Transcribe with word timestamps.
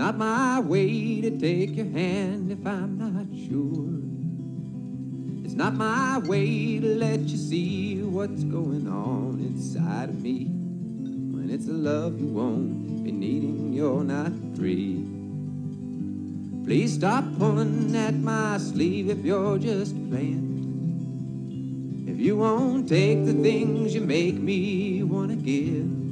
not 0.00 0.16
my 0.16 0.58
way 0.60 1.20
to 1.20 1.30
take 1.38 1.76
your 1.76 1.90
hand 1.90 2.50
if 2.50 2.66
I'm 2.66 2.96
not 2.96 3.26
sure. 3.46 4.00
It's 5.44 5.52
not 5.52 5.74
my 5.74 6.20
way 6.20 6.80
to 6.80 6.94
let 6.94 7.20
you 7.20 7.36
see 7.36 8.00
what's 8.00 8.42
going 8.44 8.88
on 8.88 9.40
inside 9.40 10.08
of 10.08 10.22
me. 10.22 10.46
When 10.46 11.50
it's 11.50 11.66
a 11.68 11.72
love 11.72 12.18
you 12.18 12.28
won't 12.28 13.04
be 13.04 13.12
needing, 13.12 13.74
you're 13.74 14.02
not 14.02 14.32
free. 14.56 15.04
Please 16.64 16.94
stop 16.94 17.24
pulling 17.36 17.94
at 17.94 18.14
my 18.14 18.56
sleeve 18.56 19.10
if 19.10 19.22
you're 19.22 19.58
just 19.58 19.94
playing. 20.08 20.48
If 22.08 22.18
you 22.18 22.38
won't 22.38 22.88
take 22.88 23.26
the 23.26 23.34
things 23.34 23.94
you 23.94 24.00
make 24.00 24.36
me 24.36 25.02
wanna 25.02 25.36
give. 25.36 26.09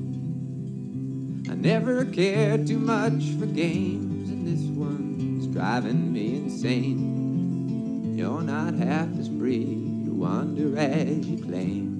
Never 1.60 2.04
cared 2.04 2.68
too 2.68 2.78
much 2.78 3.24
for 3.38 3.46
games, 3.46 4.30
and 4.30 4.46
this 4.46 4.60
one's 4.76 5.48
driving 5.48 6.12
me 6.12 6.36
insane. 6.36 8.16
You're 8.16 8.42
not 8.42 8.74
half 8.74 9.08
as 9.18 9.26
free 9.26 9.64
to 10.04 10.12
wander 10.12 10.78
as 10.78 11.26
you 11.26 11.36
claim. 11.44 11.96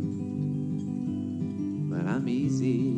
But 1.90 2.06
I'm 2.06 2.28
easy, 2.28 2.94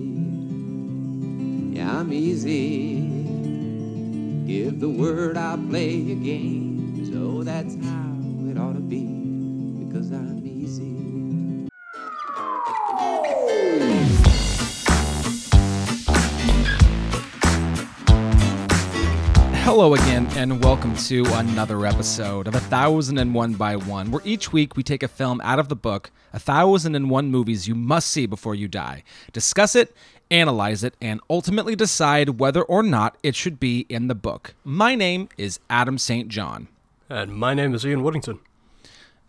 yeah, 1.77 1.99
I'm 1.99 2.13
easy. 2.13 3.09
Give 4.47 4.79
the 4.81 4.91
word, 4.91 5.39
I'll 5.39 5.57
play 5.57 5.95
your 5.95 6.19
game. 6.23 7.07
So 7.11 7.43
that's 7.43 7.75
how 7.83 8.17
it 8.51 8.59
ought 8.59 8.75
to 8.75 8.81
be, 8.81 9.07
because 9.87 10.13
I'm 10.13 10.40
Hello 19.73 19.95
again, 19.95 20.27
and 20.35 20.65
welcome 20.65 20.97
to 20.97 21.25
another 21.35 21.87
episode 21.87 22.49
of 22.49 22.57
A 22.57 22.61
Thousand 22.61 23.19
and 23.19 23.33
One 23.33 23.55
by 23.55 23.77
One, 23.77 24.11
where 24.11 24.21
each 24.25 24.53
week 24.53 24.77
we 24.77 24.83
take 24.83 25.05
a 25.05 25.07
film 25.07 25.41
out 25.43 25.61
of 25.61 25.69
the 25.69 25.77
book, 25.77 26.11
A 26.33 26.41
Thousand 26.41 26.97
and 26.97 27.09
One 27.09 27.31
Movies 27.31 27.69
You 27.69 27.77
Must 27.77 28.11
See 28.11 28.27
Before 28.27 28.57
You 28.57 28.67
Die, 28.67 29.05
discuss 29.33 29.77
it, 29.77 29.95
analyze 30.29 30.83
it, 30.83 30.97
and 31.01 31.21
ultimately 31.31 31.77
decide 31.77 32.41
whether 32.41 32.63
or 32.63 32.83
not 32.83 33.17
it 33.23 33.37
should 33.37 33.61
be 33.61 33.87
in 33.89 34.09
the 34.09 34.17
book. 34.17 34.57
My 34.65 34.97
name 34.97 35.29
is 35.39 35.61
Adam 35.71 35.99
St. 35.99 36.27
John. 36.29 36.67
And 37.09 37.33
my 37.33 37.55
name 37.55 37.73
is 37.73 37.87
Ian 37.87 38.03
Woodington. 38.03 38.41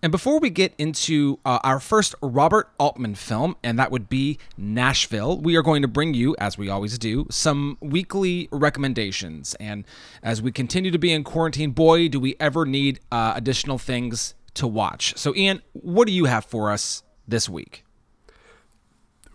And 0.03 0.11
before 0.11 0.39
we 0.39 0.49
get 0.49 0.73
into 0.79 1.39
uh, 1.45 1.59
our 1.63 1.79
first 1.79 2.15
Robert 2.23 2.69
Altman 2.79 3.13
film, 3.13 3.55
and 3.63 3.77
that 3.77 3.91
would 3.91 4.09
be 4.09 4.39
Nashville, 4.57 5.39
we 5.39 5.55
are 5.55 5.61
going 5.61 5.83
to 5.83 5.87
bring 5.87 6.15
you, 6.15 6.35
as 6.39 6.57
we 6.57 6.69
always 6.69 6.97
do, 6.97 7.27
some 7.29 7.77
weekly 7.81 8.49
recommendations. 8.51 9.53
And 9.59 9.85
as 10.23 10.41
we 10.41 10.51
continue 10.51 10.89
to 10.89 10.97
be 10.97 11.11
in 11.11 11.23
quarantine, 11.23 11.71
boy, 11.71 12.07
do 12.07 12.19
we 12.19 12.35
ever 12.39 12.65
need 12.65 12.99
uh, 13.11 13.33
additional 13.35 13.77
things 13.77 14.33
to 14.55 14.67
watch. 14.67 15.13
So, 15.17 15.35
Ian, 15.35 15.61
what 15.73 16.07
do 16.07 16.13
you 16.13 16.25
have 16.25 16.45
for 16.45 16.71
us 16.71 17.03
this 17.27 17.47
week? 17.47 17.83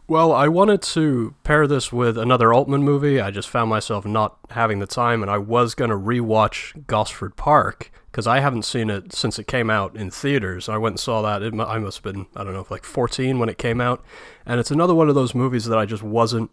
Well, 0.08 0.32
I 0.32 0.46
wanted 0.46 0.82
to 0.82 1.34
pair 1.42 1.66
this 1.66 1.92
with 1.92 2.16
another 2.16 2.54
Altman 2.54 2.84
movie. 2.84 3.20
I 3.20 3.32
just 3.32 3.48
found 3.48 3.68
myself 3.70 4.06
not 4.06 4.38
having 4.50 4.78
the 4.78 4.86
time, 4.86 5.20
and 5.20 5.28
I 5.28 5.38
was 5.38 5.74
going 5.74 5.90
to 5.90 5.96
rewatch 5.96 6.86
Gosford 6.86 7.34
Park 7.34 7.90
because 8.12 8.24
I 8.24 8.38
haven't 8.38 8.62
seen 8.62 8.88
it 8.88 9.12
since 9.12 9.36
it 9.40 9.48
came 9.48 9.68
out 9.68 9.96
in 9.96 10.12
theaters. 10.12 10.68
I 10.68 10.76
went 10.76 10.92
and 10.92 11.00
saw 11.00 11.22
that. 11.22 11.42
It, 11.42 11.54
I 11.58 11.78
must 11.78 12.04
have 12.04 12.14
been, 12.14 12.26
I 12.36 12.44
don't 12.44 12.52
know, 12.52 12.64
like 12.70 12.84
14 12.84 13.40
when 13.40 13.48
it 13.48 13.58
came 13.58 13.80
out. 13.80 14.04
And 14.46 14.60
it's 14.60 14.70
another 14.70 14.94
one 14.94 15.08
of 15.08 15.16
those 15.16 15.34
movies 15.34 15.64
that 15.64 15.76
I 15.76 15.86
just 15.86 16.04
wasn't 16.04 16.52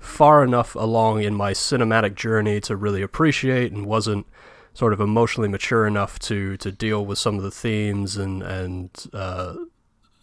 far 0.00 0.42
enough 0.42 0.74
along 0.74 1.22
in 1.22 1.36
my 1.36 1.52
cinematic 1.52 2.16
journey 2.16 2.60
to 2.62 2.74
really 2.74 3.02
appreciate 3.02 3.70
and 3.70 3.86
wasn't 3.86 4.26
sort 4.74 4.92
of 4.92 5.00
emotionally 5.00 5.48
mature 5.48 5.86
enough 5.86 6.18
to, 6.18 6.56
to 6.56 6.72
deal 6.72 7.06
with 7.06 7.18
some 7.18 7.36
of 7.36 7.44
the 7.44 7.52
themes 7.52 8.16
and, 8.16 8.42
and 8.42 9.06
uh, 9.12 9.54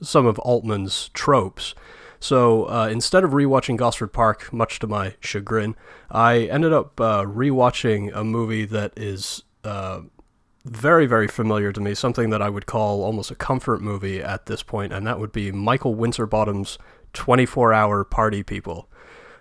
some 0.01 0.25
of 0.25 0.37
Altman's 0.39 1.09
tropes. 1.13 1.73
So 2.25 2.67
uh, 2.67 2.87
instead 2.91 3.23
of 3.23 3.33
rewatching 3.33 3.77
Gosford 3.77 4.11
Park, 4.11 4.51
much 4.51 4.79
to 4.79 4.87
my 4.87 5.13
chagrin, 5.19 5.75
I 6.09 6.45
ended 6.45 6.73
up 6.73 6.99
uh, 6.99 7.23
rewatching 7.23 8.11
a 8.15 8.23
movie 8.23 8.65
that 8.65 8.93
is 8.97 9.43
uh, 9.63 10.01
very, 10.65 11.05
very 11.05 11.27
familiar 11.27 11.71
to 11.71 11.79
me, 11.79 11.93
something 11.93 12.31
that 12.31 12.41
I 12.41 12.49
would 12.49 12.65
call 12.65 13.03
almost 13.03 13.29
a 13.29 13.35
comfort 13.35 13.79
movie 13.79 14.23
at 14.23 14.47
this 14.47 14.63
point, 14.63 14.91
and 14.91 15.05
that 15.05 15.19
would 15.19 15.31
be 15.31 15.51
Michael 15.51 15.93
Winterbottom's 15.93 16.79
24 17.13 17.73
Hour 17.73 18.03
Party 18.03 18.41
People. 18.41 18.89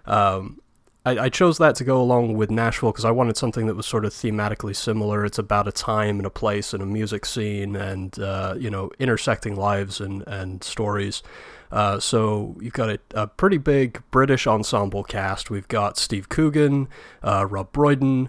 Um, 0.04 0.60
I, 1.06 1.28
chose 1.28 1.58
that 1.58 1.74
to 1.76 1.84
go 1.84 2.00
along 2.00 2.34
with 2.34 2.50
Nashville 2.50 2.90
because 2.90 3.04
I 3.04 3.10
wanted 3.10 3.36
something 3.36 3.66
that 3.66 3.74
was 3.74 3.84
sort 3.84 4.06
of 4.06 4.12
thematically 4.12 4.74
similar. 4.74 5.24
It's 5.24 5.38
about 5.38 5.68
a 5.68 5.72
time 5.72 6.16
and 6.16 6.24
a 6.24 6.30
place 6.30 6.72
and 6.72 6.82
a 6.82 6.86
music 6.86 7.26
scene 7.26 7.76
and, 7.76 8.18
uh, 8.18 8.54
you 8.58 8.70
know, 8.70 8.90
intersecting 8.98 9.54
lives 9.54 10.00
and, 10.00 10.22
and 10.26 10.64
stories. 10.64 11.22
Uh, 11.74 11.98
so 11.98 12.56
you've 12.60 12.72
got 12.72 12.88
a, 12.88 13.00
a, 13.16 13.26
pretty 13.26 13.58
big 13.58 14.00
British 14.12 14.46
ensemble 14.46 15.02
cast. 15.02 15.50
We've 15.50 15.66
got 15.66 15.98
Steve 15.98 16.28
Coogan, 16.28 16.88
uh, 17.20 17.46
Rob 17.50 17.72
Brydon, 17.72 18.28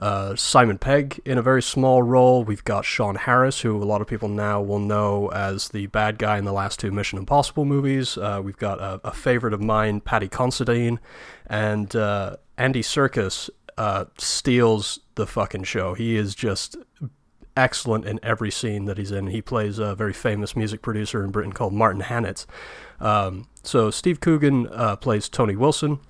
uh, 0.00 0.36
Simon 0.36 0.78
Pegg 0.78 1.20
in 1.24 1.36
a 1.36 1.42
very 1.42 1.60
small 1.60 2.04
role. 2.04 2.44
We've 2.44 2.62
got 2.62 2.84
Sean 2.84 3.16
Harris, 3.16 3.62
who 3.62 3.82
a 3.82 3.84
lot 3.84 4.00
of 4.00 4.06
people 4.06 4.28
now 4.28 4.62
will 4.62 4.78
know 4.78 5.26
as 5.32 5.70
the 5.70 5.88
bad 5.88 6.18
guy 6.18 6.38
in 6.38 6.44
the 6.44 6.52
last 6.52 6.78
two 6.78 6.92
Mission 6.92 7.18
Impossible 7.18 7.64
movies. 7.64 8.16
Uh, 8.16 8.40
we've 8.44 8.58
got 8.58 8.78
a, 8.78 9.00
a, 9.02 9.12
favorite 9.12 9.54
of 9.54 9.60
mine, 9.60 10.00
Paddy 10.00 10.28
Considine, 10.28 11.00
and 11.46 11.96
uh, 11.96 12.36
Andy 12.56 12.82
Serkis 12.82 13.50
steals 14.18 15.00
the 15.16 15.26
fucking 15.26 15.64
show. 15.64 15.94
He 15.94 16.16
is 16.16 16.36
just 16.36 16.76
excellent 17.56 18.04
in 18.04 18.18
every 18.22 18.50
scene 18.50 18.84
that 18.86 18.98
he's 18.98 19.12
in. 19.12 19.28
He 19.28 19.40
plays 19.42 19.78
a 19.78 19.94
very 19.94 20.12
famous 20.12 20.56
music 20.56 20.82
producer 20.82 21.24
in 21.24 21.30
Britain 21.30 21.52
called 21.52 21.72
Martin 21.72 22.00
Hannett. 22.00 22.46
Um, 23.00 23.48
so 23.62 23.90
Steve 23.90 24.20
Coogan 24.20 24.68
uh, 24.68 24.96
plays 24.96 25.28
Tony 25.28 25.56
Wilson. 25.56 26.00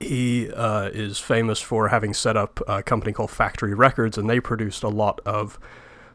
He 0.00 0.50
uh, 0.50 0.88
is 0.92 1.18
famous 1.18 1.60
for 1.60 1.88
having 1.88 2.12
set 2.12 2.36
up 2.36 2.60
a 2.66 2.82
company 2.82 3.12
called 3.12 3.30
Factory 3.30 3.74
Records, 3.74 4.18
and 4.18 4.28
they 4.28 4.40
produced 4.40 4.82
a 4.82 4.88
lot 4.88 5.20
of 5.24 5.58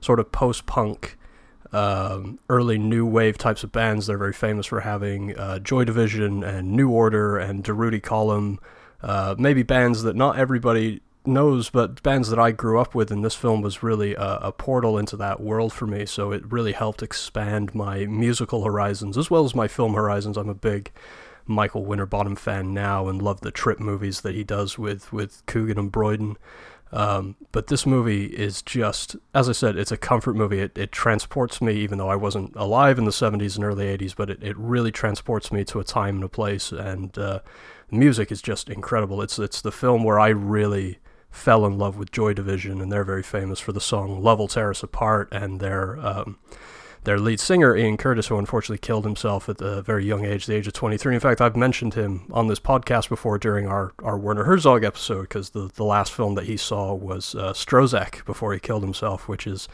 sort 0.01 0.19
of 0.19 0.31
post 0.31 0.65
punk, 0.65 1.17
um, 1.71 2.39
early 2.49 2.77
new 2.77 3.05
wave 3.05 3.37
types 3.37 3.63
of 3.63 3.71
bands. 3.71 4.07
They're 4.07 4.17
very 4.17 4.33
famous 4.33 4.65
for 4.65 4.81
having 4.81 5.37
uh, 5.37 5.59
Joy 5.59 5.85
Division 5.85 6.43
and 6.43 6.73
New 6.73 6.89
Order 6.89 7.37
and 7.37 7.63
Durutti 7.63 8.01
Column, 8.01 8.59
uh, 9.01 9.35
maybe 9.37 9.63
bands 9.63 10.03
that 10.03 10.15
not 10.15 10.37
everybody 10.37 11.01
knows, 11.29 11.69
but 11.69 12.03
bands 12.03 12.29
that 12.29 12.39
I 12.39 12.51
grew 12.51 12.79
up 12.79 12.93
with, 12.93 13.11
and 13.11 13.23
this 13.23 13.35
film 13.35 13.61
was 13.61 13.81
really 13.83 14.15
a, 14.15 14.39
a, 14.41 14.51
portal 14.51 14.97
into 14.97 15.15
that 15.17 15.39
world 15.39 15.71
for 15.71 15.87
me. 15.87 16.05
So 16.05 16.31
it 16.31 16.51
really 16.51 16.73
helped 16.73 17.01
expand 17.01 17.73
my 17.73 18.05
musical 18.05 18.63
horizons 18.63 19.17
as 19.17 19.31
well 19.31 19.45
as 19.45 19.55
my 19.55 19.67
film 19.67 19.93
horizons. 19.93 20.37
I'm 20.37 20.49
a 20.49 20.53
big 20.53 20.91
Michael 21.45 21.85
Winterbottom 21.85 22.35
fan 22.35 22.73
now 22.73 23.07
and 23.07 23.21
love 23.21 23.41
the 23.41 23.51
trip 23.51 23.79
movies 23.79 24.21
that 24.21 24.35
he 24.35 24.43
does 24.43 24.77
with 24.77 25.11
with 25.13 25.45
Coogan 25.45 25.79
and 25.79 25.91
Brydon. 25.91 26.37
Um, 26.91 27.35
but 27.51 27.67
this 27.67 27.85
movie 27.85 28.25
is 28.25 28.63
just, 28.63 29.15
as 29.35 29.47
I 29.47 29.51
said, 29.51 29.77
it's 29.77 29.91
a 29.91 29.97
comfort 29.97 30.35
movie. 30.35 30.59
It, 30.59 30.75
it 30.75 30.91
transports 30.91 31.61
me, 31.61 31.73
even 31.73 31.99
though 31.99 32.09
I 32.09 32.15
wasn't 32.15 32.55
alive 32.55 32.97
in 32.97 33.05
the 33.05 33.11
70s 33.11 33.55
and 33.55 33.63
early 33.63 33.85
80s, 33.85 34.15
but 34.15 34.31
it, 34.31 34.43
it 34.43 34.57
really 34.57 34.91
transports 34.91 35.51
me 35.51 35.63
to 35.65 35.79
a 35.79 35.83
time 35.83 36.15
and 36.15 36.23
a 36.23 36.29
place. 36.29 36.71
And 36.71 37.15
uh, 37.15 37.41
music 37.91 38.31
is 38.31 38.41
just 38.41 38.69
incredible. 38.69 39.21
It's 39.21 39.37
it's 39.37 39.61
the 39.61 39.71
film 39.71 40.03
where 40.03 40.19
I 40.19 40.29
really 40.29 40.99
fell 41.31 41.65
in 41.65 41.77
love 41.77 41.97
with 41.97 42.11
Joy 42.11 42.33
Division, 42.33 42.81
and 42.81 42.91
they're 42.91 43.03
very 43.03 43.23
famous 43.23 43.59
for 43.59 43.71
the 43.71 43.81
song 43.81 44.21
"Love 44.21 44.39
Will 44.39 44.47
Tear 44.47 44.71
Us 44.71 44.83
Apart" 44.83 45.29
and 45.31 45.59
their 45.59 45.97
um, 45.99 46.37
their 47.03 47.19
lead 47.19 47.39
singer 47.39 47.75
Ian 47.75 47.97
Curtis, 47.97 48.27
who 48.27 48.37
unfortunately 48.37 48.77
killed 48.77 49.05
himself 49.05 49.47
at 49.47 49.61
a 49.61 49.81
very 49.81 50.05
young 50.05 50.25
age, 50.25 50.45
the 50.45 50.55
age 50.55 50.67
of 50.67 50.73
23. 50.73 51.15
In 51.15 51.19
fact, 51.19 51.41
I've 51.41 51.55
mentioned 51.55 51.93
him 51.93 52.27
on 52.31 52.47
this 52.47 52.59
podcast 52.59 53.09
before 53.09 53.37
during 53.37 53.67
our, 53.67 53.93
our 54.03 54.17
Werner 54.17 54.43
Herzog 54.43 54.83
episode 54.83 55.23
because 55.23 55.51
the, 55.51 55.69
the 55.75 55.85
last 55.85 56.11
film 56.11 56.35
that 56.35 56.45
he 56.45 56.57
saw 56.57 56.93
was 56.93 57.35
uh, 57.35 57.53
Stroszek 57.53 58.25
before 58.25 58.53
he 58.53 58.59
killed 58.59 58.83
himself, 58.83 59.27
which 59.27 59.47
is 59.47 59.69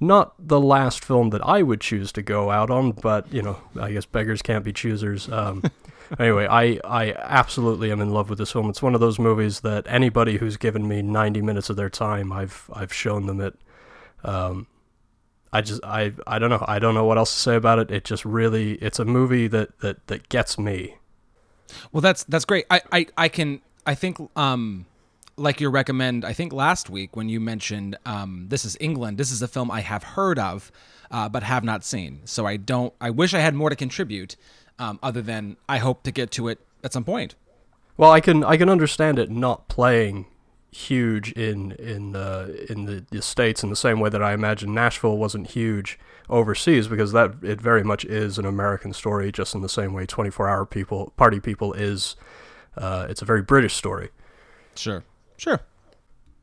not 0.00 0.34
the 0.38 0.60
last 0.60 1.04
film 1.04 1.30
that 1.30 1.46
I 1.46 1.62
would 1.62 1.80
choose 1.80 2.12
to 2.12 2.22
go 2.22 2.50
out 2.50 2.70
on, 2.70 2.92
but 2.92 3.32
you 3.32 3.42
know, 3.42 3.58
I 3.78 3.92
guess 3.92 4.06
beggars 4.06 4.42
can't 4.42 4.64
be 4.64 4.72
choosers. 4.72 5.30
Um, 5.30 5.62
anyway, 6.18 6.46
I 6.46 6.80
I 6.84 7.12
absolutely 7.12 7.90
am 7.90 8.00
in 8.00 8.10
love 8.10 8.30
with 8.30 8.38
this 8.38 8.52
film. 8.52 8.68
It's 8.70 8.82
one 8.82 8.94
of 8.94 9.00
those 9.00 9.18
movies 9.18 9.60
that 9.60 9.86
anybody 9.88 10.36
who's 10.36 10.56
given 10.56 10.86
me 10.86 11.02
90 11.02 11.42
minutes 11.42 11.70
of 11.70 11.76
their 11.76 11.90
time, 11.90 12.32
I've 12.32 12.70
I've 12.72 12.92
shown 12.92 13.26
them 13.26 13.40
it. 13.40 13.54
Um, 14.24 14.66
I 15.52 15.60
just 15.60 15.82
I 15.84 16.12
I 16.26 16.38
don't 16.38 16.50
know 16.50 16.64
I 16.66 16.78
don't 16.78 16.94
know 16.94 17.04
what 17.04 17.18
else 17.18 17.34
to 17.34 17.40
say 17.40 17.56
about 17.56 17.78
it. 17.78 17.90
It 17.90 18.04
just 18.04 18.24
really 18.24 18.74
it's 18.74 18.98
a 18.98 19.04
movie 19.04 19.48
that 19.48 19.78
that 19.80 20.06
that 20.08 20.28
gets 20.28 20.58
me. 20.58 20.96
Well, 21.92 22.00
that's 22.00 22.24
that's 22.24 22.44
great. 22.44 22.66
I 22.70 22.80
I 22.92 23.06
I 23.16 23.28
can 23.28 23.60
I 23.86 23.94
think 23.94 24.18
um 24.36 24.86
like 25.36 25.60
you 25.60 25.70
recommend 25.70 26.24
I 26.24 26.32
think 26.32 26.52
last 26.52 26.90
week 26.90 27.16
when 27.16 27.28
you 27.28 27.40
mentioned 27.40 27.96
um 28.04 28.46
this 28.48 28.64
is 28.64 28.76
England. 28.80 29.18
This 29.18 29.30
is 29.30 29.40
a 29.42 29.48
film 29.48 29.70
I 29.70 29.80
have 29.80 30.02
heard 30.02 30.38
of 30.38 30.70
uh, 31.10 31.28
but 31.28 31.42
have 31.42 31.64
not 31.64 31.84
seen. 31.84 32.20
So 32.24 32.46
I 32.46 32.56
don't 32.56 32.92
I 33.00 33.10
wish 33.10 33.34
I 33.34 33.40
had 33.40 33.54
more 33.54 33.70
to 33.70 33.76
contribute 33.76 34.36
um, 34.78 34.98
other 35.02 35.22
than 35.22 35.56
I 35.68 35.78
hope 35.78 36.02
to 36.04 36.10
get 36.12 36.30
to 36.32 36.48
it 36.48 36.58
at 36.84 36.92
some 36.92 37.04
point. 37.04 37.34
Well, 37.96 38.10
I 38.12 38.20
can 38.20 38.44
I 38.44 38.56
can 38.56 38.68
understand 38.68 39.18
it 39.18 39.30
not 39.30 39.68
playing 39.68 40.26
huge 40.70 41.32
in 41.32 41.72
in 41.72 42.12
the 42.12 42.66
in 42.70 42.84
the, 42.84 43.04
the 43.10 43.22
states 43.22 43.62
in 43.64 43.70
the 43.70 43.76
same 43.76 43.98
way 44.00 44.10
that 44.10 44.22
I 44.22 44.32
imagine 44.32 44.72
Nashville 44.74 45.16
wasn't 45.16 45.48
huge 45.50 45.98
overseas 46.28 46.86
because 46.88 47.12
that 47.12 47.32
it 47.42 47.60
very 47.60 47.82
much 47.82 48.04
is 48.04 48.38
an 48.38 48.44
American 48.44 48.92
story, 48.92 49.32
just 49.32 49.54
in 49.54 49.62
the 49.62 49.68
same 49.68 49.92
way 49.94 50.06
24 50.06 50.48
Hour 50.48 50.66
People 50.66 51.12
Party 51.16 51.40
People 51.40 51.72
is. 51.72 52.16
Uh, 52.76 53.06
it's 53.08 53.22
a 53.22 53.24
very 53.24 53.42
British 53.42 53.74
story. 53.74 54.10
Sure, 54.76 55.02
sure, 55.36 55.60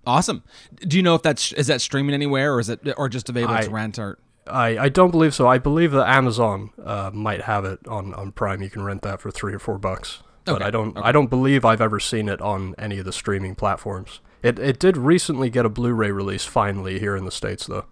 awesome. 0.06 0.44
Do 0.82 0.98
you 0.98 1.04
know 1.04 1.16
if 1.16 1.22
that's 1.22 1.54
is 1.54 1.68
that 1.68 1.80
streaming 1.80 2.14
anywhere 2.14 2.56
or 2.56 2.60
is 2.60 2.68
it 2.68 2.82
or 2.98 3.08
just 3.08 3.30
available 3.30 3.56
I- 3.56 3.62
to 3.62 3.70
rent 3.70 3.98
or? 3.98 4.18
I, 4.48 4.78
I 4.78 4.90
don't 4.90 5.12
believe 5.12 5.34
so. 5.34 5.48
I 5.48 5.58
believe 5.58 5.92
that 5.92 6.08
Amazon 6.08 6.72
uh, 6.84 7.12
might 7.14 7.42
have 7.42 7.66
it 7.66 7.80
on, 7.88 8.14
on 8.14 8.32
Prime. 8.32 8.62
You 8.62 8.70
can 8.70 8.84
rent 8.84 9.02
that 9.02 9.22
for 9.22 9.32
three 9.32 9.54
or 9.54 9.60
four 9.60 9.78
bucks. 9.78 10.22
But 10.46 10.56
Okay, 10.56 10.66
I 10.66 10.70
don't 10.70 10.96
okay. 10.96 11.08
I 11.08 11.12
don't 11.12 11.30
believe 11.30 11.66
I've 11.66 11.82
ever 11.82 12.00
seen 12.00 12.30
it 12.30 12.40
on 12.40 12.76
any 12.78 13.00
of 13.00 13.06
the 13.06 13.12
streaming 13.12 13.56
platforms. 13.56 14.20
It 14.44 14.60
it 14.60 14.78
did 14.78 14.96
recently 14.96 15.50
get 15.50 15.66
a 15.66 15.70
Blu-ray 15.70 16.12
release 16.12 16.46
finally 16.46 17.00
here 17.00 17.16
in 17.16 17.26
the 17.26 17.32
states 17.32 17.66
though. 17.66 17.86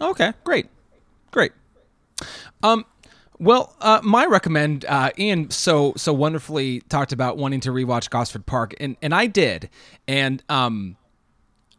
Okay, 0.00 0.32
great, 0.44 0.68
great. 1.30 1.52
Um, 2.62 2.86
well, 3.38 3.76
uh, 3.82 4.00
my 4.02 4.24
recommend 4.24 4.86
uh, 4.86 5.10
Ian 5.18 5.50
so 5.50 5.92
so 5.96 6.14
wonderfully 6.14 6.80
talked 6.88 7.12
about 7.12 7.36
wanting 7.36 7.60
to 7.60 7.70
rewatch 7.70 8.08
Gosford 8.08 8.46
Park, 8.46 8.72
and 8.80 8.96
and 9.02 9.14
I 9.14 9.26
did, 9.26 9.68
and 10.08 10.42
um, 10.48 10.96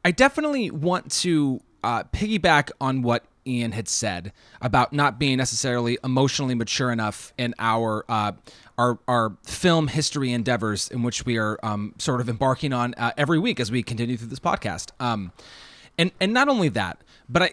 I 0.04 0.12
definitely 0.12 0.69
want 0.69 1.12
to 1.24 1.62
uh, 1.84 2.04
piggyback 2.04 2.69
on 2.80 3.01
what 3.01 3.25
Ian 3.47 3.71
had 3.71 3.88
said 3.88 4.33
about 4.62 4.94
not 4.94 5.19
being 5.19 5.38
necessarily 5.38 5.97
emotionally 6.03 6.56
mature 6.56 6.92
enough 6.92 7.33
in 7.38 7.53
our 7.59 8.06
uh, 8.09 8.33
our 8.77 9.00
our 9.07 9.38
film 9.44 9.88
history 9.88 10.31
endeavors 10.31 10.89
in 10.89 11.03
which 11.03 11.25
we 11.25 11.38
are 11.38 11.59
um, 11.63 11.94
sort 11.97 12.21
of 12.21 12.30
embarking 12.30 12.74
on 12.74 12.94
uh, 12.95 13.12
every 13.18 13.39
week 13.39 13.59
as 13.59 13.71
we 13.71 13.83
continue 13.83 14.18
through 14.18 14.27
this 14.27 14.39
podcast. 14.39 14.89
Um, 15.00 15.31
and 15.97 16.12
and 16.19 16.33
not 16.33 16.50
only 16.50 16.69
that, 16.69 17.01
but 17.30 17.42
I, 17.44 17.51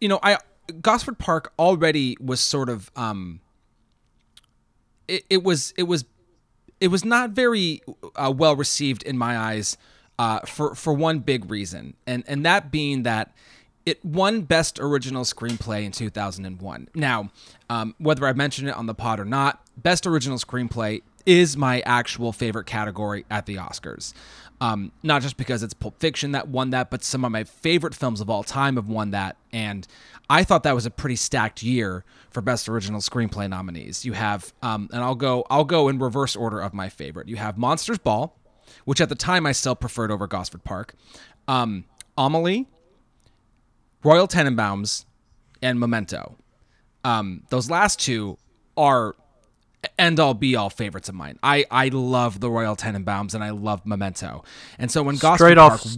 you 0.00 0.08
know, 0.08 0.20
I 0.22 0.38
Gosford 0.80 1.18
Park 1.18 1.52
already 1.58 2.16
was 2.20 2.40
sort 2.40 2.68
of 2.68 2.90
um, 2.96 3.40
it, 5.08 5.24
it 5.28 5.42
was 5.42 5.72
it 5.76 5.84
was 5.84 6.04
it 6.80 6.88
was 6.88 7.04
not 7.04 7.30
very 7.30 7.80
uh, 8.16 8.32
well 8.36 8.56
received 8.56 9.02
in 9.02 9.16
my 9.16 9.36
eyes 9.36 9.76
uh, 10.18 10.40
for 10.40 10.74
for 10.74 10.92
one 10.92 11.20
big 11.20 11.50
reason, 11.50 11.94
and 12.06 12.24
and 12.26 12.44
that 12.44 12.70
being 12.70 13.02
that 13.02 13.34
it 13.84 14.04
won 14.04 14.42
Best 14.42 14.78
Original 14.78 15.24
Screenplay 15.24 15.84
in 15.84 15.92
2001. 15.92 16.88
Now, 16.94 17.30
um, 17.68 17.94
whether 17.98 18.26
I 18.26 18.32
mention 18.32 18.68
it 18.68 18.74
on 18.76 18.86
the 18.86 18.94
pod 18.94 19.20
or 19.20 19.24
not, 19.24 19.60
Best 19.76 20.06
Original 20.06 20.38
Screenplay 20.38 21.02
is 21.26 21.56
my 21.56 21.80
actual 21.80 22.32
favorite 22.32 22.66
category 22.66 23.24
at 23.30 23.46
the 23.46 23.56
Oscars. 23.56 24.12
Um, 24.60 24.92
not 25.02 25.22
just 25.22 25.36
because 25.36 25.64
it's 25.64 25.74
Pulp 25.74 25.98
Fiction 25.98 26.32
that 26.32 26.46
won 26.46 26.70
that, 26.70 26.88
but 26.88 27.02
some 27.02 27.24
of 27.24 27.32
my 27.32 27.42
favorite 27.42 27.94
films 27.96 28.20
of 28.20 28.30
all 28.30 28.44
time 28.44 28.76
have 28.76 28.88
won 28.88 29.10
that. 29.10 29.36
And 29.52 29.86
I 30.30 30.44
thought 30.44 30.62
that 30.62 30.74
was 30.74 30.86
a 30.86 30.90
pretty 30.90 31.16
stacked 31.16 31.64
year 31.64 32.04
for 32.30 32.40
Best 32.40 32.68
Original 32.68 33.00
Screenplay 33.00 33.48
nominees. 33.50 34.04
You 34.04 34.12
have, 34.12 34.52
um, 34.62 34.88
and 34.92 35.02
I'll 35.02 35.16
go, 35.16 35.44
I'll 35.50 35.64
go 35.64 35.88
in 35.88 35.98
reverse 35.98 36.36
order 36.36 36.60
of 36.60 36.74
my 36.74 36.88
favorite. 36.88 37.28
You 37.28 37.36
have 37.36 37.58
Monsters 37.58 37.98
Ball, 37.98 38.36
which 38.84 39.00
at 39.00 39.08
the 39.08 39.16
time 39.16 39.46
I 39.46 39.52
still 39.52 39.74
preferred 39.74 40.12
over 40.12 40.28
Gosford 40.28 40.62
Park, 40.62 40.94
um, 41.48 41.84
Amelie, 42.16 42.68
Royal 44.04 44.28
Tenenbaums, 44.28 45.04
and 45.62 45.78
Memento. 45.78 46.36
Um, 47.04 47.44
those 47.50 47.70
last 47.70 48.00
two 48.00 48.38
are 48.76 49.14
end 49.98 50.20
all 50.20 50.34
be 50.34 50.54
all 50.54 50.70
favorites 50.70 51.08
of 51.08 51.14
mine. 51.14 51.38
I 51.42 51.64
I 51.70 51.88
love 51.88 52.40
the 52.40 52.50
Royal 52.50 52.76
Tenenbaums 52.76 53.34
and 53.34 53.42
I 53.42 53.50
love 53.50 53.86
Memento. 53.86 54.44
And 54.78 54.90
so 54.90 55.02
when 55.02 55.16
Gosford 55.16 55.38
Straight 55.38 55.58
Park, 55.58 55.72
off 55.72 55.96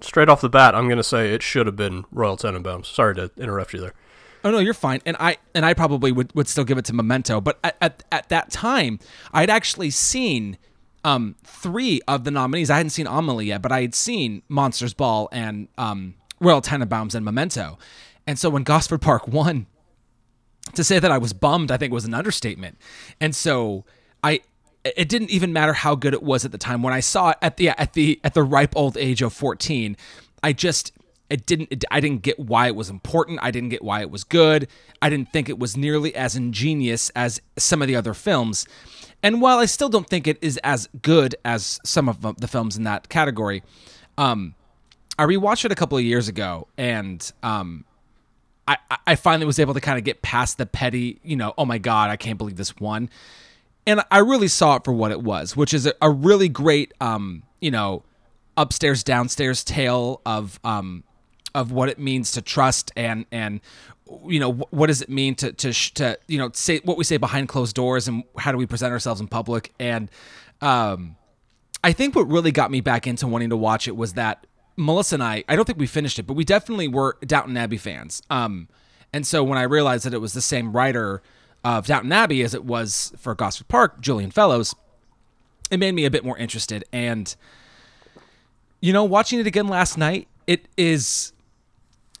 straight 0.00 0.28
off 0.28 0.40
the 0.40 0.48
bat, 0.48 0.74
I'm 0.74 0.88
gonna 0.88 1.02
say 1.02 1.32
it 1.32 1.42
should 1.42 1.66
have 1.66 1.76
been 1.76 2.04
Royal 2.10 2.36
Tenenbaums. 2.36 2.86
Sorry 2.86 3.14
to 3.16 3.30
interrupt 3.36 3.72
you 3.72 3.80
there. 3.80 3.94
Oh 4.44 4.50
no, 4.50 4.58
you're 4.58 4.74
fine. 4.74 5.00
And 5.04 5.16
I 5.18 5.38
and 5.54 5.64
I 5.66 5.74
probably 5.74 6.12
would, 6.12 6.34
would 6.34 6.48
still 6.48 6.64
give 6.64 6.78
it 6.78 6.84
to 6.86 6.92
Memento, 6.92 7.40
but 7.40 7.58
at, 7.64 7.76
at, 7.80 8.04
at 8.12 8.28
that 8.28 8.50
time, 8.50 9.00
I'd 9.32 9.50
actually 9.50 9.90
seen 9.90 10.56
um, 11.04 11.36
three 11.44 12.00
of 12.08 12.24
the 12.24 12.30
nominees. 12.30 12.70
I 12.70 12.76
hadn't 12.76 12.90
seen 12.90 13.06
Amelie 13.06 13.46
yet, 13.46 13.62
but 13.62 13.72
I 13.72 13.82
had 13.82 13.94
seen 13.94 14.42
Monsters 14.48 14.94
Ball 14.94 15.28
and 15.30 15.68
um, 15.78 16.14
Royal 16.40 16.60
Tenenbaums 16.60 17.14
and 17.14 17.24
Memento. 17.24 17.78
And 18.26 18.38
so 18.38 18.50
when 18.50 18.62
Gosford 18.62 19.00
Park 19.00 19.28
won, 19.28 19.66
to 20.74 20.84
say 20.84 20.98
that 20.98 21.10
I 21.10 21.18
was 21.18 21.32
bummed, 21.32 21.70
I 21.70 21.76
think 21.76 21.92
was 21.92 22.04
an 22.04 22.14
understatement. 22.14 22.78
And 23.20 23.34
so 23.34 23.84
I 24.22 24.40
it 24.84 25.08
didn't 25.08 25.30
even 25.30 25.52
matter 25.52 25.72
how 25.72 25.94
good 25.94 26.14
it 26.14 26.22
was 26.22 26.44
at 26.44 26.52
the 26.52 26.58
time 26.58 26.82
when 26.82 26.92
I 26.92 27.00
saw 27.00 27.30
it 27.30 27.38
at 27.42 27.56
the 27.56 27.70
at 27.70 27.94
the 27.94 28.20
at 28.24 28.34
the 28.34 28.42
ripe 28.42 28.74
old 28.76 28.96
age 28.96 29.22
of 29.22 29.32
14. 29.32 29.96
I 30.42 30.52
just 30.52 30.92
it 31.28 31.46
didn't 31.46 31.68
it, 31.70 31.84
I 31.90 32.00
didn't 32.00 32.22
get 32.22 32.38
why 32.38 32.66
it 32.66 32.76
was 32.76 32.90
important. 32.90 33.40
I 33.42 33.50
didn't 33.50 33.70
get 33.70 33.82
why 33.82 34.00
it 34.00 34.10
was 34.10 34.24
good. 34.24 34.68
I 35.00 35.08
didn't 35.08 35.32
think 35.32 35.48
it 35.48 35.58
was 35.58 35.76
nearly 35.76 36.14
as 36.14 36.36
ingenious 36.36 37.10
as 37.10 37.40
some 37.56 37.82
of 37.82 37.88
the 37.88 37.96
other 37.96 38.14
films. 38.14 38.66
And 39.22 39.40
while 39.40 39.58
I 39.58 39.66
still 39.66 39.88
don't 39.88 40.08
think 40.08 40.26
it 40.26 40.38
is 40.42 40.58
as 40.58 40.88
good 41.02 41.34
as 41.44 41.80
some 41.84 42.08
of 42.08 42.36
the 42.38 42.48
films 42.48 42.76
in 42.76 42.84
that 42.84 43.08
category, 43.08 43.62
um, 44.18 44.54
I 45.18 45.24
rewatched 45.24 45.64
it 45.64 45.72
a 45.72 45.74
couple 45.74 45.96
of 45.96 46.04
years 46.04 46.28
ago, 46.28 46.68
and 46.76 47.32
um, 47.42 47.84
I, 48.68 48.76
I 49.06 49.14
finally 49.14 49.46
was 49.46 49.58
able 49.58 49.74
to 49.74 49.80
kind 49.80 49.98
of 49.98 50.04
get 50.04 50.22
past 50.22 50.58
the 50.58 50.66
petty, 50.66 51.20
you 51.22 51.36
know, 51.36 51.54
oh 51.56 51.64
my 51.64 51.78
God, 51.78 52.10
I 52.10 52.16
can't 52.16 52.38
believe 52.38 52.56
this 52.56 52.76
one. 52.76 53.08
And 53.86 54.02
I 54.10 54.18
really 54.18 54.48
saw 54.48 54.76
it 54.76 54.84
for 54.84 54.92
what 54.92 55.12
it 55.12 55.22
was, 55.22 55.56
which 55.56 55.72
is 55.72 55.86
a, 55.86 55.94
a 56.02 56.10
really 56.10 56.48
great, 56.48 56.92
um, 57.00 57.44
you 57.60 57.70
know, 57.70 58.02
upstairs 58.56 59.04
downstairs 59.04 59.62
tale 59.62 60.20
of 60.26 60.58
um, 60.64 61.04
of 61.54 61.72
what 61.72 61.88
it 61.88 61.98
means 61.98 62.32
to 62.32 62.42
trust 62.42 62.92
and 62.96 63.26
and 63.30 63.60
you 64.26 64.40
know 64.40 64.52
wh- 64.52 64.72
what 64.72 64.86
does 64.86 65.02
it 65.02 65.08
mean 65.08 65.34
to 65.34 65.52
to 65.52 65.72
to 65.94 66.18
you 66.26 66.38
know 66.38 66.50
say 66.52 66.78
what 66.80 66.96
we 66.96 67.04
say 67.04 67.16
behind 67.16 67.48
closed 67.48 67.74
doors 67.74 68.08
and 68.08 68.24
how 68.38 68.52
do 68.52 68.58
we 68.58 68.66
present 68.66 68.92
ourselves 68.92 69.20
in 69.20 69.28
public 69.28 69.72
and 69.78 70.10
um, 70.62 71.16
I 71.84 71.92
think 71.92 72.16
what 72.16 72.28
really 72.28 72.50
got 72.50 72.70
me 72.70 72.80
back 72.80 73.06
into 73.06 73.26
wanting 73.26 73.50
to 73.50 73.56
watch 73.56 73.86
it 73.88 73.96
was 73.96 74.14
that 74.14 74.46
Melissa 74.76 75.16
and 75.16 75.22
I, 75.22 75.44
I 75.48 75.56
don't 75.56 75.64
think 75.64 75.78
we 75.78 75.86
finished 75.86 76.18
it, 76.18 76.24
but 76.26 76.34
we 76.34 76.44
definitely 76.44 76.88
were 76.88 77.16
Downton 77.24 77.56
Abbey 77.56 77.78
fans. 77.78 78.22
Um, 78.30 78.68
and 79.12 79.26
so 79.26 79.42
when 79.42 79.58
I 79.58 79.62
realized 79.62 80.04
that 80.04 80.14
it 80.14 80.20
was 80.20 80.32
the 80.32 80.40
same 80.40 80.72
writer 80.72 81.22
of 81.64 81.86
Downton 81.86 82.12
Abbey 82.12 82.42
as 82.42 82.54
it 82.54 82.64
was 82.64 83.12
for 83.16 83.34
Gosford 83.34 83.68
Park, 83.68 84.00
Julian 84.00 84.30
Fellowes, 84.30 84.74
it 85.70 85.78
made 85.78 85.92
me 85.92 86.04
a 86.04 86.10
bit 86.10 86.24
more 86.24 86.36
interested. 86.38 86.84
And, 86.92 87.34
you 88.80 88.92
know, 88.92 89.04
watching 89.04 89.40
it 89.40 89.46
again 89.46 89.68
last 89.68 89.96
night, 89.96 90.28
it 90.46 90.68
is 90.76 91.32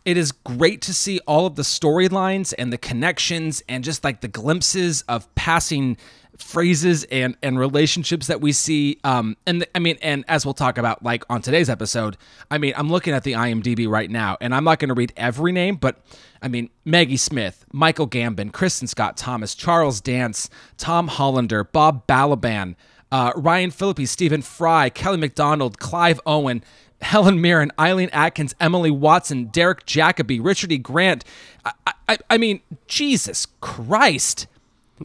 it 0.04 0.16
is 0.16 0.30
great 0.30 0.80
to 0.82 0.94
see 0.94 1.18
all 1.26 1.46
of 1.46 1.56
the 1.56 1.62
storylines 1.62 2.54
and 2.56 2.72
the 2.72 2.78
connections 2.78 3.62
and 3.68 3.82
just 3.82 4.04
like 4.04 4.20
the 4.20 4.28
glimpses 4.28 5.02
of 5.08 5.32
passing 5.34 5.96
phrases 6.38 7.04
and 7.04 7.36
and 7.42 7.58
relationships 7.58 8.26
that 8.26 8.40
we 8.40 8.52
see 8.52 8.98
um 9.04 9.36
and 9.46 9.66
i 9.74 9.78
mean 9.78 9.96
and 10.02 10.24
as 10.28 10.44
we'll 10.44 10.54
talk 10.54 10.78
about 10.78 11.02
like 11.02 11.24
on 11.30 11.40
today's 11.40 11.70
episode 11.70 12.16
i 12.50 12.58
mean 12.58 12.72
i'm 12.76 12.90
looking 12.90 13.14
at 13.14 13.24
the 13.24 13.32
imdb 13.32 13.88
right 13.88 14.10
now 14.10 14.36
and 14.40 14.54
i'm 14.54 14.64
not 14.64 14.78
going 14.78 14.88
to 14.88 14.94
read 14.94 15.12
every 15.16 15.52
name 15.52 15.76
but 15.76 16.00
i 16.42 16.48
mean 16.48 16.68
maggie 16.84 17.16
smith 17.16 17.64
michael 17.72 18.08
gambon 18.08 18.50
kristin 18.50 18.88
scott 18.88 19.16
thomas 19.16 19.54
charles 19.54 20.00
dance 20.00 20.50
tom 20.76 21.08
hollander 21.08 21.64
bob 21.64 22.06
balaban 22.06 22.74
uh, 23.12 23.32
ryan 23.36 23.70
phillippe 23.70 24.06
stephen 24.06 24.42
fry 24.42 24.88
kelly 24.88 25.16
macdonald 25.16 25.78
clive 25.78 26.20
owen 26.26 26.62
Helen 27.02 27.40
Mirren, 27.42 27.70
Eileen 27.78 28.08
Atkins, 28.10 28.54
Emily 28.58 28.90
Watson, 28.90 29.46
Derek 29.46 29.84
Jacobi, 29.84 30.42
Richard 30.42 30.72
E. 30.72 30.78
Grant. 30.78 31.24
I, 31.64 31.92
I, 32.08 32.18
I 32.30 32.38
mean, 32.38 32.60
Jesus 32.86 33.46
Christ. 33.60 34.46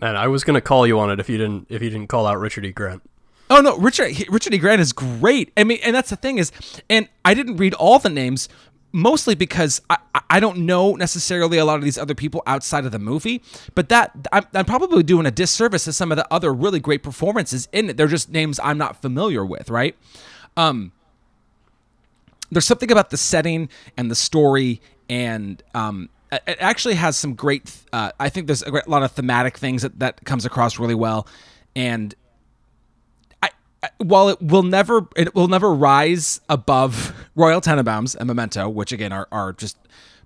And 0.01 0.17
I 0.17 0.27
was 0.27 0.43
gonna 0.43 0.61
call 0.61 0.85
you 0.87 0.99
on 0.99 1.09
it 1.11 1.19
if 1.19 1.29
you 1.29 1.37
didn't 1.37 1.67
if 1.69 1.81
you 1.81 1.89
didn't 1.89 2.07
call 2.07 2.27
out 2.27 2.39
Richard 2.39 2.65
E. 2.65 2.71
Grant. 2.71 3.01
Oh 3.49 3.59
no, 3.59 3.77
Richard 3.77 4.13
Richard 4.29 4.53
E. 4.53 4.57
Grant 4.57 4.79
is 4.79 4.93
great. 4.93 5.51
I 5.57 5.63
mean, 5.65 5.79
and 5.83 5.93
that's 5.95 6.09
the 6.11 6.15
thing 6.15 6.37
is, 6.37 6.51
and 6.89 7.09
I 7.25 7.33
didn't 7.33 7.57
read 7.57 7.73
all 7.73 7.99
the 7.99 8.09
names 8.09 8.47
mostly 8.93 9.35
because 9.35 9.81
I, 9.89 9.97
I- 10.29 10.39
don't 10.41 10.59
know 10.59 10.95
necessarily 10.95 11.57
a 11.57 11.63
lot 11.65 11.75
of 11.77 11.83
these 11.83 11.97
other 11.97 12.13
people 12.15 12.43
outside 12.45 12.85
of 12.85 12.91
the 12.91 12.99
movie. 12.99 13.41
But 13.75 13.87
that 13.89 14.11
I'm, 14.33 14.45
I'm 14.53 14.65
probably 14.65 15.01
doing 15.03 15.25
a 15.25 15.31
disservice 15.31 15.85
to 15.85 15.93
some 15.93 16.11
of 16.11 16.17
the 16.17 16.27
other 16.33 16.53
really 16.53 16.79
great 16.79 17.01
performances 17.03 17.67
in 17.71 17.89
it. 17.89 17.97
They're 17.97 18.07
just 18.07 18.29
names 18.31 18.59
I'm 18.63 18.77
not 18.77 19.01
familiar 19.01 19.45
with, 19.45 19.69
right? 19.69 19.95
Um, 20.57 20.91
there's 22.49 22.65
something 22.65 22.91
about 22.91 23.09
the 23.11 23.17
setting 23.17 23.69
and 23.95 24.11
the 24.11 24.15
story 24.15 24.81
and 25.09 25.61
um, 25.73 26.09
it 26.31 26.41
it 26.47 26.57
actually 26.59 26.95
has 26.95 27.17
some 27.17 27.33
great 27.33 27.71
uh, 27.93 28.11
i 28.19 28.29
think 28.29 28.47
there's 28.47 28.61
a 28.63 28.71
great- 28.71 28.87
lot 28.87 29.03
of 29.03 29.11
thematic 29.11 29.57
things 29.57 29.81
that, 29.81 29.99
that 29.99 30.23
comes 30.25 30.45
across 30.45 30.79
really 30.79 30.95
well. 30.95 31.27
And 31.75 32.13
I, 33.41 33.49
I 33.83 33.89
while 33.99 34.29
it 34.29 34.41
will 34.41 34.63
never 34.63 35.07
it 35.15 35.33
will 35.35 35.47
never 35.47 35.73
rise 35.73 36.41
above 36.49 37.13
royal 37.35 37.61
tenenbaums 37.61 38.15
and 38.15 38.27
memento 38.27 38.67
which 38.69 38.91
again 38.91 39.11
are, 39.13 39.27
are 39.31 39.53
just 39.53 39.77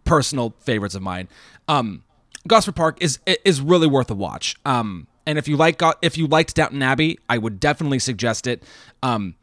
personal 0.05 0.53
favorites 0.59 0.95
of 0.95 1.01
mine 1.01 1.27
um 1.67 2.03
gosford 2.47 2.75
park 2.75 2.97
is 3.01 3.19
is 3.43 3.61
really 3.61 3.87
worth 3.87 4.09
a 4.09 4.15
watch. 4.15 4.55
Um 4.65 5.07
and 5.27 5.37
if 5.37 5.47
you 5.47 5.55
like 5.57 5.81
if 6.01 6.17
you 6.17 6.27
liked 6.27 6.55
downton 6.55 6.81
abbey 6.81 7.19
i 7.29 7.37
would 7.37 7.59
definitely 7.59 7.99
suggest 7.99 8.47
it. 8.47 8.63
Um 9.03 9.35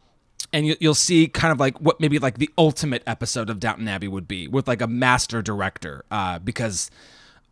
and 0.53 0.67
you, 0.67 0.77
you'll 0.81 0.95
see 0.95 1.29
kind 1.29 1.53
of 1.53 1.61
like 1.61 1.79
what 1.81 2.01
maybe 2.01 2.19
like 2.19 2.39
the 2.39 2.51
ultimate 2.57 3.03
episode 3.07 3.51
of 3.51 3.61
Downton 3.61 3.89
Abbey 3.89 4.09
would 4.09 4.29
be 4.29 4.49
with 4.49 4.67
like 4.69 4.81
a 4.81 4.87
master 4.87 5.43
director, 5.43 6.05
uh, 6.11 6.39
because 6.39 6.91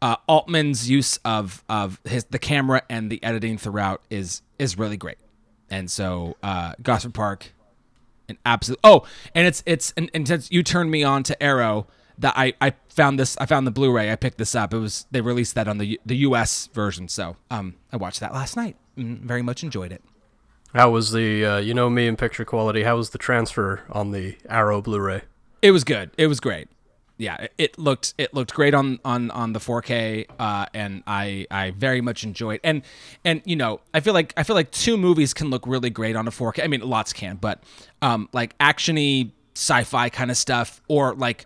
uh, 0.02 0.16
Altman's 0.28 0.88
use 0.88 1.18
of 1.24 1.64
of 1.68 2.00
his 2.04 2.24
the 2.24 2.38
camera 2.38 2.82
and 2.88 3.10
the 3.10 3.22
editing 3.22 3.58
throughout 3.58 4.02
is 4.10 4.42
is 4.58 4.78
really 4.78 4.96
great, 4.96 5.18
and 5.68 5.90
so 5.90 6.36
uh, 6.42 6.74
Gosford 6.82 7.14
Park, 7.14 7.52
an 8.28 8.38
absolute. 8.46 8.80
Oh, 8.82 9.06
and 9.34 9.46
it's 9.46 9.62
it's 9.66 9.92
and, 9.96 10.10
and 10.14 10.26
since 10.26 10.50
you 10.50 10.62
turned 10.62 10.90
me 10.90 11.02
on 11.04 11.22
to 11.24 11.42
Arrow, 11.42 11.86
that 12.18 12.34
I 12.36 12.54
I 12.60 12.74
found 12.88 13.18
this 13.18 13.36
I 13.38 13.46
found 13.46 13.66
the 13.66 13.70
Blu-ray. 13.70 14.10
I 14.10 14.16
picked 14.16 14.38
this 14.38 14.54
up. 14.54 14.72
It 14.72 14.78
was 14.78 15.06
they 15.10 15.20
released 15.20 15.54
that 15.54 15.68
on 15.68 15.78
the 15.78 16.00
the 16.06 16.16
U.S. 16.18 16.68
version, 16.72 17.08
so 17.08 17.36
um 17.50 17.74
I 17.92 17.96
watched 17.96 18.20
that 18.20 18.32
last 18.32 18.56
night. 18.56 18.76
and 18.96 19.18
very 19.18 19.42
much 19.42 19.62
enjoyed 19.62 19.92
it. 19.92 20.02
How 20.74 20.90
was 20.90 21.10
the, 21.12 21.44
uh, 21.44 21.58
you 21.58 21.74
know 21.74 21.90
me 21.90 22.06
in 22.06 22.16
picture 22.16 22.44
quality, 22.44 22.84
how 22.84 22.96
was 22.96 23.10
the 23.10 23.18
transfer 23.18 23.82
on 23.90 24.12
the 24.12 24.36
Arrow 24.48 24.80
Blu 24.80 25.00
ray? 25.00 25.22
It 25.62 25.72
was 25.72 25.84
good. 25.84 26.10
It 26.16 26.26
was 26.28 26.40
great. 26.40 26.68
Yeah, 27.18 27.48
it, 27.58 27.78
looked 27.78 28.14
it 28.16 28.32
looked 28.32 28.54
great 28.54 28.72
on 28.72 28.98
on 29.04 29.30
on 29.32 29.52
the 29.52 29.58
4K, 29.58 30.24
uh, 30.38 30.64
and 30.72 31.02
I 31.06 31.46
I 31.50 31.72
very 31.72 32.00
much 32.00 32.24
enjoyed. 32.24 32.60
And 32.64 32.80
and 33.26 33.42
you 33.44 33.56
know, 33.56 33.80
I 33.92 34.00
feel 34.00 34.14
like 34.14 34.32
I 34.38 34.42
feel 34.42 34.56
like 34.56 34.70
two 34.70 34.96
movies 34.96 35.34
can 35.34 35.50
look 35.50 35.66
really 35.66 35.90
great 35.90 36.16
on 36.16 36.26
a 36.26 36.30
4K. 36.30 36.64
I 36.64 36.66
mean, 36.66 36.80
lots 36.80 37.12
can, 37.12 37.36
but 37.36 37.62
um, 38.00 38.30
like 38.32 38.56
actiony 38.56 39.32
sci-fi 39.54 40.08
kind 40.08 40.30
of 40.30 40.38
stuff, 40.38 40.80
or 40.88 41.14
like 41.14 41.44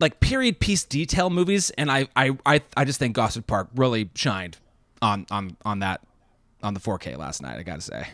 like 0.00 0.20
period 0.20 0.58
piece 0.58 0.84
detail 0.84 1.28
movies. 1.28 1.68
And 1.70 1.92
I 1.92 2.08
I 2.16 2.38
I, 2.46 2.62
I 2.74 2.86
just 2.86 2.98
think 2.98 3.14
Gosford 3.14 3.46
Park 3.46 3.68
really 3.76 4.08
shined 4.14 4.56
on 5.02 5.26
on 5.30 5.58
on 5.66 5.80
that 5.80 6.00
on 6.62 6.72
the 6.72 6.80
4K 6.80 7.18
last 7.18 7.42
night. 7.42 7.58
I 7.58 7.62
got 7.62 7.74
to 7.74 7.82
say. 7.82 8.06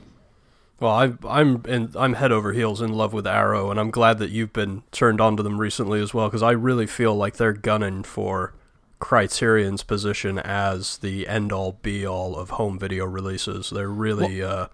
Well, 0.80 0.92
I, 0.92 1.12
I'm 1.28 1.62
in, 1.68 1.92
I'm 1.94 2.14
head 2.14 2.32
over 2.32 2.52
heels 2.54 2.80
in 2.80 2.92
love 2.94 3.12
with 3.12 3.26
Arrow, 3.26 3.70
and 3.70 3.78
I'm 3.78 3.90
glad 3.90 4.18
that 4.18 4.30
you've 4.30 4.54
been 4.54 4.82
turned 4.90 5.20
on 5.20 5.37
to 5.37 5.42
them 5.42 5.60
recently 5.60 6.00
as 6.00 6.14
well, 6.14 6.28
because 6.28 6.42
I 6.42 6.52
really 6.52 6.87
feel 6.87 7.14
like 7.14 7.37
they're 7.37 7.52
gunning 7.52 8.02
for 8.02 8.54
Criterion's 8.99 9.82
position 9.82 10.38
as 10.38 10.99
the 10.99 11.28
end 11.28 11.52
all 11.52 11.72
be 11.82 12.06
all 12.06 12.34
of 12.37 12.50
home 12.50 12.78
video 12.78 13.04
releases. 13.04 13.70
They're 13.70 13.88
really 13.88 14.42
uh, 14.42 14.68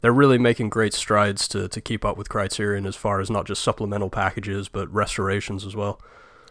they're 0.00 0.12
really 0.12 0.38
making 0.38 0.68
great 0.68 0.94
strides 0.94 1.48
to, 1.48 1.68
to 1.68 1.80
keep 1.80 2.04
up 2.04 2.16
with 2.16 2.28
Criterion 2.28 2.86
as 2.86 2.96
far 2.96 3.20
as 3.20 3.30
not 3.30 3.46
just 3.46 3.62
supplemental 3.62 4.10
packages 4.10 4.68
but 4.68 4.92
restorations 4.92 5.64
as 5.64 5.74
well. 5.74 6.00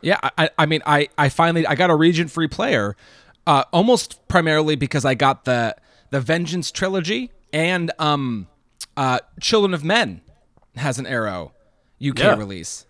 Yeah, 0.02 0.20
I, 0.38 0.50
I 0.58 0.66
mean, 0.66 0.82
I, 0.86 1.08
I 1.18 1.30
finally 1.30 1.66
I 1.66 1.76
got 1.76 1.90
a 1.90 1.96
region 1.96 2.28
free 2.28 2.50
player, 2.50 2.96
uh, 3.48 3.64
almost 3.72 4.26
primarily 4.28 4.76
because 4.76 5.06
I 5.06 5.16
got 5.16 5.46
the 5.46 5.76
the 6.12 6.20
Vengeance 6.20 6.70
trilogy 6.72 7.32
and 7.54 7.92
um 7.98 8.48
uh, 8.98 9.20
Children 9.40 9.74
of 9.74 9.84
Men 9.84 10.22
has 10.76 11.00
an 11.00 11.06
Arrow 11.06 11.52
UK 12.06 12.20
Yeah. 12.20 12.36
release. 12.36 12.86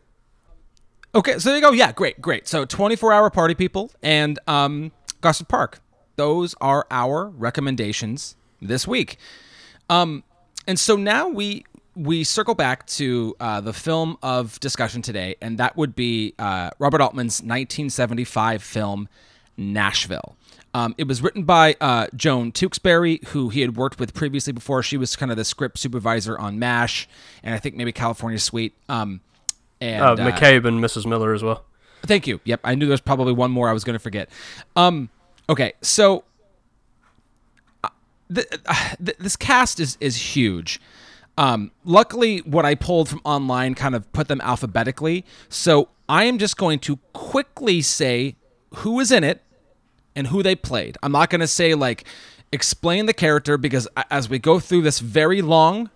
Okay, 1.14 1.40
so 1.40 1.50
there 1.50 1.56
you 1.58 1.62
go. 1.62 1.72
Yeah, 1.72 1.92
great, 1.92 2.20
great. 2.22 2.48
So 2.48 2.66
24 2.66 3.14
hour 3.14 3.30
party 3.30 3.56
people 3.56 3.92
and 4.04 4.38
um, 4.48 4.92
Gosford 5.22 5.48
Park. 5.48 5.80
Those 6.18 6.56
are 6.62 6.86
our 6.92 7.30
recommendations 7.30 8.36
this 8.62 8.88
week. 8.88 9.18
Um, 9.90 10.24
and 10.68 10.80
so 10.80 10.96
now 10.96 11.28
we 11.28 11.66
we 11.96 12.26
circle 12.26 12.56
back 12.56 12.86
to 12.88 13.36
uh, 13.40 13.62
the 13.62 13.72
film 13.72 14.18
of 14.22 14.60
discussion 14.60 15.02
today, 15.02 15.36
and 15.42 15.58
that 15.60 15.78
would 15.78 15.96
be 15.96 16.34
uh, 16.38 16.70
Robert 16.80 17.00
Altman's 17.00 17.40
1975 17.42 18.62
film 18.62 19.08
Nashville. 19.56 20.36
Um, 20.76 20.94
it 20.98 21.08
was 21.08 21.22
written 21.22 21.44
by 21.44 21.78
uh, 21.80 22.08
Joan 22.18 22.52
Tewkesbury, 22.52 23.26
who 23.28 23.48
he 23.48 23.62
had 23.62 23.78
worked 23.78 23.98
with 23.98 24.14
previously 24.14 24.52
before. 24.52 24.84
She 24.84 24.98
was 24.98 25.16
kind 25.16 25.32
of 25.32 25.38
the 25.38 25.46
script 25.46 25.78
supervisor 25.78 26.38
on 26.38 26.60
MASH, 26.60 27.08
and 27.44 27.56
I 27.56 27.60
think 27.60 27.76
maybe 27.76 27.94
California 27.94 28.38
Suite. 28.38 28.74
Um, 28.90 29.22
and 29.80 30.04
Uh, 30.04 30.12
uh, 30.12 30.16
McCabe 30.18 30.66
and 30.66 30.84
Mrs. 30.84 31.06
Miller 31.06 31.34
as 31.34 31.42
well. 31.42 31.64
Thank 32.06 32.28
you. 32.28 32.42
Yep, 32.44 32.60
I 32.66 32.76
knew 32.76 32.88
there 32.88 32.92
was 32.94 33.00
probably 33.00 33.32
one 33.32 33.52
more 33.52 33.70
I 33.70 33.72
was 33.72 33.86
going 33.86 33.94
to 33.94 34.00
forget. 34.00 34.28
Um, 34.76 35.08
okay, 35.48 35.72
so 35.82 36.26
uh, 37.82 37.88
th- 38.34 38.48
uh, 38.66 38.96
th- 39.04 39.18
this 39.20 39.38
cast 39.38 39.80
is 39.80 39.98
is 40.02 40.36
huge. 40.36 40.82
Um, 41.38 41.72
luckily, 41.86 42.40
what 42.40 42.66
I 42.66 42.76
pulled 42.76 43.08
from 43.08 43.22
online 43.24 43.76
kind 43.76 43.96
of 43.96 44.12
put 44.12 44.28
them 44.28 44.42
alphabetically. 44.42 45.24
So 45.48 45.88
I 46.10 46.26
am 46.26 46.38
just 46.38 46.58
going 46.58 46.80
to 46.80 46.98
quickly 47.14 47.82
say 47.82 48.36
who 48.74 49.00
is 49.00 49.10
in 49.14 49.24
it 49.24 49.42
and 50.16 50.28
who 50.28 50.42
they 50.44 50.56
played. 50.56 50.98
I'm 51.04 51.12
not 51.12 51.30
going 51.30 51.42
to 51.42 51.48
say 51.48 51.74
like 51.76 52.06
explain 52.52 53.06
the 53.06 53.14
character 53.14 53.58
because 53.58 53.88
as 54.10 54.30
we 54.30 54.40
go 54.40 54.60
through 54.60 54.82
this 54.82 55.00
very 55.00 55.42
long 55.42 55.90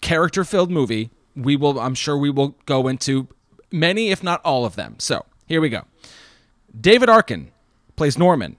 character 0.00 0.44
filled 0.44 0.70
movie, 0.70 1.10
we 1.36 1.56
will 1.56 1.78
I'm 1.78 1.94
sure 1.94 2.16
we 2.16 2.30
will 2.30 2.56
go 2.66 2.88
into 2.88 3.28
many 3.70 4.10
if 4.10 4.22
not 4.22 4.40
all 4.44 4.64
of 4.64 4.76
them. 4.76 4.96
So, 4.98 5.24
here 5.46 5.60
we 5.60 5.68
go. 5.68 5.82
David 6.78 7.08
Arkin 7.08 7.50
plays 7.96 8.18
Norman. 8.18 8.56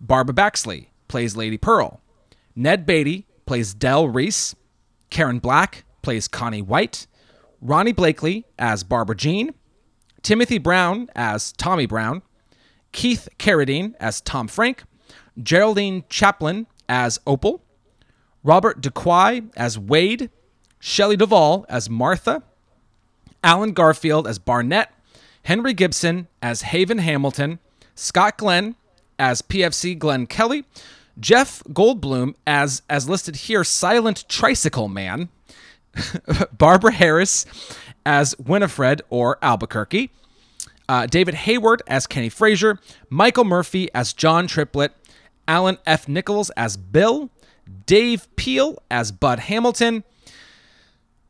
Barbara 0.00 0.34
Baxley 0.34 0.86
plays 1.08 1.36
Lady 1.36 1.58
Pearl. 1.58 2.00
Ned 2.54 2.86
Beatty 2.86 3.26
plays 3.46 3.74
Del 3.74 4.08
Reese. 4.08 4.54
Karen 5.10 5.38
Black 5.38 5.84
plays 6.02 6.28
Connie 6.28 6.62
White. 6.62 7.06
Ronee 7.64 7.94
Blakley 7.94 8.44
as 8.58 8.84
Barbara 8.84 9.16
Jean. 9.16 9.54
Timothy 10.22 10.58
Brown 10.58 11.08
as 11.16 11.52
Tommy 11.52 11.86
Brown. 11.86 12.22
Keith 12.92 13.28
Carradine 13.38 13.94
as 14.00 14.20
Tom 14.20 14.48
Frank. 14.48 14.84
Geraldine 15.40 16.04
Chaplin 16.08 16.66
as 16.88 17.20
Opal. 17.26 17.62
Robert 18.42 18.80
DeQuay 18.80 19.50
as 19.56 19.78
Wade. 19.78 20.30
Shelley 20.80 21.16
Duvall 21.16 21.66
as 21.68 21.90
Martha. 21.90 22.42
Allen 23.42 23.72
Garfield 23.72 24.26
as 24.26 24.38
Barnett, 24.38 24.92
Henry 25.44 25.72
Gibson 25.72 26.28
as 26.42 26.62
Haven 26.62 26.98
Hamilton, 26.98 27.58
Scott 27.94 28.38
Glenn 28.38 28.74
as 29.18 29.42
PFC 29.42 29.98
Glenn 29.98 30.26
Kelly, 30.26 30.64
Jeff 31.18 31.62
Goldblum 31.64 32.34
as 32.46 32.82
as 32.88 33.08
listed 33.08 33.36
here 33.36 33.64
Silent 33.64 34.28
Tricycle 34.28 34.88
Man, 34.88 35.28
Barbara 36.58 36.92
Harris 36.92 37.46
as 38.04 38.36
Winifred 38.38 39.02
or 39.10 39.38
Albuquerque, 39.42 40.10
uh, 40.88 41.06
David 41.06 41.34
Hayward 41.34 41.82
as 41.86 42.06
Kenny 42.06 42.28
Frazier, 42.28 42.78
Michael 43.10 43.44
Murphy 43.44 43.88
as 43.94 44.12
John 44.12 44.46
Triplett, 44.46 44.92
Allan 45.46 45.78
F. 45.86 46.08
Nicholls 46.08 46.50
as 46.50 46.76
Bill, 46.76 47.30
Dave 47.86 48.28
Peel 48.36 48.82
as 48.90 49.12
Bud 49.12 49.40
Hamilton, 49.40 50.04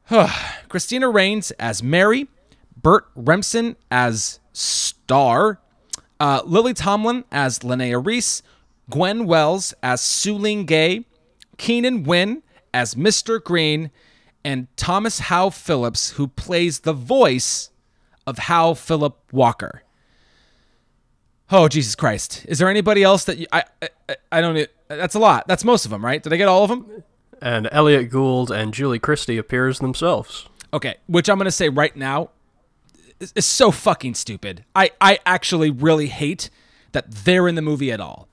Cristina 0.69 1.09
Raines 1.09 1.51
as 1.53 1.83
Mary, 1.83 2.29
Burt 2.81 3.07
Remsen 3.15 3.77
as 3.91 4.41
Star, 4.53 5.61
uh, 6.21 6.43
Lily 6.45 6.75
Tomlin 6.75 7.25
as 7.31 7.61
Linnea 7.61 8.05
Reese, 8.05 8.43
Gwen 8.91 9.27
Welles 9.27 9.75
as 9.83 10.01
Sueleen 10.01 10.65
Gay, 10.67 11.05
Keenan 11.59 12.05
Wynn 12.05 12.43
as 12.73 12.95
Mr. 12.95 13.43
Green, 13.43 13.91
and 14.45 14.69
Thomas 14.77 15.19
Howe 15.19 15.51
Phillips, 15.51 16.11
who 16.11 16.29
plays 16.29 16.81
the 16.81 16.93
voice 16.93 17.71
of 18.29 18.39
Howe 18.39 18.75
Philip 18.75 19.17
Walker. 19.33 19.83
Oh 21.51 21.67
Jesus 21.67 21.95
Christ! 21.95 22.45
Is 22.47 22.59
there 22.59 22.69
anybody 22.69 23.03
else 23.03 23.25
that 23.25 23.39
you, 23.39 23.47
I, 23.51 23.65
I 23.81 24.17
I 24.31 24.41
don't? 24.43 24.69
That's 24.89 25.15
a 25.15 25.19
lot. 25.19 25.49
That's 25.49 25.65
most 25.65 25.87
of 25.87 25.91
them, 25.91 26.05
right? 26.05 26.23
Did 26.23 26.33
I 26.33 26.37
get 26.37 26.47
all 26.47 26.63
of 26.63 26.69
them? 26.69 27.05
And 27.41 27.69
Elliot 27.73 28.11
Gould 28.11 28.51
and 28.51 28.75
Julie 28.75 28.99
Christie 28.99 29.39
appears 29.39 29.79
themselves. 29.79 30.49
Okay, 30.75 30.97
which 31.07 31.31
I'm 31.31 31.39
gonna 31.39 31.51
say 31.51 31.71
right 31.71 31.97
now 31.97 32.31
is, 33.19 33.33
is 33.35 33.47
so 33.47 33.71
fucking 33.71 34.15
stupid. 34.15 34.65
I 34.77 34.91
I 35.01 35.21
actually 35.25 35.71
really 35.71 36.09
hate 36.09 36.51
that 36.93 37.11
they're 37.11 37.49
in 37.49 37.55
the 37.55 37.63
movie 37.63 37.91
at 37.91 38.01
all, 38.01 38.29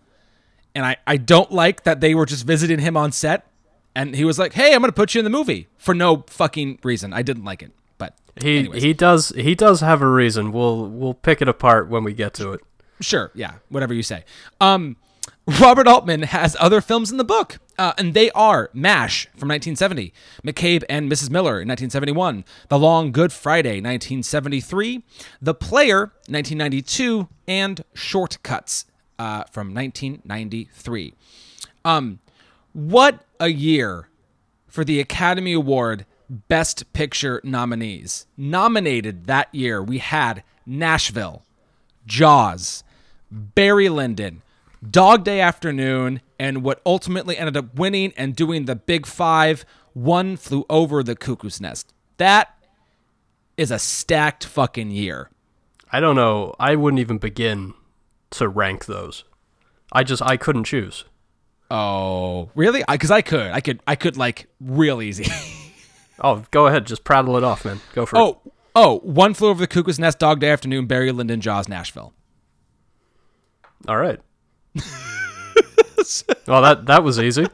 and 0.73 0.85
I 0.85 0.97
I 1.07 1.15
don't 1.15 1.51
like 1.51 1.83
that 1.83 2.01
they 2.01 2.13
were 2.13 2.25
just 2.25 2.45
visiting 2.45 2.79
him 2.79 2.97
on 2.97 3.13
set, 3.13 3.47
and 3.95 4.13
he 4.13 4.25
was 4.25 4.37
like, 4.37 4.51
"Hey, 4.53 4.73
I'm 4.73 4.81
gonna 4.81 4.91
put 4.91 5.15
you 5.15 5.19
in 5.19 5.25
the 5.25 5.29
movie" 5.29 5.69
for 5.77 5.95
no 5.95 6.25
fucking 6.27 6.79
reason. 6.83 7.13
I 7.13 7.21
didn't 7.21 7.45
like 7.45 7.63
it, 7.63 7.71
but 7.97 8.15
He 8.41 8.59
anyways. 8.59 8.83
he 8.83 8.93
does 8.93 9.29
he 9.29 9.55
does 9.55 9.81
have 9.81 10.01
a 10.01 10.07
reason. 10.09 10.51
We'll 10.51 10.87
we'll 10.87 11.13
pick 11.13 11.41
it 11.41 11.47
apart 11.47 11.89
when 11.89 12.03
we 12.03 12.13
get 12.13 12.33
to 12.35 12.51
it. 12.53 12.61
Sure, 13.01 13.31
yeah, 13.35 13.55
whatever 13.69 13.93
you 13.93 14.03
say. 14.03 14.23
Um, 14.61 14.95
Robert 15.61 15.87
Altman 15.87 16.23
has 16.23 16.55
other 16.59 16.81
films 16.81 17.11
in 17.11 17.17
the 17.17 17.23
book, 17.23 17.57
uh, 17.77 17.93
and 17.97 18.13
they 18.13 18.31
are 18.31 18.69
MASH 18.73 19.25
from 19.37 19.49
1970, 19.49 20.11
McCabe 20.43 20.83
and 20.89 21.11
Mrs. 21.11 21.29
Miller 21.29 21.61
in 21.61 21.67
1971, 21.67 22.45
The 22.69 22.79
Long 22.79 23.11
Good 23.11 23.31
Friday 23.31 23.79
1973, 23.81 25.03
The 25.41 25.53
Player 25.53 25.99
1992, 26.27 27.27
and 27.47 27.83
Shortcuts 27.93 28.85
uh, 29.19 29.43
from 29.51 29.73
1993. 29.73 31.13
Um, 31.83 32.19
what 32.73 33.23
a 33.39 33.49
year 33.49 34.09
for 34.67 34.83
the 34.83 34.99
Academy 34.99 35.53
Award 35.53 36.05
Best 36.29 36.91
Picture 36.93 37.41
nominees. 37.43 38.25
Nominated 38.37 39.25
that 39.25 39.53
year, 39.53 39.81
we 39.81 39.99
had 39.99 40.43
Nashville, 40.65 41.43
Jaws, 42.05 42.83
Barry 43.31 43.89
Lyndon, 43.89 44.41
Dog 44.89 45.23
Day 45.23 45.39
Afternoon, 45.39 46.21
and 46.39 46.63
what 46.63 46.81
ultimately 46.85 47.37
ended 47.37 47.57
up 47.57 47.75
winning 47.75 48.13
and 48.17 48.35
doing 48.35 48.65
the 48.65 48.75
Big 48.75 49.05
Five 49.05 49.65
One 49.93 50.37
Flew 50.37 50.65
Over 50.69 51.03
the 51.03 51.15
Cuckoo's 51.15 51.61
Nest. 51.61 51.93
That 52.17 52.55
is 53.57 53.71
a 53.71 53.79
stacked 53.79 54.45
fucking 54.45 54.91
year. 54.91 55.29
I 55.91 55.99
don't 55.99 56.15
know. 56.15 56.53
I 56.59 56.75
wouldn't 56.75 56.99
even 56.99 57.17
begin 57.17 57.73
to 58.31 58.47
rank 58.47 58.85
those. 58.85 59.23
I 59.91 60.03
just 60.03 60.21
I 60.21 60.37
couldn't 60.37 60.65
choose. 60.65 61.05
Oh, 61.71 62.49
really? 62.53 62.83
Because 62.87 63.11
I, 63.11 63.21
could, 63.21 63.51
I 63.51 63.59
could, 63.59 63.81
I 63.87 63.95
could 63.95 64.17
like 64.17 64.47
real 64.59 65.01
easy. 65.01 65.25
Oh, 66.21 66.43
go 66.51 66.67
ahead, 66.67 66.85
just 66.85 67.03
prattle 67.03 67.35
it 67.37 67.43
off, 67.43 67.65
man. 67.65 67.81
Go 67.93 68.05
for 68.05 68.15
it. 68.15 68.19
oh, 68.19 68.41
oh, 68.73 68.99
One 68.99 69.33
Flew 69.33 69.49
Over 69.49 69.59
the 69.59 69.67
Cuckoo's 69.67 69.99
Nest, 69.99 70.19
Dog 70.19 70.39
Day 70.39 70.49
Afternoon, 70.49 70.85
Barry 70.85 71.11
Lyndon, 71.11 71.41
Jaws, 71.41 71.67
Nashville. 71.67 72.13
All 73.87 73.97
right. 73.97 74.19
well, 76.47 76.61
that 76.61 76.85
that 76.85 77.03
was 77.03 77.19
easy. 77.19 77.45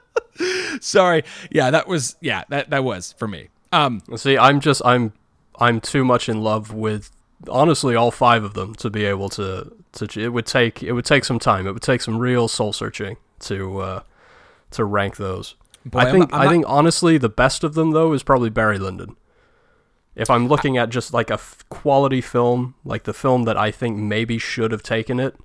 Sorry, 0.80 1.24
yeah, 1.50 1.70
that 1.70 1.88
was 1.88 2.16
yeah, 2.20 2.44
that 2.50 2.70
that 2.70 2.84
was 2.84 3.12
for 3.18 3.26
me. 3.26 3.48
Um, 3.72 4.00
See, 4.16 4.38
I'm 4.38 4.60
just 4.60 4.82
I'm 4.84 5.12
I'm 5.58 5.80
too 5.80 6.04
much 6.04 6.28
in 6.28 6.42
love 6.42 6.72
with 6.72 7.10
honestly 7.48 7.94
all 7.94 8.10
five 8.10 8.44
of 8.44 8.54
them 8.54 8.74
to 8.76 8.90
be 8.90 9.04
able 9.04 9.28
to 9.30 9.72
to 9.92 10.20
it 10.20 10.28
would 10.28 10.46
take 10.46 10.82
it 10.82 10.92
would 10.92 11.04
take 11.04 11.24
some 11.24 11.38
time. 11.38 11.66
It 11.66 11.72
would 11.72 11.82
take 11.82 12.02
some 12.02 12.18
real 12.18 12.48
soul 12.48 12.72
searching 12.72 13.16
to 13.40 13.78
uh 13.78 14.00
to 14.72 14.84
rank 14.84 15.16
those. 15.16 15.54
Boy, 15.86 16.00
I 16.00 16.10
think 16.10 16.30
not- 16.30 16.34
I'm 16.34 16.40
I 16.40 16.44
not- 16.44 16.50
think 16.50 16.64
honestly 16.68 17.16
the 17.18 17.28
best 17.28 17.64
of 17.64 17.74
them 17.74 17.92
though 17.92 18.12
is 18.12 18.22
probably 18.22 18.50
Barry 18.50 18.78
Lyndon. 18.78 19.16
If 20.14 20.30
I'm 20.30 20.48
looking 20.48 20.76
at 20.78 20.88
just 20.90 21.12
like 21.12 21.30
a 21.30 21.34
f- 21.34 21.64
quality 21.68 22.20
film, 22.20 22.74
like 22.84 23.04
the 23.04 23.12
film 23.14 23.44
that 23.44 23.56
I 23.56 23.70
think 23.70 23.98
maybe 23.98 24.38
should 24.38 24.72
have 24.72 24.82
taken 24.82 25.20
it, 25.20 25.36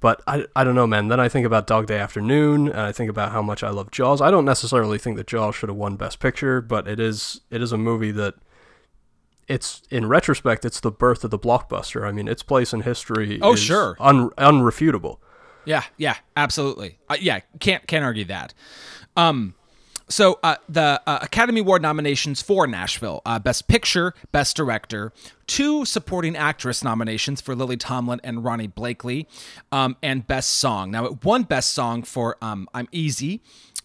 but 0.00 0.20
I, 0.26 0.44
I 0.54 0.64
don't 0.64 0.74
know, 0.74 0.86
man. 0.86 1.08
Then 1.08 1.18
I 1.18 1.28
think 1.30 1.46
about 1.46 1.66
Dog 1.66 1.86
Day 1.86 1.98
Afternoon, 1.98 2.68
and 2.68 2.80
I 2.80 2.92
think 2.92 3.08
about 3.08 3.32
how 3.32 3.40
much 3.40 3.62
I 3.64 3.70
love 3.70 3.90
Jaws. 3.90 4.20
I 4.20 4.30
don't 4.30 4.44
necessarily 4.44 4.98
think 4.98 5.16
that 5.16 5.26
Jaws 5.26 5.54
should 5.54 5.68
have 5.70 5.76
won 5.78 5.96
Best 5.96 6.20
Picture, 6.20 6.60
but 6.60 6.86
it 6.86 7.00
is 7.00 7.40
it 7.50 7.62
is 7.62 7.72
a 7.72 7.78
movie 7.78 8.10
that 8.12 8.34
it's 9.48 9.82
in 9.90 10.06
retrospect, 10.06 10.64
it's 10.64 10.80
the 10.80 10.90
birth 10.90 11.24
of 11.24 11.30
the 11.30 11.38
blockbuster. 11.38 12.06
I 12.06 12.12
mean, 12.12 12.28
its 12.28 12.42
place 12.42 12.72
in 12.72 12.82
history. 12.82 13.38
Oh, 13.42 13.54
is 13.54 13.60
sure. 13.60 13.96
un, 13.98 14.30
unrefutable. 14.38 15.18
Yeah, 15.64 15.84
yeah, 15.96 16.16
absolutely. 16.36 16.98
Uh, 17.08 17.16
yeah, 17.20 17.40
can't 17.60 17.86
can't 17.86 18.04
argue 18.04 18.24
that. 18.26 18.52
Um, 19.16 19.54
so 20.08 20.38
uh, 20.42 20.56
the 20.68 21.00
uh, 21.06 21.18
Academy 21.22 21.60
Award 21.60 21.82
nominations 21.82 22.42
for 22.42 22.66
Nashville: 22.66 23.22
uh, 23.24 23.38
Best 23.38 23.68
Picture, 23.68 24.14
Best 24.30 24.56
Director, 24.56 25.12
two 25.46 25.84
Supporting 25.84 26.36
Actress 26.36 26.84
nominations 26.84 27.40
for 27.40 27.54
Lily 27.54 27.76
Tomlin 27.76 28.20
and 28.24 28.38
Ronee 28.38 28.72
Blakley, 28.72 29.26
um, 29.70 29.96
and 30.02 30.26
Best 30.26 30.52
Song. 30.52 30.90
Now, 30.90 31.06
it 31.06 31.24
won 31.24 31.44
Best 31.44 31.72
Song 31.72 32.02
for 32.02 32.36
um, 32.42 32.68
"I'm 32.74 32.88
Easy." 32.92 33.40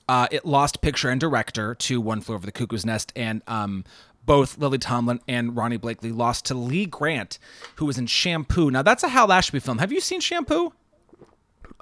Uh, 0.10 0.28
it 0.32 0.46
lost 0.46 0.82
Picture 0.82 1.10
and 1.10 1.20
Director 1.20 1.76
to 1.76 2.00
"One 2.02 2.22
Flew 2.22 2.36
Over 2.36 2.46
the 2.46 2.52
Cuckoo's 2.52 2.86
Nest," 2.86 3.12
and 3.16 3.42
um, 3.48 3.84
both 4.26 4.58
Lily 4.58 4.78
Tomlin 4.78 5.20
and 5.28 5.52
Ronee 5.52 5.80
Blakley 5.80 6.16
lost 6.16 6.46
to 6.46 6.54
Lee 6.54 6.86
Grant, 6.86 7.40
who 7.78 7.86
was 7.86 7.98
in 7.98 8.06
Shampoo. 8.06 8.70
Now, 8.70 8.82
that's 8.84 9.04
a 9.04 9.08
Hal 9.08 9.32
Ashby 9.32 9.60
film. 9.60 9.80
Have 9.80 9.92
you 9.92 10.02
seen 10.02 10.20
Shampoo? 10.20 10.74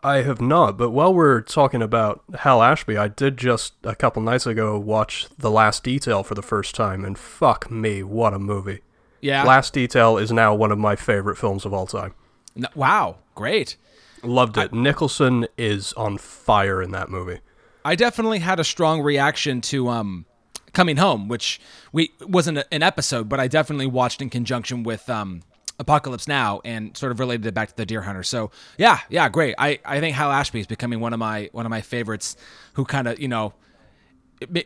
I 0.04 0.18
have 0.18 0.40
not, 0.40 0.78
but 0.78 0.92
while 0.92 1.14
we're 1.14 1.42
talking 1.42 1.82
about 1.82 2.24
Hal 2.40 2.62
Ashby, 2.62 2.96
I 2.98 3.08
did 3.08 3.38
just 3.38 3.74
a 3.84 3.96
couple 3.96 4.22
nights 4.22 4.46
ago 4.46 4.78
watch 4.78 5.28
The 5.38 5.50
Last 5.50 5.84
Detail 5.84 6.24
for 6.24 6.36
the 6.36 6.44
first 6.44 6.76
time, 6.76 7.04
and 7.04 7.18
fuck 7.18 7.72
me, 7.72 8.04
what 8.04 8.34
a 8.34 8.40
movie. 8.40 8.82
Yeah. 9.22 9.44
Last 9.44 9.74
Detail 9.74 10.18
is 10.18 10.32
now 10.32 10.54
one 10.54 10.72
of 10.72 10.78
my 10.78 10.96
favorite 10.96 11.38
films 11.38 11.66
of 11.66 11.74
all 11.74 11.88
time. 11.88 12.14
No, 12.56 12.68
wow, 12.76 13.18
great. 13.34 13.78
Loved 14.22 14.58
it. 14.58 14.74
Nicholson 14.74 15.48
is 15.58 15.94
on 15.94 16.18
fire 16.18 16.82
in 16.82 16.92
that 16.92 17.10
movie. 17.10 17.40
I 17.84 17.96
definitely 17.96 18.40
had 18.40 18.60
a 18.60 18.64
strong 18.64 19.02
reaction 19.02 19.62
to 19.62 19.90
um 19.90 20.26
coming 20.74 20.98
home, 20.98 21.28
which 21.28 21.60
we 21.92 22.12
wasn't 22.22 22.64
an 22.72 22.84
episode, 22.84 23.30
but 23.30 23.40
I 23.40 23.48
definitely 23.48 23.88
watched 23.88 24.22
in 24.22 24.30
conjunction 24.30 24.84
with 24.84 25.10
um 25.10 25.42
Apocalypse 25.80 26.28
Now 26.28 26.62
and 26.64 26.96
sort 26.96 27.12
of 27.12 27.20
related 27.20 27.46
it 27.46 27.54
back 27.54 27.70
to 27.70 27.76
the 27.76 27.86
Deer 27.86 28.02
Hunter. 28.02 28.24
So 28.24 28.52
yeah, 28.78 29.00
yeah, 29.10 29.28
great. 29.30 29.56
I, 29.58 29.80
I 29.86 30.00
think 30.00 30.16
Hal 30.16 30.32
Ashby 30.32 30.60
is 30.62 30.68
becoming 30.68 31.00
one 31.00 31.14
of 31.14 31.20
my 31.20 31.50
one 31.52 31.66
of 31.66 31.70
my 31.70 31.82
favorites. 31.82 32.38
Who 32.74 32.86
kind 32.86 33.08
of 33.08 33.20
you 33.20 33.28
know 33.28 33.54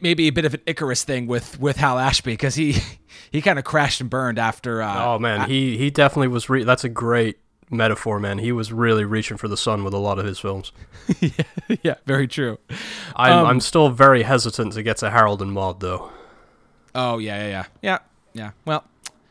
maybe 0.01 0.27
a 0.27 0.31
bit 0.31 0.45
of 0.45 0.53
an 0.53 0.61
Icarus 0.65 1.03
thing 1.03 1.27
with 1.27 1.59
with 1.59 1.77
Hal 1.77 1.99
Ashby 1.99 2.33
because 2.33 2.55
he 2.55 2.75
he 3.31 3.41
kind 3.41 3.59
of 3.59 3.65
crashed 3.65 4.01
and 4.01 4.09
burned 4.09 4.39
after. 4.39 4.81
Uh, 4.81 5.05
Oh 5.15 5.19
man, 5.19 5.47
he 5.49 5.77
he 5.77 5.89
definitely 5.89 6.27
was. 6.29 6.49
Re- 6.49 6.63
that's 6.63 6.83
a 6.83 6.89
great 6.89 7.37
metaphor, 7.71 8.19
man. 8.19 8.39
He 8.39 8.51
was 8.51 8.73
really 8.73 9.05
reaching 9.05 9.37
for 9.37 9.47
the 9.47 9.57
sun 9.57 9.83
with 9.83 9.93
a 9.93 9.97
lot 9.99 10.17
of 10.19 10.25
his 10.25 10.39
films. 10.39 10.71
yeah, 11.83 11.95
very 12.05 12.27
true. 12.27 12.57
I'm 13.15 13.33
Um, 13.39 13.45
I'm 13.45 13.59
still 13.59 13.89
very 13.89 14.23
hesitant 14.23 14.73
to 14.73 14.83
get 14.83 14.97
to 14.97 15.09
Harold 15.11 15.41
and 15.41 15.51
Maude 15.51 15.79
though. 15.79 16.11
Oh 16.95 17.19
yeah, 17.19 17.41
yeah, 17.43 17.49
yeah, 17.49 17.65
yeah, 17.81 17.97
yeah. 18.33 18.51
Well, 18.65 18.85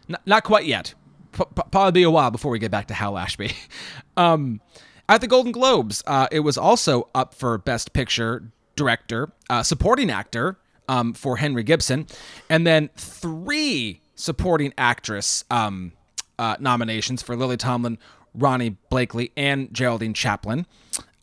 n- 0.08 0.16
not 0.24 0.44
quite 0.44 0.66
yet. 0.66 0.94
P- 1.32 1.62
probably 1.70 1.92
be 1.92 2.02
a 2.02 2.10
while 2.10 2.30
before 2.30 2.50
we 2.50 2.58
get 2.58 2.70
back 2.70 2.88
to 2.88 2.94
Hal 2.94 3.18
Ashby. 3.18 3.52
um, 4.16 4.60
at 5.08 5.20
the 5.20 5.26
Golden 5.26 5.52
Globes, 5.52 6.02
uh, 6.06 6.28
it 6.30 6.40
was 6.40 6.58
also 6.58 7.08
up 7.14 7.34
for 7.34 7.56
Best 7.58 7.92
Picture, 7.92 8.50
Director, 8.76 9.32
uh, 9.48 9.62
Supporting 9.62 10.10
Actor 10.10 10.58
um, 10.88 11.14
for 11.14 11.36
Henry 11.38 11.62
Gibson, 11.62 12.06
and 12.50 12.66
then 12.66 12.90
three 12.96 14.00
Supporting 14.14 14.74
Actress 14.76 15.44
um, 15.50 15.92
uh, 16.38 16.56
nominations 16.60 17.22
for 17.22 17.36
Lily 17.36 17.56
Tomlin, 17.56 17.98
Ronee 18.36 18.76
Blakley, 18.90 19.30
and 19.36 19.72
Geraldine 19.72 20.14
Chaplin. 20.14 20.66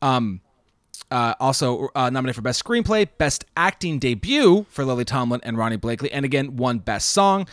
Um, 0.01 0.41
uh, 1.11 1.35
also 1.39 1.89
uh, 1.95 2.09
nominated 2.09 2.35
for 2.35 2.41
Best 2.41 2.63
Screenplay, 2.63 3.07
Best 3.17 3.45
Acting 3.55 3.99
Debut 3.99 4.65
for 4.69 4.83
Lily 4.85 5.05
Tomlin 5.05 5.41
and 5.43 5.57
Ronee 5.57 5.77
Blakley, 5.77 6.09
and 6.11 6.25
again, 6.25 6.57
one 6.57 6.79
Best 6.79 7.11
Song. 7.11 7.47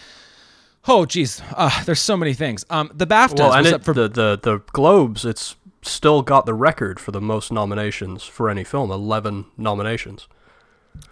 Oh, 0.89 1.07
geez, 1.07 1.41
uh, 1.55 1.85
there's 1.85 2.01
so 2.01 2.17
many 2.17 2.35
things. 2.35 2.65
Um, 2.69 2.91
the 2.93 3.07
BAFTAs 3.07 3.39
Well, 3.39 3.53
and 3.53 3.63
was 3.65 3.73
it, 3.73 3.75
up 3.77 3.85
for 3.85 3.95
the, 3.95 4.09
the 4.09 4.39
the 4.43 4.59
Globes, 4.73 5.25
it's 5.25 5.55
still 5.83 6.23
got 6.23 6.45
the 6.47 6.55
record 6.55 6.99
for 6.99 7.13
the 7.13 7.21
most 7.21 7.53
nominations 7.53 8.25
for 8.25 8.51
any 8.51 8.65
film. 8.65 8.91
Eleven 8.91 9.47
nominations. 9.57 10.27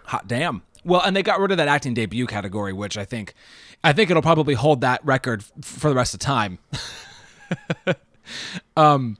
hot 0.05 0.27
damn. 0.27 0.63
Well, 0.83 1.01
and 1.01 1.15
they 1.15 1.23
got 1.23 1.39
rid 1.39 1.51
of 1.51 1.57
that 1.57 1.67
acting 1.67 1.93
debut 1.93 2.25
category, 2.27 2.73
which 2.73 2.97
I 2.97 3.05
think, 3.05 3.33
I 3.83 3.93
think 3.93 4.09
it'll 4.09 4.23
probably 4.23 4.55
hold 4.55 4.81
that 4.81 5.05
record 5.05 5.41
f- 5.43 5.63
for 5.63 5.89
the 5.89 5.95
rest 5.95 6.13
of 6.15 6.19
time. 6.19 6.57
um, 8.77 9.17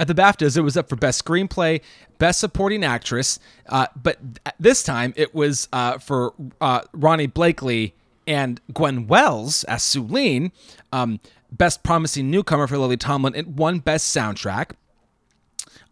at 0.00 0.08
the 0.08 0.14
BAFTAs, 0.14 0.56
it 0.56 0.62
was 0.62 0.76
up 0.76 0.88
for 0.88 0.96
Best 0.96 1.24
Screenplay, 1.24 1.80
Best 2.18 2.40
Supporting 2.40 2.84
Actress, 2.84 3.38
uh, 3.68 3.86
but 4.00 4.18
th- 4.20 4.54
this 4.58 4.82
time 4.82 5.14
it 5.16 5.34
was 5.34 5.68
uh, 5.72 5.98
for 5.98 6.34
uh, 6.60 6.80
Ronee 6.94 7.32
Blakley 7.32 7.92
and 8.26 8.60
Gwen 8.72 9.06
Welles 9.06 9.64
as 9.64 9.82
Sueleen, 9.82 10.52
um, 10.92 11.20
Best 11.50 11.82
Promising 11.82 12.30
Newcomer 12.30 12.66
for 12.66 12.78
Lily 12.78 12.96
Tomlin. 12.96 13.34
It 13.34 13.46
won 13.48 13.78
Best 13.78 14.14
Soundtrack. 14.14 14.72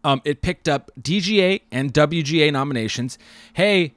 Um, 0.03 0.21
it 0.23 0.41
picked 0.41 0.69
up 0.69 0.91
DGA 1.01 1.61
and 1.71 1.93
WGA 1.93 2.51
nominations. 2.51 3.17
Hey, 3.53 3.95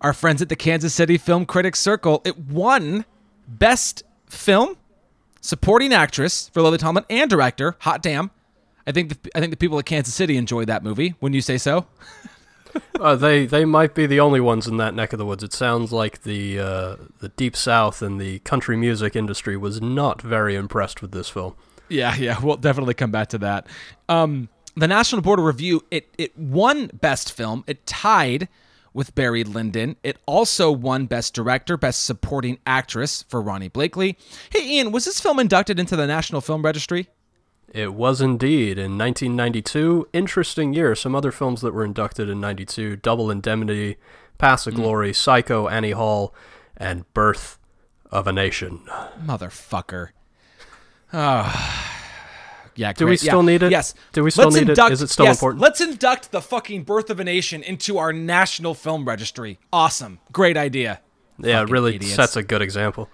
our 0.00 0.12
friends 0.12 0.42
at 0.42 0.48
the 0.48 0.56
Kansas 0.56 0.92
City 0.92 1.16
Film 1.16 1.46
Critics 1.46 1.80
Circle, 1.80 2.22
it 2.24 2.38
won 2.38 3.04
Best 3.46 4.02
Film, 4.26 4.76
Supporting 5.40 5.92
Actress 5.92 6.48
for 6.48 6.62
Lily 6.62 6.78
Tomlin, 6.78 7.04
and 7.08 7.30
Director. 7.30 7.76
Hot 7.80 8.02
damn! 8.02 8.30
I 8.86 8.92
think 8.92 9.22
the, 9.22 9.30
I 9.34 9.40
think 9.40 9.50
the 9.50 9.56
people 9.56 9.78
at 9.78 9.84
Kansas 9.84 10.14
City 10.14 10.36
enjoyed 10.36 10.66
that 10.68 10.82
movie. 10.82 11.14
Wouldn't 11.20 11.34
you 11.34 11.42
say 11.42 11.58
so? 11.58 11.86
Uh, 13.00 13.16
they 13.16 13.44
they 13.44 13.64
might 13.64 13.94
be 13.94 14.06
the 14.06 14.20
only 14.20 14.40
ones 14.40 14.66
in 14.66 14.76
that 14.78 14.94
neck 14.94 15.12
of 15.12 15.18
the 15.18 15.26
woods. 15.26 15.42
It 15.42 15.52
sounds 15.52 15.92
like 15.92 16.22
the 16.22 16.58
uh, 16.58 16.96
the 17.20 17.28
deep 17.30 17.56
south 17.56 18.00
and 18.02 18.20
the 18.20 18.38
country 18.40 18.76
music 18.76 19.16
industry 19.16 19.56
was 19.56 19.80
not 19.82 20.22
very 20.22 20.54
impressed 20.54 21.02
with 21.02 21.12
this 21.12 21.28
film. 21.28 21.54
Yeah, 21.88 22.14
yeah, 22.16 22.40
we'll 22.40 22.56
definitely 22.56 22.94
come 22.94 23.10
back 23.10 23.28
to 23.28 23.38
that. 23.38 23.66
Um, 24.08 24.48
the 24.76 24.88
National 24.88 25.22
Board 25.22 25.38
of 25.38 25.44
Review 25.44 25.84
it 25.90 26.08
it 26.18 26.36
won 26.38 26.90
Best 26.94 27.32
Film. 27.32 27.64
It 27.66 27.84
tied 27.86 28.48
with 28.94 29.14
Barry 29.14 29.44
Lyndon. 29.44 29.96
It 30.02 30.18
also 30.24 30.70
won 30.70 31.06
Best 31.06 31.34
Director, 31.34 31.76
Best 31.76 32.04
Supporting 32.04 32.58
Actress 32.64 33.24
for 33.28 33.42
Ronee 33.42 33.70
Blakley. 33.70 34.16
Hey, 34.50 34.76
Ian, 34.76 34.92
was 34.92 35.04
this 35.04 35.20
film 35.20 35.40
inducted 35.40 35.78
into 35.80 35.96
the 35.96 36.06
National 36.06 36.40
Film 36.40 36.62
Registry? 36.62 37.08
It 37.74 37.92
was 37.92 38.20
indeed 38.20 38.78
in 38.78 38.96
1992. 38.96 40.08
Interesting 40.12 40.72
year. 40.72 40.94
Some 40.94 41.14
other 41.16 41.32
films 41.32 41.60
that 41.60 41.74
were 41.74 41.84
inducted 41.84 42.30
in 42.30 42.40
92: 42.40 42.96
Double 42.96 43.30
Indemnity, 43.32 43.96
Paths 44.38 44.66
of 44.68 44.74
Glory, 44.74 45.12
Psycho, 45.12 45.66
Annie 45.68 45.90
Hall, 45.90 46.32
and 46.76 47.04
Birth 47.14 47.58
of 48.12 48.28
a 48.28 48.32
Nation. 48.32 48.80
Motherfucker. 49.26 50.10
Oh. 51.12 51.90
Yeah, 52.76 52.92
Do 52.92 53.06
we 53.06 53.16
still 53.16 53.40
Yeah. 53.42 53.46
need 53.52 53.62
it? 53.64 53.70
Yes. 53.70 53.94
Do 54.12 54.24
we 54.24 54.30
still 54.32 54.44
Let's 54.46 54.56
need 54.56 54.62
it? 54.62 54.68
induct, 54.70 54.92
Is 54.92 55.02
it 55.02 55.08
still 55.10 55.26
yes, 55.26 55.36
important? 55.36 55.60
Let's 55.62 55.80
induct 55.80 56.32
the 56.32 56.40
fucking 56.40 56.82
Birth 56.84 57.08
of 57.10 57.20
a 57.20 57.24
Nation 57.24 57.62
into 57.62 57.98
our 57.98 58.12
National 58.12 58.74
Film 58.74 59.04
Registry. 59.04 59.58
Awesome. 59.72 60.18
Great 60.32 60.56
idea. 60.56 61.00
Yeah, 61.38 61.58
it 61.58 61.60
Fucking 61.62 61.72
really 61.72 61.94
idiots. 61.96 62.14
sets 62.14 62.36
a 62.36 62.42
good 62.42 62.62
example. 62.62 63.08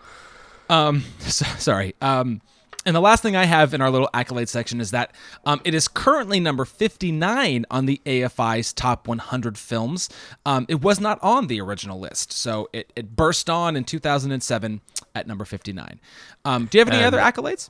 Um, 0.71 1.05
so, 1.21 1.45
sorry. 1.59 1.95
Um, 2.01 2.41
And 2.87 2.97
the 2.97 3.01
last 3.01 3.23
thing 3.23 3.37
I 3.37 3.45
have 3.45 3.75
in 3.75 3.83
our 3.83 3.91
little 3.91 4.09
accolade 4.15 4.49
section 4.49 4.81
is 4.81 4.91
that 4.93 5.15
um, 5.45 5.61
it 5.65 5.75
is 5.75 5.87
currently 5.87 6.41
number 6.41 6.65
59 6.65 7.67
on 7.71 7.87
the 7.87 8.01
AFI's 8.07 8.73
top 8.73 9.07
100 9.07 9.59
films. 9.59 10.09
Um, 10.47 10.65
it 10.69 10.81
was 10.81 10.99
not 10.99 11.19
on 11.23 11.49
the 11.49 11.61
original 11.61 12.01
list, 12.01 12.33
so 12.33 12.71
it, 12.73 12.91
it 12.97 13.15
burst 13.15 13.51
on 13.51 13.77
in 13.77 13.85
2007 13.85 14.81
at 15.15 15.27
number 15.27 15.45
59. 15.45 16.01
Um, 16.47 16.67
do 16.67 16.79
you 16.79 16.81
have 16.81 16.89
any 16.89 17.05
And- 17.05 17.15
other 17.15 17.19
accolades? 17.19 17.69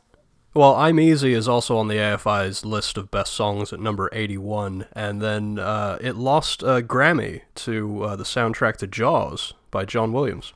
Well, 0.52 0.74
I'm 0.74 0.98
Easy 0.98 1.32
is 1.32 1.46
also 1.46 1.76
on 1.76 1.86
the 1.86 1.94
AFI's 1.94 2.64
list 2.64 2.96
of 2.98 3.08
best 3.08 3.32
songs 3.34 3.72
at 3.72 3.78
number 3.78 4.08
81, 4.12 4.86
and 4.94 5.22
then 5.22 5.60
uh, 5.60 5.96
it 6.00 6.16
lost 6.16 6.64
a 6.64 6.82
Grammy 6.82 7.42
to 7.54 8.02
uh, 8.02 8.16
the 8.16 8.24
soundtrack 8.24 8.76
to 8.78 8.88
Jaws 8.88 9.54
by 9.70 9.84
John 9.84 10.12
Williams. 10.12 10.52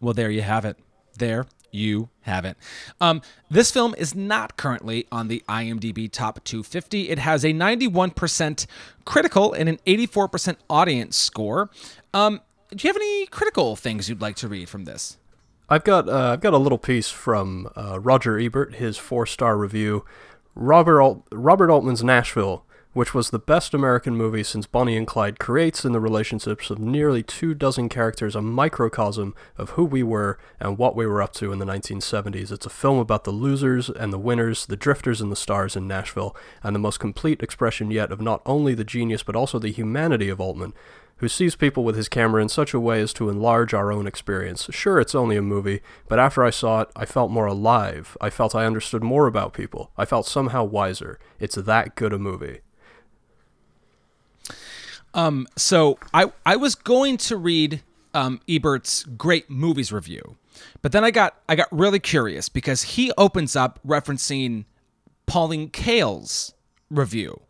Well, 0.00 0.14
there 0.14 0.30
you 0.30 0.40
have 0.40 0.64
it. 0.64 0.78
There 1.18 1.44
you 1.72 2.10
haven't. 2.20 2.56
Um, 3.00 3.22
this 3.50 3.70
film 3.70 3.94
is 3.98 4.14
not 4.14 4.56
currently 4.56 5.06
on 5.10 5.28
the 5.28 5.42
IMDb 5.48 6.10
Top 6.10 6.44
250. 6.44 7.08
It 7.10 7.18
has 7.18 7.44
a 7.44 7.52
91% 7.52 8.66
critical 9.04 9.52
and 9.52 9.68
an 9.68 9.78
84% 9.86 10.56
audience 10.70 11.16
score. 11.16 11.70
Um, 12.14 12.40
do 12.70 12.86
you 12.86 12.88
have 12.88 12.96
any 12.96 13.26
critical 13.26 13.74
things 13.74 14.08
you'd 14.08 14.20
like 14.20 14.36
to 14.36 14.48
read 14.48 14.68
from 14.68 14.84
this? 14.84 15.18
I've 15.68 15.84
got 15.84 16.08
uh, 16.08 16.32
I've 16.32 16.40
got 16.40 16.52
a 16.52 16.58
little 16.58 16.78
piece 16.78 17.08
from 17.08 17.68
uh, 17.74 17.98
Roger 17.98 18.38
Ebert, 18.38 18.74
his 18.74 18.98
four 18.98 19.24
star 19.24 19.56
review. 19.56 20.04
Robert 20.54 21.00
Alt- 21.00 21.26
Robert 21.32 21.70
Altman's 21.70 22.04
Nashville, 22.04 22.66
which 22.92 23.14
was 23.14 23.30
the 23.30 23.38
best 23.38 23.72
American 23.72 24.16
movie 24.16 24.42
since 24.42 24.66
Bonnie 24.66 24.96
and 24.96 25.06
Clyde, 25.06 25.38
creates 25.38 25.84
in 25.84 25.92
the 25.92 26.00
relationships 26.00 26.70
of 26.70 26.78
nearly 26.78 27.22
two 27.22 27.54
dozen 27.54 27.88
characters 27.88 28.36
a 28.36 28.42
microcosm 28.42 29.34
of 29.56 29.70
who 29.70 29.84
we 29.84 30.02
were 30.02 30.38
and 30.60 30.76
what 30.76 30.94
we 30.94 31.06
were 31.06 31.22
up 31.22 31.32
to 31.34 31.52
in 31.52 31.58
the 31.58 31.64
1970s. 31.64 32.52
It's 32.52 32.66
a 32.66 32.70
film 32.70 32.98
about 32.98 33.24
the 33.24 33.30
losers 33.30 33.88
and 33.88 34.12
the 34.12 34.18
winners, 34.18 34.66
the 34.66 34.76
drifters 34.76 35.20
and 35.20 35.32
the 35.32 35.36
stars 35.36 35.76
in 35.76 35.88
Nashville, 35.88 36.36
and 36.62 36.74
the 36.74 36.80
most 36.80 37.00
complete 37.00 37.42
expression 37.42 37.90
yet 37.90 38.12
of 38.12 38.20
not 38.20 38.42
only 38.44 38.74
the 38.74 38.84
genius 38.84 39.22
but 39.22 39.36
also 39.36 39.58
the 39.58 39.72
humanity 39.72 40.28
of 40.28 40.40
Altman 40.40 40.74
who 41.22 41.28
sees 41.28 41.54
people 41.54 41.84
with 41.84 41.94
his 41.94 42.08
camera 42.08 42.42
in 42.42 42.48
such 42.48 42.74
a 42.74 42.80
way 42.80 43.00
as 43.00 43.12
to 43.12 43.30
enlarge 43.30 43.72
our 43.72 43.92
own 43.92 44.08
experience. 44.08 44.68
Sure, 44.72 44.98
it's 44.98 45.14
only 45.14 45.36
a 45.36 45.42
movie, 45.42 45.80
but 46.08 46.18
after 46.18 46.42
I 46.42 46.50
saw 46.50 46.80
it, 46.80 46.88
I 46.96 47.04
felt 47.04 47.30
more 47.30 47.46
alive. 47.46 48.16
I 48.20 48.28
felt 48.28 48.56
I 48.56 48.66
understood 48.66 49.04
more 49.04 49.28
about 49.28 49.54
people. 49.54 49.92
I 49.96 50.04
felt 50.04 50.26
somehow 50.26 50.64
wiser. 50.64 51.20
It's 51.38 51.54
that 51.54 51.94
good 51.94 52.12
a 52.12 52.18
movie. 52.18 52.62
Um, 55.14 55.46
so 55.56 55.98
I 56.14 56.32
I 56.46 56.56
was 56.56 56.74
going 56.74 57.16
to 57.18 57.36
read 57.36 57.82
um, 58.14 58.40
Ebert's 58.48 59.04
great 59.04 59.50
movies 59.50 59.92
review, 59.92 60.36
but 60.80 60.92
then 60.92 61.04
I 61.04 61.10
got 61.10 61.36
I 61.48 61.54
got 61.54 61.68
really 61.70 62.00
curious 62.00 62.48
because 62.48 62.82
he 62.82 63.12
opens 63.18 63.54
up 63.56 63.78
referencing 63.86 64.64
Pauline 65.26 65.68
Kael's 65.70 66.54
review, 66.90 67.40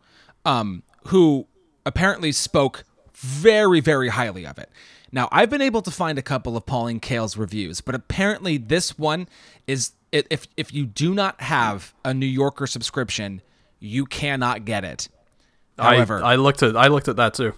um, 0.45 0.83
who 1.07 1.47
apparently 1.85 2.31
spoke 2.31 2.83
very 3.13 3.79
very 3.79 4.09
highly 4.09 4.45
of 4.45 4.57
it. 4.57 4.69
Now 5.11 5.29
I've 5.31 5.49
been 5.49 5.61
able 5.61 5.81
to 5.83 5.91
find 5.91 6.17
a 6.17 6.23
couple 6.23 6.57
of 6.57 6.65
Pauline 6.65 6.99
Kael's 6.99 7.37
reviews, 7.37 7.81
but 7.81 7.95
apparently 7.95 8.57
this 8.57 8.97
one 8.97 9.27
is 9.67 9.91
if 10.11 10.47
if 10.57 10.73
you 10.73 10.85
do 10.85 11.13
not 11.13 11.41
have 11.41 11.93
a 12.03 12.13
New 12.13 12.25
Yorker 12.25 12.67
subscription, 12.67 13.41
you 13.79 14.05
cannot 14.05 14.65
get 14.65 14.83
it. 14.83 15.07
However, 15.77 16.23
I, 16.23 16.33
I 16.33 16.35
looked 16.35 16.63
at 16.63 16.75
I 16.77 16.87
looked 16.87 17.07
at 17.07 17.15
that 17.15 17.33
too. 17.33 17.53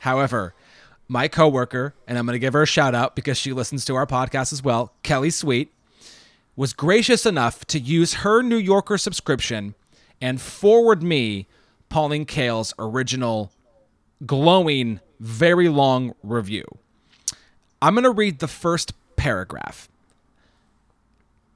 However, 0.00 0.54
my 1.08 1.28
coworker, 1.28 1.94
and 2.06 2.16
I'm 2.18 2.26
going 2.26 2.34
to 2.34 2.38
give 2.38 2.52
her 2.52 2.62
a 2.62 2.66
shout 2.66 2.94
out 2.94 3.16
because 3.16 3.36
she 3.36 3.52
listens 3.52 3.84
to 3.86 3.96
our 3.96 4.06
podcast 4.06 4.52
as 4.52 4.62
well, 4.62 4.94
Kelly 5.02 5.30
Sweet, 5.30 5.72
was 6.56 6.72
gracious 6.72 7.26
enough 7.26 7.64
to 7.66 7.78
use 7.78 8.14
her 8.14 8.42
New 8.42 8.56
Yorker 8.56 8.96
subscription 8.96 9.74
and 10.20 10.40
forward 10.40 11.02
me 11.02 11.46
Pauline 11.88 12.26
Kael's 12.26 12.72
original 12.78 13.52
glowing, 14.24 15.00
very 15.18 15.68
long 15.68 16.14
review. 16.22 16.64
I'm 17.82 17.94
going 17.94 18.04
to 18.04 18.10
read 18.10 18.38
the 18.38 18.48
first 18.48 18.92
paragraph. 19.16 19.88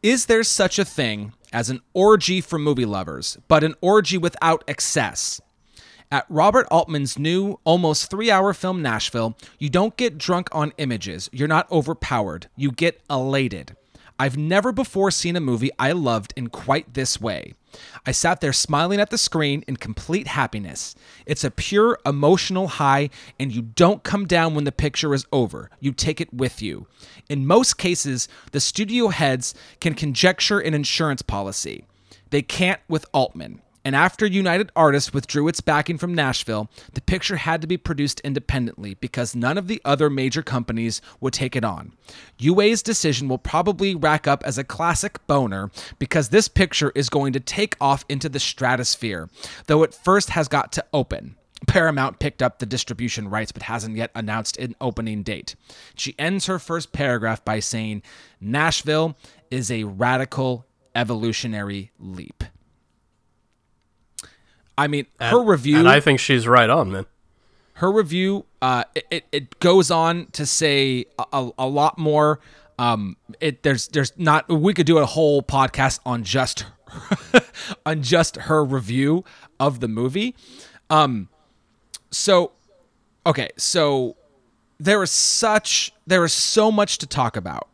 Is 0.02 0.26
there 0.26 0.42
such 0.42 0.78
a 0.78 0.84
thing 0.84 1.32
as 1.52 1.70
an 1.70 1.80
orgy 1.92 2.40
for 2.40 2.58
movie 2.58 2.84
lovers, 2.84 3.38
but 3.46 3.62
an 3.62 3.74
orgy 3.80 4.18
without 4.18 4.64
excess? 4.66 5.40
At 6.10 6.26
Robert 6.28 6.66
Altman's 6.70 7.18
new, 7.18 7.58
almost 7.64 8.10
three 8.10 8.30
hour 8.30 8.52
film 8.52 8.82
Nashville, 8.82 9.36
you 9.58 9.68
don't 9.68 9.96
get 9.96 10.18
drunk 10.18 10.48
on 10.52 10.72
images. 10.78 11.28
You're 11.32 11.48
not 11.48 11.70
overpowered. 11.72 12.48
You 12.56 12.70
get 12.70 13.00
elated. 13.10 13.76
I've 14.18 14.36
never 14.36 14.70
before 14.70 15.10
seen 15.10 15.34
a 15.34 15.40
movie 15.40 15.72
I 15.76 15.90
loved 15.90 16.32
in 16.36 16.48
quite 16.48 16.94
this 16.94 17.20
way. 17.20 17.54
I 18.06 18.12
sat 18.12 18.40
there 18.40 18.52
smiling 18.52 19.00
at 19.00 19.10
the 19.10 19.18
screen 19.18 19.64
in 19.66 19.76
complete 19.76 20.28
happiness. 20.28 20.94
It's 21.26 21.42
a 21.42 21.50
pure 21.50 21.98
emotional 22.06 22.68
high, 22.68 23.10
and 23.40 23.52
you 23.52 23.62
don't 23.62 24.04
come 24.04 24.26
down 24.26 24.54
when 24.54 24.62
the 24.62 24.70
picture 24.70 25.14
is 25.14 25.26
over. 25.32 25.68
You 25.80 25.90
take 25.90 26.20
it 26.20 26.32
with 26.32 26.62
you. 26.62 26.86
In 27.28 27.44
most 27.44 27.76
cases, 27.76 28.28
the 28.52 28.60
studio 28.60 29.08
heads 29.08 29.52
can 29.80 29.94
conjecture 29.94 30.60
an 30.60 30.74
insurance 30.74 31.22
policy. 31.22 31.84
They 32.30 32.42
can't 32.42 32.80
with 32.88 33.06
Altman. 33.12 33.62
And 33.84 33.94
after 33.94 34.24
United 34.24 34.72
Artists 34.74 35.12
withdrew 35.12 35.46
its 35.48 35.60
backing 35.60 35.98
from 35.98 36.14
Nashville, 36.14 36.70
the 36.94 37.02
picture 37.02 37.36
had 37.36 37.60
to 37.60 37.66
be 37.66 37.76
produced 37.76 38.20
independently 38.20 38.94
because 38.94 39.36
none 39.36 39.58
of 39.58 39.68
the 39.68 39.82
other 39.84 40.08
major 40.08 40.42
companies 40.42 41.02
would 41.20 41.34
take 41.34 41.54
it 41.54 41.64
on. 41.64 41.92
UA's 42.38 42.82
decision 42.82 43.28
will 43.28 43.38
probably 43.38 43.94
rack 43.94 44.26
up 44.26 44.42
as 44.44 44.56
a 44.56 44.64
classic 44.64 45.24
boner 45.26 45.70
because 45.98 46.30
this 46.30 46.48
picture 46.48 46.92
is 46.94 47.10
going 47.10 47.34
to 47.34 47.40
take 47.40 47.76
off 47.80 48.04
into 48.08 48.28
the 48.28 48.40
stratosphere, 48.40 49.28
though 49.66 49.82
it 49.82 49.92
first 49.92 50.30
has 50.30 50.48
got 50.48 50.72
to 50.72 50.84
open. 50.94 51.36
Paramount 51.66 52.18
picked 52.18 52.42
up 52.42 52.58
the 52.58 52.66
distribution 52.66 53.28
rights 53.28 53.52
but 53.52 53.62
hasn't 53.62 53.96
yet 53.96 54.10
announced 54.14 54.56
an 54.58 54.74
opening 54.80 55.22
date. 55.22 55.56
She 55.94 56.14
ends 56.18 56.46
her 56.46 56.58
first 56.58 56.92
paragraph 56.92 57.44
by 57.44 57.60
saying, 57.60 58.02
Nashville 58.40 59.16
is 59.50 59.70
a 59.70 59.84
radical 59.84 60.66
evolutionary 60.94 61.90
leap. 61.98 62.44
I 64.76 64.86
mean, 64.88 65.06
her 65.20 65.42
review 65.42 65.76
And 65.78 65.88
I 65.88 66.00
think 66.00 66.18
she's 66.20 66.46
right 66.48 66.68
on, 66.70 66.90
man. 66.92 67.06
her 67.74 67.90
review 67.92 68.44
uh, 68.62 68.84
it- 69.10 69.24
it, 69.32 69.60
goes 69.60 69.90
on 69.90 70.26
to 70.32 70.46
say 70.46 71.04
a, 71.18 71.24
a, 71.32 71.50
a 71.58 71.66
lot 71.68 71.98
more. 71.98 72.40
Um, 72.78 73.16
it 73.40 73.62
there's 73.62 73.86
there's 73.88 74.12
not 74.18 74.48
we 74.48 74.74
could 74.74 74.86
do 74.86 74.98
a 74.98 75.06
whole 75.06 75.42
podcast 75.42 76.00
on 76.04 76.24
just 76.24 76.64
on 77.86 78.02
just 78.02 78.36
her 78.36 78.64
review 78.64 79.24
of 79.60 79.78
the 79.80 79.86
movie. 79.88 80.34
Um 80.90 81.28
so 82.10 82.52
okay 83.26 83.50
so 83.56 84.16
there 84.78 85.02
is 85.02 85.10
such 85.10 85.92
there 86.06 86.24
is 86.24 86.32
so 86.32 86.70
much 86.72 86.98
to 86.98 87.06
talk 87.06 87.36
about 87.36 87.68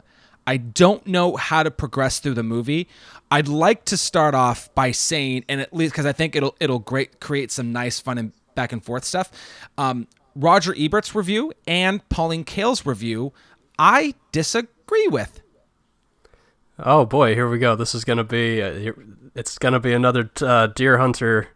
i 0.47 0.57
don't 0.57 1.07
know 1.07 1.37
how 1.37 1.63
to 1.63 1.71
progress 1.71 2.19
through 2.19 2.35
the 2.35 2.43
movie 2.43 2.89
i'd 3.31 3.49
like 3.49 3.85
to 3.85 3.97
start 3.97 4.35
off 4.35 4.73
by 4.75 4.91
saying 4.91 5.45
and 5.49 5.61
at 5.61 5.73
least 5.73 5.93
because 5.93 6.07
i 6.07 6.13
think 6.13 6.35
it'll 6.37 6.57
it'll 6.61 6.79
great 6.79 7.21
create 7.21 7.51
some 7.51 7.73
nice 7.73 8.01
fun 8.01 8.19
and 8.19 8.33
back 8.55 8.73
and 8.73 8.85
forth 8.85 9.05
stuff 9.05 9.31
um, 9.79 10.07
roger 10.35 10.75
ebert's 10.77 11.15
review 11.15 11.53
and 11.67 12.07
pauline 12.09 12.45
kael's 12.45 12.85
review 12.85 13.33
i 13.79 14.15
disagree 14.33 15.09
with 15.09 15.41
Oh 16.83 17.05
boy, 17.05 17.35
here 17.35 17.49
we 17.49 17.59
go. 17.59 17.77
This 17.77 17.95
is 17.95 18.05
gonna 18.05 18.25
be 18.25 18.63
uh, 18.63 18.93
it's 19.35 19.59
gonna 19.59 19.81
be 19.81 19.93
another 19.93 20.31
uh, 20.41 20.69
deer 20.69 20.99
hunter, 20.99 21.49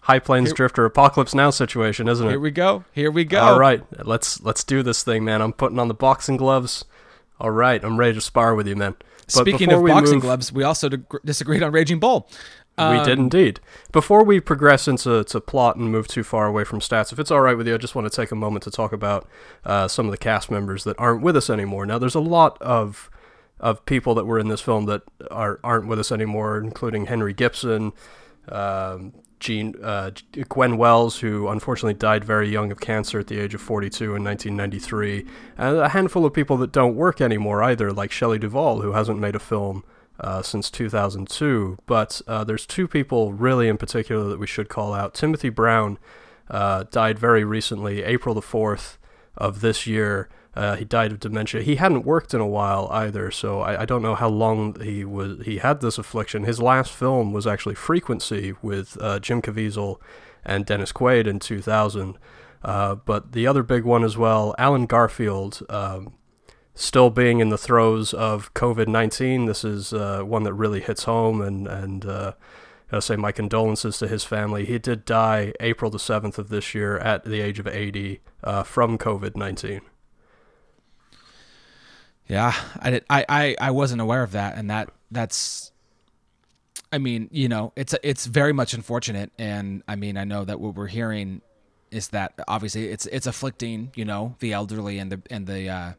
high 0.00 0.18
plains 0.18 0.52
drifter 0.52 0.84
apocalypse 0.84 1.34
now 1.34 1.50
situation, 1.50 2.08
isn't 2.08 2.26
it? 2.26 2.30
here 2.30 2.40
we 2.40 2.50
go 2.50 2.84
here 2.92 3.10
we 3.10 3.24
go 3.24 3.40
All 3.40 3.58
right, 3.58 3.82
let's 4.04 4.42
let's 4.42 4.62
do 4.64 4.82
this 4.82 5.02
thing, 5.02 5.24
man. 5.24 5.40
I'm 5.40 5.52
putting 5.52 5.78
on 5.78 5.88
the 5.88 5.94
boxing 5.94 6.36
gloves. 6.36 6.84
All 7.40 7.50
right, 7.50 7.82
I'm 7.84 7.98
ready 7.98 8.14
to 8.14 8.20
spar 8.20 8.54
with 8.54 8.66
you, 8.66 8.76
man. 8.76 8.94
But 8.98 9.30
speaking 9.30 9.72
of 9.72 9.84
boxing 9.84 10.16
move- 10.16 10.22
gloves 10.22 10.52
we 10.52 10.62
also 10.62 10.88
disagreed 11.24 11.62
on 11.62 11.72
raging 11.72 11.98
bull 11.98 12.28
we 12.76 12.98
did 13.04 13.18
Um, 13.18 13.26
indeed. 13.26 13.60
Before 13.92 14.24
we 14.24 14.40
progress 14.40 14.88
into 14.88 15.22
to 15.24 15.40
plot 15.40 15.76
and 15.76 15.92
move 15.92 16.08
too 16.08 16.24
far 16.24 16.46
away 16.46 16.64
from 16.64 16.80
stats, 16.80 17.12
if 17.12 17.18
it's 17.20 17.30
all 17.30 17.40
right 17.40 17.56
with 17.56 17.68
you, 17.68 17.74
I 17.74 17.78
just 17.78 17.94
want 17.94 18.10
to 18.10 18.14
take 18.14 18.32
a 18.32 18.34
moment 18.34 18.64
to 18.64 18.70
talk 18.70 18.92
about 18.92 19.28
uh, 19.64 19.86
some 19.86 20.06
of 20.06 20.10
the 20.10 20.18
cast 20.18 20.50
members 20.50 20.82
that 20.84 20.96
aren't 20.98 21.22
with 21.22 21.36
us 21.36 21.48
anymore. 21.48 21.86
Now, 21.86 21.98
there's 21.98 22.16
a 22.16 22.20
lot 22.20 22.60
of 22.60 23.10
of 23.60 23.86
people 23.86 24.16
that 24.16 24.26
were 24.26 24.40
in 24.40 24.48
this 24.48 24.60
film 24.60 24.86
that 24.86 25.02
are 25.30 25.60
aren't 25.62 25.86
with 25.86 26.00
us 26.00 26.10
anymore, 26.10 26.58
including 26.58 27.06
Henry 27.06 27.32
Gibson, 27.32 27.92
um, 28.48 29.12
Gene, 29.40 29.74
uh, 29.82 30.10
Gwen 30.48 30.76
Welles, 30.76 31.18
who 31.18 31.48
unfortunately 31.48 31.94
died 31.94 32.24
very 32.24 32.48
young 32.48 32.72
of 32.72 32.80
cancer 32.80 33.18
at 33.20 33.26
the 33.26 33.38
age 33.38 33.54
of 33.54 33.60
42 33.60 34.14
in 34.14 34.24
1993, 34.24 35.26
and 35.58 35.76
a 35.76 35.88
handful 35.90 36.24
of 36.24 36.32
people 36.32 36.56
that 36.58 36.72
don't 36.72 36.96
work 36.96 37.20
anymore 37.20 37.62
either, 37.62 37.92
like 37.92 38.10
Shelley 38.10 38.38
Duvall, 38.38 38.80
who 38.80 38.92
hasn't 38.92 39.18
made 39.18 39.34
a 39.34 39.40
film 39.40 39.84
uh, 40.20 40.42
since 40.42 40.70
2002. 40.70 41.78
But 41.86 42.22
uh, 42.26 42.44
there's 42.44 42.66
two 42.66 42.88
people 42.88 43.32
really 43.32 43.68
in 43.68 43.76
particular 43.76 44.28
that 44.28 44.38
we 44.38 44.46
should 44.46 44.68
call 44.68 44.94
out. 44.94 45.14
Timothy 45.14 45.48
Brown 45.50 45.98
uh, 46.48 46.84
died 46.90 47.18
very 47.18 47.44
recently, 47.44 48.02
April 48.02 48.34
the 48.34 48.40
4th 48.40 48.96
of 49.36 49.60
this 49.60 49.86
year. 49.86 50.28
Uh, 50.56 50.76
he 50.76 50.84
died 50.84 51.12
of 51.12 51.20
dementia. 51.20 51.62
He 51.62 51.76
hadn't 51.76 52.04
worked 52.04 52.32
in 52.32 52.40
a 52.40 52.46
while 52.46 52.88
either, 52.92 53.30
so 53.30 53.60
I, 53.60 53.82
I 53.82 53.84
don't 53.84 54.02
know 54.02 54.14
how 54.14 54.28
long 54.28 54.80
he 54.80 55.04
was. 55.04 55.44
He 55.44 55.58
had 55.58 55.80
this 55.80 55.98
affliction. 55.98 56.44
His 56.44 56.60
last 56.60 56.92
film 56.92 57.32
was 57.32 57.46
actually 57.46 57.74
Frequency 57.74 58.54
with 58.62 58.96
uh, 59.00 59.18
Jim 59.18 59.42
Caviezel 59.42 60.00
and 60.44 60.64
Dennis 60.64 60.92
Quaid 60.92 61.26
in 61.26 61.40
2000. 61.40 62.18
Uh, 62.62 62.94
but 62.94 63.32
the 63.32 63.46
other 63.46 63.62
big 63.62 63.84
one 63.84 64.04
as 64.04 64.16
well, 64.16 64.54
Allen 64.56 64.86
Garfield, 64.86 65.62
um, 65.68 66.14
still 66.74 67.10
being 67.10 67.40
in 67.40 67.50
the 67.50 67.58
throes 67.58 68.14
of 68.14 68.54
COVID 68.54 68.88
19. 68.88 69.46
This 69.46 69.64
is 69.64 69.92
uh, 69.92 70.22
one 70.22 70.44
that 70.44 70.54
really 70.54 70.80
hits 70.80 71.04
home, 71.04 71.40
and 71.40 71.66
and 71.66 72.06
uh, 72.06 72.32
say 73.00 73.16
my 73.16 73.32
condolences 73.32 73.98
to 73.98 74.08
his 74.08 74.24
family. 74.24 74.64
He 74.64 74.78
did 74.78 75.04
die 75.04 75.52
April 75.60 75.90
the 75.90 75.98
7th 75.98 76.38
of 76.38 76.48
this 76.48 76.74
year 76.74 76.98
at 76.98 77.24
the 77.24 77.40
age 77.40 77.58
of 77.58 77.66
80 77.66 78.20
uh, 78.42 78.62
from 78.62 78.98
COVID 78.98 79.36
19. 79.36 79.80
Yeah, 82.26 82.54
I 82.78 82.90
did. 82.90 83.04
I, 83.10 83.24
I 83.28 83.56
I 83.60 83.70
wasn't 83.70 84.00
aware 84.00 84.22
of 84.22 84.32
that, 84.32 84.56
and 84.56 84.70
that 84.70 84.90
that's. 85.10 85.72
I 86.92 86.98
mean, 86.98 87.28
you 87.32 87.48
know, 87.48 87.72
it's 87.76 87.94
it's 88.02 88.26
very 88.26 88.52
much 88.52 88.72
unfortunate, 88.72 89.32
and 89.38 89.82
I 89.88 89.96
mean, 89.96 90.16
I 90.16 90.24
know 90.24 90.44
that 90.44 90.60
what 90.60 90.74
we're 90.74 90.86
hearing 90.86 91.42
is 91.90 92.08
that 92.08 92.34
obviously 92.48 92.88
it's 92.88 93.06
it's 93.06 93.26
afflicting, 93.26 93.92
you 93.94 94.04
know, 94.04 94.36
the 94.38 94.52
elderly 94.52 94.98
and 94.98 95.12
the 95.12 95.22
and 95.30 95.46
the 95.46 95.68
uh, 95.68 95.92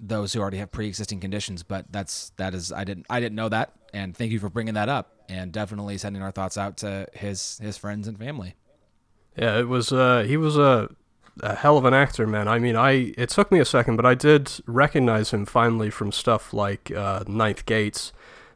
those 0.00 0.32
who 0.32 0.40
already 0.40 0.58
have 0.58 0.70
pre-existing 0.70 1.20
conditions. 1.20 1.62
But 1.62 1.86
that's 1.90 2.30
that 2.36 2.54
is 2.54 2.72
I 2.72 2.84
didn't 2.84 3.06
I 3.10 3.20
didn't 3.20 3.36
know 3.36 3.48
that, 3.48 3.72
and 3.92 4.16
thank 4.16 4.32
you 4.32 4.38
for 4.38 4.48
bringing 4.48 4.74
that 4.74 4.88
up, 4.88 5.12
and 5.28 5.52
definitely 5.52 5.98
sending 5.98 6.22
our 6.22 6.30
thoughts 6.30 6.58
out 6.58 6.78
to 6.78 7.06
his 7.12 7.58
his 7.62 7.76
friends 7.76 8.08
and 8.08 8.18
family. 8.18 8.54
Yeah, 9.36 9.58
it 9.58 9.68
was. 9.68 9.92
Uh, 9.92 10.24
he 10.26 10.36
was 10.36 10.56
a 10.56 10.90
a 11.42 11.54
hell 11.54 11.76
of 11.78 11.84
an 11.84 11.94
actor, 11.94 12.26
man. 12.26 12.48
I 12.48 12.58
mean, 12.58 12.76
I 12.76 13.12
it 13.16 13.30
took 13.30 13.50
me 13.52 13.58
a 13.60 13.64
second, 13.64 13.96
but 13.96 14.04
I 14.06 14.14
did 14.14 14.50
recognize 14.66 15.32
him 15.32 15.44
finally 15.46 15.90
from 15.90 16.12
stuff 16.12 16.52
like 16.52 16.90
uh, 16.90 17.24
Ninth 17.26 17.66
Gates, 17.66 18.12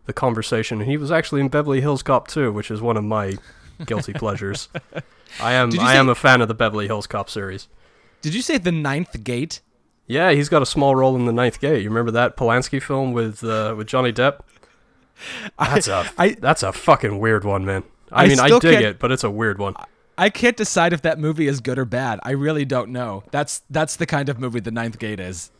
The 0.07 0.13
Conversation, 0.13 0.81
and 0.81 0.91
he 0.91 0.97
was 0.97 1.11
actually 1.11 1.41
in 1.41 1.49
Beverly 1.49 1.81
Hills 1.81 2.03
Cop 2.03 2.29
2, 2.29 2.53
which 2.53 2.71
is 2.71 2.81
one 2.81 2.97
of 2.97 3.05
my 3.05 3.37
guilty 3.87 4.13
pleasures. 4.13 4.69
I 5.41 5.53
am 5.53 5.69
I 5.81 5.93
say- 5.93 5.99
am 5.99 6.09
a 6.09 6.15
fan 6.15 6.41
of 6.41 6.49
the 6.49 6.55
Beverly 6.55 6.87
Hills 6.87 7.07
Cop 7.07 7.31
series. 7.31 7.69
Did 8.21 8.35
you 8.35 8.43
say 8.43 8.59
the 8.59 8.71
Ninth 8.73 9.25
Gate? 9.25 9.61
Yeah, 10.07 10.33
he's 10.33 10.49
got 10.49 10.63
a 10.63 10.67
small 10.67 10.95
role 10.95 11.17
in 11.17 11.27
the 11.27 11.33
Ninth 11.33 11.61
Gate. 11.61 11.83
You 11.83 11.89
remember 11.89 12.11
that 12.13 12.37
Polanski 12.37 12.83
film 12.83 13.13
with 13.13 13.43
uh, 13.43 13.75
with 13.77 13.87
Johnny 13.87 14.13
Depp? 14.13 14.41
That's 15.59 15.89
a 15.89 16.11
I- 16.19 16.37
that's 16.41 16.63
a 16.63 16.73
fucking 16.73 17.19
weird 17.19 17.45
one, 17.45 17.65
man. 17.65 17.85
I, 18.11 18.25
I 18.25 18.29
mean, 18.29 18.41
I 18.41 18.59
dig 18.59 18.83
it, 18.83 18.99
but 18.99 19.11
it's 19.13 19.25
a 19.25 19.31
weird 19.31 19.59
one. 19.59 19.75
I 20.19 20.31
can't 20.31 20.57
decide 20.57 20.93
if 20.93 21.03
that 21.03 21.19
movie 21.19 21.47
is 21.49 21.61
good 21.61 21.79
or 21.79 21.85
bad. 21.85 22.21
I 22.23 22.33
really 22.33 22.65
don't 22.65 22.91
know. 22.91 23.25
That's 23.31 23.63
that's 23.71 23.97
the 23.97 24.07
kind 24.07 24.29
of 24.29 24.39
movie 24.39 24.61
the 24.61 24.71
Ninth 24.71 24.99
Gate 24.99 25.21
is. 25.21 25.51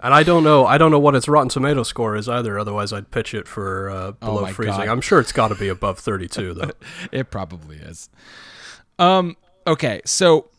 And 0.00 0.14
I 0.14 0.22
don't 0.22 0.44
know. 0.44 0.64
I 0.64 0.78
don't 0.78 0.90
know 0.92 0.98
what 1.00 1.16
its 1.16 1.26
Rotten 1.26 1.48
Tomato 1.48 1.82
score 1.82 2.14
is 2.14 2.28
either. 2.28 2.56
Otherwise, 2.58 2.92
I'd 2.92 3.10
pitch 3.10 3.34
it 3.34 3.48
for 3.48 3.90
uh, 3.90 4.12
below 4.12 4.44
Oh 4.46 4.52
freezing. 4.52 4.76
God. 4.76 4.88
I'm 4.88 5.00
sure 5.00 5.18
it's 5.18 5.32
got 5.32 5.48
to 5.48 5.56
be 5.56 5.68
above 5.68 5.98
32, 5.98 6.54
though. 6.54 6.70
It 7.12 7.30
probably 7.30 7.76
is. 7.78 8.08
Um. 8.98 9.36
Okay. 9.66 10.00
So, 10.04 10.50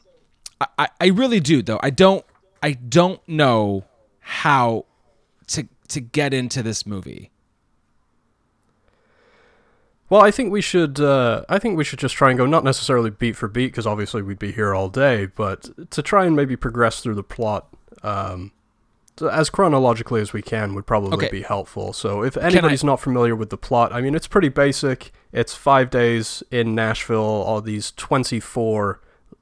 I- 0.60 0.68
I 0.78 0.88
I 1.00 1.08
really 1.08 1.40
do 1.40 1.62
though. 1.62 1.80
I 1.82 1.90
don't 1.90 2.26
I 2.62 2.74
don't 2.74 3.26
know 3.30 3.86
how 4.20 4.86
to 5.48 5.68
to 5.90 6.02
get 6.02 6.34
into 6.34 6.62
this 6.62 6.86
movie. 6.86 7.32
Well, 10.10 10.22
I 10.22 10.32
think 10.32 10.52
we 10.52 10.62
should. 10.62 11.00
Uh, 11.00 11.44
I 11.50 11.60
think 11.60 11.78
we 11.78 11.84
should 11.84 12.00
just 12.00 12.16
try 12.16 12.30
and 12.30 12.38
go 12.38 12.46
not 12.46 12.64
necessarily 12.64 13.10
beat 13.10 13.36
for 13.36 13.48
beat 13.48 13.68
because 13.68 13.86
obviously 13.88 14.22
we'd 14.22 14.40
be 14.40 14.52
here 14.52 14.74
all 14.74 14.90
day, 14.90 15.28
but 15.28 15.92
to 15.92 16.02
try 16.02 16.26
and 16.26 16.36
maybe 16.36 16.56
progress 16.56 17.02
through 17.02 17.16
the 17.16 17.24
plot. 17.24 17.68
Um, 18.04 18.52
as 19.32 19.50
chronologically 19.50 20.22
as 20.22 20.32
we 20.32 20.42
can 20.42 20.74
would 20.76 20.86
probably 20.86 21.14
Okay. 21.18 21.30
be 21.30 21.42
helpful. 21.42 21.92
So 21.92 22.24
if 22.24 22.38
anybody's 22.38 22.86
not 22.86 23.02
familiar 23.02 23.36
with 23.36 23.50
the 23.50 23.58
plot, 23.58 23.92
I 23.92 24.00
mean 24.00 24.16
it's 24.16 24.28
pretty 24.28 24.48
basic. 24.48 25.12
It's 25.34 25.54
five 25.54 25.90
days 25.90 26.42
in 26.52 26.74
Nashville. 26.74 27.20
All 27.20 27.60
these 27.62 27.92
twenty-four. 27.92 29.02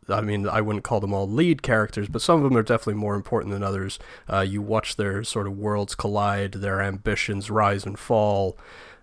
I 0.09 0.21
mean, 0.21 0.47
I 0.47 0.61
wouldn't 0.61 0.85
call 0.85 1.01
them 1.01 1.13
all 1.13 1.27
lead 1.29 1.61
characters, 1.61 2.07
but 2.07 2.21
some 2.21 2.37
of 2.37 2.43
them 2.43 2.57
are 2.57 2.63
definitely 2.63 2.93
more 2.95 3.13
important 3.13 3.51
than 3.53 3.61
others. 3.61 3.99
Uh, 4.31 4.39
you 4.39 4.61
watch 4.61 4.95
their 4.95 5.21
sort 5.25 5.47
of 5.47 5.57
worlds 5.57 5.95
collide, 5.95 6.53
their 6.53 6.81
ambitions 6.81 7.51
rise 7.51 7.85
and 7.85 7.99
fall, 7.99 8.57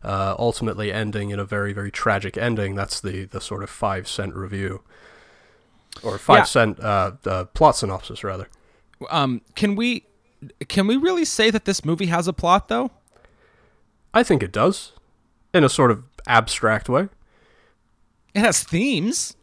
uh, 0.04 0.34
ultimately 0.38 0.92
ending 0.92 1.30
in 1.30 1.38
a 1.38 1.44
very, 1.44 1.72
very 1.72 1.90
tragic 1.90 2.36
ending. 2.36 2.74
That's 2.74 3.00
the, 3.00 3.24
the 3.24 3.40
sort 3.40 3.62
of 3.62 3.70
five 3.70 4.06
cent 4.08 4.34
review, 4.34 4.82
or 6.02 6.18
five 6.18 6.38
Yeah. 6.38 6.44
cent 6.44 6.80
uh, 6.80 7.12
uh, 7.26 7.44
plot 7.46 7.76
synopsis, 7.76 8.22
rather. 8.24 8.48
Um. 9.10 9.40
Can 9.54 9.74
we 9.76 10.04
can 10.68 10.86
we 10.86 10.96
really 10.96 11.24
say 11.24 11.50
that 11.50 11.64
this 11.64 11.84
movie 11.84 12.06
has 12.06 12.28
a 12.28 12.32
plot 12.32 12.68
though? 12.68 12.90
I 14.12 14.22
think 14.22 14.42
it 14.42 14.52
does, 14.52 14.92
in 15.52 15.64
a 15.64 15.68
sort 15.68 15.90
of 15.90 16.04
abstract 16.26 16.88
way. 16.88 17.08
It 18.34 18.40
has 18.40 18.62
themes, 18.62 19.36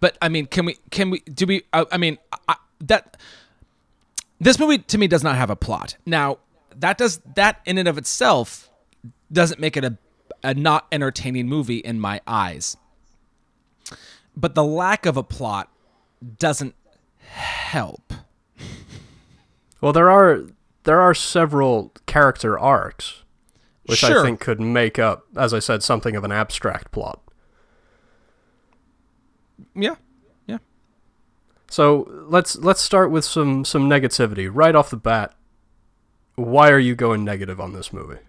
but 0.00 0.16
I 0.20 0.28
mean, 0.28 0.46
can 0.46 0.64
we? 0.64 0.76
Can 0.90 1.10
we? 1.10 1.20
Do 1.20 1.46
we? 1.46 1.62
Uh, 1.72 1.84
I 1.92 1.96
mean, 1.98 2.18
I, 2.48 2.56
that 2.80 3.16
this 4.40 4.58
movie 4.58 4.78
to 4.78 4.98
me 4.98 5.06
does 5.06 5.22
not 5.22 5.36
have 5.36 5.50
a 5.50 5.56
plot. 5.56 5.96
Now, 6.06 6.38
that 6.76 6.98
does 6.98 7.20
that 7.34 7.60
in 7.64 7.78
and 7.78 7.88
of 7.88 7.98
itself 7.98 8.67
doesn't 9.32 9.60
make 9.60 9.76
it 9.76 9.84
a 9.84 9.98
a 10.42 10.54
not 10.54 10.86
entertaining 10.92 11.48
movie 11.48 11.78
in 11.78 12.00
my 12.00 12.20
eyes. 12.26 12.76
But 14.36 14.54
the 14.54 14.64
lack 14.64 15.06
of 15.06 15.16
a 15.16 15.22
plot 15.22 15.70
doesn't 16.38 16.74
help. 17.18 18.12
Well, 19.80 19.92
there 19.92 20.10
are 20.10 20.44
there 20.84 21.00
are 21.00 21.14
several 21.14 21.92
character 22.06 22.58
arcs, 22.58 23.24
which 23.86 24.04
I 24.04 24.22
think 24.22 24.40
could 24.40 24.60
make 24.60 24.98
up, 24.98 25.26
as 25.36 25.52
I 25.52 25.58
said, 25.58 25.82
something 25.82 26.16
of 26.16 26.24
an 26.24 26.32
abstract 26.32 26.92
plot. 26.92 27.20
Yeah, 29.74 29.96
yeah. 30.46 30.58
So 31.68 32.08
let's 32.28 32.56
let's 32.56 32.80
start 32.80 33.10
with 33.10 33.24
some 33.24 33.64
some 33.64 33.88
negativity 33.88 34.48
right 34.52 34.74
off 34.74 34.90
the 34.90 34.96
bat. 34.96 35.34
Why 36.36 36.70
are 36.70 36.78
you 36.78 36.94
going 36.94 37.24
negative 37.24 37.60
on 37.60 37.72
this 37.72 37.92
movie? 37.92 38.20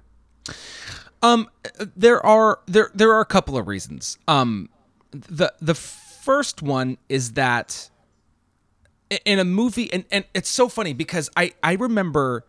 Um, 1.22 1.50
there 1.96 2.26
are 2.26 2.60
there 2.66 2.92
there 2.94 3.12
are 3.12 3.22
a 3.22 3.26
couple 3.26 3.58
of 3.58 3.68
reasons. 3.68 4.18
Um, 4.28 4.70
the 5.12 5.54
the 5.60 5.76
first 5.76 6.62
one 6.62 6.98
is 7.10 7.34
that 7.34 7.90
in 9.26 9.40
a 9.40 9.46
movie, 9.46 9.92
and, 9.92 10.06
and 10.12 10.26
it's 10.34 10.50
so 10.50 10.70
funny 10.70 10.94
because 10.94 11.30
I 11.36 11.54
I 11.64 11.74
remember 11.74 12.46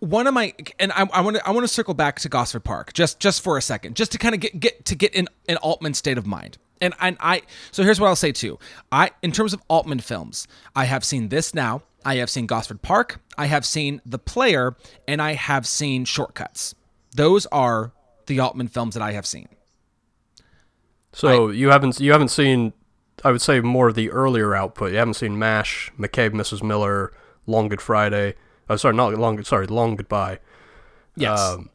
one 0.00 0.26
of 0.26 0.34
my 0.34 0.54
and 0.78 0.92
I 0.92 1.20
want 1.20 1.36
to 1.36 1.46
I 1.46 1.50
want 1.50 1.64
to 1.64 1.72
circle 1.72 1.94
back 1.94 2.20
to 2.20 2.28
Gosford 2.28 2.64
Park 2.64 2.92
just 2.92 3.20
just 3.20 3.42
for 3.42 3.56
a 3.56 3.62
second, 3.62 3.96
just 3.96 4.12
to 4.12 4.18
kind 4.18 4.34
of 4.34 4.40
get 4.40 4.58
get 4.58 4.84
to 4.86 4.94
get 4.94 5.14
in 5.14 5.28
an 5.48 5.56
Altman 5.58 5.94
state 5.94 6.18
of 6.18 6.26
mind. 6.26 6.58
And 6.80 6.94
and 7.00 7.16
I 7.20 7.42
so 7.72 7.82
here's 7.82 8.00
what 8.00 8.08
I'll 8.08 8.16
say 8.16 8.32
too. 8.32 8.58
I 8.92 9.10
in 9.22 9.32
terms 9.32 9.52
of 9.52 9.62
Altman 9.68 10.00
films, 10.00 10.46
I 10.74 10.84
have 10.84 11.04
seen 11.04 11.28
this 11.28 11.54
now. 11.54 11.82
I 12.04 12.16
have 12.16 12.30
seen 12.30 12.46
Gosford 12.46 12.80
Park. 12.80 13.20
I 13.36 13.46
have 13.46 13.66
seen 13.66 14.00
The 14.06 14.18
Player, 14.18 14.76
and 15.06 15.20
I 15.20 15.34
have 15.34 15.66
seen 15.66 16.04
Shortcuts. 16.04 16.74
Those 17.18 17.46
are 17.46 17.90
the 18.26 18.38
Altman 18.38 18.68
films 18.68 18.94
that 18.94 19.02
I 19.02 19.10
have 19.10 19.26
seen. 19.26 19.48
So 21.12 21.48
you 21.48 21.70
haven't 21.70 21.98
you 21.98 22.12
haven't 22.12 22.28
seen, 22.28 22.72
I 23.24 23.32
would 23.32 23.42
say 23.42 23.58
more 23.58 23.88
of 23.88 23.96
the 23.96 24.08
earlier 24.12 24.54
output. 24.54 24.92
You 24.92 24.98
haven't 24.98 25.14
seen 25.14 25.36
Mash, 25.36 25.90
McCabe, 25.98 26.30
Mrs. 26.30 26.62
Miller, 26.62 27.12
Long 27.44 27.66
Good 27.68 27.80
Friday. 27.80 28.36
Oh, 28.70 28.76
sorry, 28.76 28.94
not 28.94 29.12
Long. 29.14 29.42
Sorry, 29.42 29.66
Long 29.66 29.96
Goodbye. 29.96 30.38
Yes. 31.16 31.40
Um, 31.40 31.70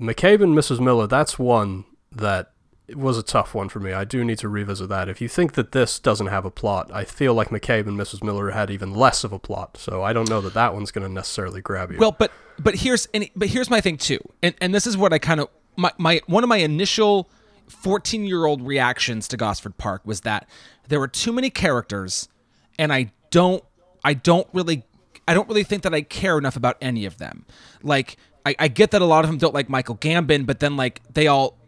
McCabe 0.00 0.42
and 0.42 0.58
Mrs. 0.58 0.80
Miller. 0.80 1.06
That's 1.06 1.38
one 1.38 1.84
that 2.10 2.50
was 2.96 3.16
a 3.16 3.22
tough 3.22 3.54
one 3.54 3.68
for 3.68 3.78
me. 3.78 3.92
I 3.92 4.04
do 4.04 4.24
need 4.24 4.38
to 4.38 4.48
revisit 4.48 4.88
that. 4.88 5.08
If 5.08 5.20
you 5.20 5.28
think 5.28 5.52
that 5.52 5.70
this 5.70 6.00
doesn't 6.00 6.26
have 6.26 6.44
a 6.44 6.50
plot, 6.50 6.90
I 6.92 7.04
feel 7.04 7.32
like 7.32 7.50
McCabe 7.50 7.86
and 7.86 7.96
Mrs. 7.96 8.24
Miller 8.24 8.50
had 8.50 8.72
even 8.72 8.92
less 8.92 9.22
of 9.22 9.32
a 9.32 9.38
plot. 9.38 9.76
So 9.76 10.02
I 10.02 10.12
don't 10.12 10.28
know 10.28 10.40
that 10.40 10.54
that 10.54 10.74
one's 10.74 10.90
going 10.90 11.06
to 11.06 11.12
necessarily 11.12 11.60
grab 11.60 11.92
you. 11.92 11.98
Well, 11.98 12.10
but 12.10 12.32
but 12.58 12.76
here's 12.76 13.06
and, 13.14 13.28
but 13.36 13.48
here's 13.48 13.70
my 13.70 13.80
thing 13.80 13.96
too, 13.96 14.20
and 14.42 14.54
and 14.60 14.74
this 14.74 14.86
is 14.86 14.96
what 14.96 15.12
I 15.12 15.18
kind 15.18 15.40
of 15.40 15.48
my 15.76 15.92
my 15.98 16.20
one 16.26 16.42
of 16.42 16.48
my 16.48 16.58
initial 16.58 17.28
fourteen 17.68 18.24
year 18.24 18.46
old 18.46 18.66
reactions 18.66 19.28
to 19.28 19.36
Gosford 19.36 19.78
Park 19.78 20.02
was 20.04 20.22
that 20.22 20.48
there 20.88 20.98
were 20.98 21.08
too 21.08 21.32
many 21.32 21.50
characters, 21.50 22.28
and 22.78 22.92
I 22.92 23.12
don't 23.30 23.62
I 24.04 24.14
don't 24.14 24.46
really 24.52 24.84
I 25.26 25.34
don't 25.34 25.48
really 25.48 25.64
think 25.64 25.82
that 25.82 25.94
I 25.94 26.02
care 26.02 26.38
enough 26.38 26.56
about 26.56 26.76
any 26.80 27.04
of 27.04 27.18
them. 27.18 27.44
Like 27.82 28.16
I, 28.46 28.56
I 28.58 28.68
get 28.68 28.90
that 28.92 29.02
a 29.02 29.04
lot 29.04 29.24
of 29.24 29.30
them 29.30 29.38
don't 29.38 29.54
like 29.54 29.68
Michael 29.68 29.96
Gambon, 29.96 30.46
but 30.46 30.60
then 30.60 30.76
like 30.76 31.02
they 31.12 31.26
all 31.26 31.58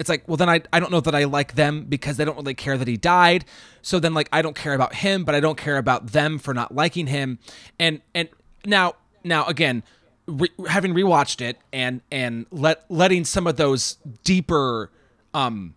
it's 0.00 0.08
like 0.08 0.26
well 0.26 0.36
then 0.36 0.48
I, 0.48 0.60
I 0.72 0.80
don't 0.80 0.90
know 0.90 1.00
that 1.00 1.14
i 1.14 1.22
like 1.22 1.54
them 1.54 1.84
because 1.84 2.16
they 2.16 2.24
don't 2.24 2.36
really 2.36 2.54
care 2.54 2.76
that 2.76 2.88
he 2.88 2.96
died. 2.96 3.44
So 3.82 4.00
then 4.00 4.14
like 4.14 4.28
i 4.32 4.42
don't 4.42 4.56
care 4.56 4.74
about 4.74 4.96
him 4.96 5.24
but 5.24 5.34
i 5.34 5.40
don't 5.40 5.56
care 5.56 5.78
about 5.78 6.08
them 6.08 6.38
for 6.38 6.52
not 6.52 6.74
liking 6.74 7.06
him. 7.06 7.38
And 7.78 8.02
and 8.14 8.28
now 8.66 8.94
now 9.22 9.46
again 9.46 9.84
re- 10.26 10.50
having 10.68 10.94
rewatched 10.94 11.40
it 11.40 11.58
and 11.72 12.00
and 12.10 12.46
let 12.50 12.84
letting 12.90 13.24
some 13.24 13.46
of 13.46 13.56
those 13.56 13.98
deeper 14.22 14.90
um 15.32 15.74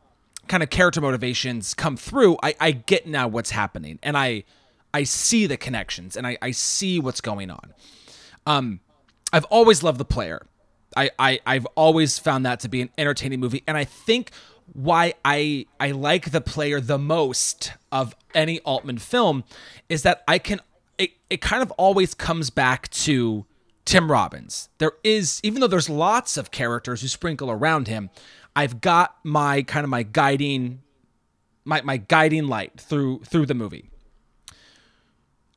kind 0.48 0.64
of 0.64 0.70
character 0.70 1.02
motivations 1.02 1.74
come 1.74 1.98
through 1.98 2.38
i 2.42 2.56
i 2.60 2.72
get 2.72 3.06
now 3.06 3.28
what's 3.28 3.52
happening 3.52 4.00
and 4.02 4.18
i 4.18 4.44
I 4.94 5.04
see 5.04 5.46
the 5.46 5.58
connections 5.58 6.18
and 6.18 6.26
I, 6.26 6.38
I 6.42 6.52
see 6.52 7.00
what's 7.00 7.22
going 7.22 7.52
on. 7.52 7.74
Um, 8.46 8.80
I've 9.32 9.46
always 9.46 9.84
loved 9.84 10.00
the 10.00 10.06
player. 10.06 10.48
I, 10.96 11.12
I 11.20 11.40
I've 11.46 11.68
always 11.76 12.18
found 12.18 12.46
that 12.46 12.60
to 12.62 12.70
be 12.70 12.82
an 12.82 12.90
entertaining 12.98 13.40
movie, 13.40 13.62
and 13.68 13.78
I 13.78 13.84
think 13.84 14.32
why 14.74 15.14
I 15.24 15.68
I 15.80 15.92
like 15.92 16.32
the 16.32 16.42
player 16.42 16.80
the 16.80 16.98
most 16.98 17.74
of 17.92 18.16
any 18.34 18.60
Altman 18.62 18.98
film 18.98 19.44
is 19.90 20.02
that 20.04 20.24
I 20.28 20.40
can 20.40 20.62
it, 20.98 21.12
it 21.30 21.42
kind 21.42 21.62
of 21.62 21.70
always 21.72 22.14
comes 22.16 22.50
back 22.50 22.90
to 22.90 23.46
Tim 23.88 24.12
Robbins. 24.12 24.68
There 24.80 24.92
is 25.02 25.40
even 25.44 25.62
though 25.62 25.68
there's 25.68 25.90
lots 25.90 26.36
of 26.36 26.52
characters 26.52 27.02
who 27.02 27.08
sprinkle 27.08 27.50
around 27.50 27.88
him, 27.88 28.10
I've 28.54 28.82
got 28.82 29.16
my 29.24 29.62
kind 29.62 29.86
of 29.86 29.90
my 29.90 30.04
guiding 30.04 30.82
my 31.64 31.82
my 31.82 31.96
guiding 31.96 32.48
light 32.48 32.82
through 32.82 33.22
through 33.22 33.46
the 33.46 33.54
movie. 33.54 33.90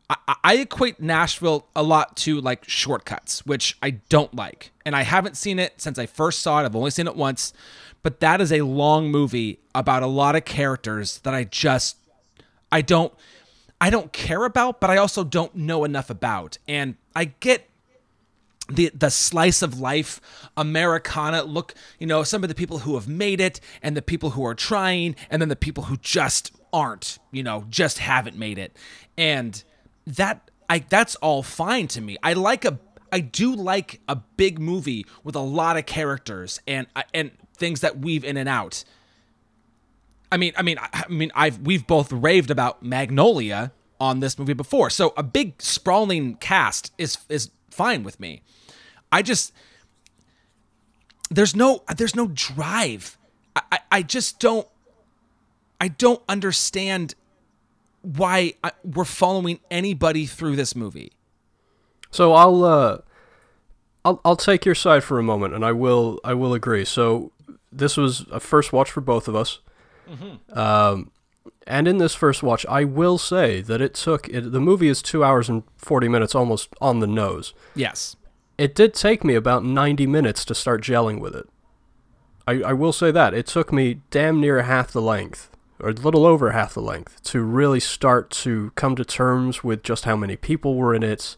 I, 0.08 0.36
I 0.44 0.56
equate 0.58 1.00
Nashville 1.00 1.66
a 1.74 1.82
lot 1.82 2.16
to 2.18 2.40
like 2.40 2.68
shortcuts, 2.68 3.44
which 3.46 3.76
I 3.82 3.90
don't 3.90 4.32
like. 4.32 4.70
And 4.86 4.94
I 4.94 5.02
haven't 5.02 5.36
seen 5.36 5.58
it 5.58 5.80
since 5.80 5.98
I 5.98 6.06
first 6.06 6.40
saw 6.40 6.60
it. 6.60 6.66
I've 6.66 6.76
only 6.76 6.92
seen 6.92 7.08
it 7.08 7.16
once. 7.16 7.52
But 8.04 8.20
that 8.20 8.40
is 8.40 8.52
a 8.52 8.62
long 8.62 9.10
movie 9.10 9.58
about 9.74 10.04
a 10.04 10.06
lot 10.06 10.36
of 10.36 10.44
characters 10.44 11.18
that 11.18 11.34
I 11.34 11.42
just 11.42 11.96
I 12.70 12.80
don't 12.82 13.12
I 13.80 13.90
don't 13.90 14.12
care 14.12 14.44
about, 14.44 14.80
but 14.80 14.88
I 14.88 14.98
also 14.98 15.24
don't 15.24 15.56
know 15.56 15.82
enough 15.82 16.10
about. 16.10 16.58
And 16.68 16.94
I 17.16 17.24
get 17.24 17.69
the 18.70 18.90
the 18.94 19.10
slice 19.10 19.62
of 19.62 19.80
life 19.80 20.20
Americana 20.56 21.42
look, 21.42 21.74
you 21.98 22.06
know, 22.06 22.22
some 22.22 22.42
of 22.42 22.48
the 22.48 22.54
people 22.54 22.78
who 22.78 22.94
have 22.94 23.08
made 23.08 23.40
it 23.40 23.60
and 23.82 23.96
the 23.96 24.02
people 24.02 24.30
who 24.30 24.44
are 24.44 24.54
trying 24.54 25.16
and 25.30 25.40
then 25.40 25.48
the 25.48 25.56
people 25.56 25.84
who 25.84 25.96
just 25.98 26.52
aren't, 26.72 27.18
you 27.30 27.42
know, 27.42 27.64
just 27.68 27.98
haven't 27.98 28.36
made 28.36 28.58
it. 28.58 28.76
And 29.18 29.62
that 30.06 30.50
I 30.68 30.80
that's 30.88 31.16
all 31.16 31.42
fine 31.42 31.88
to 31.88 32.00
me. 32.00 32.16
I 32.22 32.32
like 32.34 32.64
a 32.64 32.78
I 33.12 33.20
do 33.20 33.54
like 33.54 34.00
a 34.08 34.16
big 34.16 34.58
movie 34.58 35.04
with 35.24 35.34
a 35.34 35.40
lot 35.40 35.76
of 35.76 35.86
characters 35.86 36.60
and 36.66 36.86
uh, 36.94 37.02
and 37.12 37.30
things 37.56 37.80
that 37.80 37.98
weave 37.98 38.24
in 38.24 38.36
and 38.36 38.48
out. 38.48 38.84
I 40.32 40.36
mean, 40.36 40.52
I 40.56 40.62
mean, 40.62 40.78
I 40.80 41.08
mean, 41.08 41.32
I've 41.34 41.58
we've 41.58 41.86
both 41.86 42.12
raved 42.12 42.50
about 42.50 42.82
Magnolia 42.82 43.72
on 44.00 44.20
this 44.20 44.38
movie 44.38 44.54
before, 44.54 44.90
so 44.90 45.12
a 45.16 45.22
big 45.22 45.60
sprawling 45.60 46.36
cast 46.36 46.92
is 46.98 47.18
is 47.28 47.50
fine 47.70 48.02
with 48.02 48.20
me. 48.20 48.42
I 49.12 49.22
just 49.22 49.52
there's 51.30 51.54
no 51.54 51.82
there's 51.96 52.16
no 52.16 52.28
drive. 52.28 53.16
I 53.56 53.62
I, 53.72 53.78
I 53.92 54.02
just 54.02 54.40
don't 54.40 54.66
I 55.80 55.88
don't 55.88 56.22
understand 56.28 57.14
why 58.02 58.54
I, 58.62 58.72
we're 58.84 59.04
following 59.04 59.60
anybody 59.70 60.26
through 60.26 60.56
this 60.56 60.74
movie. 60.74 61.12
So 62.10 62.32
I'll 62.32 62.64
uh, 62.64 62.98
I'll 64.04 64.20
I'll 64.24 64.36
take 64.36 64.64
your 64.64 64.74
side 64.74 65.04
for 65.04 65.18
a 65.18 65.22
moment, 65.22 65.54
and 65.54 65.64
I 65.64 65.72
will 65.72 66.20
I 66.24 66.34
will 66.34 66.54
agree. 66.54 66.84
So 66.84 67.32
this 67.70 67.96
was 67.96 68.26
a 68.30 68.40
first 68.40 68.72
watch 68.72 68.90
for 68.90 69.00
both 69.00 69.28
of 69.28 69.36
us, 69.36 69.60
mm-hmm. 70.08 70.58
um, 70.58 71.10
and 71.66 71.86
in 71.86 71.98
this 71.98 72.14
first 72.14 72.42
watch, 72.42 72.66
I 72.68 72.84
will 72.84 73.16
say 73.16 73.60
that 73.60 73.80
it 73.80 73.94
took 73.94 74.28
it, 74.28 74.52
the 74.52 74.60
movie 74.60 74.88
is 74.88 75.02
two 75.02 75.22
hours 75.22 75.48
and 75.48 75.62
forty 75.76 76.08
minutes, 76.08 76.34
almost 76.34 76.70
on 76.80 77.00
the 77.00 77.06
nose. 77.06 77.54
Yes, 77.74 78.16
it 78.60 78.74
did 78.74 78.94
take 78.94 79.24
me 79.24 79.34
about 79.34 79.64
ninety 79.64 80.06
minutes 80.06 80.44
to 80.46 80.54
start 80.54 80.82
gelling 80.82 81.20
with 81.20 81.34
it. 81.34 81.48
I 82.46 82.62
I 82.62 82.72
will 82.72 82.92
say 82.92 83.10
that 83.10 83.34
it 83.34 83.46
took 83.46 83.72
me 83.72 84.00
damn 84.10 84.40
near 84.40 84.62
half 84.62 84.92
the 84.92 85.02
length 85.02 85.50
or 85.80 85.90
a 85.90 85.94
little 85.94 86.26
over 86.26 86.50
half 86.50 86.74
the 86.74 86.82
length, 86.82 87.22
to 87.24 87.42
really 87.42 87.80
start 87.80 88.30
to 88.30 88.70
come 88.74 88.94
to 88.96 89.04
terms 89.04 89.64
with 89.64 89.82
just 89.82 90.04
how 90.04 90.16
many 90.16 90.36
people 90.36 90.76
were 90.76 90.94
in 90.94 91.02
it, 91.02 91.36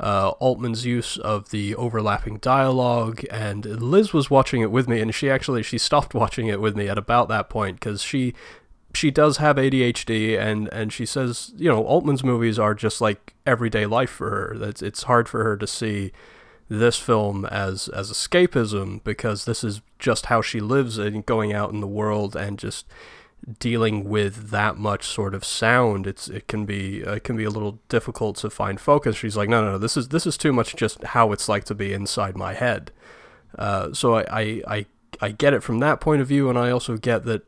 uh, 0.00 0.30
Altman's 0.40 0.84
use 0.84 1.16
of 1.18 1.50
the 1.50 1.74
overlapping 1.76 2.38
dialogue, 2.38 3.24
and 3.30 3.64
Liz 3.64 4.12
was 4.12 4.30
watching 4.30 4.60
it 4.60 4.70
with 4.70 4.88
me, 4.88 5.00
and 5.00 5.14
she 5.14 5.30
actually 5.30 5.62
she 5.62 5.78
stopped 5.78 6.14
watching 6.14 6.48
it 6.48 6.60
with 6.60 6.76
me 6.76 6.88
at 6.88 6.98
about 6.98 7.28
that 7.28 7.48
point 7.48 7.78
because 7.78 8.02
she 8.02 8.34
she 8.92 9.10
does 9.10 9.38
have 9.38 9.56
ADHD, 9.56 10.38
and 10.38 10.68
and 10.72 10.92
she 10.92 11.06
says 11.06 11.52
you 11.56 11.68
know 11.68 11.84
Altman's 11.84 12.24
movies 12.24 12.58
are 12.58 12.74
just 12.74 13.00
like 13.00 13.34
everyday 13.46 13.86
life 13.86 14.10
for 14.10 14.30
her. 14.30 14.58
That 14.58 14.82
it's 14.82 15.04
hard 15.04 15.28
for 15.28 15.44
her 15.44 15.56
to 15.56 15.66
see 15.66 16.12
this 16.68 16.96
film 16.96 17.44
as 17.46 17.88
as 17.88 18.10
escapism 18.10 19.02
because 19.04 19.44
this 19.44 19.62
is 19.62 19.82
just 19.98 20.26
how 20.26 20.40
she 20.40 20.60
lives 20.60 20.98
and 20.98 21.26
going 21.26 21.52
out 21.52 21.72
in 21.72 21.80
the 21.80 21.86
world 21.86 22.34
and 22.34 22.58
just 22.58 22.86
dealing 23.58 24.08
with 24.08 24.50
that 24.50 24.78
much 24.78 25.04
sort 25.06 25.34
of 25.34 25.44
sound. 25.44 26.06
It's 26.06 26.28
it 26.28 26.48
can 26.48 26.64
be 26.64 27.04
uh, 27.04 27.14
it 27.14 27.24
can 27.24 27.36
be 27.36 27.44
a 27.44 27.50
little 27.50 27.78
difficult 27.88 28.36
to 28.38 28.50
find 28.50 28.80
focus. 28.80 29.16
She's 29.16 29.36
like 29.36 29.48
no 29.48 29.62
no 29.62 29.72
no 29.72 29.78
this 29.78 29.96
is 29.96 30.08
this 30.08 30.26
is 30.26 30.36
too 30.38 30.52
much 30.52 30.76
just 30.76 31.02
how 31.04 31.32
it's 31.32 31.48
like 31.48 31.64
to 31.64 31.74
be 31.74 31.92
inside 31.92 32.36
my 32.36 32.54
head. 32.54 32.90
Uh, 33.58 33.92
so 33.92 34.16
I, 34.16 34.24
I 34.30 34.62
i 34.68 34.86
i 35.20 35.30
get 35.30 35.54
it 35.54 35.62
from 35.62 35.78
that 35.78 36.00
point 36.00 36.20
of 36.20 36.26
view 36.26 36.50
and 36.50 36.58
i 36.58 36.70
also 36.70 36.96
get 36.96 37.24
that 37.24 37.42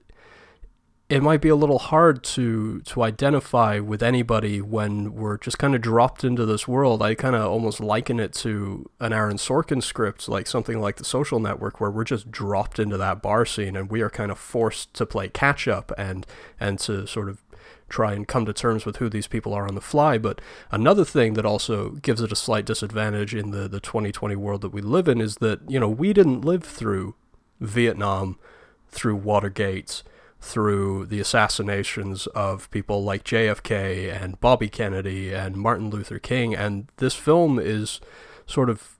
it 1.09 1.23
might 1.23 1.41
be 1.41 1.49
a 1.49 1.57
little 1.57 1.79
hard 1.79 2.25
to 2.25 2.81
to 2.81 3.03
identify 3.03 3.79
with 3.79 4.03
anybody 4.03 4.61
when 4.61 5.15
we're 5.15 5.39
just 5.39 5.59
kind 5.59 5.75
of 5.75 5.81
dropped 5.81 6.25
into 6.25 6.45
this 6.45 6.67
world. 6.67 7.01
I 7.01 7.15
kind 7.15 7.37
of 7.37 7.45
almost 7.45 7.79
liken 7.79 8.19
it 8.19 8.33
to 8.35 8.91
an 8.99 9.13
Aaron 9.13 9.37
Sorkin 9.37 9.83
script, 9.83 10.29
like 10.29 10.49
something 10.49 10.81
like 10.81 10.97
The 10.97 11.05
Social 11.05 11.39
Network, 11.39 11.81
where 11.81 11.93
we're 11.93 12.05
just 12.05 12.33
dropped 12.33 12.81
into 12.81 12.97
that 12.97 13.23
bar 13.23 13.47
scene 13.47 13.77
and 13.77 13.89
we 13.89 14.01
are 14.01 14.11
kind 14.11 14.33
of 14.33 14.39
forced 14.39 14.95
to 14.95 15.07
play 15.07 15.29
catch 15.29 15.69
up 15.69 15.93
and 15.97 16.27
and 16.59 16.79
to 16.81 17.07
sort 17.07 17.29
of 17.29 17.41
try 17.89 18.13
and 18.13 18.27
come 18.27 18.45
to 18.45 18.53
terms 18.53 18.85
with 18.85 18.97
who 18.97 19.09
these 19.09 19.29
people 19.29 19.55
are 19.55 19.69
on 19.69 19.77
the 19.77 19.81
fly. 19.81 20.19
But 20.19 20.41
another 20.73 21.05
thing 21.05 21.35
that 21.35 21.47
also 21.47 21.91
gives 21.91 22.21
it 22.21 22.33
a 22.33 22.37
slight 22.37 22.67
disadvantage 22.67 23.33
in 23.33 23.53
the 23.53 23.69
the 23.69 23.79
2020 23.79 24.35
world 24.35 24.61
that 24.63 24.73
we 24.73 24.81
live 24.83 25.07
in 25.07 25.21
is 25.21 25.37
that 25.37 25.61
you 25.71 25.79
know 25.79 25.89
we 25.89 26.13
didn't 26.13 26.41
live 26.45 26.65
through 26.65 27.15
Vietnam, 27.61 28.41
through 28.89 29.15
Watergate 29.15 30.03
through 30.41 31.07
the 31.07 31.21
assassinations 31.21 32.27
of 32.29 32.71
people 32.71 33.03
like 33.03 33.25
JFK 33.25 34.23
and 34.23 34.41
Bobby 34.41 34.69
Kennedy 34.69 35.33
and 35.33 35.57
Martin 35.57 35.91
Luther 35.91 36.19
King. 36.19 36.55
And 36.55 36.89
this 36.99 37.15
film 37.15 37.59
is 37.59 38.01
sort 38.47 38.71
of 38.71 38.99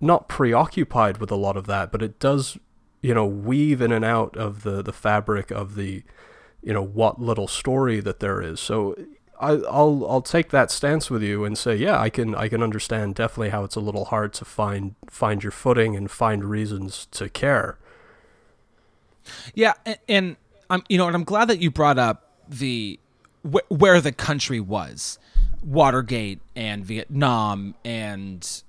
not 0.00 0.28
preoccupied 0.28 1.18
with 1.18 1.30
a 1.30 1.36
lot 1.36 1.56
of 1.56 1.66
that, 1.66 1.92
but 1.92 2.02
it 2.02 2.18
does, 2.18 2.58
you 3.00 3.14
know, 3.14 3.26
weave 3.26 3.80
in 3.80 3.92
and 3.92 4.04
out 4.04 4.36
of 4.36 4.62
the, 4.62 4.82
the 4.82 4.92
fabric 4.92 5.50
of 5.50 5.74
the, 5.74 6.02
you 6.62 6.72
know, 6.72 6.82
what 6.84 7.20
little 7.20 7.48
story 7.48 8.00
that 8.00 8.20
there 8.20 8.42
is. 8.42 8.58
So 8.58 8.96
I, 9.40 9.52
will 9.52 10.08
I'll 10.10 10.22
take 10.22 10.50
that 10.50 10.70
stance 10.70 11.10
with 11.10 11.22
you 11.22 11.44
and 11.44 11.56
say, 11.56 11.76
yeah, 11.76 12.00
I 12.00 12.10
can 12.10 12.34
I 12.34 12.48
can 12.48 12.62
understand 12.62 13.14
definitely 13.14 13.50
how 13.50 13.64
it's 13.64 13.76
a 13.76 13.80
little 13.80 14.06
hard 14.06 14.32
to 14.34 14.44
find 14.44 14.94
find 15.10 15.42
your 15.42 15.52
footing 15.52 15.94
and 15.94 16.10
find 16.10 16.44
reasons 16.44 17.06
to 17.12 17.28
care. 17.28 17.78
Yeah, 19.54 19.74
and, 19.84 19.98
and 20.08 20.36
I'm 20.70 20.82
you 20.88 20.98
know, 20.98 21.06
and 21.06 21.14
I'm 21.14 21.24
glad 21.24 21.46
that 21.48 21.60
you 21.60 21.70
brought 21.70 21.98
up 21.98 22.30
the 22.48 22.98
wh- 23.42 23.70
where 23.70 24.00
the 24.00 24.12
country 24.12 24.60
was, 24.60 25.18
Watergate 25.62 26.40
and 26.54 26.84
Vietnam 26.84 27.74
and 27.84 28.62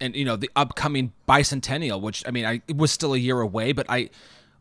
and 0.00 0.14
you 0.14 0.24
know 0.24 0.36
the 0.36 0.50
upcoming 0.56 1.12
bicentennial, 1.28 2.00
which 2.00 2.24
I 2.26 2.30
mean, 2.30 2.44
I 2.44 2.62
it 2.68 2.76
was 2.76 2.90
still 2.90 3.14
a 3.14 3.18
year 3.18 3.40
away, 3.40 3.72
but 3.72 3.86
I 3.88 4.10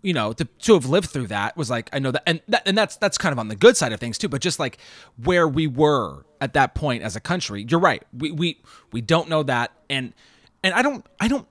you 0.01 0.13
know 0.13 0.33
to, 0.33 0.45
to 0.45 0.73
have 0.75 0.85
lived 0.85 1.09
through 1.09 1.25
that 1.25 1.57
was 1.57 1.69
like 1.71 1.89
i 1.91 1.97
know 1.97 2.11
that 2.11 2.21
and 2.27 2.39
that, 2.47 2.61
and 2.67 2.77
that's 2.77 2.95
that's 2.97 3.17
kind 3.17 3.33
of 3.33 3.39
on 3.39 3.47
the 3.47 3.55
good 3.55 3.75
side 3.75 3.91
of 3.91 3.99
things 3.99 4.19
too 4.19 4.29
but 4.29 4.39
just 4.39 4.59
like 4.59 4.77
where 5.23 5.47
we 5.47 5.65
were 5.65 6.23
at 6.39 6.53
that 6.53 6.75
point 6.75 7.01
as 7.01 7.15
a 7.15 7.19
country 7.19 7.65
you're 7.67 7.79
right. 7.79 8.03
We 8.15 8.31
we 8.31 8.61
we 8.91 9.01
don't 9.01 9.27
know 9.29 9.41
that. 9.43 9.71
And 9.89 10.13
and 10.63 10.73
i 10.75 10.83
don't 10.83 11.05
i 11.19 11.27
don't 11.27 11.47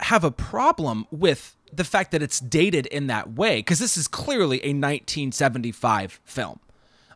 have 0.00 0.24
a 0.24 0.30
problem 0.32 1.06
with 1.12 1.56
the 1.76 1.84
fact 1.84 2.12
that 2.12 2.22
it's 2.22 2.40
dated 2.40 2.86
in 2.86 3.06
that 3.08 3.32
way, 3.32 3.56
because 3.56 3.78
this 3.78 3.96
is 3.96 4.08
clearly 4.08 4.58
a 4.58 4.70
1975 4.70 6.20
film. 6.24 6.60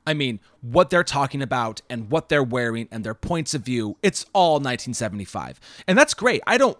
I 0.07 0.15
mean, 0.15 0.41
what 0.63 0.89
they're 0.89 1.05
talking 1.05 1.43
about 1.43 1.83
and 1.91 2.11
what 2.11 2.31
they're 2.31 2.43
wearing 2.43 2.89
and 2.91 3.05
their 3.05 3.15
points 3.15 3.53
of 3.53 3.63
view, 3.63 3.99
it's 4.03 4.25
all 4.33 4.55
1975. 4.55 5.61
And 5.87 5.99
that's 5.99 6.15
great. 6.15 6.41
I 6.47 6.57
don't 6.57 6.79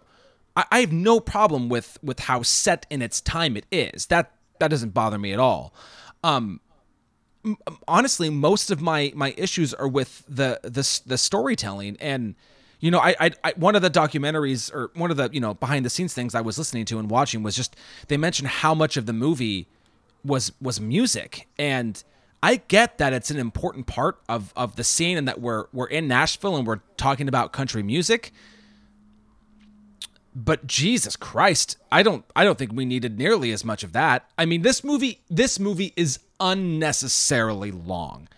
I, 0.57 0.65
I 0.71 0.81
have 0.81 0.93
no 0.93 1.21
problem 1.21 1.69
with 1.69 1.99
with 2.03 2.21
how 2.21 2.43
set 2.43 2.87
in 2.89 3.03
its 3.03 3.21
time 3.21 3.57
it 3.57 3.67
is. 3.71 4.07
That 4.07 4.33
that 4.61 4.69
doesn't 4.69 4.95
bother 4.95 5.19
me 5.19 5.33
at 5.33 5.39
all. 5.39 5.75
Um 6.25 6.61
honestly, 7.87 8.31
most 8.31 8.71
of 8.71 8.81
my 8.81 9.13
my 9.15 9.35
issues 9.37 9.75
are 9.75 9.89
with 9.89 10.25
the 10.27 10.59
the 10.63 11.01
the 11.07 11.19
storytelling 11.19 11.99
and 12.01 12.35
you 12.81 12.91
know, 12.91 13.01
I, 13.01 13.15
I, 13.19 13.31
I, 13.43 13.53
one 13.57 13.75
of 13.75 13.83
the 13.83 13.91
documentaries 13.91 14.73
or 14.73 14.91
one 14.95 15.11
of 15.11 15.17
the 15.17 15.29
you 15.33 15.41
know 15.41 15.55
behind 15.55 15.85
the 15.85 15.91
scenes 15.91 16.15
things 16.15 16.35
I 16.35 16.41
was 16.41 16.59
listening 16.59 16.85
to 16.87 16.99
and 16.99 17.11
watching 17.11 17.43
was 17.43 17.57
just 17.57 17.77
they 18.09 18.17
mentioned 18.17 18.49
how 18.49 18.75
much 18.75 18.97
of 18.97 19.07
the 19.07 19.13
movie 19.13 19.69
was 20.25 20.53
was 20.61 20.81
music, 20.81 21.49
and 21.59 22.03
I 22.43 22.57
get 22.57 22.99
that 22.99 23.13
it's 23.13 23.31
an 23.31 23.39
important 23.39 23.87
part 23.87 24.21
of 24.29 24.53
of 24.57 24.77
the 24.77 24.85
scene 24.85 25.17
and 25.17 25.27
that 25.27 25.41
we're 25.41 25.67
we're 25.73 25.87
in 25.87 26.07
Nashville 26.07 26.57
and 26.57 26.67
we're 26.67 26.81
talking 26.97 27.29
about 27.29 27.53
country 27.53 27.83
music. 27.83 28.33
But 30.35 30.69
Jesus 30.69 31.17
Christ, 31.17 31.79
I 31.91 32.05
don't 32.05 32.25
I 32.37 32.45
don't 32.45 32.57
think 32.57 32.73
we 32.73 32.85
needed 32.85 33.19
nearly 33.19 33.51
as 33.51 33.65
much 33.65 33.83
of 33.83 33.93
that. 33.93 34.31
I 34.39 34.47
mean, 34.47 34.63
this 34.63 34.85
movie 34.85 35.21
this 35.29 35.59
movie 35.59 35.93
is 35.97 36.21
unnecessarily 36.39 37.73
long. 37.73 38.29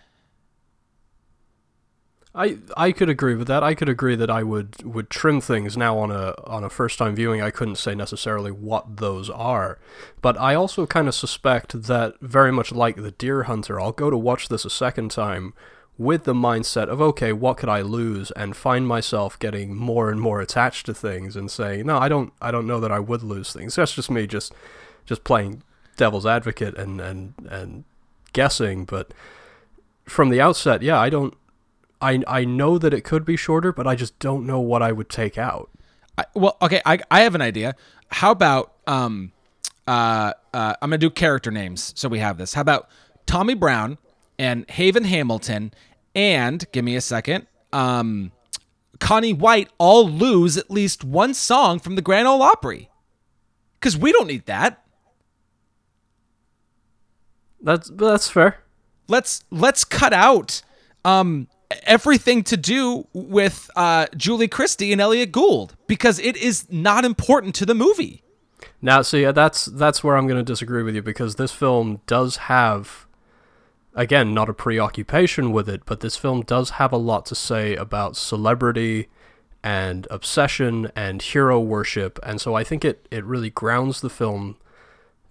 I 2.33 2.59
I 2.77 2.93
could 2.93 3.09
agree 3.09 3.35
with 3.35 3.47
that. 3.47 3.61
I 3.63 3.75
could 3.75 3.89
agree 3.89 4.15
that 4.15 4.29
I 4.29 4.43
would 4.43 4.83
would 4.83 5.09
trim 5.09 5.41
things 5.41 5.75
now 5.75 5.97
on 5.97 6.11
a 6.11 6.33
on 6.45 6.63
a 6.63 6.69
first 6.69 6.97
time 6.97 7.15
viewing. 7.15 7.41
I 7.41 7.51
couldn't 7.51 7.75
say 7.75 7.93
necessarily 7.93 8.51
what 8.51 8.97
those 8.97 9.29
are, 9.29 9.79
but 10.21 10.39
I 10.39 10.55
also 10.55 10.85
kind 10.85 11.09
of 11.09 11.15
suspect 11.15 11.83
that 11.83 12.15
very 12.21 12.51
much 12.51 12.71
like 12.71 12.95
the 12.95 13.11
Deer 13.11 13.43
Hunter, 13.43 13.81
I'll 13.81 13.91
go 13.91 14.09
to 14.09 14.17
watch 14.17 14.47
this 14.47 14.63
a 14.63 14.69
second 14.69 15.11
time 15.11 15.53
with 15.97 16.23
the 16.23 16.33
mindset 16.33 16.87
of 16.87 17.01
okay, 17.01 17.33
what 17.33 17.57
could 17.57 17.69
I 17.69 17.81
lose, 17.81 18.31
and 18.31 18.55
find 18.55 18.87
myself 18.87 19.37
getting 19.37 19.75
more 19.75 20.09
and 20.09 20.21
more 20.21 20.39
attached 20.39 20.85
to 20.85 20.93
things 20.93 21.35
and 21.35 21.51
saying 21.51 21.85
no, 21.85 21.97
I 21.97 22.07
don't 22.07 22.31
I 22.41 22.51
don't 22.51 22.67
know 22.67 22.79
that 22.79 22.93
I 22.93 22.99
would 22.99 23.23
lose 23.23 23.51
things. 23.51 23.75
That's 23.75 23.93
just 23.93 24.09
me 24.09 24.25
just 24.25 24.53
just 25.05 25.25
playing 25.25 25.63
devil's 25.97 26.25
advocate 26.25 26.77
and 26.77 27.01
and 27.01 27.33
and 27.49 27.83
guessing, 28.31 28.85
but 28.85 29.13
from 30.05 30.29
the 30.29 30.41
outset, 30.41 30.81
yeah, 30.81 30.99
I 30.99 31.09
don't 31.09 31.33
I 32.01 32.23
I 32.27 32.45
know 32.45 32.77
that 32.77 32.93
it 32.93 33.03
could 33.03 33.25
be 33.25 33.35
shorter, 33.37 33.71
but 33.71 33.87
I 33.87 33.95
just 33.95 34.17
don't 34.19 34.45
know 34.45 34.59
what 34.59 34.81
I 34.81 34.91
would 34.91 35.09
take 35.09 35.37
out. 35.37 35.69
I, 36.17 36.25
well, 36.33 36.57
okay, 36.61 36.81
I 36.85 36.99
I 37.09 37.21
have 37.21 37.35
an 37.35 37.41
idea. 37.41 37.75
How 38.09 38.31
about 38.31 38.73
um 38.87 39.31
uh, 39.87 40.33
uh 40.53 40.75
I'm 40.81 40.89
gonna 40.89 40.97
do 40.97 41.09
character 41.09 41.51
names, 41.51 41.93
so 41.95 42.09
we 42.09 42.19
have 42.19 42.37
this. 42.37 42.53
How 42.53 42.61
about 42.61 42.89
Tommy 43.25 43.53
Brown 43.53 43.97
and 44.37 44.69
Haven 44.69 45.03
Hamilton 45.03 45.71
and 46.15 46.65
give 46.71 46.83
me 46.83 46.95
a 46.95 47.01
second. 47.01 47.47
Um, 47.71 48.31
Connie 48.99 49.33
White 49.33 49.69
all 49.77 50.07
lose 50.07 50.57
at 50.57 50.69
least 50.69 51.03
one 51.03 51.33
song 51.33 51.79
from 51.79 51.95
the 51.95 52.01
Grand 52.01 52.27
Ole 52.27 52.41
Opry. 52.41 52.89
Because 53.79 53.97
we 53.97 54.11
don't 54.11 54.27
need 54.27 54.45
that. 54.45 54.83
That's 57.61 57.89
that's 57.91 58.29
fair. 58.29 58.57
Let's 59.07 59.43
let's 59.51 59.83
cut 59.83 60.13
out 60.13 60.61
um 61.05 61.47
everything 61.83 62.43
to 62.43 62.57
do 62.57 63.07
with 63.13 63.69
uh, 63.75 64.07
Julie 64.15 64.47
Christie 64.47 64.91
and 64.91 65.01
Elliot 65.01 65.31
Gould 65.31 65.75
because 65.87 66.19
it 66.19 66.37
is 66.37 66.71
not 66.71 67.05
important 67.05 67.55
to 67.55 67.65
the 67.65 67.75
movie. 67.75 68.23
Now, 68.81 69.01
see, 69.01 69.23
that's 69.31 69.65
that's 69.65 70.03
where 70.03 70.17
I'm 70.17 70.27
going 70.27 70.43
to 70.43 70.51
disagree 70.51 70.83
with 70.83 70.95
you 70.95 71.01
because 71.01 71.35
this 71.35 71.51
film 71.51 72.01
does 72.07 72.37
have, 72.37 73.05
again, 73.93 74.33
not 74.33 74.49
a 74.49 74.53
preoccupation 74.53 75.51
with 75.51 75.69
it, 75.69 75.81
but 75.85 75.99
this 75.99 76.17
film 76.17 76.41
does 76.41 76.71
have 76.71 76.91
a 76.91 76.97
lot 76.97 77.25
to 77.27 77.35
say 77.35 77.75
about 77.75 78.15
celebrity 78.15 79.07
and 79.63 80.07
obsession 80.09 80.91
and 80.95 81.21
hero 81.21 81.59
worship, 81.59 82.19
and 82.23 82.41
so 82.41 82.55
I 82.55 82.63
think 82.63 82.83
it 82.83 83.07
it 83.11 83.23
really 83.23 83.51
grounds 83.51 84.01
the 84.01 84.09
film 84.09 84.57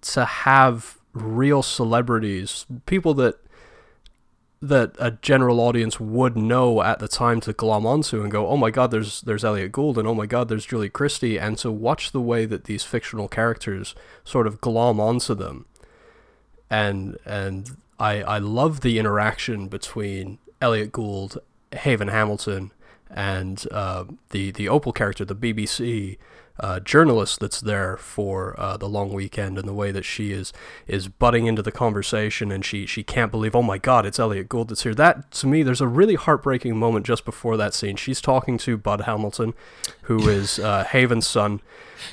to 0.03 0.24
have 0.24 0.99
real 1.12 1.62
celebrities, 1.62 2.66
people 2.86 3.14
that 3.14 3.36
that 4.62 4.94
a 4.98 5.12
general 5.12 5.58
audience 5.58 5.98
would 5.98 6.36
know 6.36 6.82
at 6.82 6.98
the 6.98 7.08
time 7.08 7.40
to 7.40 7.52
glom 7.52 7.86
onto 7.86 8.20
and 8.22 8.30
go, 8.30 8.46
oh 8.46 8.56
my 8.56 8.70
god, 8.70 8.90
there's 8.90 9.22
there's 9.22 9.44
Elliott 9.44 9.72
Gould 9.72 9.96
and 9.96 10.06
oh 10.06 10.14
my 10.14 10.26
god, 10.26 10.48
there's 10.48 10.66
Julie 10.66 10.90
Christie, 10.90 11.38
and 11.38 11.56
to 11.58 11.70
watch 11.70 12.12
the 12.12 12.20
way 12.20 12.44
that 12.44 12.64
these 12.64 12.84
fictional 12.84 13.28
characters 13.28 13.94
sort 14.22 14.46
of 14.46 14.61
glom 14.61 15.00
onto 15.00 15.34
them, 15.34 15.64
and 16.68 17.16
and 17.24 17.76
I 17.98 18.22
I 18.22 18.38
love 18.38 18.80
the 18.80 18.98
interaction 18.98 19.68
between 19.68 20.38
Elliot 20.61 20.92
Gould, 20.92 21.38
Haven 21.72 22.08
Hamilton, 22.08 22.72
and 23.08 23.66
uh, 23.70 24.04
the 24.28 24.50
the 24.50 24.68
Opal 24.68 24.92
character, 24.92 25.24
the 25.24 25.34
BBC 25.34 26.18
uh, 26.61 26.80
journalist 26.80 27.40
that's 27.40 27.61
there 27.61 27.96
for 27.96 28.58
uh, 28.58 28.76
the 28.76 28.88
long 28.88 29.12
weekend 29.12 29.58
and 29.58 29.66
the 29.66 29.74
way 29.74 29.90
that 29.90 30.04
she 30.04 30.32
is 30.32 30.52
is 30.86 31.08
butting 31.08 31.46
into 31.46 31.62
the 31.62 31.72
conversation 31.72 32.52
and 32.52 32.64
she 32.64 32.86
she 32.86 33.02
can't 33.02 33.30
believe 33.30 33.54
oh 33.54 33.62
my 33.62 33.78
god 33.78 34.06
it's 34.06 34.18
Elliot 34.18 34.48
Gould 34.48 34.68
that's 34.68 34.82
here. 34.82 34.94
That 34.94 35.30
to 35.32 35.46
me 35.46 35.62
there's 35.62 35.80
a 35.80 35.88
really 35.88 36.14
heartbreaking 36.14 36.76
moment 36.76 37.06
just 37.06 37.24
before 37.24 37.56
that 37.56 37.74
scene. 37.74 37.96
She's 37.96 38.20
talking 38.20 38.58
to 38.58 38.76
Bud 38.76 39.02
Hamilton 39.02 39.54
who 40.02 40.18
is 40.28 40.58
uh, 40.58 40.84
Haven's 40.84 41.26
son 41.26 41.61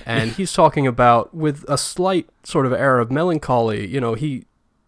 and 0.05 0.31
he's 0.31 0.53
talking 0.53 0.87
about 0.87 1.33
with 1.33 1.63
a 1.67 1.77
slight 1.77 2.27
sort 2.43 2.65
of 2.65 2.73
air 2.73 2.99
of 2.99 3.11
melancholy 3.11 3.85
you 3.87 4.01
know 4.01 4.13
he 4.13 4.45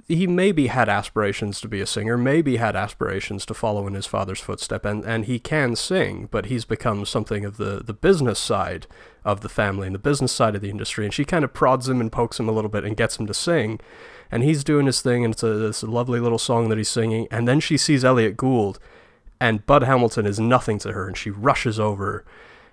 he 0.10 0.26
maybe 0.26 0.68
had 0.68 0.90
aspirations 0.90 1.62
to 1.62 1.68
be 1.68 1.82
a 1.82 1.86
singer, 1.86 2.18
maybe 2.18 2.58
had 2.58 2.76
aspirations 2.76 3.46
to 3.46 3.54
follow 3.54 3.86
in 3.86 3.94
his 3.94 4.08
father's 4.08 4.40
footstep, 4.40 4.84
and, 4.84 5.06
and 5.06 5.26
he 5.26 5.38
can 5.38 5.76
sing, 5.76 6.28
but 6.32 6.48
he's 6.48 6.66
become 6.66 7.06
something 7.06 7.46
of 7.46 7.58
the, 7.58 7.84
the 7.86 7.94
business 7.94 8.40
side 8.40 8.88
of 9.24 9.42
the 9.42 9.50
family 9.50 9.86
and 9.86 9.94
the 9.94 10.00
business 10.00 10.32
side 10.32 10.56
of 10.56 10.62
the 10.62 10.72
industry. 10.72 11.06
And 11.06 11.14
she 11.14 11.26
kind 11.26 11.46
of 11.46 11.54
prods 11.54 11.88
him 11.88 12.02
and 12.02 12.12
pokes 12.12 12.40
him 12.40 12.50
a 12.50 12.52
little 12.52 12.72
bit 12.72 12.84
and 12.84 12.98
gets 12.98 13.20
him 13.20 13.28
to 13.28 13.36
sing. 13.36 13.80
And 14.32 14.42
he's 14.42 14.64
doing 14.64 14.88
his 14.88 15.02
thing, 15.02 15.24
and 15.24 15.36
it's 15.36 15.44
a, 15.44 15.68
it's 15.68 15.84
a 15.84 15.88
lovely 15.88 16.20
little 16.20 16.40
song 16.40 16.70
that 16.70 16.80
he's 16.80 16.90
singing. 16.90 17.28
And 17.30 17.48
then 17.48 17.60
she 17.60 17.78
sees 17.78 18.04
Elliot 18.04 18.36
Gould, 18.36 18.80
and 19.40 19.64
Bud 19.68 19.84
Hamilton 19.84 20.26
is 20.26 20.40
nothing 20.40 20.80
to 20.80 20.94
her, 20.94 21.08
and 21.08 21.16
she 21.16 21.30
rushes 21.30 21.80
over 21.80 22.26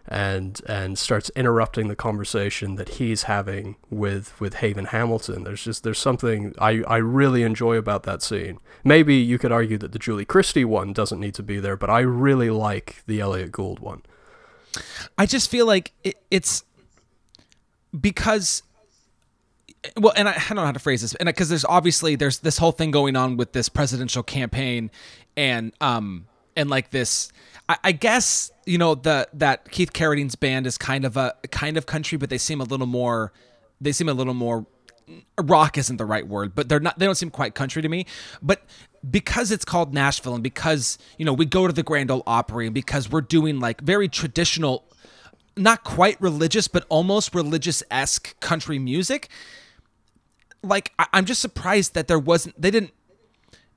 and 0.09 0.61
and 0.67 0.99
starts 0.99 1.31
interrupting 1.35 1.89
the 1.89 1.97
conversation 1.97 2.77
that 2.77 2.91
he's 2.91 3.25
having 3.25 3.77
with 3.91 4.39
with 4.41 4.55
Haven 4.55 4.87
Hamilton. 4.87 5.45
There's 5.45 5.65
just 5.65 5.83
there's 5.83 5.99
something 5.99 6.55
I 6.59 6.83
I 6.87 6.99
really 6.99 7.43
enjoy 7.43 7.77
about 7.77 8.05
that 8.05 8.23
scene. 8.23 8.59
Maybe 8.85 9.17
you 9.17 9.39
could 9.39 9.53
argue 9.53 9.79
that 9.79 9.93
the 9.93 9.99
Julie 9.99 10.25
Christie 10.25 10.65
one 10.65 10.93
doesn't 10.93 11.21
need 11.21 11.35
to 11.35 11.43
be 11.43 11.59
there, 11.59 11.77
but 11.77 11.91
I 11.91 12.01
really 12.01 12.51
like 12.51 13.03
the 13.07 13.21
Elliott 13.21 13.53
Gould 13.53 13.81
one. 13.81 14.03
I 15.17 15.27
just 15.27 15.51
feel 15.51 15.67
like 15.67 15.93
it, 16.05 16.17
it's 16.31 16.65
because 17.99 18.63
well 19.97 20.13
and 20.17 20.29
I, 20.29 20.33
I, 20.33 20.49
don't 20.49 20.57
know 20.57 20.65
how 20.65 20.73
to 20.73 20.79
phrase 20.79 21.03
this 21.03 21.15
and 21.15 21.27
because 21.27 21.49
there's 21.49 21.65
obviously 21.65 22.17
there's 22.17 22.41
this 22.41 22.59
whole 22.59 22.73
thing 22.73 22.91
going 22.91 23.17
on 23.17 23.37
with 23.37 23.53
this 23.53 23.69
presidential 23.69 24.23
campaign 24.23 24.91
and 25.37 25.73
um 25.81 26.27
and 26.57 26.71
like 26.71 26.91
this 26.91 27.31
I, 27.69 27.93
guess 27.93 28.51
you 28.65 28.79
know 28.79 28.95
the 28.95 29.29
that 29.35 29.71
Keith 29.71 29.93
Carradine's 29.93 30.37
band 30.37 30.67
is 30.67 30.79
kind 30.79 31.05
of 31.05 31.17
a 31.17 31.35
kind 31.51 31.77
of 31.77 31.87
country, 31.87 32.17
but 32.17 32.31
they 32.31 32.39
seem 32.39 32.61
a 32.61 32.65
little 32.65 32.87
more. 32.87 33.33
They 33.81 33.93
seem 33.93 34.09
a 34.09 34.15
little 34.15 34.35
more. 34.35 34.67
Rock 35.41 35.79
isn't 35.79 35.97
the 35.97 36.05
right 36.05 36.27
word, 36.27 36.55
but 36.55 36.69
they're 36.69 36.81
not. 36.81 36.99
They 36.99 37.07
don't 37.07 37.17
seem 37.17 37.31
quite 37.31 37.55
country 37.55 37.83
to 37.83 37.89
me. 37.89 38.07
But 38.41 38.63
because 39.09 39.51
it's 39.51 39.65
called 39.65 39.95
Nashville, 39.95 40.35
and 40.35 40.43
because 40.45 40.99
you 41.19 41.25
know 41.25 41.33
we 41.33 41.45
go 41.45 41.67
to 41.67 41.73
the 41.73 41.83
Grand 41.83 42.11
Ole 42.11 42.23
Opry, 42.27 42.67
and 42.67 42.75
because 42.75 43.11
we're 43.11 43.21
doing 43.21 43.59
like 43.59 43.81
very 43.81 44.09
traditional, 44.09 44.85
not 45.57 45.83
quite 45.83 46.21
religious, 46.21 46.69
but 46.69 46.85
almost 46.89 47.35
religious 47.35 47.83
esque 47.91 48.39
country 48.39 48.79
music. 48.79 49.29
Like 50.63 50.93
I, 51.01 51.07
am 51.13 51.25
just 51.25 51.41
surprised 51.41 51.95
that 51.95 52.07
there 52.07 52.19
wasn't. 52.19 52.61
They 52.61 52.71
didn't. 52.71 52.93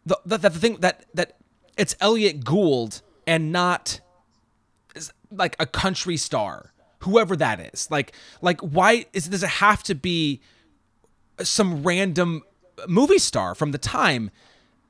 The, 0.06 0.20
the, 0.26 0.38
the 0.38 0.50
thing 0.52 0.78
that 0.82 1.06
that 1.16 1.39
it's 1.80 1.96
Elliot 2.00 2.44
Gould 2.44 3.02
and 3.26 3.52
not 3.52 4.02
like 5.32 5.56
a 5.60 5.66
country 5.66 6.18
star, 6.18 6.74
whoever 7.00 7.36
that 7.38 7.60
is. 7.74 7.90
Like 7.90 8.14
like 8.42 8.60
why 8.60 9.06
is 9.14 9.30
does 9.30 9.44
it 9.44 9.50
have 9.50 9.82
to 9.84 9.96
be 9.96 10.42
some 11.42 11.82
random 11.84 12.44
movie 12.88 13.18
star 13.18 13.56
from 13.56 13.72
the 13.72 13.78
time? 13.78 14.30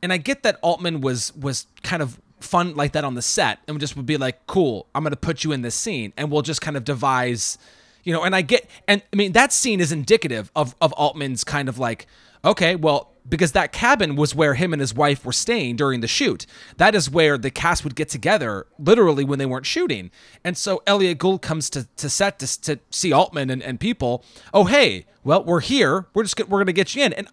And 0.02 0.12
I 0.12 0.18
get 0.18 0.44
that 0.44 0.58
Altman 0.62 1.02
was 1.02 1.34
was 1.36 1.68
kind 1.84 2.02
of 2.02 2.20
fun 2.40 2.76
like 2.76 2.94
that 2.94 3.04
on 3.04 3.14
the 3.14 3.22
set 3.22 3.60
and 3.68 3.80
just 3.80 3.96
would 3.96 4.08
be 4.08 4.18
like, 4.18 4.48
"Cool, 4.48 4.88
I'm 4.96 5.04
to 5.04 5.16
put 5.16 5.44
you 5.44 5.52
in 5.52 5.62
this 5.62 5.76
scene 5.76 6.12
and 6.18 6.32
we'll 6.32 6.42
just 6.42 6.62
kind 6.62 6.76
of 6.76 6.84
devise 6.84 7.58
you 8.04 8.14
know, 8.14 8.24
and 8.24 8.36
I 8.36 8.42
get 8.42 8.68
and 8.88 9.04
I 9.14 9.16
mean 9.16 9.34
that 9.34 9.54
scene 9.54 9.80
is 9.80 9.92
indicative 9.92 10.52
of 10.56 10.76
of 10.82 10.94
Altman's 10.94 11.44
kind 11.44 11.70
of 11.70 11.78
like, 11.78 12.08
okay, 12.44 12.76
well, 12.76 13.09
because 13.30 13.52
that 13.52 13.72
cabin 13.72 14.16
was 14.16 14.34
where 14.34 14.56
him 14.56 14.74
and 14.74 14.80
his 14.80 14.94
wife 14.94 15.24
were 15.24 15.32
staying 15.32 15.76
during 15.76 16.02
the 16.02 16.08
shoot. 16.08 16.46
That 16.78 16.96
is 16.96 17.10
where 17.10 17.38
the 17.38 17.52
cast 17.52 17.84
would 17.84 17.96
get 17.96 18.10
together, 18.10 18.66
literally 18.78 19.24
when 19.24 19.40
they 19.40 19.46
weren't 19.46 19.66
shooting. 19.66 20.12
And 20.44 20.58
so 20.58 20.82
Elliot 20.88 21.20
Gould 21.20 21.42
comes 21.42 21.70
to, 21.72 21.88
to 21.98 22.10
set 22.10 22.40
to, 22.40 22.62
to 22.62 22.80
see 22.90 23.14
Altman 23.14 23.50
and, 23.50 23.62
and 23.62 23.80
people. 23.80 24.24
Oh, 24.54 24.66
hey, 24.66 25.06
well, 25.24 25.44
we're 25.44 25.60
here. 25.60 26.08
We're 26.14 26.24
just 26.24 26.40
we're 26.50 26.60
gonna 26.60 26.74
get 26.74 26.96
you 26.96 27.04
in. 27.04 27.14
And 27.14 27.28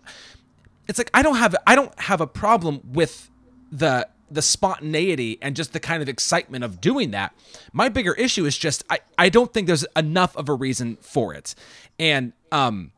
it's 0.86 0.98
like 0.98 1.10
I 1.14 1.22
don't 1.22 1.36
have 1.36 1.56
I 1.66 1.74
don't 1.74 1.98
have 2.00 2.20
a 2.20 2.26
problem 2.26 2.80
with 2.84 3.30
the 3.72 4.08
the 4.30 4.42
spontaneity 4.42 5.38
and 5.40 5.54
just 5.54 5.72
the 5.72 5.80
kind 5.80 6.02
of 6.02 6.08
excitement 6.08 6.64
of 6.64 6.80
doing 6.80 7.12
that. 7.12 7.32
My 7.72 7.88
bigger 7.88 8.12
issue 8.14 8.44
is 8.44 8.58
just 8.58 8.84
I, 8.90 8.98
I 9.16 9.28
don't 9.28 9.52
think 9.52 9.66
there's 9.66 9.86
enough 9.94 10.36
of 10.36 10.48
a 10.48 10.54
reason 10.54 10.96
for 11.00 11.32
it. 11.32 11.54
And 11.98 12.32
um 12.50 12.92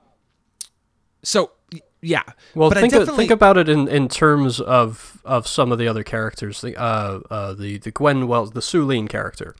so 1.22 1.52
yeah. 2.00 2.22
Well, 2.54 2.70
but 2.70 2.78
think 2.78 2.92
definitely... 2.92 3.16
think 3.16 3.30
about 3.30 3.58
it 3.58 3.68
in, 3.68 3.88
in 3.88 4.08
terms 4.08 4.60
of 4.60 5.20
of 5.24 5.46
some 5.46 5.72
of 5.72 5.78
the 5.78 5.88
other 5.88 6.02
characters. 6.02 6.60
The 6.60 6.76
uh, 6.76 7.20
uh 7.30 7.54
the 7.54 7.78
the 7.78 7.90
Gwen 7.90 8.28
Welles, 8.28 8.52
the 8.52 8.60
Sueleen 8.60 9.08
character. 9.08 9.54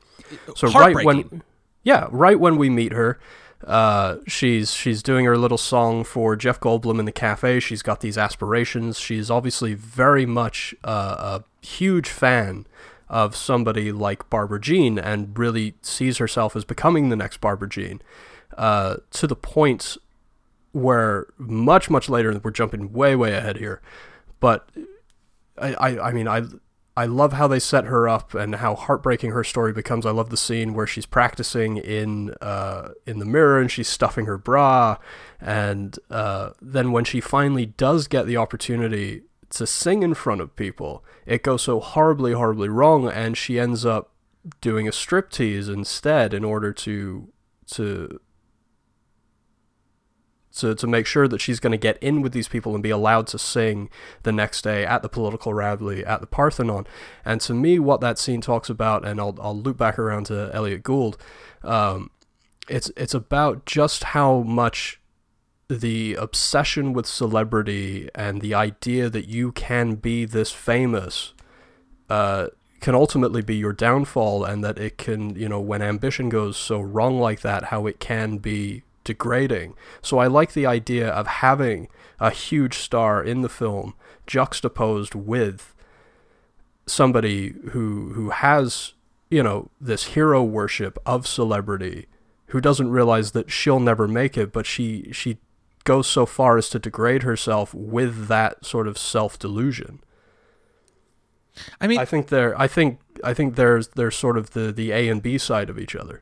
So 0.55 0.69
right 0.69 1.05
when 1.05 1.43
yeah, 1.83 2.07
right 2.11 2.39
when 2.39 2.57
we 2.57 2.69
meet 2.69 2.93
her, 2.93 3.19
uh, 3.65 4.17
she's 4.27 4.73
she's 4.73 5.03
doing 5.03 5.25
her 5.25 5.37
little 5.37 5.57
song 5.57 6.03
for 6.03 6.35
Jeff 6.35 6.59
Goldblum 6.59 6.99
in 6.99 7.05
the 7.05 7.11
cafe. 7.11 7.59
She's 7.59 7.81
got 7.81 8.01
these 8.01 8.17
aspirations. 8.17 8.99
She's 8.99 9.29
obviously 9.29 9.73
very 9.73 10.25
much 10.25 10.73
uh, 10.83 11.41
a 11.41 11.65
huge 11.65 12.09
fan 12.09 12.65
of 13.09 13.35
somebody 13.35 13.91
like 13.91 14.29
Barbara 14.29 14.61
Jean 14.61 14.99
and 14.99 15.37
really 15.37 15.73
sees 15.81 16.19
herself 16.19 16.55
as 16.55 16.63
becoming 16.63 17.09
the 17.09 17.15
next 17.15 17.41
Barbara 17.41 17.67
Jean. 17.67 18.01
Uh, 18.57 18.97
to 19.11 19.25
the 19.25 19.35
point 19.35 19.97
where 20.71 21.27
much 21.37 21.89
much 21.89 22.09
later 22.09 22.39
we're 22.43 22.51
jumping 22.51 22.93
way 22.93 23.15
way 23.15 23.33
ahead 23.33 23.57
here 23.57 23.81
but 24.39 24.69
I, 25.57 25.73
I, 25.73 26.09
I 26.09 26.13
mean 26.13 26.27
I 26.27 26.43
I 26.99 27.05
love 27.05 27.31
how 27.31 27.47
they 27.47 27.59
set 27.59 27.85
her 27.85 28.09
up 28.09 28.33
and 28.33 28.55
how 28.55 28.75
heartbreaking 28.75 29.31
her 29.31 29.45
story 29.45 29.71
becomes. 29.71 30.05
I 30.05 30.11
love 30.11 30.31
the 30.31 30.35
scene 30.35 30.73
where 30.73 30.85
she's 30.85 31.05
practicing 31.05 31.77
in 31.77 32.33
uh, 32.41 32.89
in 33.05 33.19
the 33.19 33.25
mirror 33.25 33.57
and 33.57 33.71
she's 33.71 33.87
stuffing 33.87 34.25
her 34.25 34.37
bra, 34.37 34.97
and 35.39 35.97
uh, 36.09 36.49
then 36.61 36.91
when 36.91 37.05
she 37.05 37.21
finally 37.21 37.67
does 37.67 38.09
get 38.09 38.25
the 38.25 38.35
opportunity 38.35 39.23
to 39.51 39.65
sing 39.65 40.03
in 40.03 40.13
front 40.13 40.41
of 40.41 40.57
people, 40.57 41.01
it 41.25 41.41
goes 41.41 41.61
so 41.61 41.79
horribly, 41.79 42.33
horribly 42.33 42.67
wrong, 42.67 43.07
and 43.07 43.37
she 43.37 43.57
ends 43.57 43.85
up 43.85 44.11
doing 44.59 44.85
a 44.85 44.91
striptease 44.91 45.73
instead 45.73 46.33
in 46.33 46.43
order 46.43 46.73
to 46.73 47.29
to 47.67 48.19
to, 50.57 50.75
to 50.75 50.87
make 50.87 51.05
sure 51.05 51.27
that 51.27 51.41
she's 51.41 51.59
going 51.59 51.71
to 51.71 51.77
get 51.77 51.97
in 52.01 52.21
with 52.21 52.33
these 52.33 52.47
people 52.47 52.73
and 52.73 52.83
be 52.83 52.89
allowed 52.89 53.27
to 53.27 53.37
sing 53.37 53.89
the 54.23 54.31
next 54.31 54.63
day 54.63 54.85
at 54.85 55.01
the 55.01 55.09
political 55.09 55.53
rally 55.53 56.05
at 56.05 56.21
the 56.21 56.27
Parthenon. 56.27 56.87
And 57.23 57.39
to 57.41 57.53
me, 57.53 57.79
what 57.79 58.01
that 58.01 58.17
scene 58.17 58.41
talks 58.41 58.69
about, 58.69 59.05
and 59.05 59.19
I'll, 59.19 59.37
I'll 59.41 59.57
loop 59.57 59.77
back 59.77 59.99
around 59.99 60.25
to 60.25 60.49
Elliot 60.53 60.83
Gould, 60.83 61.17
um, 61.63 62.09
it's, 62.67 62.91
it's 62.97 63.13
about 63.13 63.65
just 63.65 64.03
how 64.05 64.41
much 64.41 64.99
the 65.67 66.15
obsession 66.15 66.93
with 66.93 67.05
celebrity 67.05 68.09
and 68.15 68.41
the 68.41 68.55
idea 68.55 69.09
that 69.09 69.27
you 69.27 69.51
can 69.51 69.95
be 69.95 70.25
this 70.25 70.51
famous 70.51 71.33
uh, 72.09 72.47
can 72.79 72.95
ultimately 72.95 73.41
be 73.41 73.55
your 73.55 73.73
downfall, 73.73 74.43
and 74.43 74.63
that 74.63 74.79
it 74.79 74.97
can, 74.97 75.35
you 75.35 75.49
know, 75.49 75.59
when 75.59 75.81
ambition 75.81 76.29
goes 76.29 76.57
so 76.57 76.79
wrong 76.79 77.19
like 77.19 77.41
that, 77.41 77.65
how 77.65 77.85
it 77.85 77.99
can 77.99 78.37
be 78.37 78.83
degrading. 79.09 79.73
So 80.03 80.19
I 80.19 80.27
like 80.27 80.53
the 80.53 80.67
idea 80.67 81.09
of 81.09 81.25
having 81.25 81.87
a 82.19 82.29
huge 82.29 82.77
star 82.77 83.23
in 83.23 83.41
the 83.41 83.49
film 83.49 83.95
juxtaposed 84.27 85.15
with 85.15 85.73
somebody 86.85 87.55
who 87.71 88.13
who 88.13 88.29
has, 88.29 88.93
you 89.31 89.41
know, 89.41 89.71
this 89.81 90.13
hero 90.13 90.43
worship 90.43 90.99
of 91.07 91.25
celebrity 91.25 92.05
who 92.49 92.61
doesn't 92.61 92.91
realize 92.91 93.31
that 93.31 93.49
she'll 93.51 93.79
never 93.79 94.07
make 94.07 94.37
it, 94.37 94.53
but 94.53 94.67
she 94.67 95.09
she 95.11 95.39
goes 95.85 96.05
so 96.05 96.27
far 96.27 96.55
as 96.59 96.69
to 96.69 96.77
degrade 96.77 97.23
herself 97.23 97.73
with 97.73 98.27
that 98.27 98.63
sort 98.63 98.87
of 98.87 98.95
self-delusion. 98.95 100.01
I 101.81 101.87
mean, 101.87 101.97
I 101.97 102.05
think 102.05 102.27
there 102.27 102.59
I 102.61 102.67
think 102.67 102.99
I 103.23 103.33
think 103.33 103.55
there's 103.55 103.87
there's 103.89 104.15
sort 104.15 104.37
of 104.37 104.51
the 104.51 104.71
the 104.71 104.91
A 104.91 105.09
and 105.09 105.23
B 105.23 105.39
side 105.39 105.71
of 105.71 105.79
each 105.79 105.95
other. 105.95 106.21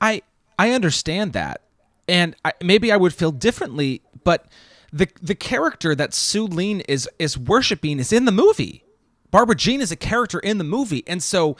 I 0.00 0.22
I 0.58 0.72
understand 0.72 1.32
that 1.32 1.62
and 2.10 2.34
I, 2.44 2.52
maybe 2.62 2.90
I 2.92 2.96
would 2.96 3.14
feel 3.14 3.30
differently, 3.30 4.02
but 4.24 4.46
the 4.92 5.08
the 5.22 5.34
character 5.34 5.94
that 5.94 6.10
Sueleen 6.10 6.82
is 6.88 7.08
is 7.18 7.38
worshiping 7.38 7.98
is 7.98 8.12
in 8.12 8.24
the 8.24 8.32
movie. 8.32 8.84
Barbara 9.30 9.54
Jean 9.54 9.80
is 9.80 9.92
a 9.92 9.96
character 9.96 10.40
in 10.40 10.58
the 10.58 10.64
movie, 10.64 11.04
and 11.06 11.22
so. 11.22 11.56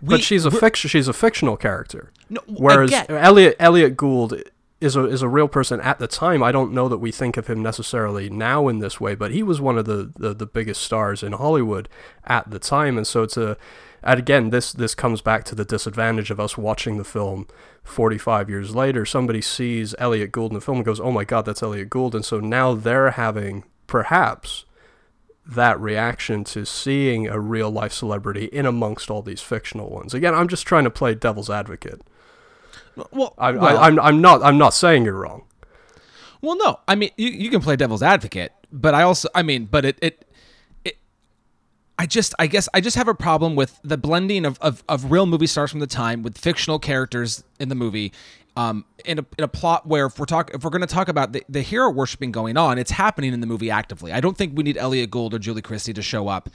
We, 0.00 0.16
but 0.16 0.22
she's 0.22 0.44
a 0.44 0.50
fiction. 0.50 0.88
She's 0.88 1.06
a 1.06 1.12
fictional 1.12 1.56
character. 1.56 2.10
No, 2.28 2.40
whereas 2.48 2.92
Elliot 3.08 3.56
Elliot 3.60 3.96
Gould 3.96 4.42
is 4.80 4.96
a 4.96 5.04
is 5.04 5.22
a 5.22 5.28
real 5.28 5.46
person 5.46 5.80
at 5.80 5.98
the 5.98 6.08
time. 6.08 6.42
I 6.42 6.50
don't 6.50 6.72
know 6.72 6.88
that 6.88 6.98
we 6.98 7.12
think 7.12 7.36
of 7.36 7.46
him 7.46 7.62
necessarily 7.62 8.28
now 8.28 8.66
in 8.68 8.80
this 8.80 9.00
way, 9.00 9.14
but 9.14 9.30
he 9.30 9.42
was 9.42 9.60
one 9.60 9.78
of 9.78 9.84
the, 9.84 10.12
the, 10.16 10.34
the 10.34 10.46
biggest 10.46 10.82
stars 10.82 11.22
in 11.22 11.32
Hollywood 11.32 11.88
at 12.24 12.50
the 12.50 12.58
time, 12.58 12.96
and 12.96 13.06
so 13.06 13.22
it's 13.22 13.36
a 13.36 13.56
and 14.06 14.18
again, 14.20 14.50
this 14.50 14.72
this 14.72 14.94
comes 14.94 15.20
back 15.20 15.44
to 15.44 15.54
the 15.54 15.64
disadvantage 15.64 16.30
of 16.30 16.38
us 16.38 16.56
watching 16.56 16.96
the 16.96 17.04
film 17.04 17.48
45 17.82 18.48
years 18.48 18.74
later. 18.74 19.04
Somebody 19.04 19.42
sees 19.42 19.94
Elliot 19.98 20.30
Gould 20.32 20.52
in 20.52 20.54
the 20.54 20.60
film 20.60 20.78
and 20.78 20.86
goes, 20.86 21.00
"Oh 21.00 21.10
my 21.10 21.24
God, 21.24 21.44
that's 21.44 21.62
Elliot 21.62 21.90
Gould," 21.90 22.14
and 22.14 22.24
so 22.24 22.38
now 22.38 22.74
they're 22.74 23.10
having 23.10 23.64
perhaps 23.86 24.64
that 25.44 25.80
reaction 25.80 26.44
to 26.44 26.64
seeing 26.64 27.28
a 27.28 27.38
real 27.38 27.70
life 27.70 27.92
celebrity 27.92 28.46
in 28.46 28.66
amongst 28.66 29.10
all 29.10 29.22
these 29.22 29.40
fictional 29.40 29.90
ones. 29.90 30.14
Again, 30.14 30.34
I'm 30.34 30.48
just 30.48 30.66
trying 30.66 30.84
to 30.84 30.90
play 30.90 31.14
devil's 31.14 31.50
advocate. 31.50 32.00
Well, 33.10 33.34
I, 33.38 33.52
well, 33.52 33.78
I, 33.78 33.88
I'm 33.88 33.98
I'm 33.98 34.20
not 34.20 34.42
I'm 34.42 34.58
not 34.58 34.72
saying 34.72 35.04
you're 35.04 35.18
wrong. 35.18 35.44
Well, 36.40 36.56
no, 36.56 36.80
I 36.86 36.94
mean 36.94 37.10
you, 37.16 37.28
you 37.28 37.50
can 37.50 37.60
play 37.60 37.74
devil's 37.74 38.02
advocate, 38.02 38.52
but 38.70 38.94
I 38.94 39.02
also 39.02 39.28
I 39.34 39.42
mean, 39.42 39.66
but 39.66 39.84
it, 39.84 39.98
it 40.00 40.28
I 41.98 42.06
just 42.06 42.34
I 42.38 42.46
guess 42.46 42.68
I 42.74 42.80
just 42.80 42.96
have 42.96 43.08
a 43.08 43.14
problem 43.14 43.56
with 43.56 43.80
the 43.82 43.96
blending 43.96 44.44
of, 44.44 44.58
of, 44.60 44.84
of 44.88 45.10
real 45.10 45.26
movie 45.26 45.46
stars 45.46 45.70
from 45.70 45.80
the 45.80 45.86
time 45.86 46.22
with 46.22 46.36
fictional 46.36 46.78
characters 46.78 47.42
in 47.58 47.68
the 47.68 47.74
movie. 47.74 48.12
Um, 48.58 48.86
in 49.04 49.18
a, 49.18 49.26
in 49.36 49.44
a 49.44 49.48
plot 49.48 49.86
where 49.86 50.06
if 50.06 50.18
we're 50.18 50.24
talk 50.24 50.50
if 50.54 50.64
we're 50.64 50.70
going 50.70 50.80
to 50.80 50.86
talk 50.86 51.08
about 51.08 51.32
the, 51.32 51.44
the 51.46 51.60
hero 51.60 51.90
worshiping 51.90 52.32
going 52.32 52.56
on, 52.56 52.78
it's 52.78 52.90
happening 52.90 53.34
in 53.34 53.40
the 53.40 53.46
movie 53.46 53.70
actively. 53.70 54.12
I 54.12 54.20
don't 54.20 54.36
think 54.36 54.56
we 54.56 54.62
need 54.62 54.78
Elliot 54.78 55.10
Gould 55.10 55.34
or 55.34 55.38
Julie 55.38 55.60
Christie 55.60 55.92
to 55.92 56.00
show 56.00 56.28
up. 56.28 56.48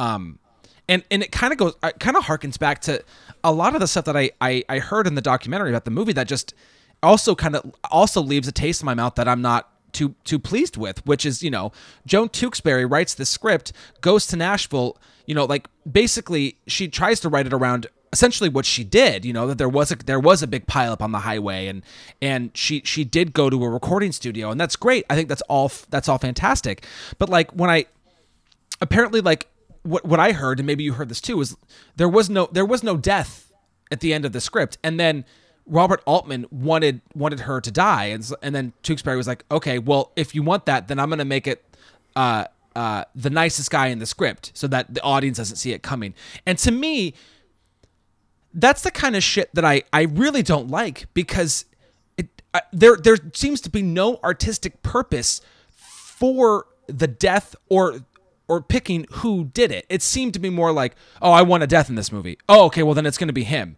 Um, 0.00 0.40
and 0.88 1.04
and 1.12 1.22
it 1.22 1.30
kind 1.30 1.52
of 1.52 1.58
goes 1.58 1.74
uh, 1.82 1.92
kind 2.00 2.16
of 2.16 2.24
harkens 2.24 2.58
back 2.58 2.80
to 2.82 3.04
a 3.44 3.52
lot 3.52 3.74
of 3.74 3.80
the 3.80 3.86
stuff 3.86 4.04
that 4.06 4.16
I, 4.16 4.32
I 4.40 4.64
I 4.68 4.78
heard 4.80 5.06
in 5.06 5.14
the 5.14 5.22
documentary 5.22 5.70
about 5.70 5.84
the 5.84 5.92
movie 5.92 6.12
that 6.14 6.26
just 6.26 6.54
also 7.02 7.34
kind 7.34 7.56
of 7.56 7.72
also 7.90 8.20
leaves 8.20 8.48
a 8.48 8.52
taste 8.52 8.82
in 8.82 8.86
my 8.86 8.94
mouth 8.94 9.14
that 9.14 9.28
I'm 9.28 9.42
not 9.42 9.70
too 9.94 10.14
too 10.24 10.38
pleased 10.38 10.76
with, 10.76 11.04
which 11.06 11.24
is 11.24 11.42
you 11.42 11.50
know 11.50 11.72
Joan 12.06 12.28
Tewkesbury 12.28 12.84
writes 12.84 13.14
the 13.14 13.24
script, 13.24 13.72
goes 14.00 14.26
to 14.26 14.36
Nashville, 14.36 14.98
you 15.26 15.34
know, 15.34 15.44
like 15.44 15.68
basically 15.90 16.56
she 16.66 16.88
tries 16.88 17.20
to 17.20 17.28
write 17.28 17.46
it 17.46 17.52
around 17.52 17.86
essentially 18.12 18.48
what 18.48 18.64
she 18.64 18.84
did 18.84 19.24
you 19.24 19.32
know 19.32 19.48
that 19.48 19.58
there 19.58 19.68
was 19.68 19.90
a 19.90 19.96
there 19.96 20.20
was 20.20 20.40
a 20.40 20.46
big 20.46 20.68
pileup 20.68 21.00
on 21.00 21.10
the 21.10 21.18
highway 21.18 21.66
and 21.66 21.82
and 22.22 22.52
she 22.54 22.80
she 22.84 23.02
did 23.02 23.32
go 23.32 23.50
to 23.50 23.64
a 23.64 23.68
recording 23.68 24.12
studio 24.12 24.52
and 24.52 24.60
that's 24.60 24.76
great. 24.76 25.04
I 25.10 25.16
think 25.16 25.28
that's 25.28 25.42
all 25.42 25.72
that's 25.90 26.08
all 26.08 26.18
fantastic. 26.18 26.86
But 27.18 27.28
like 27.28 27.50
when 27.50 27.70
i 27.70 27.86
apparently 28.80 29.20
like 29.20 29.48
what 29.82 30.04
what 30.04 30.20
i 30.20 30.30
heard 30.30 30.60
and 30.60 30.66
maybe 30.66 30.84
you 30.84 30.92
heard 30.92 31.08
this 31.08 31.20
too 31.20 31.40
is 31.40 31.56
there 31.96 32.08
was 32.08 32.30
no 32.30 32.48
there 32.52 32.64
was 32.64 32.84
no 32.84 32.96
death 32.96 33.44
at 33.90 34.00
the 34.00 34.12
end 34.12 34.24
of 34.24 34.32
the 34.32 34.40
script. 34.40 34.78
And 34.82 34.98
then 34.98 35.24
Robert 35.66 36.02
Altman 36.04 36.46
wanted 36.50 37.00
wanted 37.14 37.40
her 37.40 37.60
to 37.60 37.70
die, 37.70 38.06
and 38.06 38.28
and 38.42 38.54
then 38.54 38.72
Tewkesbury 38.82 39.16
was 39.16 39.26
like, 39.26 39.44
okay, 39.50 39.78
well, 39.78 40.12
if 40.16 40.34
you 40.34 40.42
want 40.42 40.66
that, 40.66 40.88
then 40.88 40.98
I'm 40.98 41.08
gonna 41.08 41.24
make 41.24 41.46
it 41.46 41.64
uh, 42.16 42.44
uh, 42.76 43.04
the 43.14 43.30
nicest 43.30 43.70
guy 43.70 43.86
in 43.86 43.98
the 43.98 44.06
script, 44.06 44.52
so 44.54 44.66
that 44.68 44.92
the 44.92 45.02
audience 45.02 45.38
doesn't 45.38 45.56
see 45.56 45.72
it 45.72 45.82
coming. 45.82 46.14
And 46.44 46.58
to 46.58 46.70
me, 46.70 47.14
that's 48.52 48.82
the 48.82 48.90
kind 48.90 49.16
of 49.16 49.22
shit 49.22 49.54
that 49.54 49.64
I 49.64 49.82
I 49.92 50.02
really 50.02 50.42
don't 50.42 50.68
like 50.68 51.06
because 51.14 51.64
it 52.16 52.42
uh, 52.52 52.60
there 52.72 52.96
there 52.96 53.16
seems 53.32 53.60
to 53.62 53.70
be 53.70 53.82
no 53.82 54.18
artistic 54.22 54.82
purpose 54.82 55.40
for 55.70 56.66
the 56.86 57.06
death 57.06 57.56
or 57.68 58.00
or 58.48 58.60
picking 58.62 59.06
who 59.10 59.44
did 59.44 59.70
it. 59.70 59.86
It 59.88 60.02
seemed 60.02 60.34
to 60.34 60.38
be 60.38 60.50
more 60.50 60.72
like, 60.72 60.94
oh, 61.22 61.32
I 61.32 61.42
want 61.42 61.62
a 61.62 61.66
death 61.66 61.88
in 61.88 61.94
this 61.94 62.12
movie. 62.12 62.38
Oh, 62.48 62.66
okay, 62.66 62.82
well 62.82 62.94
then 62.94 63.06
it's 63.06 63.18
going 63.18 63.28
to 63.28 63.32
be 63.32 63.44
him. 63.44 63.76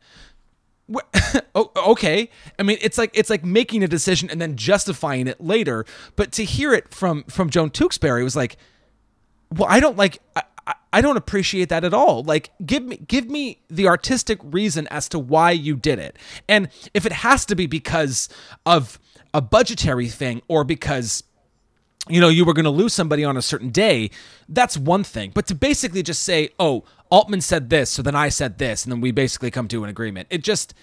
okay. 1.57 2.31
I 2.59 2.63
mean 2.63 2.79
it's 2.81 2.99
like 2.99 3.11
it's 3.15 3.31
like 3.31 3.45
making 3.45 3.83
a 3.83 3.89
decision 3.89 4.31
and 4.31 4.41
then 4.41 4.57
justifying 4.57 5.27
it 5.27 5.41
later. 5.41 5.85
But 6.15 6.33
to 6.33 6.45
hear 6.45 6.73
it 6.73 6.93
from 6.95 7.25
from 7.25 7.51
joan 7.51 7.71
tewkesbury 7.71 8.23
was 8.23 8.37
like 8.37 8.57
well 9.51 9.69
i 9.69 9.81
don't 9.81 9.97
like 9.97 10.21
I, 10.35 10.43
I 10.93 11.01
don't 11.01 11.17
appreciate 11.17 11.69
that 11.69 11.85
at 11.85 11.95
all. 11.95 12.23
Like 12.23 12.51
give 12.65 12.83
me 12.83 12.97
give 12.97 13.29
me 13.29 13.61
the 13.69 13.87
artistic 13.87 14.39
reason 14.43 14.89
as 14.89 15.09
to 15.11 15.19
why 15.19 15.51
you 15.53 15.77
did 15.77 15.99
it. 15.99 16.17
And 16.49 16.69
if 16.95 17.07
it 17.07 17.13
has 17.13 17.45
to 17.47 17.55
be 17.55 17.67
because 17.67 18.29
of 18.65 18.99
a 19.33 19.41
budgetary 19.41 20.09
thing 20.09 20.43
or 20.49 20.65
because 20.65 21.23
you 22.09 22.21
know, 22.21 22.29
you 22.29 22.45
were 22.45 22.53
going 22.53 22.65
to 22.65 22.71
lose 22.71 22.95
somebody 22.95 23.25
on 23.25 23.37
a 23.37 23.43
certain 23.43 23.71
day, 23.71 24.11
that's 24.49 24.77
one 24.77 25.05
thing. 25.05 25.33
But 25.35 25.47
to 25.49 25.55
basically 25.55 26.03
just 26.03 26.23
say, 26.23 26.51
oh, 26.59 26.85
Altman 27.11 27.41
said 27.41 27.71
this, 27.71 27.91
so 27.91 28.03
then 28.03 28.15
I 28.15 28.29
said 28.29 28.59
this, 28.59 28.85
and 28.85 28.93
then 28.93 29.01
we 29.01 29.11
basically 29.11 29.51
come 29.51 29.69
to 29.69 29.85
an 29.85 29.91
agreement, 29.91 30.29
it 30.31 30.43
just, 30.43 30.75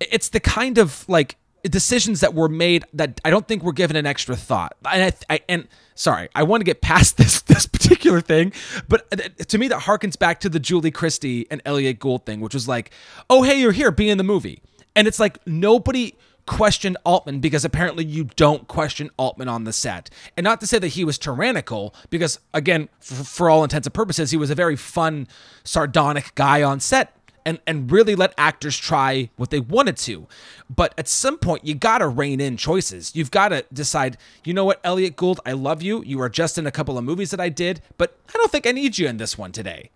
it's 0.00 0.28
the 0.28 0.40
kind 0.40 0.78
of 0.78 1.08
like 1.08 1.36
decisions 1.68 2.20
that 2.20 2.34
were 2.34 2.48
made 2.48 2.84
that 2.94 3.20
I 3.24 3.30
don't 3.30 3.46
think 3.46 3.62
were 3.62 3.72
given 3.72 3.96
an 3.96 4.06
extra 4.06 4.36
thought. 4.36 4.74
And 4.90 5.14
I, 5.28 5.34
I 5.34 5.40
and 5.48 5.68
sorry, 5.94 6.28
I 6.34 6.42
want 6.44 6.60
to 6.60 6.64
get 6.64 6.80
past 6.80 7.16
this 7.18 7.42
this 7.42 7.66
particular 7.66 8.20
thing, 8.20 8.52
but 8.88 9.06
uh, 9.12 9.44
to 9.44 9.58
me 9.58 9.68
that 9.68 9.80
harkens 9.80 10.18
back 10.18 10.40
to 10.40 10.48
the 10.48 10.60
Julie 10.60 10.90
Christie 10.90 11.46
and 11.50 11.60
Elliot 11.64 11.98
Gould 11.98 12.24
thing, 12.24 12.40
which 12.40 12.54
was 12.54 12.66
like, 12.66 12.90
oh 13.28 13.42
hey, 13.42 13.60
you're 13.60 13.72
here, 13.72 13.90
be 13.90 14.08
in 14.08 14.18
the 14.18 14.24
movie, 14.24 14.62
and 14.96 15.06
it's 15.06 15.20
like 15.20 15.38
nobody 15.46 16.14
questioned 16.50 16.96
Altman 17.04 17.38
because 17.38 17.64
apparently 17.64 18.04
you 18.04 18.24
don't 18.34 18.66
question 18.66 19.08
Altman 19.16 19.46
on 19.46 19.62
the 19.62 19.72
set. 19.72 20.10
And 20.36 20.42
not 20.42 20.60
to 20.60 20.66
say 20.66 20.80
that 20.80 20.88
he 20.88 21.04
was 21.04 21.16
tyrannical, 21.16 21.94
because 22.10 22.40
again, 22.52 22.88
for, 22.98 23.22
for 23.22 23.48
all 23.48 23.62
intents 23.62 23.86
and 23.86 23.94
purposes, 23.94 24.32
he 24.32 24.36
was 24.36 24.50
a 24.50 24.56
very 24.56 24.74
fun, 24.74 25.28
sardonic 25.62 26.34
guy 26.34 26.62
on 26.62 26.80
set. 26.80 27.16
And, 27.46 27.58
and 27.66 27.90
really 27.90 28.14
let 28.14 28.34
actors 28.36 28.76
try 28.76 29.30
what 29.36 29.48
they 29.50 29.60
wanted 29.60 29.96
to. 29.98 30.26
But 30.68 30.92
at 30.98 31.08
some 31.08 31.38
point, 31.38 31.64
you 31.64 31.74
got 31.74 31.98
to 31.98 32.06
rein 32.06 32.38
in 32.38 32.58
choices. 32.58 33.16
You've 33.16 33.30
got 33.30 33.48
to 33.48 33.64
decide, 33.72 34.18
you 34.44 34.52
know 34.52 34.66
what, 34.66 34.78
Elliot 34.84 35.16
Gould, 35.16 35.40
I 35.46 35.52
love 35.52 35.80
you. 35.80 36.04
You 36.04 36.20
are 36.20 36.28
just 36.28 36.58
in 36.58 36.66
a 36.66 36.70
couple 36.70 36.98
of 36.98 37.04
movies 37.04 37.30
that 37.30 37.40
I 37.40 37.48
did, 37.48 37.80
but 37.96 38.18
I 38.28 38.32
don't 38.34 38.52
think 38.52 38.66
I 38.66 38.72
need 38.72 38.98
you 38.98 39.08
in 39.08 39.16
this 39.16 39.38
one 39.38 39.52
today. 39.52 39.88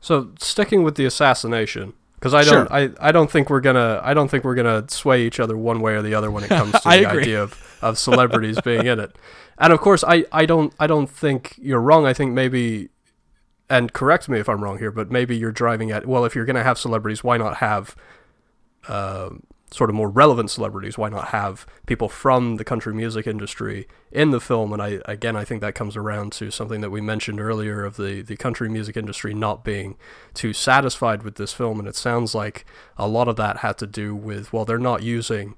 So, 0.00 0.30
sticking 0.38 0.82
with 0.82 0.94
the 0.94 1.04
assassination, 1.04 1.92
because 2.18 2.34
I 2.34 2.42
don't 2.42 2.66
Sure. 2.68 2.72
I, 2.72 2.90
I 3.00 3.12
don't 3.12 3.30
think 3.30 3.48
we're 3.50 3.60
gonna 3.60 4.00
I 4.02 4.12
don't 4.14 4.28
think 4.28 4.44
we're 4.44 4.54
gonna 4.56 4.84
sway 4.88 5.24
each 5.26 5.38
other 5.40 5.56
one 5.56 5.80
way 5.80 5.94
or 5.94 6.02
the 6.02 6.14
other 6.14 6.30
when 6.30 6.44
it 6.44 6.48
comes 6.60 6.72
to 6.72 6.80
the 6.84 7.08
agree. 7.08 7.22
idea 7.22 7.42
of, 7.42 7.78
of 7.82 7.98
celebrities 7.98 8.60
being 8.60 8.86
in 8.86 8.98
it. 9.00 9.16
And 9.58 9.72
of 9.72 9.80
course 9.80 10.02
I, 10.06 10.24
I 10.32 10.46
don't 10.46 10.72
I 10.80 10.86
don't 10.86 11.08
think 11.08 11.54
you're 11.58 11.80
wrong. 11.80 12.06
I 12.06 12.12
think 12.12 12.32
maybe 12.32 12.88
and 13.70 13.92
correct 13.92 14.28
me 14.28 14.38
if 14.40 14.48
I'm 14.48 14.62
wrong 14.64 14.78
here, 14.78 14.90
but 14.90 15.10
maybe 15.10 15.36
you're 15.36 15.52
driving 15.52 15.90
at 15.90 16.06
well 16.06 16.24
if 16.24 16.34
you're 16.34 16.44
gonna 16.46 16.62
have 16.64 16.78
celebrities, 16.78 17.22
why 17.22 17.36
not 17.36 17.56
have 17.58 17.94
um 18.88 19.42
sort 19.70 19.90
of 19.90 19.96
more 19.96 20.08
relevant 20.08 20.50
celebrities? 20.50 20.96
Why 20.96 21.08
not 21.08 21.28
have 21.28 21.66
people 21.86 22.08
from 22.08 22.56
the 22.56 22.64
country 22.64 22.94
music 22.94 23.26
industry 23.26 23.86
in 24.10 24.30
the 24.30 24.40
film? 24.40 24.72
And 24.72 24.80
I 24.82 25.00
again, 25.06 25.36
I 25.36 25.44
think 25.44 25.60
that 25.60 25.74
comes 25.74 25.96
around 25.96 26.32
to 26.32 26.50
something 26.50 26.80
that 26.80 26.90
we 26.90 27.00
mentioned 27.00 27.40
earlier 27.40 27.84
of 27.84 27.96
the 27.96 28.22
the 28.22 28.36
country 28.36 28.68
music 28.68 28.96
industry 28.96 29.34
not 29.34 29.64
being 29.64 29.96
too 30.34 30.52
satisfied 30.52 31.22
with 31.22 31.34
this 31.36 31.52
film, 31.52 31.78
and 31.78 31.88
it 31.88 31.96
sounds 31.96 32.34
like 32.34 32.64
a 32.96 33.06
lot 33.08 33.28
of 33.28 33.36
that 33.36 33.58
had 33.58 33.78
to 33.78 33.86
do 33.86 34.14
with 34.14 34.52
well, 34.52 34.64
they're 34.64 34.78
not 34.78 35.02
using 35.02 35.56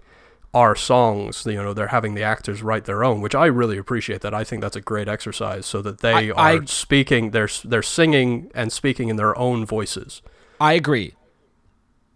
our 0.52 0.74
songs. 0.74 1.46
You 1.46 1.62
know, 1.62 1.72
they're 1.72 1.86
having 1.88 2.14
the 2.14 2.24
actors 2.24 2.60
write 2.60 2.84
their 2.86 3.04
own, 3.04 3.20
which 3.20 3.36
I 3.36 3.46
really 3.46 3.78
appreciate. 3.78 4.20
That 4.22 4.34
I 4.34 4.42
think 4.42 4.60
that's 4.62 4.74
a 4.74 4.80
great 4.80 5.06
exercise, 5.08 5.64
so 5.66 5.80
that 5.82 6.00
they 6.00 6.32
I- 6.32 6.34
are 6.56 6.62
I- 6.62 6.64
speaking, 6.64 7.30
they're 7.30 7.48
they're 7.64 7.82
singing 7.84 8.50
and 8.54 8.72
speaking 8.72 9.08
in 9.08 9.14
their 9.16 9.38
own 9.38 9.64
voices. 9.64 10.20
I 10.60 10.72
agree. 10.72 11.14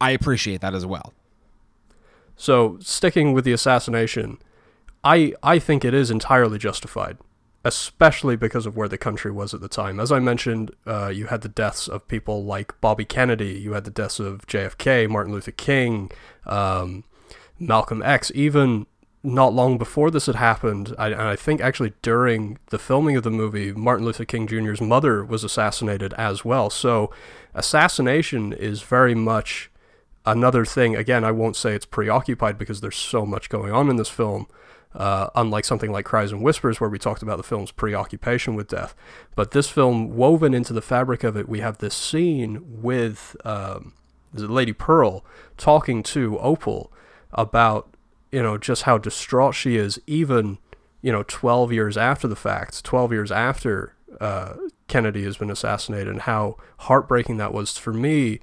I 0.00 0.10
appreciate 0.10 0.60
that 0.60 0.74
as 0.74 0.84
well. 0.84 1.12
So 2.36 2.78
sticking 2.80 3.32
with 3.32 3.44
the 3.44 3.52
assassination, 3.52 4.38
I 5.02 5.34
I 5.42 5.58
think 5.58 5.84
it 5.84 5.94
is 5.94 6.10
entirely 6.10 6.58
justified, 6.58 7.18
especially 7.64 8.36
because 8.36 8.66
of 8.66 8.76
where 8.76 8.88
the 8.88 8.98
country 8.98 9.30
was 9.30 9.54
at 9.54 9.60
the 9.60 9.68
time. 9.68 10.00
As 10.00 10.10
I 10.10 10.18
mentioned, 10.18 10.72
uh, 10.86 11.08
you 11.08 11.26
had 11.26 11.42
the 11.42 11.48
deaths 11.48 11.88
of 11.88 12.08
people 12.08 12.44
like 12.44 12.80
Bobby 12.80 13.04
Kennedy, 13.04 13.52
you 13.52 13.74
had 13.74 13.84
the 13.84 13.90
deaths 13.90 14.18
of 14.18 14.46
JFK, 14.46 15.08
Martin 15.08 15.32
Luther 15.32 15.52
King, 15.52 16.10
um, 16.46 17.04
Malcolm 17.58 18.02
X. 18.02 18.32
Even 18.34 18.86
not 19.22 19.54
long 19.54 19.78
before 19.78 20.10
this 20.10 20.26
had 20.26 20.34
happened, 20.34 20.94
I, 20.98 21.08
and 21.08 21.22
I 21.22 21.36
think 21.36 21.62
actually 21.62 21.94
during 22.02 22.58
the 22.68 22.78
filming 22.78 23.16
of 23.16 23.22
the 23.22 23.30
movie, 23.30 23.72
Martin 23.72 24.04
Luther 24.04 24.26
King 24.26 24.46
Jr.'s 24.46 24.82
mother 24.82 25.24
was 25.24 25.42
assassinated 25.42 26.12
as 26.14 26.44
well. 26.44 26.68
So 26.68 27.10
assassination 27.54 28.52
is 28.52 28.82
very 28.82 29.14
much 29.14 29.70
another 30.26 30.64
thing 30.64 30.96
again 30.96 31.24
i 31.24 31.30
won't 31.30 31.56
say 31.56 31.74
it's 31.74 31.86
preoccupied 31.86 32.58
because 32.58 32.80
there's 32.80 32.96
so 32.96 33.26
much 33.26 33.48
going 33.48 33.72
on 33.72 33.90
in 33.90 33.96
this 33.96 34.08
film 34.08 34.46
uh, 34.94 35.28
unlike 35.34 35.64
something 35.64 35.90
like 35.90 36.04
cries 36.04 36.30
and 36.30 36.40
whispers 36.40 36.80
where 36.80 36.88
we 36.88 36.98
talked 36.98 37.22
about 37.22 37.36
the 37.36 37.42
film's 37.42 37.72
preoccupation 37.72 38.54
with 38.54 38.68
death. 38.68 38.94
But 39.34 39.50
this 39.50 39.68
film 39.68 40.16
woven 40.16 40.54
into 40.54 40.72
the 40.72 40.80
fabric 40.80 41.24
of 41.24 41.36
it 41.36 41.48
we 41.48 41.60
have 41.60 41.78
this 41.78 41.94
scene 41.94 42.62
with 42.80 43.36
um, 43.44 43.92
lady 44.32 44.72
pearl 44.72 45.24
talking 45.56 46.02
to 46.02 46.38
opal 46.38 46.92
about 47.32 47.94
you 48.32 48.42
know 48.42 48.58
just 48.58 48.82
how 48.82 48.98
distraught 48.98 49.54
she 49.54 49.76
is 49.76 50.00
even 50.06 50.58
you 51.02 51.12
know 51.12 51.24
12 51.26 51.72
years 51.72 51.96
after 51.96 52.26
the 52.26 52.36
fact 52.36 52.82
12 52.84 53.12
years 53.12 53.30
after 53.30 53.94
uh, 54.20 54.54
kennedy 54.88 55.24
has 55.24 55.36
been 55.36 55.50
assassinated 55.50 56.08
and 56.08 56.22
how 56.22 56.56
heartbreaking 56.80 57.36
that 57.36 57.52
was 57.52 57.76
for 57.78 57.92
me 57.92 58.40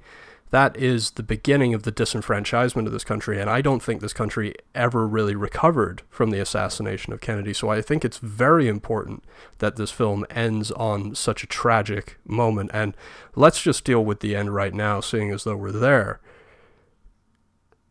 that 0.52 0.76
is 0.76 1.12
the 1.12 1.22
beginning 1.22 1.72
of 1.72 1.82
the 1.82 1.90
disenfranchisement 1.90 2.84
of 2.84 2.92
this 2.92 3.04
country. 3.04 3.40
And 3.40 3.48
I 3.48 3.62
don't 3.62 3.82
think 3.82 4.02
this 4.02 4.12
country 4.12 4.54
ever 4.74 5.08
really 5.08 5.34
recovered 5.34 6.02
from 6.10 6.28
the 6.28 6.40
assassination 6.40 7.14
of 7.14 7.22
Kennedy. 7.22 7.54
So 7.54 7.70
I 7.70 7.80
think 7.80 8.04
it's 8.04 8.18
very 8.18 8.68
important 8.68 9.24
that 9.60 9.76
this 9.76 9.90
film 9.90 10.26
ends 10.28 10.70
on 10.72 11.14
such 11.14 11.42
a 11.42 11.46
tragic 11.46 12.18
moment. 12.26 12.70
And 12.74 12.94
let's 13.34 13.62
just 13.62 13.82
deal 13.84 14.04
with 14.04 14.20
the 14.20 14.36
end 14.36 14.54
right 14.54 14.74
now, 14.74 15.00
seeing 15.00 15.30
as 15.30 15.44
though 15.44 15.56
we're 15.56 15.72
there. 15.72 16.20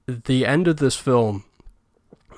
The 0.05 0.45
end 0.45 0.67
of 0.67 0.77
this 0.77 0.95
film, 0.95 1.45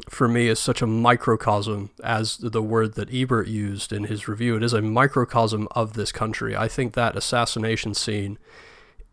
for 0.10 0.30
me, 0.30 0.48
is 0.48 0.58
such 0.58 0.82
a 0.82 0.88
microcosm, 0.88 1.90
as 2.02 2.38
the 2.38 2.64
word 2.64 2.94
that 2.94 3.14
Ebert 3.14 3.50
used 3.50 3.92
in 3.92 4.06
his 4.06 4.30
review. 4.30 4.56
It 4.56 4.64
is 4.64 4.72
a 4.72 4.82
microcosm 4.82 5.68
of 5.72 5.96
this 5.96 6.14
country. 6.14 6.56
I 6.56 6.70
think 6.70 6.94
that 6.94 7.18
assassination 7.18 7.94
scene 7.94 8.38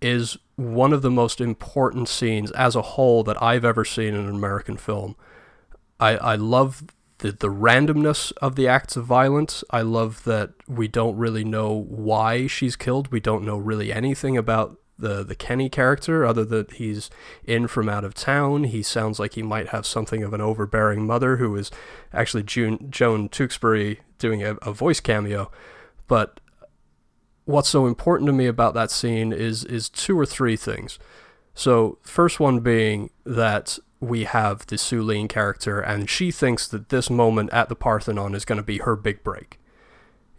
is 0.00 0.38
one 0.56 0.92
of 0.92 1.02
the 1.02 1.10
most 1.10 1.40
important 1.40 2.08
scenes 2.08 2.50
as 2.52 2.76
a 2.76 2.82
whole 2.82 3.22
that 3.24 3.42
I've 3.42 3.64
ever 3.64 3.84
seen 3.84 4.14
in 4.14 4.26
an 4.26 4.34
American 4.34 4.76
film. 4.76 5.16
I, 5.98 6.16
I 6.16 6.34
love 6.34 6.84
the, 7.18 7.32
the 7.32 7.48
randomness 7.48 8.32
of 8.42 8.56
the 8.56 8.68
acts 8.68 8.96
of 8.96 9.04
violence. 9.04 9.62
I 9.70 9.82
love 9.82 10.24
that 10.24 10.50
we 10.66 10.88
don't 10.88 11.16
really 11.16 11.44
know 11.44 11.72
why 11.72 12.46
she's 12.46 12.76
killed. 12.76 13.12
We 13.12 13.20
don't 13.20 13.44
know 13.44 13.56
really 13.56 13.92
anything 13.92 14.36
about 14.36 14.78
the, 14.98 15.22
the 15.22 15.34
Kenny 15.34 15.68
character 15.68 16.26
other 16.26 16.44
than 16.44 16.66
he's 16.74 17.10
in 17.44 17.68
from 17.68 17.88
out 17.88 18.04
of 18.04 18.14
town. 18.14 18.64
He 18.64 18.82
sounds 18.82 19.18
like 19.18 19.34
he 19.34 19.42
might 19.42 19.68
have 19.68 19.86
something 19.86 20.22
of 20.22 20.34
an 20.34 20.40
overbearing 20.40 21.06
mother 21.06 21.36
who 21.38 21.56
is 21.56 21.70
actually 22.12 22.42
June, 22.42 22.88
Joan 22.90 23.28
Tewkesbury 23.28 24.00
doing 24.18 24.42
a, 24.42 24.56
a 24.56 24.72
voice 24.72 25.00
cameo. 25.00 25.50
But 26.06 26.40
what's 27.50 27.68
so 27.68 27.86
important 27.86 28.26
to 28.28 28.32
me 28.32 28.46
about 28.46 28.74
that 28.74 28.90
scene 28.90 29.32
is 29.32 29.64
is 29.64 29.88
two 29.88 30.18
or 30.18 30.26
three 30.26 30.56
things. 30.56 30.98
So 31.54 31.98
first 32.02 32.40
one 32.40 32.60
being 32.60 33.10
that 33.24 33.78
we 34.00 34.24
have 34.24 34.66
the 34.66 34.78
Lean 35.02 35.28
character, 35.28 35.80
and 35.80 36.08
she 36.08 36.30
thinks 36.30 36.66
that 36.68 36.88
this 36.88 37.10
moment 37.10 37.50
at 37.52 37.68
the 37.68 37.74
Parthenon 37.74 38.34
is 38.34 38.44
going 38.44 38.56
to 38.56 38.62
be 38.62 38.78
her 38.78 38.96
big 38.96 39.22
break. 39.22 39.58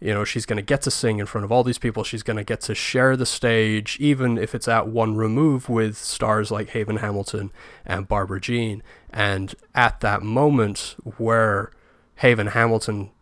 You 0.00 0.12
know, 0.12 0.24
she's 0.24 0.46
going 0.46 0.56
to 0.56 0.62
get 0.62 0.82
to 0.82 0.90
sing 0.90 1.20
in 1.20 1.26
front 1.26 1.44
of 1.44 1.52
all 1.52 1.62
these 1.62 1.78
people. 1.78 2.02
She's 2.02 2.24
going 2.24 2.36
to 2.36 2.42
get 2.42 2.60
to 2.62 2.74
share 2.74 3.16
the 3.16 3.24
stage, 3.24 3.98
even 4.00 4.36
if 4.36 4.52
it's 4.52 4.66
at 4.66 4.88
one 4.88 5.14
remove 5.14 5.68
with 5.68 5.96
stars 5.96 6.50
like 6.50 6.70
Haven 6.70 6.96
Hamilton 6.96 7.52
and 7.86 8.08
Barbara 8.08 8.40
Jean. 8.40 8.82
And 9.10 9.54
at 9.76 10.00
that 10.00 10.22
moment 10.22 10.96
where 11.18 11.70
Haven 12.16 12.48
Hamilton 12.48 13.12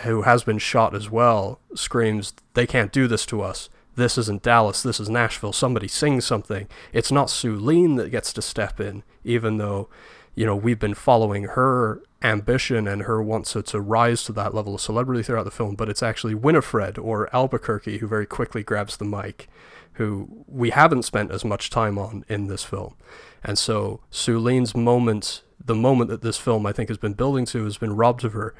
who 0.00 0.22
has 0.22 0.44
been 0.44 0.58
shot 0.58 0.94
as 0.94 1.10
well, 1.10 1.60
screams, 1.74 2.34
They 2.54 2.66
can't 2.66 2.92
do 2.92 3.06
this 3.06 3.26
to 3.26 3.42
us. 3.42 3.68
This 3.94 4.16
isn't 4.16 4.42
Dallas. 4.42 4.82
This 4.82 5.00
is 5.00 5.08
Nashville. 5.08 5.52
Somebody 5.52 5.88
sing 5.88 6.20
something. 6.20 6.68
It's 6.92 7.10
not 7.10 7.28
Sueleen 7.28 7.96
that 7.96 8.10
gets 8.10 8.32
to 8.34 8.42
step 8.42 8.78
in, 8.78 9.02
even 9.24 9.58
though, 9.58 9.88
you 10.36 10.46
know, 10.46 10.54
we've 10.54 10.78
been 10.78 10.94
following 10.94 11.44
her 11.44 12.00
ambition 12.22 12.86
and 12.86 13.02
her 13.02 13.22
want 13.22 13.46
to, 13.46 13.62
to 13.62 13.80
rise 13.80 14.24
to 14.24 14.32
that 14.32 14.54
level 14.54 14.74
of 14.74 14.80
celebrity 14.80 15.22
throughout 15.22 15.44
the 15.44 15.50
film, 15.50 15.74
but 15.74 15.88
it's 15.88 16.02
actually 16.02 16.34
Winifred 16.34 16.98
or 16.98 17.34
Albuquerque 17.34 17.98
who 17.98 18.06
very 18.06 18.26
quickly 18.26 18.62
grabs 18.62 18.96
the 18.96 19.04
mic, 19.04 19.48
who 19.94 20.44
we 20.46 20.70
haven't 20.70 21.02
spent 21.02 21.30
as 21.30 21.44
much 21.44 21.70
time 21.70 21.98
on 21.98 22.24
in 22.28 22.46
this 22.46 22.64
film. 22.64 22.94
And 23.42 23.58
so 23.58 24.00
Sueleen's 24.12 24.76
moment, 24.76 25.42
the 25.64 25.74
moment 25.74 26.10
that 26.10 26.22
this 26.22 26.36
film 26.36 26.66
I 26.66 26.72
think 26.72 26.88
has 26.88 26.98
been 26.98 27.14
building 27.14 27.44
to, 27.46 27.64
has 27.64 27.78
been 27.78 27.96
robbed 27.96 28.24
of 28.24 28.32
her 28.32 28.54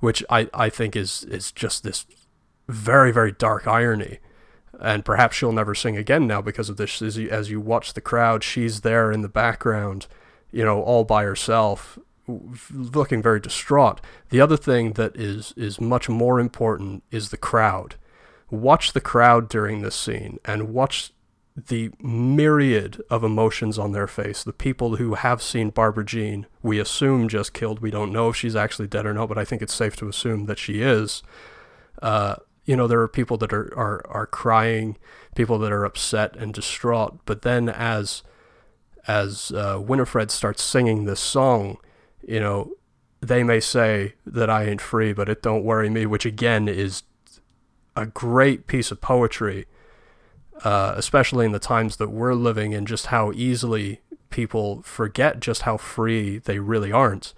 which 0.00 0.24
I, 0.28 0.48
I 0.52 0.68
think 0.68 0.96
is 0.96 1.24
is 1.24 1.52
just 1.52 1.84
this 1.84 2.06
very 2.68 3.12
very 3.12 3.32
dark 3.32 3.66
irony. 3.66 4.18
And 4.80 5.04
perhaps 5.04 5.36
she'll 5.36 5.52
never 5.52 5.74
sing 5.74 5.96
again 5.96 6.26
now 6.26 6.40
because 6.40 6.70
of 6.70 6.78
this. 6.78 7.02
As 7.02 7.18
you, 7.18 7.28
as 7.28 7.50
you 7.50 7.60
watch 7.60 7.92
the 7.92 8.00
crowd 8.00 8.42
she's 8.42 8.80
there 8.80 9.12
in 9.12 9.20
the 9.20 9.28
background 9.28 10.06
you 10.52 10.64
know 10.64 10.82
all 10.82 11.04
by 11.04 11.24
herself 11.24 11.98
looking 12.72 13.22
very 13.22 13.40
distraught. 13.40 14.00
The 14.28 14.40
other 14.40 14.56
thing 14.56 14.92
that 14.92 15.16
is 15.16 15.52
is 15.56 15.80
much 15.80 16.08
more 16.08 16.38
important 16.38 17.02
is 17.10 17.30
the 17.30 17.36
crowd. 17.36 17.96
Watch 18.50 18.92
the 18.92 19.00
crowd 19.00 19.48
during 19.48 19.82
this 19.82 19.94
scene 19.94 20.38
and 20.44 20.74
watch 20.74 21.12
the 21.56 21.90
myriad 22.00 23.02
of 23.10 23.24
emotions 23.24 23.78
on 23.78 23.92
their 23.92 24.06
face. 24.06 24.42
The 24.42 24.52
people 24.52 24.96
who 24.96 25.14
have 25.14 25.42
seen 25.42 25.70
Barbara 25.70 26.04
Jean, 26.04 26.46
we 26.62 26.78
assume 26.78 27.28
just 27.28 27.52
killed. 27.52 27.80
We 27.80 27.90
don't 27.90 28.12
know 28.12 28.28
if 28.28 28.36
she's 28.36 28.56
actually 28.56 28.88
dead 28.88 29.06
or 29.06 29.14
not, 29.14 29.28
but 29.28 29.38
I 29.38 29.44
think 29.44 29.62
it's 29.62 29.74
safe 29.74 29.96
to 29.96 30.08
assume 30.08 30.46
that 30.46 30.58
she 30.58 30.80
is. 30.80 31.22
Uh, 32.00 32.36
you 32.64 32.76
know, 32.76 32.86
there 32.86 33.00
are 33.00 33.08
people 33.08 33.36
that 33.38 33.52
are, 33.52 33.76
are, 33.76 34.06
are 34.08 34.26
crying, 34.26 34.96
people 35.34 35.58
that 35.58 35.72
are 35.72 35.84
upset 35.84 36.36
and 36.36 36.54
distraught. 36.54 37.18
But 37.24 37.42
then 37.42 37.68
as 37.68 38.22
as 39.08 39.50
uh, 39.52 39.80
Winifred 39.80 40.30
starts 40.30 40.62
singing 40.62 41.04
this 41.04 41.20
song, 41.20 41.78
you 42.26 42.38
know, 42.38 42.72
they 43.20 43.42
may 43.42 43.58
say 43.58 44.14
that 44.26 44.50
I 44.50 44.64
ain't 44.64 44.80
free, 44.80 45.12
but 45.12 45.28
it 45.28 45.42
don't 45.42 45.64
worry 45.64 45.90
me, 45.90 46.06
which 46.06 46.26
again 46.26 46.68
is 46.68 47.02
a 47.96 48.06
great 48.06 48.66
piece 48.66 48.90
of 48.90 49.00
poetry 49.00 49.66
uh, 50.64 50.94
especially 50.96 51.46
in 51.46 51.52
the 51.52 51.58
times 51.58 51.96
that 51.96 52.10
we're 52.10 52.34
living 52.34 52.72
in, 52.72 52.86
just 52.86 53.06
how 53.06 53.32
easily 53.32 54.00
people 54.30 54.80
forget 54.82 55.40
just 55.40 55.62
how 55.62 55.76
free 55.76 56.38
they 56.38 56.58
really 56.58 56.92
aren't. 56.92 57.34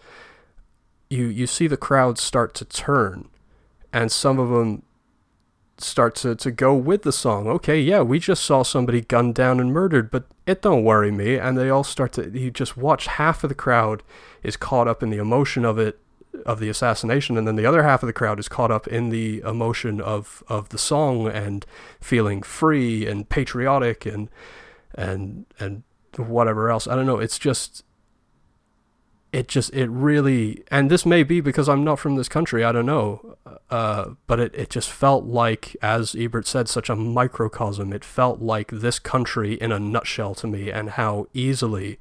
You 1.09 1.27
you 1.27 1.47
see 1.47 1.67
the 1.67 1.77
crowd 1.77 2.19
start 2.19 2.55
to 2.55 2.65
turn, 2.65 3.29
and 3.93 4.11
some 4.11 4.39
of 4.39 4.51
them 4.51 4.83
start 5.79 6.15
to, 6.15 6.35
to 6.37 6.51
go 6.51 6.75
with 6.75 7.03
the 7.03 7.13
song. 7.13 7.49
Okay, 7.49 7.81
yeah, 7.81 8.03
we 8.03 8.19
just 8.19 8.45
saw 8.45 8.63
somebody 8.63 9.01
gunned 9.01 9.35
down 9.35 9.59
and 9.59 9.73
murdered, 9.73 10.11
but 10.11 10.25
it 10.47 10.63
don't 10.63 10.85
worry 10.85 11.11
me. 11.11 11.37
And 11.37 11.59
they 11.59 11.71
all 11.71 11.85
start 11.85 12.13
to 12.13 12.31
you 12.31 12.51
just 12.51 12.77
watch 12.77 13.07
half 13.07 13.45
of 13.45 13.49
the 13.49 13.55
crowd 13.55 14.03
is 14.43 14.57
caught 14.57 14.89
up 14.89 15.03
in 15.03 15.11
the 15.11 15.19
emotion 15.19 15.65
of 15.65 15.79
it 15.79 15.99
of 16.47 16.61
the 16.61 16.69
assassination 16.69 17.37
and 17.37 17.47
then 17.47 17.57
the 17.57 17.67
other 17.67 17.83
half 17.83 18.03
of 18.03 18.07
the 18.07 18.13
crowd 18.13 18.39
is 18.39 18.49
caught 18.49 18.71
up 18.71 18.87
in 18.87 19.11
the 19.11 19.41
emotion 19.41 20.01
of 20.01 20.43
of 20.49 20.71
the 20.71 20.79
song 20.79 21.29
and 21.29 21.67
feeling 22.01 22.43
free 22.43 23.07
and 23.07 23.29
patriotic 23.29 24.07
and 24.07 24.29
and 24.95 25.47
and 25.59 25.83
whatever 26.17 26.71
else. 26.71 26.87
I 26.87 26.95
don't 26.95 27.07
know. 27.07 27.19
It's 27.19 27.39
just 27.39 27.85
it 29.33 29.49
just 29.49 29.73
it 29.73 29.89
really 29.89 30.63
and 30.71 30.91
this 30.91 31.07
may 31.07 31.23
be 31.23 31.41
because 31.41 31.69
I'm 31.69 31.85
not 31.85 31.99
from 31.99 32.17
this 32.17 32.29
country. 32.29 32.65
I 32.65 32.73
don't 32.73 32.87
know, 32.87 33.37
uh, 33.71 34.11
but 34.27 34.41
it 34.41 34.55
it 34.55 34.71
just 34.71 34.91
felt 34.91 35.25
like, 35.25 35.77
as 35.81 36.15
Ebert 36.15 36.47
said, 36.47 36.69
such 36.69 36.91
a 36.91 36.97
microcosm. 36.97 37.93
It 37.93 38.05
felt 38.05 38.41
like 38.41 38.71
this 38.71 38.99
country 38.99 39.55
in 39.55 39.73
a 39.73 39.79
nutshell 39.79 40.35
to 40.37 40.47
me, 40.47 40.71
and 40.71 40.91
how 40.91 41.29
easily 41.33 41.99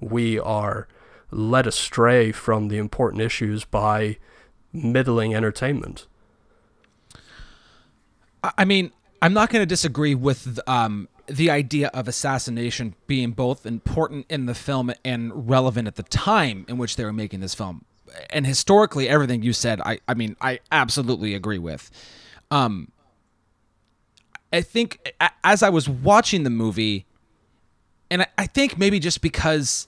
we 0.00 0.38
are 0.38 0.86
led 1.30 1.66
astray 1.66 2.32
from 2.32 2.68
the 2.68 2.78
important 2.78 3.22
issues 3.22 3.64
by 3.64 4.16
middling 4.72 5.34
entertainment. 5.34 6.06
I 8.42 8.64
mean, 8.64 8.92
I'm 9.20 9.32
not 9.32 9.50
going 9.50 9.62
to 9.62 9.66
disagree 9.66 10.14
with 10.14 10.60
um, 10.68 11.08
the 11.26 11.50
idea 11.50 11.88
of 11.88 12.08
assassination 12.08 12.94
being 13.06 13.32
both 13.32 13.66
important 13.66 14.26
in 14.30 14.46
the 14.46 14.54
film 14.54 14.92
and 15.04 15.48
relevant 15.48 15.88
at 15.88 15.96
the 15.96 16.02
time 16.04 16.64
in 16.68 16.78
which 16.78 16.96
they 16.96 17.04
were 17.04 17.12
making 17.12 17.40
this 17.40 17.54
film. 17.54 17.84
And 18.30 18.46
historically, 18.46 19.08
everything 19.08 19.42
you 19.42 19.52
said, 19.52 19.80
I, 19.80 19.98
I 20.08 20.14
mean, 20.14 20.36
I 20.40 20.60
absolutely 20.72 21.34
agree 21.34 21.58
with. 21.58 21.90
Um, 22.50 22.90
I 24.52 24.62
think 24.62 25.12
as 25.44 25.62
I 25.62 25.68
was 25.68 25.88
watching 25.88 26.44
the 26.44 26.50
movie, 26.50 27.04
and 28.10 28.22
I, 28.22 28.26
I 28.38 28.46
think 28.46 28.78
maybe 28.78 28.98
just 28.98 29.20
because 29.20 29.86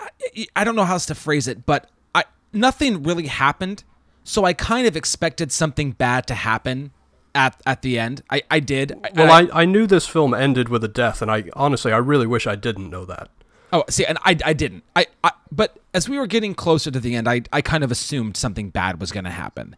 I, 0.00 0.46
I 0.56 0.64
don't 0.64 0.76
know 0.76 0.84
how 0.84 0.94
else 0.94 1.06
to 1.06 1.14
phrase 1.14 1.48
it, 1.48 1.66
but 1.66 1.90
I 2.14 2.24
nothing 2.52 3.02
really 3.02 3.26
happened, 3.26 3.84
so 4.24 4.44
I 4.44 4.52
kind 4.52 4.86
of 4.86 4.96
expected 4.96 5.52
something 5.52 5.92
bad 5.92 6.26
to 6.28 6.34
happen 6.34 6.92
at 7.34 7.60
at 7.66 7.82
the 7.82 7.98
end. 7.98 8.22
I 8.30 8.42
I 8.50 8.60
did. 8.60 8.98
Well, 9.14 9.30
I, 9.30 9.42
I, 9.42 9.62
I 9.62 9.64
knew 9.64 9.86
this 9.86 10.06
film 10.06 10.34
ended 10.34 10.68
with 10.68 10.82
a 10.84 10.88
death, 10.88 11.22
and 11.22 11.30
I 11.30 11.44
honestly 11.54 11.92
I 11.92 11.98
really 11.98 12.26
wish 12.26 12.46
I 12.46 12.56
didn't 12.56 12.90
know 12.90 13.04
that. 13.04 13.28
Oh, 13.72 13.84
see, 13.88 14.04
and 14.04 14.18
I, 14.24 14.36
I 14.44 14.52
didn't. 14.52 14.82
I, 14.96 15.06
I 15.22 15.30
but 15.52 15.78
as 15.94 16.08
we 16.08 16.18
were 16.18 16.26
getting 16.26 16.54
closer 16.54 16.90
to 16.90 16.98
the 17.00 17.14
end, 17.14 17.28
I 17.28 17.42
I 17.52 17.60
kind 17.60 17.84
of 17.84 17.90
assumed 17.90 18.36
something 18.36 18.70
bad 18.70 19.00
was 19.00 19.12
going 19.12 19.24
to 19.24 19.30
happen. 19.30 19.76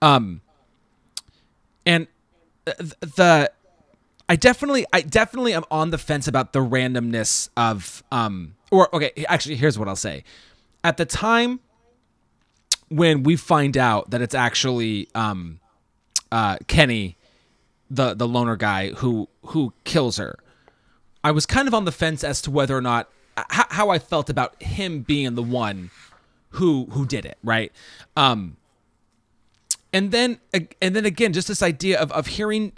Um 0.00 0.42
and 1.84 2.06
the, 2.64 2.96
the 3.00 3.52
I 4.28 4.36
definitely 4.36 4.86
I 4.92 5.00
definitely 5.00 5.54
am 5.54 5.64
on 5.70 5.90
the 5.90 5.98
fence 5.98 6.28
about 6.28 6.52
the 6.52 6.60
randomness 6.60 7.48
of 7.56 8.02
um 8.12 8.54
or 8.72 8.92
okay, 8.94 9.12
actually 9.28 9.54
here's 9.54 9.78
what 9.78 9.86
I'll 9.86 9.94
say. 9.94 10.24
At 10.82 10.96
the 10.96 11.04
time 11.04 11.60
when 12.88 13.22
we 13.22 13.36
find 13.36 13.76
out 13.76 14.10
that 14.10 14.20
it's 14.20 14.34
actually 14.34 15.08
um 15.14 15.60
uh, 16.32 16.56
Kenny, 16.66 17.16
the 17.90 18.14
the 18.14 18.26
loner 18.26 18.56
guy 18.56 18.88
who 18.88 19.28
who 19.46 19.72
kills 19.84 20.16
her. 20.16 20.38
I 21.22 21.30
was 21.30 21.46
kind 21.46 21.68
of 21.68 21.74
on 21.74 21.84
the 21.84 21.92
fence 21.92 22.24
as 22.24 22.42
to 22.42 22.50
whether 22.50 22.76
or 22.76 22.80
not 22.80 23.08
how, 23.36 23.66
how 23.68 23.90
I 23.90 23.98
felt 23.98 24.28
about 24.28 24.60
him 24.60 25.02
being 25.02 25.34
the 25.34 25.42
one 25.42 25.90
who 26.50 26.86
who 26.90 27.06
did 27.06 27.26
it, 27.26 27.38
right? 27.44 27.70
Um, 28.16 28.56
and 29.92 30.10
then 30.10 30.40
and 30.80 30.96
then 30.96 31.04
again, 31.04 31.34
just 31.34 31.48
this 31.48 31.62
idea 31.62 32.00
of 32.00 32.10
of 32.12 32.26
hearing 32.28 32.72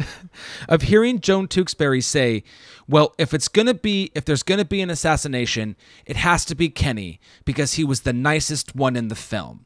of 0.68 0.82
hearing 0.82 1.20
Joan 1.20 1.48
Tewkesbury 1.48 2.02
say, 2.02 2.44
"Well, 2.92 3.14
if 3.16 3.32
it's 3.32 3.48
gonna 3.48 3.74
be 3.74 4.12
if 4.14 4.26
there's 4.26 4.42
gonna 4.42 4.66
be 4.66 4.82
an 4.82 4.90
assassination, 4.90 5.76
it 6.04 6.16
has 6.16 6.44
to 6.44 6.54
be 6.54 6.68
Kenny 6.68 7.20
because 7.46 7.74
he 7.74 7.84
was 7.84 8.02
the 8.02 8.12
nicest 8.12 8.76
one 8.76 8.96
in 8.96 9.08
the 9.08 9.14
film." 9.16 9.64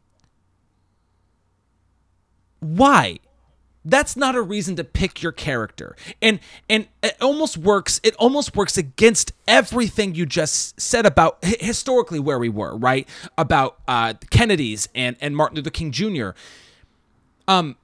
Why? 2.60 3.18
That's 3.84 4.16
not 4.16 4.34
a 4.34 4.42
reason 4.42 4.76
to 4.76 4.84
pick 4.84 5.22
your 5.22 5.32
character. 5.32 5.96
And 6.22 6.38
and 6.68 6.86
it 7.02 7.16
almost 7.20 7.56
works 7.56 8.00
it 8.04 8.14
almost 8.16 8.56
works 8.56 8.78
against 8.78 9.32
everything 9.48 10.14
you 10.14 10.24
just 10.26 10.80
said 10.80 11.04
about 11.04 11.38
historically 11.42 12.20
where 12.20 12.38
we 12.38 12.48
were, 12.48 12.76
right? 12.76 13.08
About 13.36 13.78
uh 13.88 14.14
Kennedys 14.30 14.88
and 14.94 15.16
and 15.20 15.36
Martin 15.36 15.56
Luther 15.56 15.70
King 15.70 15.90
Jr. 15.90 16.30
Um 17.48 17.76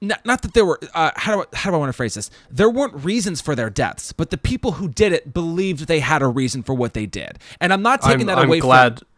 not, 0.00 0.24
not 0.24 0.42
that 0.42 0.54
there 0.54 0.64
were 0.64 0.80
uh, 0.94 1.10
how 1.16 1.36
do 1.36 1.42
I, 1.42 1.56
how 1.56 1.70
do 1.70 1.76
I 1.76 1.78
want 1.78 1.90
to 1.90 1.94
phrase 1.94 2.14
this? 2.14 2.30
There 2.50 2.70
weren't 2.70 3.04
reasons 3.04 3.40
for 3.40 3.54
their 3.54 3.70
deaths, 3.70 4.12
but 4.12 4.30
the 4.30 4.38
people 4.38 4.72
who 4.72 4.88
did 4.88 5.12
it 5.12 5.32
believed 5.34 5.88
they 5.88 6.00
had 6.00 6.22
a 6.22 6.28
reason 6.28 6.62
for 6.62 6.74
what 6.74 6.94
they 6.94 7.06
did. 7.06 7.38
And 7.60 7.72
I'm 7.72 7.82
not 7.82 8.02
taking 8.02 8.22
I'm, 8.22 8.26
that 8.26 8.38
I'm 8.38 8.48
away 8.48 8.60
glad, 8.60 9.00
from 9.00 9.08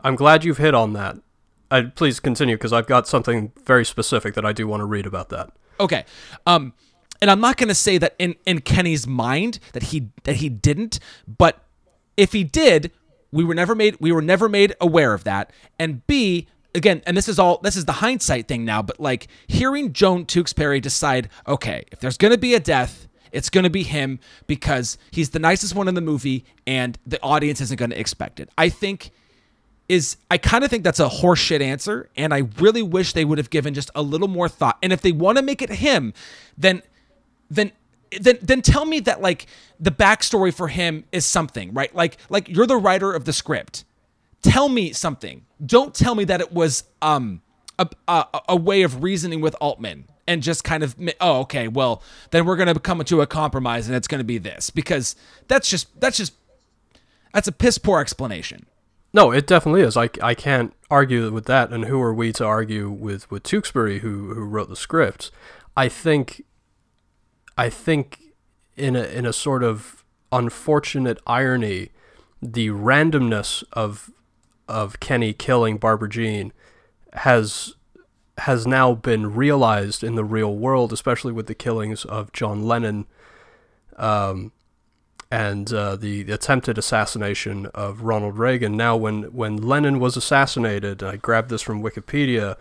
I'm 0.00 0.16
glad 0.16 0.44
you've 0.44 0.58
hit 0.58 0.74
on 0.74 0.92
that 0.94 1.18
I, 1.70 1.82
please 1.82 2.20
continue 2.20 2.56
because 2.56 2.72
I've 2.72 2.86
got 2.86 3.08
something 3.08 3.52
very 3.64 3.84
specific 3.84 4.34
that 4.34 4.44
I 4.44 4.52
do 4.52 4.66
want 4.66 4.80
to 4.80 4.84
read 4.84 5.06
about 5.06 5.30
that. 5.30 5.50
Okay. 5.80 6.04
Um, 6.46 6.74
and 7.20 7.30
I'm 7.30 7.40
not 7.40 7.56
going 7.56 7.68
to 7.68 7.74
say 7.74 7.98
that 7.98 8.14
in, 8.18 8.36
in 8.44 8.60
Kenny's 8.60 9.06
mind 9.06 9.58
that 9.72 9.84
he 9.84 10.10
that 10.24 10.36
he 10.36 10.48
didn't, 10.48 11.00
but 11.26 11.64
if 12.16 12.32
he 12.32 12.44
did, 12.44 12.92
we 13.32 13.42
were 13.42 13.54
never 13.54 13.74
made 13.74 13.96
we 14.00 14.12
were 14.12 14.22
never 14.22 14.48
made 14.48 14.74
aware 14.80 15.14
of 15.14 15.24
that. 15.24 15.50
And 15.78 16.06
B, 16.06 16.46
again, 16.76 17.02
and 17.06 17.16
this 17.16 17.28
is 17.28 17.38
all 17.38 17.58
this 17.62 17.76
is 17.76 17.86
the 17.86 17.92
hindsight 17.92 18.46
thing 18.46 18.64
now, 18.64 18.82
but 18.82 19.00
like 19.00 19.26
hearing 19.48 19.92
Joan 19.92 20.26
Tewkesbury 20.26 20.80
decide, 20.80 21.28
okay, 21.48 21.84
if 21.90 22.00
there's 22.00 22.18
to 22.32 22.38
be 22.38 22.54
a 22.54 22.60
death, 22.60 23.08
it's 23.32 23.50
to 23.64 23.70
be 23.70 23.82
him 23.82 24.20
because 24.46 24.98
he's 25.10 25.30
the 25.30 25.38
nicest 25.38 25.74
one 25.74 25.88
in 25.88 25.94
the 25.94 26.00
movie 26.00 26.44
and 26.66 26.98
the 27.06 27.20
audience 27.22 27.60
isn't 27.60 27.76
to 27.90 27.98
expect 27.98 28.38
it. 28.38 28.50
I 28.56 28.68
think 28.68 29.10
is 29.88 30.16
I 30.30 30.38
kind 30.38 30.64
of 30.64 30.70
think 30.70 30.84
that's 30.84 31.00
a 31.00 31.08
horseshit 31.08 31.60
answer, 31.60 32.08
and 32.16 32.34
I 32.34 32.48
really 32.58 32.82
wish 32.82 33.12
they 33.12 33.24
would 33.24 33.38
have 33.38 33.50
given 33.50 33.74
just 33.74 33.90
a 33.94 34.02
little 34.02 34.28
more 34.28 34.48
thought. 34.48 34.78
And 34.82 34.92
if 34.92 35.00
they 35.00 35.12
want 35.12 35.38
to 35.38 35.42
make 35.42 35.62
it 35.62 35.70
him, 35.70 36.12
then 36.58 36.82
then 37.50 37.72
then 38.20 38.38
then 38.42 38.62
tell 38.62 38.84
me 38.84 39.00
that 39.00 39.20
like 39.20 39.46
the 39.78 39.90
backstory 39.90 40.52
for 40.52 40.68
him 40.68 41.04
is 41.12 41.24
something, 41.24 41.72
right? 41.72 41.94
Like 41.94 42.18
like 42.28 42.48
you're 42.48 42.66
the 42.66 42.76
writer 42.76 43.12
of 43.12 43.24
the 43.24 43.32
script. 43.32 43.84
Tell 44.42 44.68
me 44.68 44.92
something. 44.92 45.44
Don't 45.64 45.94
tell 45.94 46.14
me 46.14 46.24
that 46.24 46.40
it 46.40 46.52
was 46.52 46.84
um 47.02 47.42
a 47.78 47.88
a, 48.08 48.24
a 48.50 48.56
way 48.56 48.82
of 48.82 49.02
reasoning 49.02 49.40
with 49.40 49.56
Altman 49.60 50.06
and 50.26 50.42
just 50.42 50.64
kind 50.64 50.82
of 50.82 50.96
oh 51.20 51.40
okay 51.40 51.68
well 51.68 52.02
then 52.30 52.44
we're 52.44 52.56
gonna 52.56 52.78
come 52.78 53.02
to 53.04 53.20
a 53.20 53.26
compromise 53.26 53.86
and 53.86 53.96
it's 53.96 54.08
gonna 54.08 54.24
be 54.24 54.38
this 54.38 54.70
because 54.70 55.14
that's 55.48 55.68
just 55.68 56.00
that's 56.00 56.16
just 56.16 56.32
that's 57.32 57.48
a 57.48 57.52
piss 57.52 57.78
poor 57.78 58.00
explanation. 58.00 58.66
No, 59.12 59.30
it 59.30 59.46
definitely 59.46 59.80
is. 59.80 59.96
I, 59.96 60.10
I 60.22 60.34
can't 60.34 60.74
argue 60.90 61.30
with 61.30 61.46
that. 61.46 61.72
And 61.72 61.86
who 61.86 62.00
are 62.02 62.12
we 62.12 62.32
to 62.32 62.44
argue 62.44 62.90
with, 62.90 63.30
with 63.30 63.44
Tewkesbury, 63.44 64.00
who, 64.00 64.34
who 64.34 64.44
wrote 64.44 64.68
the 64.68 64.76
script? 64.76 65.30
I 65.76 65.88
think, 65.88 66.44
I 67.56 67.70
think 67.70 68.34
in 68.76 68.94
a, 68.96 69.04
in 69.04 69.24
a 69.24 69.32
sort 69.32 69.62
of 69.62 70.04
unfortunate 70.32 71.18
irony, 71.26 71.90
the 72.42 72.68
randomness 72.68 73.64
of, 73.72 74.10
of 74.68 75.00
Kenny 75.00 75.32
killing 75.32 75.76
Barbara 75.78 76.08
Jean 76.08 76.52
has 77.12 77.74
has 78.38 78.66
now 78.66 78.94
been 78.94 79.34
realized 79.34 80.04
in 80.04 80.14
the 80.14 80.24
real 80.24 80.54
world, 80.54 80.92
especially 80.92 81.32
with 81.32 81.46
the 81.46 81.54
killings 81.54 82.04
of 82.04 82.32
John 82.32 82.64
Lennon 82.64 83.06
um, 83.96 84.52
and 85.30 85.72
uh, 85.72 85.96
the, 85.96 86.22
the, 86.22 86.34
attempted 86.34 86.78
assassination 86.78 87.66
of 87.66 88.02
Ronald 88.02 88.38
Reagan. 88.38 88.76
Now, 88.76 88.96
when, 88.96 89.22
when 89.34 89.56
Lennon 89.56 89.98
was 89.98 90.16
assassinated, 90.16 91.02
I 91.02 91.16
grabbed 91.16 91.48
this 91.48 91.62
from 91.62 91.82
Wikipedia, 91.82 92.56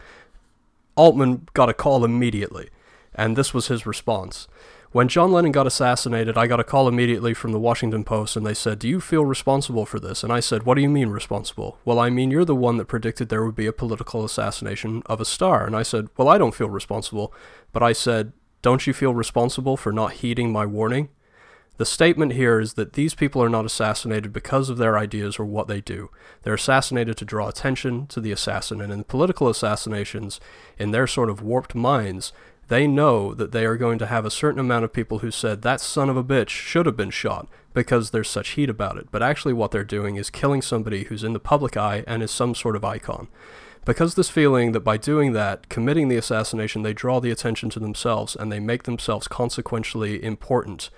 Altman 0.96 1.48
got 1.54 1.70
a 1.70 1.74
call 1.74 2.06
immediately, 2.06 2.70
and 3.14 3.36
this 3.36 3.54
was 3.54 3.68
his 3.68 3.86
response. 3.86 4.48
When 4.96 5.10
John 5.10 5.34
Lennon 5.34 5.52
got 5.52 5.68
assassinated, 5.68 6.38
I 6.38 6.48
got 6.48 6.62
a 6.62 6.64
call 6.64 6.88
immediately 6.88 7.34
from 7.34 7.52
the 7.52 7.60
Washington 7.60 8.06
Post, 8.06 8.38
and 8.38 8.46
they 8.46 8.54
said, 8.54 8.80
Do 8.80 8.88
you 8.88 9.02
feel 9.02 9.26
responsible 9.26 9.86
for 9.86 10.00
this? 10.00 10.24
And 10.24 10.32
I 10.32 10.40
said, 10.40 10.64
What 10.64 10.76
do 10.76 10.82
you 10.82 10.88
mean 10.88 11.10
responsible? 11.10 11.78
Well, 11.84 12.00
I 12.00 12.10
mean, 12.10 12.32
you're 12.32 12.46
the 12.46 12.56
one 12.56 12.78
that 12.78 12.86
predicted 12.86 13.28
there 13.28 13.44
would 13.44 13.58
be 13.58 13.66
a 13.66 13.74
political 13.74 14.24
assassination 14.24 15.04
of 15.08 15.20
a 15.20 15.26
star. 15.26 15.66
And 15.66 15.76
I 15.76 15.84
said, 15.84 16.08
Well, 16.16 16.30
I 16.30 16.38
don't 16.38 16.56
feel 16.56 16.70
responsible. 16.70 17.34
But 17.74 17.84
I 17.84 17.92
said, 17.92 18.32
Don't 18.62 18.88
you 18.88 18.94
feel 18.94 19.14
responsible 19.14 19.76
for 19.76 19.92
not 19.92 20.14
heeding 20.14 20.54
my 20.54 20.66
warning? 20.66 21.10
The 21.76 21.86
statement 21.86 22.32
here 22.32 22.62
is 22.62 22.76
that 22.76 22.94
these 22.94 23.16
people 23.16 23.44
are 23.44 23.50
not 23.50 23.66
assassinated 23.66 24.32
because 24.32 24.70
of 24.70 24.78
their 24.78 24.98
ideas 24.98 25.38
or 25.38 25.44
what 25.44 25.68
they 25.68 25.82
do. 25.82 26.10
They're 26.44 26.54
assassinated 26.54 27.18
to 27.18 27.26
draw 27.26 27.50
attention 27.50 28.08
to 28.08 28.22
the 28.22 28.32
assassin, 28.32 28.80
and 28.80 28.94
in 28.94 29.04
political 29.04 29.50
assassinations, 29.50 30.40
in 30.80 30.92
their 30.92 31.06
sort 31.06 31.30
of 31.30 31.42
warped 31.42 31.76
minds, 31.76 32.32
they 32.68 32.88
know 32.88 33.34
that 33.34 33.52
they 33.52 33.66
are 33.66 33.78
going 33.78 34.00
to 34.00 34.08
have 34.08 34.26
a 34.26 34.32
certain 34.32 34.60
amount 34.60 34.86
of 34.86 34.94
people 34.94 35.20
who 35.20 35.32
said, 35.32 35.62
that 35.62 35.82
son 35.82 36.10
of 36.10 36.18
a 36.18 36.24
bitch 36.24 36.50
should 36.50 36.86
have 36.86 36.98
been 36.98 37.12
shot 37.12 37.48
because 37.74 38.12
there's 38.12 38.30
such 38.30 38.52
heat 38.52 38.70
about 38.70 38.98
it. 38.98 39.08
But 39.12 39.22
actually, 39.22 39.54
what 39.54 39.72
they're 39.72 39.84
doing 39.84 40.16
is 40.16 40.30
killing 40.30 40.62
somebody 40.62 41.04
who's 41.06 41.24
in 41.24 41.34
the 41.34 41.40
public 41.40 41.78
eye 41.78 42.04
and 42.08 42.24
is 42.24 42.32
some 42.32 42.56
sort 42.56 42.76
of 42.76 42.84
icon. 42.84 43.28
Because 43.86 44.16
this 44.16 44.30
feeling 44.30 44.72
that 44.72 44.80
by 44.80 44.98
doing 44.98 45.34
that, 45.34 45.70
committing 45.70 46.08
the 46.08 46.18
assassination, 46.18 46.82
they 46.82 46.94
draw 46.94 47.20
the 47.20 47.30
attention 47.30 47.70
to 47.72 47.80
themselves 47.80 48.36
and 48.36 48.52
they 48.52 48.60
make 48.60 48.84
themselves 48.84 49.28
consequentially 49.28 50.24
important 50.24 50.90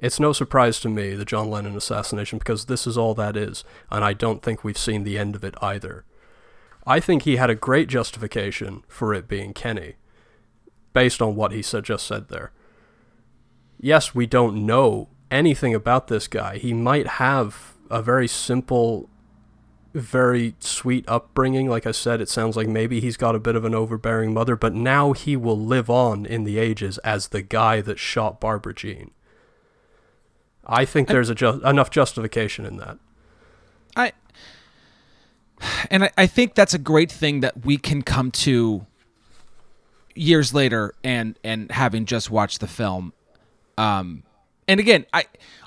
it's 0.00 0.18
no 0.18 0.32
surprise 0.32 0.80
to 0.80 0.88
me, 0.88 1.14
the 1.14 1.26
John 1.26 1.50
Lennon 1.50 1.76
assassination, 1.76 2.38
because 2.38 2.64
this 2.64 2.86
is 2.86 2.96
all 2.96 3.14
that 3.14 3.36
is, 3.36 3.64
and 3.90 4.02
I 4.02 4.14
don't 4.14 4.42
think 4.42 4.64
we've 4.64 4.78
seen 4.78 5.04
the 5.04 5.18
end 5.18 5.34
of 5.34 5.44
it 5.44 5.54
either. 5.60 6.04
I 6.86 7.00
think 7.00 7.22
he 7.22 7.36
had 7.36 7.50
a 7.50 7.54
great 7.54 7.88
justification 7.88 8.82
for 8.88 9.12
it 9.12 9.28
being 9.28 9.52
Kenny, 9.52 9.96
based 10.92 11.22
on 11.22 11.36
what 11.36 11.52
he 11.52 11.62
said, 11.62 11.84
just 11.84 12.06
said 12.06 12.28
there. 12.28 12.52
Yes, 13.80 14.14
we 14.14 14.26
don't 14.26 14.66
know 14.66 15.08
anything 15.30 15.74
about 15.74 16.08
this 16.08 16.28
guy. 16.28 16.58
He 16.58 16.72
might 16.72 17.06
have 17.06 17.74
a 17.90 18.02
very 18.02 18.28
simple, 18.28 19.08
very 19.94 20.54
sweet 20.60 21.04
upbringing. 21.08 21.68
Like 21.68 21.86
I 21.86 21.92
said, 21.92 22.20
it 22.20 22.28
sounds 22.28 22.56
like 22.56 22.68
maybe 22.68 23.00
he's 23.00 23.16
got 23.16 23.34
a 23.34 23.40
bit 23.40 23.56
of 23.56 23.64
an 23.64 23.74
overbearing 23.74 24.34
mother, 24.34 24.56
but 24.56 24.74
now 24.74 25.12
he 25.12 25.36
will 25.36 25.58
live 25.58 25.88
on 25.88 26.26
in 26.26 26.44
the 26.44 26.58
ages 26.58 26.98
as 26.98 27.28
the 27.28 27.42
guy 27.42 27.80
that 27.80 27.98
shot 27.98 28.40
Barbara 28.40 28.74
Jean. 28.74 29.12
I 30.66 30.84
think 30.84 31.08
there's 31.08 31.30
a 31.30 31.34
ju- 31.34 31.60
enough 31.64 31.90
justification 31.90 32.64
in 32.64 32.76
that. 32.76 32.98
I 33.96 34.12
and 35.90 36.04
I, 36.04 36.10
I 36.16 36.26
think 36.26 36.54
that's 36.54 36.74
a 36.74 36.78
great 36.78 37.10
thing 37.10 37.40
that 37.40 37.64
we 37.64 37.76
can 37.76 38.02
come 38.02 38.30
to 38.30 38.86
years 40.20 40.52
later 40.52 40.94
and 41.02 41.38
and 41.42 41.70
having 41.70 42.04
just 42.04 42.30
watched 42.30 42.60
the 42.60 42.66
film. 42.66 43.12
Um 43.78 44.22
and 44.68 44.78
again, 44.78 45.06
I 45.12 45.24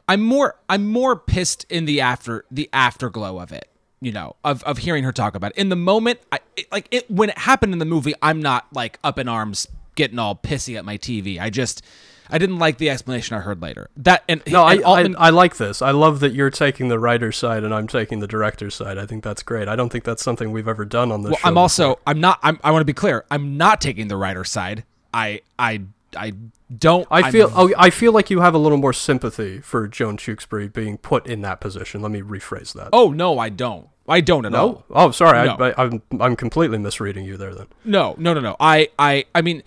I'm 0.08 0.22
more 0.22 0.56
I'm 0.70 0.88
more 0.88 1.16
pissed 1.16 1.66
in 1.70 1.86
the 1.86 2.02
after 2.02 2.46
the 2.52 2.70
afterglow 2.72 3.40
of 3.40 3.52
it, 3.52 3.68
you 4.00 4.12
know, 4.12 4.36
of 4.44 4.64
of 4.64 4.80
hearing 4.80 5.04
her 5.04 5.12
talk 5.12 5.36
about 5.36 5.52
it. 5.52 5.58
In 5.58 5.70
the 5.70 5.76
moment, 5.76 6.20
I 6.32 6.40
it, 6.56 6.72
like 6.72 6.88
it 6.92 7.10
when 7.10 7.30
it 7.30 7.38
happened 7.38 7.74
in 7.74 7.80
the 7.80 7.86
movie, 7.86 8.14
I'm 8.22 8.42
not 8.42 8.68
like 8.74 9.00
up 9.04 9.18
in 9.18 9.28
arms 9.28 9.68
getting 9.96 10.20
all 10.20 10.36
pissy 10.36 10.78
at 10.78 10.86
my 10.86 10.98
TV. 10.98 11.40
I 11.40 11.50
just 11.50 11.84
I 12.30 12.38
didn't 12.38 12.60
like 12.60 12.78
the 12.78 12.90
explanation 12.90 13.36
I 13.38 13.42
heard 13.42 13.62
later. 13.62 13.90
That 13.98 14.24
and 14.28 14.42
No, 14.48 14.64
I, 14.64 14.78
Altman- 14.78 15.16
I 15.18 15.28
I 15.28 15.30
like 15.30 15.58
this. 15.58 15.82
I 15.82 15.92
love 15.92 16.20
that 16.22 16.34
you're 16.34 16.50
taking 16.50 16.88
the 16.88 17.00
writer's 17.00 17.38
side 17.38 17.64
and 17.64 17.74
I'm 17.74 17.88
taking 17.88 18.20
the 18.20 18.28
director's 18.28 18.76
side. 18.76 18.98
I 18.98 19.06
think 19.06 19.24
that's 19.24 19.44
great. 19.44 19.68
I 19.68 19.76
don't 19.76 19.90
think 19.90 20.04
that's 20.04 20.24
something 20.24 20.52
we've 20.52 20.68
ever 20.68 20.86
done 20.86 21.12
on 21.12 21.22
this 21.22 21.32
Well, 21.32 21.40
show. 21.40 21.48
I'm 21.48 21.58
also 21.58 22.00
I'm 22.08 22.20
not 22.20 22.40
I'm, 22.44 22.60
I 22.64 22.72
want 22.72 22.82
to 22.82 22.86
be 22.86 22.94
clear. 22.94 23.26
I'm 23.30 23.58
not 23.58 23.82
taking 23.82 24.08
the 24.08 24.18
writer's 24.18 24.50
side. 24.50 24.84
I 25.14 25.42
I 25.60 25.82
I 26.16 26.34
don't. 26.76 27.08
I 27.12 27.32
feel 27.32 27.52
oh, 27.56 27.74
I 27.78 27.90
feel 27.90 28.12
like 28.12 28.30
you 28.30 28.42
have 28.42 28.54
a 28.54 28.58
little 28.58 28.78
more 28.78 28.94
sympathy 28.94 29.60
for 29.60 29.88
Joan 29.88 30.18
Tewkesbury 30.18 30.68
being 30.68 30.98
put 30.98 31.28
in 31.28 31.42
that 31.42 31.60
position. 31.60 32.02
Let 32.02 32.12
me 32.12 32.22
rephrase 32.22 32.74
that. 32.74 32.90
Oh 32.94 33.12
no, 33.12 33.40
I 33.40 33.50
don't. 33.50 33.88
I 34.08 34.20
don't 34.22 34.46
at 34.46 34.54
all. 34.54 34.68
no? 34.68 34.84
Oh, 34.90 35.12
sorry. 35.12 35.48
No. 35.48 35.56
I, 35.56 35.70
I, 35.70 35.74
I'm 35.86 36.02
I'm 36.20 36.36
completely 36.36 36.78
misreading 36.78 37.26
you 37.26 37.38
there. 37.38 37.56
Then 37.56 37.68
No, 37.86 38.16
no, 38.18 38.34
no, 38.34 38.42
no. 38.42 38.56
I 38.60 38.90
I 39.00 39.26
I 39.34 39.42
mean, 39.42 39.64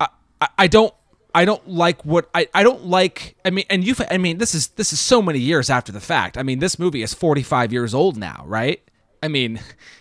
I 0.00 0.08
I, 0.40 0.48
I 0.58 0.66
don't. 0.66 0.92
I 1.34 1.44
don't 1.44 1.66
like 1.68 2.04
what 2.04 2.28
I, 2.34 2.48
I 2.54 2.62
don't 2.62 2.86
like 2.86 3.36
I 3.44 3.50
mean 3.50 3.64
and 3.70 3.84
you 3.84 3.94
I 4.10 4.18
mean 4.18 4.38
this 4.38 4.54
is 4.54 4.68
this 4.68 4.92
is 4.92 5.00
so 5.00 5.22
many 5.22 5.38
years 5.38 5.70
after 5.70 5.92
the 5.92 6.00
fact. 6.00 6.36
I 6.36 6.42
mean 6.42 6.58
this 6.58 6.78
movie 6.78 7.02
is 7.02 7.14
45 7.14 7.72
years 7.72 7.94
old 7.94 8.16
now, 8.16 8.44
right? 8.46 8.82
I 9.22 9.28
mean 9.28 9.60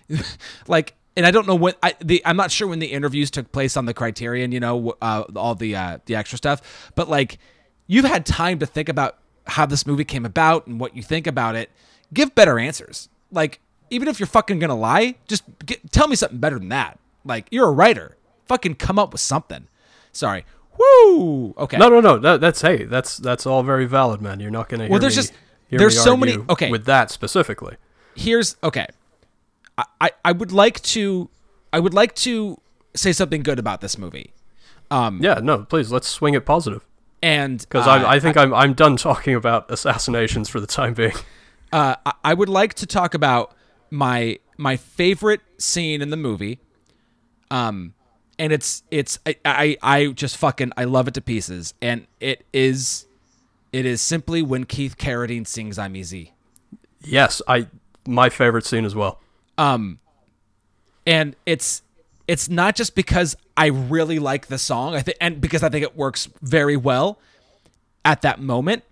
like 0.68 0.96
and 1.16 1.26
I 1.26 1.32
don't 1.32 1.48
know 1.48 1.56
when 1.56 1.74
I 1.84 1.96
the 2.00 2.22
I'm 2.26 2.38
not 2.38 2.52
sure 2.52 2.68
when 2.68 2.80
the 2.80 2.88
interviews 2.88 3.32
took 3.32 3.52
place 3.52 3.76
on 3.78 3.86
the 3.86 3.94
Criterion, 3.94 4.52
you 4.52 4.60
know, 4.60 4.96
uh, 5.02 5.24
all 5.36 5.56
the 5.56 5.76
uh, 5.76 5.98
the 6.06 6.16
extra 6.16 6.38
stuff, 6.38 6.92
but 6.96 7.10
like 7.10 7.38
you've 7.88 8.06
had 8.06 8.26
time 8.26 8.60
to 8.60 8.66
think 8.66 8.90
about 8.90 9.18
how 9.48 9.66
this 9.66 9.86
movie 9.86 10.06
came 10.06 10.26
about 10.26 10.68
and 10.68 10.80
what 10.80 10.96
you 10.96 11.04
think 11.04 11.28
about 11.28 11.56
it. 11.56 11.70
Give 12.14 12.34
better 12.34 12.60
answers. 12.60 13.10
Like 13.32 13.60
even 13.90 14.08
if 14.08 14.20
you're 14.20 14.28
fucking 14.28 14.60
gonna 14.60 14.78
lie, 14.78 15.16
just 15.28 15.44
get, 15.66 15.92
tell 15.92 16.08
me 16.08 16.16
something 16.16 16.40
better 16.40 16.60
than 16.60 16.70
that. 16.70 17.00
Like 17.26 17.48
you're 17.52 17.68
a 17.68 17.72
writer, 17.72 18.18
fucking 18.48 18.76
come 18.76 18.98
up 18.98 19.12
with 19.12 19.22
something. 19.22 19.68
Sorry. 20.14 20.46
Woo. 20.82 21.54
Okay. 21.58 21.78
no, 21.78 21.90
no, 21.90 22.00
no. 22.00 22.18
That, 22.18 22.42
that's 22.42 22.62
hey, 22.62 22.84
that's 22.86 23.18
that's 23.18 23.46
all 23.46 23.64
very 23.64 23.86
valid, 23.86 24.22
man. 24.22 24.40
You're 24.40 24.52
not 24.52 24.70
going 24.70 24.82
to. 24.82 24.88
Well, 24.88 25.00
there's 25.00 25.16
me, 25.16 25.22
just- 25.22 25.34
there's 25.70 26.02
so 26.02 26.18
many- 26.18 26.38
okay. 26.50 26.70
with 26.70 26.86
that 26.86 27.12
specifically. 27.12 27.78
here's 28.16 28.56
okay. 28.64 28.88
I, 29.78 29.86
I 30.02 30.12
I 30.26 30.32
would 30.34 30.52
like 30.52 30.82
to 30.82 31.30
I 31.72 31.80
would 31.80 31.94
like 31.94 32.14
to 32.16 32.60
say 32.94 33.12
something 33.14 33.42
good 33.44 33.58
about 33.60 33.80
this 33.82 33.98
movie. 33.98 34.34
Um 34.90 35.20
Yeah, 35.22 35.36
no, 35.42 35.60
please 35.64 35.92
let's 35.92 36.08
swing 36.10 36.34
it 36.34 36.46
positive. 36.46 36.86
and 37.24 37.60
because 37.60 37.88
uh, 37.88 37.92
I 37.92 38.16
I 38.16 38.20
think 38.20 38.36
I, 38.36 38.44
am 38.44 38.54
I'm 38.54 38.74
done 38.74 38.98
talking 38.98 39.34
about 39.36 39.72
assassinations 39.72 40.50
for 40.50 40.60
the 40.60 40.68
time 40.68 40.94
being. 40.94 41.14
uh, 41.72 41.96
I- 42.06 42.14
I 42.26 42.34
would 42.34 42.50
like 42.50 42.74
to 42.76 42.86
talk 42.86 43.14
about 43.14 43.54
my 43.90 44.40
my 44.58 44.76
favorite 44.76 45.42
scene 45.58 46.02
in 46.02 46.10
the 46.10 46.18
movie. 46.18 46.60
Um, 47.50 47.94
and 48.42 48.52
it's 48.52 48.82
it's 48.89 49.20
I, 49.24 49.36
I 49.46 49.78
I 49.84 50.08
just 50.08 50.36
fucking 50.36 50.72
I 50.76 50.86
love 50.86 51.08
it 51.08 51.14
to 51.14 51.22
pieces, 51.22 51.76
and 51.80 52.08
it 52.20 52.44
is 52.52 53.06
it 53.72 53.86
is 53.86 54.02
simply 54.02 54.42
when 54.42 54.64
Keith 54.64 54.98
Carradine 54.98 55.46
sings 55.46 55.78
"I'm 55.78 55.96
Easy." 55.96 56.34
Yes, 57.02 57.44
I 57.48 57.68
my 58.08 58.30
favorite 58.30 58.66
scene 58.66 58.84
as 58.84 58.96
well. 58.96 59.20
Um, 59.60 60.00
and 61.06 61.36
it's 61.46 61.84
it's 62.28 62.50
not 62.50 62.76
just 62.76 62.96
because 62.96 63.38
I 63.56 63.68
really 63.68 64.18
like 64.18 64.48
the 64.48 64.58
song, 64.58 64.96
I 64.96 65.02
think, 65.02 65.18
and 65.22 65.39
because 65.39 65.62
I 65.62 65.70
think 65.70 65.84
it 65.84 65.96
works 65.96 66.28
very 66.42 66.76
well 66.76 67.20
at 68.04 68.24
that 68.24 68.39
moment. 68.39 68.84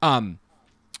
Um, 0.00 0.38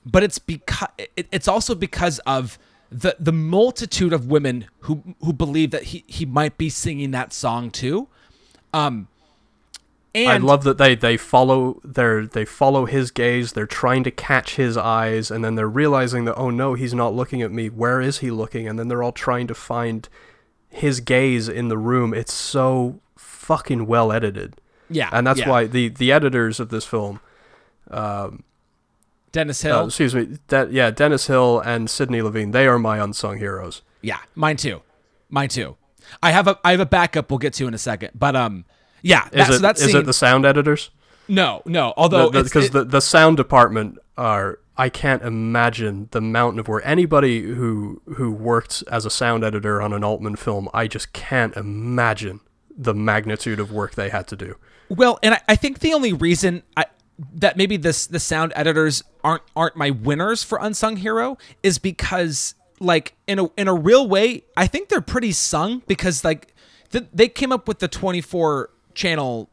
but 0.04 0.22
it's 0.22 0.38
because 0.38 0.90
it, 0.98 1.26
it's 1.32 1.48
also 1.48 1.74
because 1.74 2.18
of 2.20 2.58
the 2.94 3.16
the 3.18 3.32
multitude 3.32 4.12
of 4.12 4.28
women 4.28 4.66
who 4.80 5.02
who 5.20 5.32
believe 5.32 5.72
that 5.72 5.84
he 5.84 6.04
he 6.06 6.24
might 6.24 6.56
be 6.56 6.70
singing 6.70 7.10
that 7.10 7.32
song 7.32 7.70
too. 7.70 8.06
Um, 8.72 9.08
and 10.14 10.28
I 10.28 10.36
love 10.36 10.62
that 10.62 10.78
they 10.78 10.94
they 10.94 11.16
follow 11.16 11.80
their 11.82 12.24
they 12.24 12.44
follow 12.44 12.86
his 12.86 13.10
gaze. 13.10 13.52
They're 13.52 13.66
trying 13.66 14.04
to 14.04 14.12
catch 14.12 14.54
his 14.54 14.76
eyes, 14.76 15.32
and 15.32 15.44
then 15.44 15.56
they're 15.56 15.68
realizing 15.68 16.24
that 16.26 16.36
oh 16.36 16.50
no, 16.50 16.74
he's 16.74 16.94
not 16.94 17.14
looking 17.14 17.42
at 17.42 17.50
me. 17.50 17.68
Where 17.68 18.00
is 18.00 18.18
he 18.18 18.30
looking? 18.30 18.68
And 18.68 18.78
then 18.78 18.86
they're 18.86 19.02
all 19.02 19.12
trying 19.12 19.48
to 19.48 19.54
find 19.54 20.08
his 20.68 21.00
gaze 21.00 21.48
in 21.48 21.68
the 21.68 21.78
room. 21.78 22.14
It's 22.14 22.32
so 22.32 23.00
fucking 23.16 23.86
well 23.86 24.12
edited, 24.12 24.60
yeah, 24.88 25.10
and 25.12 25.26
that's 25.26 25.40
yeah. 25.40 25.48
why 25.48 25.66
the 25.66 25.88
the 25.88 26.12
editors 26.12 26.60
of 26.60 26.68
this 26.68 26.84
film, 26.84 27.18
Dennis 29.34 29.64
uh, 29.64 29.68
Hill. 29.68 29.86
excuse 29.86 30.14
me, 30.14 30.38
De- 30.48 30.68
yeah, 30.70 30.90
Dennis 30.90 31.26
Hill 31.26 31.60
and 31.60 31.90
Sidney 31.90 32.22
Levin, 32.22 32.52
they 32.52 32.66
are 32.66 32.78
my 32.78 32.98
unsung 32.98 33.38
heroes. 33.38 33.82
Yeah, 34.00 34.20
mine 34.34 34.56
too. 34.56 34.82
Mine 35.28 35.48
too. 35.48 35.76
I 36.22 36.30
have 36.30 36.46
a 36.46 36.58
I 36.64 36.70
have 36.70 36.80
a 36.80 36.86
backup 36.86 37.30
we'll 37.30 37.38
get 37.38 37.52
to 37.54 37.66
in 37.66 37.74
a 37.74 37.78
second. 37.78 38.12
But 38.14 38.36
um 38.36 38.64
yeah, 39.02 39.26
Is 39.26 39.32
that, 39.32 39.46
so 39.48 39.54
it 39.54 39.62
that 39.62 39.76
is 39.76 39.84
scene 39.84 39.96
it 39.96 40.06
the 40.06 40.12
sound 40.12 40.46
editors? 40.46 40.90
No, 41.26 41.62
no. 41.66 41.92
Although 41.96 42.30
because 42.30 42.66
it- 42.66 42.72
the, 42.72 42.84
the 42.84 43.00
sound 43.00 43.36
department 43.36 43.98
are 44.16 44.60
I 44.76 44.88
can't 44.88 45.22
imagine 45.22 46.08
the 46.12 46.20
mountain 46.20 46.60
of 46.60 46.68
work. 46.68 46.82
Anybody 46.86 47.42
who 47.42 48.02
who 48.16 48.30
worked 48.32 48.84
as 48.90 49.04
a 49.04 49.10
sound 49.10 49.42
editor 49.42 49.82
on 49.82 49.92
an 49.92 50.04
Altman 50.04 50.36
film, 50.36 50.68
I 50.72 50.86
just 50.86 51.12
can't 51.12 51.56
imagine 51.56 52.40
the 52.76 52.94
magnitude 52.94 53.58
of 53.58 53.72
work 53.72 53.94
they 53.94 54.10
had 54.10 54.28
to 54.28 54.36
do. 54.36 54.56
Well, 54.88 55.18
and 55.22 55.34
I, 55.34 55.40
I 55.48 55.56
think 55.56 55.78
the 55.78 55.94
only 55.94 56.12
reason 56.12 56.62
I, 56.76 56.84
that 57.18 57.56
maybe 57.56 57.76
this 57.76 58.06
the 58.06 58.18
sound 58.18 58.52
editors 58.56 59.02
aren't 59.22 59.42
aren't 59.54 59.76
my 59.76 59.90
winners 59.90 60.42
for 60.42 60.58
unsung 60.60 60.96
hero 60.96 61.38
is 61.62 61.78
because 61.78 62.54
like 62.80 63.14
in 63.26 63.38
a 63.38 63.46
in 63.56 63.68
a 63.68 63.74
real 63.74 64.08
way 64.08 64.44
I 64.56 64.66
think 64.66 64.88
they're 64.88 65.00
pretty 65.00 65.32
sung 65.32 65.82
because 65.86 66.24
like 66.24 66.54
th- 66.90 67.06
they 67.12 67.28
came 67.28 67.52
up 67.52 67.68
with 67.68 67.78
the 67.78 67.88
24 67.88 68.70
channel 68.94 69.48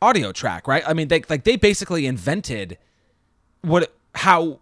audio 0.00 0.30
track 0.30 0.68
right 0.68 0.84
I 0.86 0.94
mean 0.94 1.08
they 1.08 1.22
like 1.28 1.44
they 1.44 1.56
basically 1.56 2.06
invented 2.06 2.78
what 3.62 3.92
how 4.14 4.60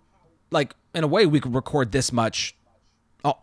like 0.51 0.75
in 0.95 1.05
a 1.05 1.09
way 1.09 1.27
we 1.27 1.41
could 1.41 1.55
record 1.55 1.93
this 1.93 2.13
much 2.13 2.57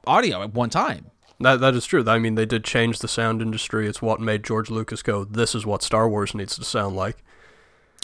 audio 0.07 0.41
at 0.41 0.53
one 0.53 0.69
time 0.69 1.11
That 1.39 1.59
that 1.59 1.73
is 1.73 1.85
true. 1.85 2.03
I 2.07 2.19
mean, 2.19 2.35
they 2.35 2.45
did 2.45 2.63
change 2.63 2.99
the 2.99 3.07
sound 3.07 3.41
industry. 3.41 3.87
It's 3.87 4.01
what 4.01 4.19
made 4.19 4.43
George 4.43 4.69
Lucas 4.69 5.01
go, 5.01 5.23
"This 5.23 5.55
is 5.55 5.65
what 5.65 5.81
Star 5.81 6.07
Wars 6.07 6.35
needs 6.35 6.55
to 6.55 6.63
sound 6.63 6.95
like." 6.95 7.17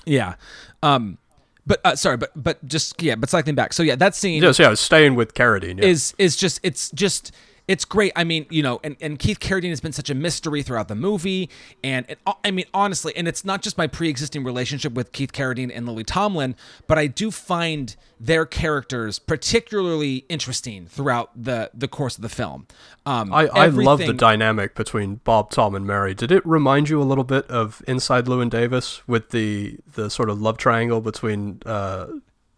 Yeah 0.08 0.36
um 0.84 1.18
but 1.66 1.80
uh, 1.86 1.96
sorry 1.96 2.18
but 2.18 2.32
but 2.36 2.66
just 2.66 3.02
yeah 3.02 3.16
but 3.16 3.30
cycling 3.30 3.56
back 3.56 3.74
so 3.74 3.84
yeah 3.84 3.96
that 3.96 4.16
scene 4.16 4.42
Yes, 4.42 4.58
yeah, 4.58 4.74
staying 4.74 5.16
with 5.16 5.34
Carradine. 5.34 5.80
Yeah. 5.80 5.86
is 5.90 6.14
is 6.18 6.36
just 6.36 6.60
it's 6.64 6.90
just 6.92 7.32
it's 7.68 7.84
great. 7.84 8.14
I 8.16 8.24
mean, 8.24 8.46
you 8.50 8.64
know, 8.64 8.80
and, 8.84 8.96
and 9.02 9.20
Keith 9.20 9.40
Carradine 9.40 9.70
has 9.70 9.82
been 9.82 9.92
such 9.92 10.10
a 10.10 10.16
mystery 10.16 10.64
throughout 10.64 10.88
the 10.88 10.96
movie, 10.96 11.50
and 11.84 12.06
it, 12.10 12.20
I 12.44 12.52
mean, 12.52 12.66
honestly, 12.74 13.14
and 13.16 13.28
it's 13.28 13.44
not 13.44 13.62
just 13.62 13.78
my 13.78 13.88
pre-existing 13.88 14.44
relationship 14.44 14.94
with 14.94 15.12
Keith 15.12 15.34
Carradine 15.34 15.72
and 15.74 15.86
Lily 15.86 16.06
Tomlin, 16.06 16.56
but 16.88 16.98
I 16.98 17.08
do 17.08 17.30
find 17.30 17.96
their 18.20 18.46
characters 18.46 19.20
particularly 19.20 20.26
interesting 20.30 20.88
throughout 20.88 21.32
the 21.36 21.70
the 21.74 21.88
course 21.88 22.16
of 22.16 22.22
the 22.22 22.30
film. 22.30 22.68
Um, 23.06 23.34
I, 23.34 23.48
I 23.48 23.68
love 23.68 24.00
the 24.00 24.14
dynamic 24.14 24.74
between 24.74 25.16
Bob, 25.24 25.52
Tom, 25.52 25.76
and 25.76 25.86
Mary. 25.86 26.14
Did 26.14 26.32
it 26.32 26.46
remind 26.46 26.90
you 26.90 27.02
a 27.02 27.04
little 27.04 27.24
bit 27.24 27.46
of 27.48 27.84
Inside 27.88 28.26
Llewyn 28.26 28.50
Davis 28.50 29.06
with 29.08 29.30
the 29.32 29.78
the 29.94 30.10
sort 30.10 30.30
of 30.30 30.42
love 30.42 30.58
triangle 30.58 31.02
between 31.02 31.62
uh, 31.66 32.08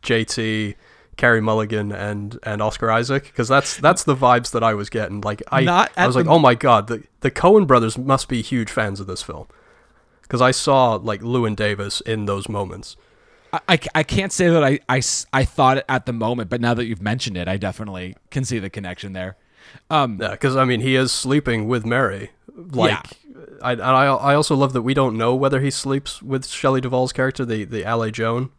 JT, 0.04 0.76
Carey 1.20 1.42
Mulligan, 1.42 1.92
and 1.92 2.40
and 2.44 2.62
Oscar 2.62 2.90
Isaac? 2.90 3.26
Because 3.26 3.50
that's 3.50 3.78
that's 3.78 4.06
the 4.06 4.16
vibes 4.16 4.52
that 4.52 4.64
I 4.64 4.74
was 4.74 4.90
getting. 4.90 5.20
Like 5.20 5.44
I, 5.52 5.64
I 5.98 6.08
was 6.08 6.16
like, 6.16 6.28
oh 6.28 6.40
my 6.40 6.56
god, 6.56 6.88
the 6.88 7.04
the 7.20 7.30
Coen 7.30 7.68
brothers 7.68 7.98
must 7.98 8.30
be 8.30 8.42
huge 8.42 8.72
fans 8.72 9.02
of 9.02 9.08
this 9.08 9.22
film. 9.22 9.48
Because 10.22 10.42
I 10.42 10.52
saw 10.52 10.94
like 10.96 11.22
Llewyn 11.22 11.58
Davis 11.58 12.00
in 12.02 12.26
those 12.26 12.48
moments. 12.48 12.96
I, 13.52 13.60
I, 13.68 13.80
I 13.96 14.04
can't 14.04 14.32
say 14.32 14.48
that 14.48 14.64
I, 14.64 14.80
I, 14.88 15.02
I 15.34 15.44
thought 15.44 15.78
it 15.78 15.86
at 15.90 16.06
the 16.06 16.14
moment, 16.14 16.50
but 16.50 16.62
now 16.62 16.76
that 16.76 16.86
you've 16.86 17.02
mentioned 17.02 17.36
it, 17.36 17.48
I 17.48 17.58
definitely 17.58 18.16
can 18.30 18.46
see 18.46 18.60
the 18.60 18.70
connection 18.70 19.14
there. 19.14 19.38
Um, 19.90 20.20
Yeah, 20.22 20.32
because 20.32 20.56
I 20.56 20.66
mean, 20.66 20.82
he 20.82 20.96
is 20.96 21.12
sleeping 21.12 21.68
with 21.68 21.86
Mary. 21.86 22.30
Like, 22.56 23.06
I, 23.62 23.74
and 23.74 23.82
I 23.82 24.06
I 24.06 24.36
also 24.36 24.56
love 24.56 24.74
that 24.74 24.84
we 24.84 24.94
don't 24.94 25.18
know 25.18 25.36
whether 25.36 25.60
he 25.60 25.72
sleeps 25.72 26.22
with 26.22 26.48
Shelley 26.48 26.80
Duvall's 26.80 27.12
character, 27.12 27.44
the 27.44 27.66
the 27.66 27.84
L.A. 27.84 28.10
Joan. 28.12 28.52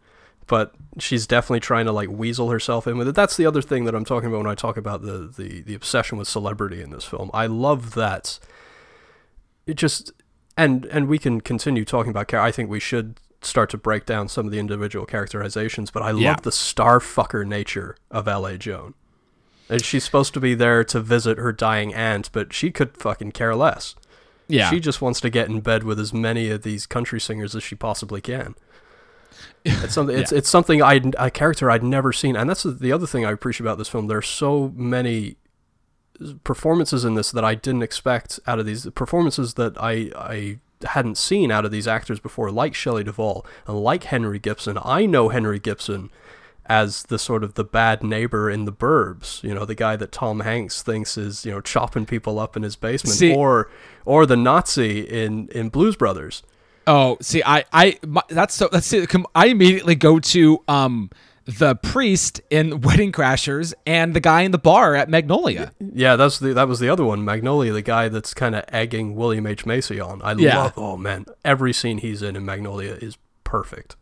But 0.51 0.75
she's 0.99 1.29
definitely 1.29 1.61
trying 1.61 1.85
to 1.87 1.93
like 1.93 2.09
weasel 2.11 2.51
herself 2.51 2.89
in 2.89 2.99
with 2.99 3.07
it. 3.07 3.15
That's 3.15 3.37
the 3.37 3.47
other 3.47 3.63
thing 3.63 3.85
that 3.85 3.95
I'm 3.95 4.05
talking 4.05 4.29
about 4.29 4.39
when 4.39 4.51
I 4.51 4.57
talk 4.57 4.77
about 4.77 5.03
the 5.03 5.33
the, 5.35 5.63
the 5.63 5.75
obsession 5.77 6.19
with 6.19 6.27
celebrity 6.27 6.83
in 6.83 6.91
this 6.91 7.05
film. 7.05 7.31
I 7.33 7.47
love 7.47 7.95
that. 7.95 8.41
It 9.67 9.75
just 9.75 10.13
and 10.57 10.85
and 10.87 11.07
we 11.07 11.19
can 11.19 11.41
continue 11.41 11.85
talking 11.85 12.11
about. 12.11 12.27
Care. 12.27 12.41
I 12.41 12.51
think 12.51 12.69
we 12.69 12.81
should 12.81 13.21
start 13.43 13.71
to 13.71 13.79
break 13.79 14.05
down 14.07 14.29
some 14.29 14.45
of 14.47 14.53
the 14.53 14.59
individual 14.59 15.07
characterizations, 15.07 15.91
but 15.93 16.03
I 16.03 16.11
Yeah. 16.11 16.31
love 16.33 16.43
the 16.43 16.53
star 16.53 16.99
fucker 16.99 17.47
nature 17.47 17.97
of 18.11 18.27
L.A. 18.29 18.59
Joan. 18.59 18.95
And 19.69 19.85
she's 19.85 20.03
supposed 20.03 20.35
to 20.35 20.41
be 20.41 20.55
there 20.57 20.83
to 20.83 20.99
visit 21.01 21.39
her 21.39 21.53
dying 21.53 21.95
aunt, 21.95 22.29
but 22.33 22.53
she 22.53 22.73
could 22.73 22.97
fucking 22.97 23.31
care 23.33 23.55
less. 23.55 23.95
Yeah. 24.49 24.69
She 24.69 24.81
just 24.81 25.01
wants 25.01 25.21
to 25.21 25.31
get 25.31 25.49
in 25.49 25.61
bed 25.61 25.85
with 25.85 26.01
as 26.01 26.13
many 26.13 26.51
of 26.51 26.63
these 26.65 26.87
country 26.87 27.21
singers 27.21 27.55
as 27.55 27.63
she 27.63 27.77
possibly 27.77 28.21
can. 28.21 28.57
It's 29.65 29.93
something. 29.93 30.17
It's 30.17 30.33
it's 30.33 30.49
something 30.49 30.83
I 30.83 31.01
a 31.19 31.31
character 31.31 31.71
I'd 31.71 31.83
never 31.83 32.13
seen, 32.13 32.35
and 32.35 32.49
that's 32.49 32.63
the 32.63 32.93
other 32.93 33.07
thing 33.07 33.27
I 33.27 33.31
appreciate 33.31 33.67
about 33.67 33.77
this 33.77 33.89
film. 33.89 34.07
There's 34.07 34.27
so 34.27 34.73
many 34.75 35.37
performances 36.45 37.05
in 37.05 37.15
this 37.15 37.31
that 37.31 37.45
I 37.45 37.55
didn't 37.55 37.83
expect 37.83 38.41
out 38.47 38.59
of 38.59 38.67
these 38.67 38.89
performances 38.91 39.55
that 39.55 39.77
I 39.79 40.11
I 40.17 40.59
hadn't 40.87 41.19
seen 41.19 41.51
out 41.51 41.65
of 41.65 41.71
these 41.71 41.87
actors 41.87 42.21
before, 42.21 42.51
like 42.51 42.75
Shelley 42.75 43.05
Duvall 43.05 43.45
and 43.67 43.79
like 43.79 44.05
Henry 44.05 44.39
Gibson. 44.39 44.79
I 44.83 45.07
know 45.07 45.29
Henry 45.29 45.59
Gibson 45.59 46.11
as 46.67 47.03
the 47.05 47.19
sort 47.19 47.43
of 47.43 47.55
the 47.55 47.65
bad 47.65 48.03
neighbor 48.03 48.49
in 48.49 48.65
the 48.65 48.73
Burbs, 48.73 49.43
you 49.43 49.53
know, 49.53 49.65
the 49.65 49.75
guy 49.75 49.97
that 49.97 50.13
Tom 50.13 50.41
Hanks 50.41 50.83
thinks 50.83 51.19
is 51.19 51.45
you 51.45 51.51
know 51.51 51.61
chopping 51.61 52.07
people 52.07 52.39
up 52.39 52.57
in 52.57 52.63
his 52.63 52.77
basement, 52.77 53.17
See- 53.17 53.35
or 53.35 53.69
or 54.05 54.25
the 54.25 54.37
Nazi 54.37 55.01
in 55.01 55.49
in 55.49 55.69
Blues 55.69 55.97
Brothers. 55.97 56.43
Oh, 56.87 57.19
see, 57.21 57.43
I, 57.45 57.65
I, 57.73 57.99
my, 58.07 58.23
that's 58.29 58.55
so. 58.55 58.69
That's 58.73 58.93
it. 58.93 59.09
Com- 59.09 59.27
I 59.35 59.47
immediately 59.47 59.95
go 59.95 60.19
to 60.19 60.63
um 60.67 61.11
the 61.45 61.75
priest 61.77 62.41
in 62.51 62.81
Wedding 62.83 63.13
Crashers 63.13 63.75
and 63.87 64.15
the 64.15 64.21
guy 64.21 64.43
in 64.43 64.51
the 64.51 64.59
bar 64.59 64.95
at 64.95 65.09
Magnolia. 65.09 65.73
Yeah, 65.81 66.17
that's 66.17 66.39
the 66.39 66.53
that 66.55 66.69
was 66.69 66.81
the 66.81 66.89
other 66.89 67.05
one, 67.05 67.25
Magnolia, 67.25 67.73
the 67.73 67.83
guy 67.83 68.09
that's 68.09 68.35
kind 68.35 68.55
of 68.55 68.65
egging 68.69 69.15
William 69.15 69.47
H 69.47 69.67
Macy 69.67 70.01
on. 70.01 70.21
I 70.23 70.33
Yeah. 70.33 70.59
love. 70.59 70.73
Oh 70.77 70.97
man, 70.97 71.27
every 71.45 71.73
scene 71.73 71.99
he's 71.99 72.23
in 72.23 72.35
in 72.37 72.45
Magnolia 72.45 72.93
is 73.01 73.17
perfect. 73.45 73.97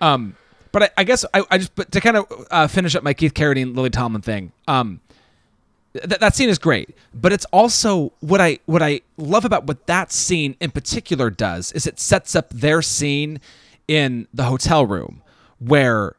Um, 0.00 0.36
but 0.72 0.82
I, 0.84 0.90
I 0.98 1.04
guess 1.04 1.24
I, 1.34 1.42
I 1.50 1.58
just 1.58 1.74
but 1.74 1.90
to 1.92 2.00
kind 2.00 2.16
of 2.16 2.46
uh, 2.50 2.66
finish 2.68 2.94
up 2.94 3.02
my 3.02 3.14
Keith 3.14 3.34
Carradine 3.34 3.74
Lily 3.74 3.90
Tomlin 3.90 4.22
thing. 4.22 4.52
Um, 4.66 5.00
th- 6.06 6.20
that 6.20 6.34
scene 6.34 6.48
is 6.48 6.58
great, 6.58 6.96
but 7.14 7.32
it's 7.32 7.44
also 7.46 8.12
what 8.20 8.40
I 8.40 8.58
what 8.66 8.82
I 8.82 9.00
love 9.16 9.44
about 9.44 9.64
what 9.66 9.86
that 9.86 10.12
scene 10.12 10.56
in 10.60 10.70
particular 10.70 11.30
does 11.30 11.72
is 11.72 11.86
it 11.86 11.98
sets 12.00 12.34
up 12.36 12.50
their 12.50 12.82
scene 12.82 13.40
in 13.86 14.26
the 14.34 14.44
hotel 14.44 14.84
room 14.86 15.22
where 15.58 16.14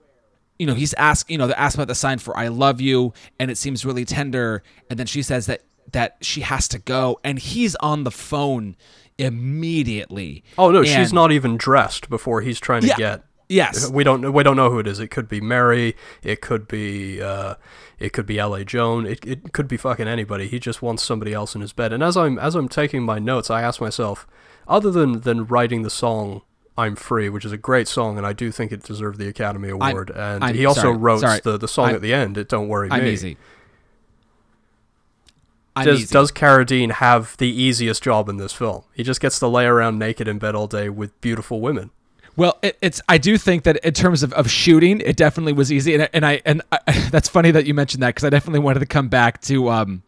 you 0.57 0.65
know 0.65 0.73
he's 0.73 0.93
asked 0.95 1.30
you 1.30 1.38
know 1.38 1.47
they're 1.47 1.55
about 1.75 1.88
the 1.88 1.95
sign 1.95 2.17
for 2.19 2.36
I 2.38 2.47
love 2.49 2.82
you 2.82 3.13
and 3.39 3.49
it 3.51 3.57
seems 3.57 3.86
really 3.86 4.05
tender 4.05 4.63
and 4.89 4.97
then 4.99 5.07
she 5.07 5.21
says 5.21 5.45
that 5.45 5.61
that 5.91 6.17
she 6.21 6.41
has 6.41 6.67
to 6.69 6.80
go 6.80 7.19
and 7.23 7.39
he's 7.39 7.75
on 7.75 8.03
the 8.03 8.11
phone 8.11 8.75
immediately. 9.17 10.43
Oh 10.57 10.71
no, 10.71 10.84
she's 10.84 11.13
not 11.13 11.32
even 11.32 11.57
dressed 11.57 12.09
before 12.09 12.41
he's 12.41 12.59
trying 12.59 12.82
to 12.82 12.88
Yeah. 12.88 12.95
get. 12.97 13.23
Yes. 13.50 13.89
We 13.89 14.04
don't 14.04 14.32
we 14.32 14.43
don't 14.43 14.56
know 14.56 14.70
who 14.70 14.78
it 14.78 14.86
is. 14.88 15.00
It 15.00 15.08
could 15.08 15.28
be 15.28 15.41
Mary. 15.41 15.95
It 16.22 16.39
could 16.39 16.68
be 16.68 17.20
uh, 17.22 17.56
it 17.97 18.14
could 18.14 18.28
be 18.28 18.38
L.A. 18.38 18.64
Joan. 18.64 19.08
It, 19.08 19.26
it 19.26 19.54
could 19.54 19.68
be 19.68 19.76
fucking 19.76 20.08
anybody. 20.08 20.47
He 20.47 20.60
just 20.60 20.84
wants 20.84 21.02
somebody 21.04 21.34
else 21.34 21.56
in 21.56 21.62
his 21.62 21.74
bed. 21.74 21.91
And 21.91 22.04
as 22.04 22.16
I'm 22.16 22.38
as 22.38 22.54
I'm 22.54 22.70
taking 22.70 23.02
my 23.04 23.18
notes, 23.18 23.50
I 23.50 23.64
ask 23.64 23.82
myself, 23.82 24.28
other 24.68 24.91
than 24.91 25.22
than 25.22 25.47
writing 25.47 25.82
the 25.82 25.89
song 25.89 26.43
"I'm 26.78 26.95
Free," 26.95 27.28
which 27.28 27.43
is 27.43 27.52
a 27.52 27.58
great 27.58 27.88
song, 27.88 28.18
and 28.18 28.26
I 28.28 28.34
do 28.34 28.52
think 28.52 28.72
it 28.72 28.84
deserved 28.84 29.18
the 29.18 29.28
Academy 29.28 29.70
Award. 29.70 30.12
and 30.16 30.43
I'm 30.43 30.54
he 30.54 30.68
also 30.68 30.82
sorry, 30.82 30.97
wrote 30.97 31.22
sorry. 31.22 31.39
the 31.43 31.58
the 31.58 31.68
song 31.68 31.88
I'm- 31.88 31.95
at 31.95 32.02
the 32.04 32.14
end. 32.14 32.38
It 32.38 32.50
don't 32.50 32.68
worry 32.68 32.89
I'm 32.91 33.04
me. 33.04 33.12
easy. 33.12 33.38
Does 35.82 36.10
does 36.10 36.32
Carradine 36.32 36.91
have 36.91 37.38
the 37.38 37.47
easiest 37.50 38.04
job 38.04 38.28
in 38.28 38.38
this 38.38 38.52
film? 38.54 38.84
He 38.93 39.02
just 39.02 39.22
gets 39.22 39.39
to 39.39 39.47
lay 39.47 39.66
around 39.66 39.97
naked 39.97 40.28
in 40.28 40.38
bed 40.38 40.54
all 40.54 40.68
day 40.68 40.89
with 40.89 41.20
beautiful 41.22 41.62
women. 41.62 41.91
Well, 42.39 42.57
it, 42.61 42.77
it's. 42.81 43.01
I 43.09 43.17
do 43.17 43.37
think 43.37 43.63
that 43.63 43.75
in 43.85 43.93
terms 43.93 44.23
of, 44.23 44.31
of 44.31 44.49
shooting, 44.49 45.01
it 45.01 45.17
definitely 45.17 45.51
was 45.51 45.73
easy, 45.73 45.93
and, 45.93 46.03
I- 46.03 46.09
and 46.13 46.25
I 46.25 46.41
and 46.45 46.61
I, 46.71 47.07
that's 47.11 47.27
funny 47.27 47.51
that 47.51 47.65
you 47.65 47.73
mentioned 47.73 48.01
that 48.01 48.15
because 48.15 48.23
I 48.23 48.29
definitely 48.29 48.61
wanted 48.61 48.79
to 48.79 48.85
come 48.85 49.09
back 49.09 49.41
to 49.41 49.67
um, 49.69 50.03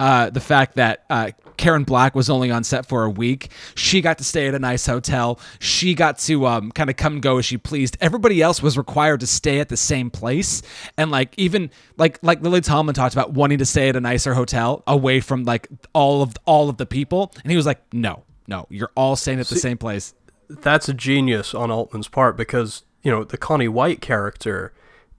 uh, 0.00 0.30
the 0.30 0.40
fact 0.40 0.76
that 0.76 1.04
uh, 1.10 1.32
Karen 1.58 1.84
Black 1.84 2.14
was 2.14 2.30
only 2.30 2.50
on 2.50 2.64
set 2.64 2.86
for 2.86 3.04
a 3.04 3.10
week. 3.10 3.50
She 3.74 4.00
got 4.00 4.16
to 4.16 4.24
stay 4.24 4.48
at 4.48 4.54
a 4.54 4.58
nice 4.58 4.86
hotel. 4.86 5.38
She 5.58 5.92
got 5.94 6.16
to 6.20 6.46
um, 6.46 6.72
kind 6.72 6.88
of 6.88 6.96
come 6.96 7.12
and 7.14 7.22
go 7.22 7.36
as 7.36 7.44
she 7.44 7.58
pleased. 7.58 7.98
Everybody 8.00 8.40
else 8.40 8.62
was 8.62 8.78
required 8.78 9.20
to 9.20 9.26
stay 9.26 9.60
at 9.60 9.68
the 9.68 9.76
same 9.76 10.08
place, 10.08 10.62
and 10.96 11.10
like 11.10 11.34
even 11.36 11.70
like 11.98 12.18
like 12.22 12.40
Lily 12.40 12.62
Tomlin 12.62 12.94
talked 12.94 13.14
about 13.14 13.32
wanting 13.34 13.58
to 13.58 13.66
stay 13.66 13.90
at 13.90 13.96
a 13.96 14.00
nicer 14.00 14.32
hotel 14.32 14.82
away 14.86 15.20
from 15.20 15.44
like 15.44 15.68
all 15.92 16.22
of 16.22 16.34
all 16.46 16.70
of 16.70 16.78
the 16.78 16.86
people, 16.86 17.32
and 17.42 17.50
he 17.50 17.56
was 17.56 17.66
like, 17.66 17.82
no, 17.92 18.22
no, 18.48 18.66
you're 18.70 18.92
all 18.96 19.14
staying 19.14 19.40
at 19.40 19.48
the 19.48 19.56
same 19.56 19.76
place. 19.76 20.14
That's 20.48 20.88
a 20.88 20.94
genius 20.94 21.54
on 21.54 21.70
Altman's 21.70 22.08
part 22.08 22.36
because 22.36 22.82
you 23.02 23.10
know 23.10 23.24
the 23.24 23.38
Connie 23.38 23.68
White 23.68 24.00
character 24.00 24.72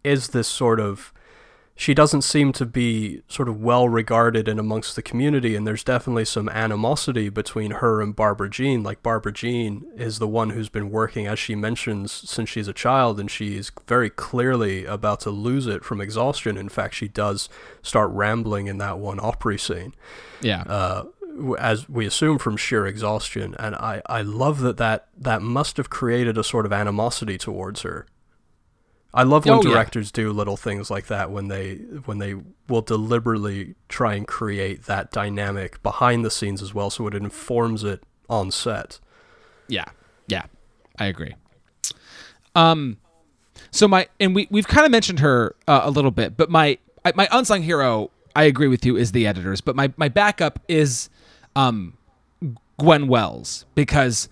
is 0.04 0.30
this 0.30 0.48
sort 0.48 0.80
of 0.80 1.14
she 1.80 1.94
doesn't 1.94 2.24
seem 2.24 2.52
to 2.54 2.66
be 2.66 3.22
sort 3.28 3.48
of 3.48 3.62
well 3.62 3.88
regarded 3.88 4.48
in 4.48 4.58
amongst 4.58 4.96
the 4.96 5.02
community 5.04 5.56
and 5.56 5.68
there's 5.68 5.84
definitely 5.84 6.26
some 6.26 6.50
animosity 6.50 7.30
between 7.30 7.70
her 7.70 8.02
and 8.02 8.16
Barbara 8.16 8.50
Jean. 8.50 8.82
Like 8.82 9.04
Barbara 9.04 9.32
Jean 9.32 9.86
is 9.96 10.18
the 10.18 10.28
one 10.28 10.50
who's 10.50 10.70
been 10.70 10.90
working 10.90 11.28
as 11.28 11.38
she 11.38 11.54
mentions 11.54 12.12
since 12.12 12.50
she's 12.50 12.68
a 12.68 12.74
child 12.74 13.20
and 13.20 13.30
she's 13.30 13.72
very 13.88 14.10
clearly 14.10 14.86
about 14.86 15.20
to 15.22 15.30
lose 15.30 15.68
it 15.68 15.86
from 15.86 16.02
exhaustion. 16.02 16.58
In 16.58 16.68
fact 16.68 16.96
she 16.96 17.08
does 17.08 17.48
start 17.84 18.10
rambling 18.10 18.66
in 18.66 18.80
that 18.80 18.98
one 18.98 19.20
Opry 19.20 19.60
scene. 19.60 19.94
Yeah. 20.42 20.64
uh, 20.64 21.04
as 21.60 21.88
we 21.90 22.06
assume 22.06 22.38
from 22.40 22.58
sheer 22.58 22.86
exhaustion. 22.88 23.56
And 23.60 23.76
I, 23.76 24.02
I 24.08 24.22
love 24.22 24.62
that, 24.62 24.78
that 24.78 25.08
that 25.18 25.42
must 25.42 25.78
have 25.78 25.90
created 25.90 26.38
a 26.38 26.44
sort 26.44 26.66
of 26.66 26.74
animosity 26.74 27.38
towards 27.38 27.82
her. 27.82 28.06
I 29.14 29.24
love 29.24 29.46
when 29.46 29.56
Oh, 29.56 29.62
yeah. 29.64 29.72
directors 29.72 30.12
do 30.12 30.32
little 30.32 30.58
things 30.58 30.92
like 30.92 31.08
that 31.08 31.32
when 31.32 31.48
they 31.48 31.76
when 32.06 32.18
they 32.20 32.36
will 32.68 32.82
deliberately 32.82 33.76
try 33.90 34.14
and 34.16 34.28
create 34.28 34.84
that 34.86 35.12
dynamic 35.12 35.82
behind 35.82 36.24
the 36.26 36.30
scenes 36.30 36.62
as 36.62 36.74
well, 36.74 36.90
so 36.90 37.08
it 37.08 37.16
informs 37.16 37.84
it 37.84 38.04
on 38.30 38.52
set. 38.52 39.00
Yeah, 39.68 39.86
yeah, 40.28 40.46
I 41.00 41.06
agree. 41.06 41.34
Um, 42.54 42.98
so 43.72 43.88
my 43.88 44.08
and 44.20 44.36
we 44.36 44.48
we've 44.52 44.68
kind 44.68 44.86
of 44.86 44.92
mentioned 44.92 45.20
her 45.20 45.56
uh, 45.68 45.82
a 45.84 45.90
little 45.92 46.12
bit, 46.12 46.38
but 46.38 46.50
my 46.50 46.78
my 47.16 47.28
unsung 47.32 47.64
hero, 47.64 48.12
I 48.38 48.44
agree 48.44 48.68
with 48.68 48.86
you, 48.86 48.96
is 48.96 49.12
the 49.12 49.26
editors. 49.26 49.62
But 49.62 49.76
my 49.76 49.92
my 49.98 50.10
backup 50.10 50.60
is, 50.68 51.10
um, 51.56 51.98
Gwen 52.78 53.08
Welles 53.08 53.66
because 53.76 54.30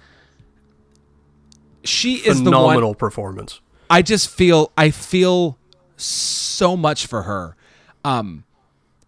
she 1.84 2.16
is 2.16 2.39
the. 2.39 2.45
Phenomenal 2.45 2.95
performance. 2.95 3.60
I 3.89 4.01
just 4.01 4.30
feel 4.30 4.72
I 4.78 4.91
feel 4.91 5.58
so 5.97 6.78
much 6.78 7.08
for 7.08 7.24
her. 7.24 7.56
Um 8.03 8.43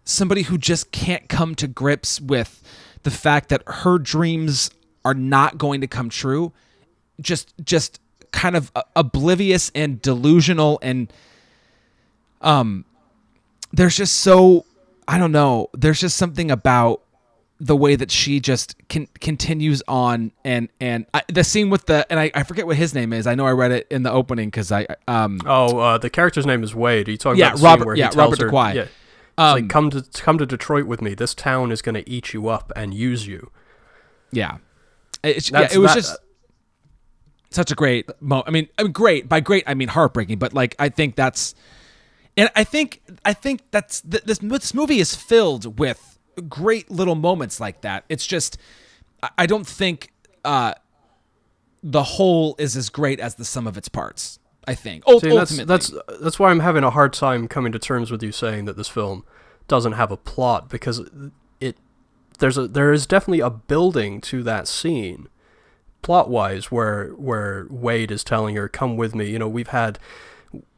somebody 0.04 0.42
who 0.42 0.56
just 0.58 0.90
can't 0.90 1.28
come 1.28 1.54
to 1.54 1.68
grips 1.68 2.20
with 2.20 2.62
the 3.02 3.10
fact 3.10 3.50
that 3.50 3.62
her 3.66 3.98
dreams 3.98 4.70
are 5.04 5.14
not 5.14 5.58
going 5.58 5.80
to 5.80 5.86
come 5.86 6.08
true. 6.08 6.52
Just 7.20 7.54
just 7.64 8.00
kind 8.32 8.56
of 8.56 8.72
uh, 8.74 8.82
oblivious 8.94 9.70
and 9.74 10.02
delusional 10.02 10.78
and 10.82 11.12
um 12.42 12.84
there's 13.72 13.96
just 13.96 14.16
so 14.16 14.64
I 15.08 15.18
don't 15.18 15.32
know, 15.32 15.68
there's 15.72 16.00
just 16.00 16.16
something 16.16 16.50
about 16.50 17.02
the 17.60 17.74
way 17.74 17.96
that 17.96 18.10
she 18.12 18.38
just 18.38 18.76
con- 18.88 19.08
continues 19.20 19.82
on 19.88 20.30
and 20.44 20.68
and 20.80 21.06
I, 21.12 21.22
the 21.28 21.42
scene 21.42 21.70
with 21.70 21.86
the 21.86 22.06
and 22.08 22.20
I, 22.20 22.30
I 22.32 22.44
forget 22.44 22.66
what 22.68 22.76
his 22.76 22.94
name 22.94 23.12
is. 23.12 23.26
I 23.26 23.34
know 23.34 23.46
I 23.46 23.50
read 23.50 23.72
it 23.72 23.88
in 23.90 24.04
the 24.04 24.12
opening 24.12 24.48
because 24.48 24.70
I 24.70 24.86
um 25.08 25.40
Oh, 25.44 25.76
uh, 25.78 25.98
the 25.98 26.08
character's 26.10 26.46
name 26.46 26.62
is 26.62 26.72
Wade. 26.74 27.08
Are 27.08 27.10
you 27.10 27.16
talking 27.16 27.40
Yeah, 27.40 27.48
about 27.54 27.62
Robert- 27.80 27.96
yeah, 27.98 28.10
Robert 28.14 28.40
her, 28.40 28.48
DoQui. 28.50 28.74
Yeah, 28.74 28.82
it's 28.82 28.92
Um, 29.38 29.54
like 29.54 29.68
come 29.70 29.90
to 29.90 30.02
come 30.22 30.38
to 30.38 30.46
Detroit 30.46 30.86
with 30.86 31.02
me. 31.02 31.14
This 31.14 31.34
town 31.34 31.72
is 31.72 31.82
going 31.82 31.96
to 31.96 32.08
eat 32.08 32.32
you 32.32 32.46
up 32.48 32.70
and 32.76 32.94
use 32.94 33.26
you. 33.26 33.50
yeah, 34.30 34.58
It's- 35.24 35.50
yeah 35.50 35.68
it 35.72 35.78
was 35.78 35.94
that- 35.94 36.00
just 36.00 36.16
such 37.50 37.70
a 37.72 37.74
great 37.74 38.08
mo. 38.20 38.44
I 38.46 38.50
mean, 38.50 38.68
I 38.78 38.82
mean, 38.84 38.92
great 38.92 39.28
by 39.28 39.40
great 39.40 39.64
I 39.66 39.74
mean 39.74 39.88
heartbreaking, 39.88 40.38
but 40.38 40.52
like 40.54 40.76
I 40.78 40.90
think 40.90 41.16
that's 41.16 41.54
and 42.38 42.50
I 42.56 42.64
think 42.64 43.02
I 43.24 43.32
think 43.32 43.62
that's 43.70 44.00
th- 44.00 44.24
this 44.24 44.38
this 44.38 44.72
movie 44.72 45.00
is 45.00 45.14
filled 45.14 45.78
with 45.78 46.18
great 46.48 46.90
little 46.90 47.14
moments 47.14 47.60
like 47.60 47.82
that. 47.82 48.04
It's 48.08 48.26
just 48.26 48.56
I- 49.36 49.46
don't 49.46 49.66
think 49.66 50.12
uh 50.44 50.74
the 51.82 52.02
whole 52.02 52.56
is 52.58 52.76
as 52.76 52.88
great 52.88 53.20
as 53.20 53.34
the 53.36 53.44
sum 53.44 53.66
of 53.66 53.76
its 53.76 53.88
parts. 53.88 54.38
I 54.66 54.74
think. 54.74 55.04
See, 55.06 55.12
that's 55.12 55.24
ultimately, 55.24 55.64
that's 55.64 55.92
that's 56.20 56.38
why 56.38 56.50
I'm 56.50 56.60
having 56.60 56.84
a 56.84 56.90
hard 56.90 57.12
time 57.12 57.48
coming 57.48 57.72
to 57.72 57.78
terms 57.78 58.10
with 58.10 58.22
you 58.22 58.32
saying 58.32 58.66
that 58.66 58.76
this 58.76 58.88
film 58.88 59.24
doesn't 59.66 59.92
have 59.92 60.10
a 60.10 60.16
plot 60.16 60.68
because 60.68 61.02
it 61.60 61.76
there's 62.38 62.58
a 62.58 62.68
there 62.68 62.92
is 62.92 63.06
definitely 63.06 63.40
a 63.40 63.50
building 63.50 64.20
to 64.22 64.42
that 64.42 64.68
scene 64.68 65.28
plot 66.02 66.28
wise 66.28 66.70
where 66.70 67.08
where 67.10 67.66
Wade 67.70 68.10
is 68.10 68.22
telling 68.22 68.56
her 68.56 68.68
come 68.68 68.96
with 68.96 69.14
me 69.14 69.30
you 69.30 69.38
know 69.38 69.48
we've 69.48 69.68
had 69.68 69.98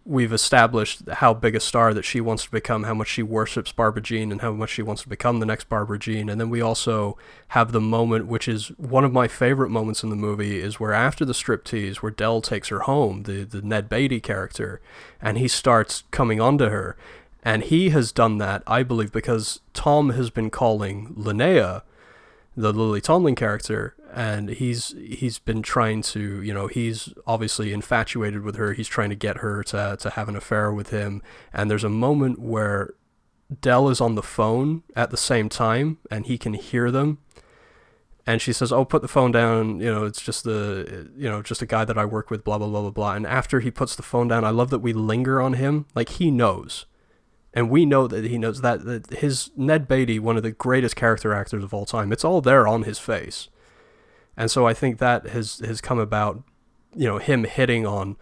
we've 0.05 0.33
established 0.33 1.03
how 1.09 1.35
big 1.35 1.55
a 1.55 1.61
star 1.61 1.93
that 1.93 2.05
she 2.05 2.21
wants 2.21 2.45
to 2.45 2.51
become, 2.51 2.85
how 2.85 2.95
much 2.95 3.09
she 3.09 3.23
worships 3.23 3.71
Barbara 3.71 4.03
Jean, 4.03 4.33
and 4.33 4.41
how 4.41 4.53
much 4.53 4.71
she 4.71 4.83
wants 4.83 5.03
to 5.03 5.09
become 5.09 5.41
the 5.41 5.47
next 5.47 5.69
Barbara 5.69 5.99
Jean. 5.99 6.29
And 6.29 6.41
then 6.41 6.51
we 6.51 6.61
also 6.61 7.19
have 7.49 7.73
the 7.73 7.81
moment, 7.81 8.27
which 8.27 8.49
is 8.49 8.69
one 8.79 9.05
of 9.05 9.13
my 9.13 9.29
favorite 9.29 9.71
moments 9.71 10.03
in 10.03 10.11
the 10.11 10.17
movie, 10.17 10.59
is 10.59 10.81
where 10.81 10.95
after 10.95 11.25
the 11.25 11.35
striptease, 11.35 11.97
where 11.97 12.11
Dell 12.11 12.41
takes 12.41 12.69
her 12.69 12.81
home, 12.81 13.25
the, 13.25 13.45
the 13.45 13.63
Ned 13.63 13.89
Beatty 13.89 14.21
character, 14.21 14.81
and 15.21 15.37
he 15.37 15.49
starts 15.49 16.05
coming 16.11 16.41
onto 16.41 16.67
her. 16.67 16.97
And 17.43 17.63
he 17.63 17.91
has 17.91 18.13
done 18.13 18.39
that, 18.39 18.63
I 18.67 18.83
believe, 18.83 19.13
because 19.13 19.61
Tom 19.73 20.11
has 20.11 20.31
been 20.31 20.51
calling 20.51 21.15
Linnea, 21.15 21.83
the 22.57 22.73
Lily 22.73 23.01
Tomlin 23.01 23.35
character, 23.35 23.95
and 24.13 24.51
he's 24.51 24.95
he's 24.99 25.39
been 25.39 25.63
trying 25.63 26.03
to 26.03 26.43
you 26.43 26.53
know 26.53 26.67
he's 26.67 27.13
obviously 27.27 27.73
infatuated 27.73 28.43
with 28.43 28.57
her. 28.57 28.73
He's 28.73 28.89
trying 28.89 29.11
to 29.11 29.17
get 29.17 29.39
her 29.39 29.63
to 29.65 29.97
to 30.01 30.11
have 30.11 30.29
an 30.29 30.37
affair 30.37 30.73
with 30.73 30.91
him. 30.91 31.23
And 31.53 31.71
there's 31.71 31.85
a 31.85 31.89
moment 31.89 32.39
where 32.41 32.95
Dell 33.61 33.89
is 33.89 34.01
on 34.01 34.15
the 34.15 34.23
phone 34.23 34.83
at 34.95 35.11
the 35.11 35.17
same 35.17 35.49
time 35.49 35.99
and 36.11 36.27
he 36.27 36.39
can 36.39 36.55
hear 36.55 36.91
them. 36.91 37.19
And 38.27 38.41
she 38.43 38.53
says 38.53 38.73
oh 38.73 38.85
put 38.85 39.03
the 39.03 39.09
phone 39.09 39.31
down. 39.31 39.81
You 39.81 39.93
know 39.93 40.05
it's 40.05 40.23
just 40.23 40.45
the 40.45 41.11
you 41.17 41.29
know 41.29 41.43
just 41.43 41.63
a 41.63 41.67
guy 41.67 41.85
that 41.85 41.99
I 41.99 42.05
work 42.05 42.31
with 42.31 42.45
blah 42.45 42.59
blah 42.59 42.69
blah 42.69 42.83
blah 42.83 42.91
blah. 42.91 43.15
And 43.15 43.27
after 43.27 43.61
he 43.61 43.71
puts 43.71 43.95
the 43.95 44.03
phone 44.03 44.29
down 44.29 44.45
I 44.45 44.51
love 44.51 44.71
that 44.71 44.81
we 44.81 44.93
linger 44.93 45.41
on 45.41 45.55
him. 45.55 45.87
Like 45.95 46.11
he 46.11 46.31
knows 46.31 46.87
and 47.53 47.69
we 47.69 47.85
know 47.85 48.07
that 48.07 48.25
he 48.25 48.39
knows 48.39 48.61
that, 48.61 48.85
that 48.85 49.11
his 49.11 49.51
Ned 49.57 49.89
Beatty 49.89 50.19
one 50.19 50.37
of 50.37 50.43
the 50.43 50.53
greatest 50.53 50.97
character 50.97 51.35
actors 51.35 51.65
of 51.65 51.75
all 51.75 51.87
time 51.87 52.13
it's 52.13 52.25
all 52.25 52.41
there 52.41 52.67
on 52.67 52.85
his 52.85 52.99
face 52.99 53.49
and 54.41 54.51
so 54.51 54.67
I 54.67 54.73
think 54.73 54.97
that 54.99 55.27
has 55.29 55.59
has 55.59 55.83
come 55.83 55.99
about, 55.99 56.43
you 56.95 57.07
know, 57.07 57.19
him 57.19 57.45
hitting 57.45 57.87
on 57.87 58.17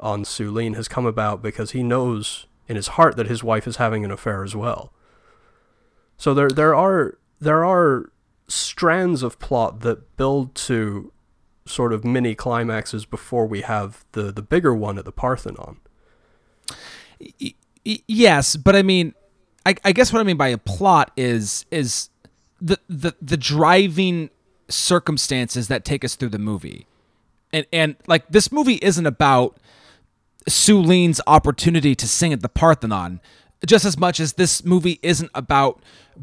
on 0.00 0.24
Sueleen 0.24 0.74
has 0.76 0.88
come 0.88 1.04
about 1.04 1.42
because 1.42 1.72
he 1.72 1.82
knows 1.82 2.46
in 2.66 2.76
his 2.76 2.88
heart 2.88 3.16
that 3.16 3.28
his 3.28 3.44
wife 3.44 3.66
is 3.66 3.76
having 3.76 4.02
an 4.02 4.10
affair 4.10 4.42
as 4.44 4.56
well. 4.56 4.94
So 6.16 6.32
there 6.32 6.48
there 6.48 6.74
are 6.74 7.18
there 7.38 7.66
are 7.66 8.10
strands 8.48 9.22
of 9.22 9.38
plot 9.38 9.80
that 9.80 10.16
build 10.16 10.54
to 10.54 11.12
sort 11.66 11.92
of 11.92 12.02
mini 12.02 12.34
climaxes 12.34 13.04
before 13.04 13.46
we 13.46 13.60
have 13.60 14.06
the 14.12 14.32
the 14.32 14.40
bigger 14.40 14.74
one 14.74 14.96
at 14.96 15.04
the 15.04 15.12
Parthenon. 15.12 15.80
Yes, 17.84 18.56
but 18.56 18.76
I 18.76 18.82
mean, 18.82 19.14
I, 19.66 19.74
I 19.84 19.92
guess 19.92 20.12
what 20.12 20.20
I 20.20 20.22
mean 20.22 20.36
by 20.36 20.48
a 20.48 20.58
plot 20.58 21.10
is 21.16 21.66
is 21.70 22.10
the 22.60 22.78
the 22.88 23.14
the 23.20 23.36
driving 23.36 24.30
circumstances 24.68 25.68
that 25.68 25.84
take 25.84 26.04
us 26.04 26.14
through 26.14 26.30
the 26.30 26.38
movie. 26.38 26.86
And 27.52 27.66
and 27.72 27.96
like 28.06 28.28
this 28.28 28.52
movie 28.52 28.78
isn't 28.82 29.06
about 29.06 29.58
Sueleen's 30.48 31.20
opportunity 31.26 31.94
to 31.94 32.08
sing 32.08 32.32
at 32.32 32.40
the 32.40 32.48
Parthenon 32.48 33.20
just 33.66 33.84
as 33.84 33.96
much 33.96 34.18
as 34.20 34.34
this 34.34 34.64
movie 34.64 34.98
isn't 35.02 35.30
about 35.34 35.82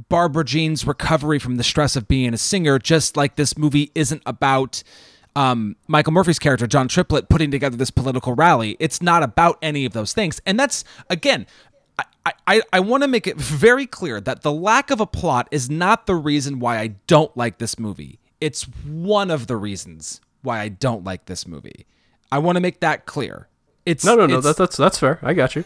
Barbara 0.10 0.44
Jean's 0.44 0.86
recovery 0.86 1.40
from 1.40 1.56
the 1.56 1.64
stress 1.64 1.96
of 1.96 2.08
being 2.08 2.34
a 2.34 2.38
singer, 2.38 2.80
just 2.80 3.16
like 3.16 3.36
this 3.36 3.58
movie 3.58 3.92
isn't 3.96 4.22
about 4.26 4.84
um, 5.40 5.76
Michael 5.88 6.14
Murphy's 6.14 6.40
character, 6.40 6.68
John 6.68 6.88
Triplett, 6.88 7.30
putting 7.30 7.52
together 7.52 7.78
this 7.78 7.92
political 7.92 8.34
rally. 8.34 8.76
It's 8.80 9.02
not 9.02 9.24
about 9.24 9.58
any 9.62 9.86
of 9.86 9.94
those 9.94 10.14
things. 10.14 10.42
And 10.46 10.60
that's, 10.60 10.84
again, 11.10 11.48
I, 12.26 12.34
I, 12.48 12.62
I 12.74 12.80
want 12.80 13.04
to 13.04 13.08
make 13.08 13.28
it 13.28 13.38
very 13.38 13.86
clear 13.86 14.20
that 14.22 14.42
the 14.42 14.52
lack 14.52 14.92
of 14.92 15.00
a 15.00 15.06
plot 15.06 15.48
is 15.52 15.70
not 15.70 16.06
the 16.06 16.16
reason 16.16 16.60
why 16.60 16.78
I 16.80 16.88
don't 17.08 17.36
like 17.38 17.58
this 17.58 17.80
movie 17.80 18.20
it's 18.42 18.64
one 18.64 19.32
of 19.32 19.48
the 19.48 19.58
reasons 19.58 20.22
why 20.42 20.60
I 20.60 20.70
don't 20.70 21.04
like 21.04 21.26
this 21.26 21.48
movie. 21.48 21.86
I 22.32 22.40
want 22.40 22.56
to 22.56 22.62
make 22.62 22.80
that 22.80 23.06
clear. 23.06 23.48
It's 23.86 24.06
no, 24.06 24.16
no, 24.16 24.26
no. 24.26 24.42
That, 24.42 24.58
that's 24.58 24.78
that's 24.78 25.00
fair. 25.00 25.20
I 25.22 25.34
got 25.34 25.56
you. 25.56 25.66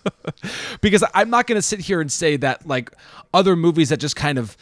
because 0.80 1.02
I'm 1.12 1.28
not 1.28 1.46
going 1.46 1.56
to 1.56 1.62
sit 1.62 1.80
here 1.80 2.00
and 2.00 2.10
say 2.10 2.36
that 2.36 2.66
like 2.66 2.92
other 3.34 3.56
movies 3.56 3.88
that 3.88 3.98
just 3.98 4.16
kind 4.16 4.38
of 4.38 4.56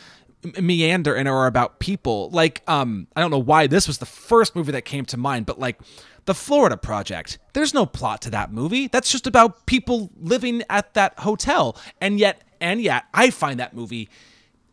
meander 0.61 1.14
and 1.14 1.28
are 1.28 1.47
about 1.47 1.78
people. 1.78 2.30
Like, 2.30 2.62
um, 2.66 3.07
I 3.16 3.20
don't 3.20 3.30
know 3.30 3.39
why 3.39 3.66
this 3.66 3.87
was 3.87 3.99
the 3.99 4.07
first 4.07 4.55
movie 4.55 4.72
that 4.72 4.82
came 4.82 5.05
to 5.07 5.16
mind, 5.16 5.47
but 5.47 5.59
like 5.59 5.80
the 6.26 6.34
Florida 6.34 6.76
Project. 6.76 7.39
There's 7.53 7.72
no 7.72 7.87
plot 7.87 8.22
to 8.22 8.30
that 8.30 8.53
movie. 8.53 8.89
That's 8.89 9.11
just 9.11 9.26
about 9.26 9.66
people 9.66 10.11
living 10.20 10.62
at 10.68 10.95
that 10.95 11.18
hotel. 11.20 11.76
And 12.01 12.18
yet, 12.18 12.43
and 12.61 12.80
yet, 12.80 13.05
I 13.14 13.30
find 13.30 13.59
that 13.61 13.74
movie 13.74 14.09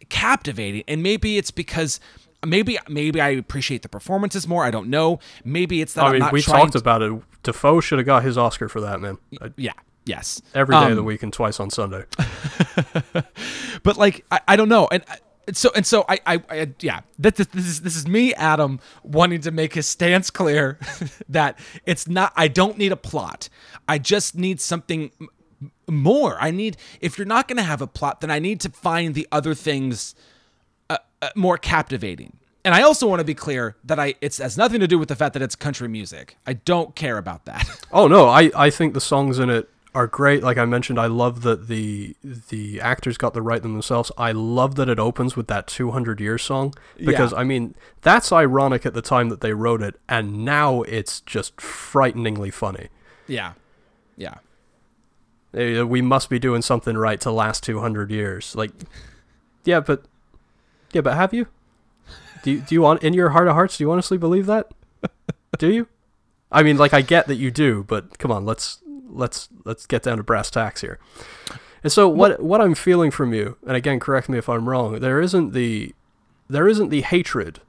captivating. 0.10 0.84
And 0.88 1.02
maybe 1.02 1.38
it's 1.38 1.52
because 1.52 2.00
maybe 2.46 2.78
maybe 2.90 3.22
I 3.22 3.30
appreciate 3.30 3.84
the 3.84 3.90
performances 3.90 4.48
more. 4.48 4.64
I 4.66 4.72
don't 4.72 4.90
know. 4.90 5.20
Maybe 5.46 5.82
it's 5.82 5.94
that 5.94 6.06
I 6.06 6.20
mean, 6.20 6.30
we 6.32 6.42
talked 6.42 6.74
to... 6.74 6.80
about 6.80 7.02
it. 7.02 7.14
Dafoe 7.44 7.80
should 7.82 8.00
have 8.00 8.06
got 8.06 8.24
his 8.24 8.38
Oscar 8.38 8.68
for 8.68 8.82
that, 8.82 9.00
man. 9.00 9.18
yeah. 9.56 9.74
Yes. 10.06 10.42
Every 10.54 10.76
day 10.76 10.80
um, 10.80 10.90
of 10.92 10.96
the 10.96 11.02
um, 11.02 11.06
week 11.06 11.24
and 11.24 11.32
twice 11.32 11.62
on 11.62 11.70
Sunday. 11.70 12.04
but 13.84 13.96
like, 13.96 14.26
I, 14.30 14.42
I 14.50 14.56
don't 14.58 14.68
know, 14.68 14.88
and 14.92 15.02
so 15.52 15.72
and 15.76 15.86
so 15.86 16.06
I, 16.08 16.20
I, 16.26 16.44
I 16.50 16.74
yeah 16.80 17.02
this, 17.20 17.34
this 17.34 17.66
is 17.66 17.82
this 17.82 17.96
is 17.96 18.08
me 18.08 18.34
Adam 18.36 18.80
wanting 19.04 19.42
to 19.42 19.52
make 19.52 19.74
his 19.74 19.88
stance 19.88 20.30
clear 20.30 20.80
that 21.30 21.60
it's 21.86 22.08
not 22.08 22.32
I 22.36 22.48
don't 22.48 22.78
need 22.78 22.92
a 22.92 22.98
plot 22.98 23.50
I 23.88 23.98
just 23.98 24.36
need 24.36 24.62
something 24.62 25.12
more 25.88 26.38
I 26.40 26.52
need 26.52 26.78
if 27.02 27.18
you're 27.18 27.28
not 27.28 27.48
going 27.48 27.58
to 27.58 27.64
have 27.64 27.82
a 27.82 27.88
plot 27.88 28.22
then 28.22 28.32
I 28.32 28.40
need 28.40 28.62
to 28.62 28.70
find 28.70 29.16
the 29.16 29.28
other 29.32 29.54
things 29.54 30.16
uh, 30.90 30.98
uh, 31.22 31.30
more 31.36 31.58
captivating. 31.58 32.38
And 32.66 32.74
I 32.74 32.82
also 32.82 33.08
want 33.08 33.20
to 33.20 33.26
be 33.26 33.34
clear 33.34 33.76
that 33.84 34.00
I 34.00 34.16
it 34.22 34.38
has 34.38 34.58
nothing 34.58 34.80
to 34.80 34.88
do 34.88 35.00
with 35.00 35.10
the 35.10 35.16
fact 35.16 35.34
that 35.34 35.42
it's 35.42 35.56
country 35.56 35.88
music. 35.88 36.38
I 36.46 36.54
don't 36.54 36.96
care 36.96 37.18
about 37.18 37.46
that. 37.46 37.68
Oh 37.92 38.08
no, 38.08 38.28
I, 38.28 38.50
I 38.56 38.70
think 38.72 38.96
the 38.96 39.02
songs 39.02 39.38
in 39.38 39.52
it 39.52 39.70
are 39.96 40.08
great. 40.08 40.44
Like 40.44 40.58
I 40.58 40.66
mentioned, 40.66 41.00
I 41.00 41.06
love 41.06 41.42
that 41.44 41.68
the 41.68 42.16
the 42.24 42.82
actors 42.82 43.18
got 43.18 43.34
to 43.34 43.42
write 43.42 43.62
them 43.62 43.74
themselves. 43.74 44.12
I 44.18 44.32
love 44.32 44.76
that 44.76 44.90
it 44.90 45.00
opens 45.00 45.36
with 45.36 45.48
that 45.48 45.68
200 45.68 46.20
year 46.20 46.38
song 46.38 46.74
because 46.98 47.32
yeah. 47.32 47.38
I 47.38 47.44
mean 47.44 47.76
that's 48.02 48.32
ironic 48.32 48.86
at 48.86 48.94
the 48.94 49.02
time 49.02 49.30
that 49.30 49.42
they 49.42 49.54
wrote 49.54 49.82
it, 49.82 50.00
and 50.10 50.44
now 50.44 50.82
it's 50.84 51.22
just 51.22 51.62
frighteningly 51.62 52.52
funny. 52.52 52.90
Yeah, 53.28 53.54
yeah. 54.18 54.36
Eh, 55.54 55.80
eh, 55.80 55.82
we 55.84 56.02
must 56.02 56.30
be 56.30 56.40
doing 56.40 56.62
something 56.62 56.98
right 56.98 57.22
to 57.22 57.32
last 57.32 57.64
200 57.64 58.10
years. 58.10 58.56
Like, 58.56 58.72
yeah, 59.64 59.80
but 59.80 60.06
yeah, 60.92 61.02
but 61.02 61.16
have 61.16 61.34
you? 61.34 61.48
Do 62.44 62.52
you, 62.52 62.60
do 62.62 62.76
you 62.76 62.82
want 62.82 63.04
in 63.04 63.14
your 63.14 63.30
heart 63.30 63.48
of 63.48 63.54
hearts? 63.54 63.78
Do 63.78 63.84
you 63.84 63.92
honestly 63.92 64.18
believe 64.18 64.48
that? 64.48 64.72
do 65.58 65.72
you? 65.72 65.88
I 66.52 66.62
mean, 66.62 66.78
like 66.78 66.94
I 66.94 67.02
get 67.02 67.28
that 67.28 67.36
you 67.36 67.50
do, 67.52 67.84
but 67.88 68.20
come 68.20 68.32
on, 68.32 68.46
let's 68.46 68.80
let's 69.14 69.50
let's 69.66 69.86
get 69.86 70.04
down 70.04 70.18
to 70.18 70.24
brass 70.24 70.50
tacks 70.50 70.82
here. 70.82 71.00
And 71.84 71.92
so 71.92 72.08
what 72.08 72.42
what 72.42 72.62
I'm 72.62 72.76
feeling 72.76 73.12
from 73.12 73.34
you, 73.34 73.58
and 73.66 73.76
again, 73.76 74.00
correct 74.00 74.30
me 74.30 74.38
if 74.38 74.50
I'm 74.50 74.70
wrong. 74.70 75.00
There 75.00 75.22
isn't 75.22 75.54
the 75.54 75.94
there 76.48 76.68
isn't 76.68 76.90
the 76.90 77.02
hatred 77.02 77.60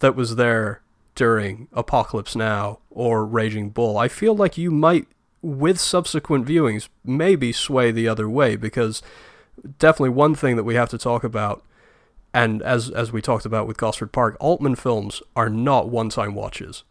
that 0.00 0.14
was 0.14 0.36
there 0.36 0.82
during 1.14 1.68
Apocalypse 1.72 2.36
Now 2.36 2.80
or 2.90 3.24
Raging 3.24 3.70
Bull. 3.70 3.96
I 3.96 4.08
feel 4.08 4.36
like 4.36 4.58
you 4.58 4.70
might, 4.70 5.06
with 5.42 5.80
subsequent 5.80 6.46
viewings, 6.46 6.88
maybe 7.04 7.52
sway 7.52 7.90
the 7.90 8.06
other 8.06 8.28
way 8.28 8.56
because 8.56 9.02
definitely 9.78 10.10
one 10.10 10.34
thing 10.34 10.56
that 10.56 10.64
we 10.64 10.74
have 10.74 10.90
to 10.90 10.98
talk 10.98 11.24
about 11.24 11.64
and 12.34 12.60
as 12.62 12.90
as 12.90 13.12
we 13.12 13.22
talked 13.22 13.46
about 13.46 13.66
with 13.66 13.78
Gosford 13.78 14.12
Park, 14.12 14.36
Altman 14.40 14.74
films 14.74 15.22
are 15.34 15.48
not 15.48 15.88
one-time 15.88 16.34
watches. 16.34 16.84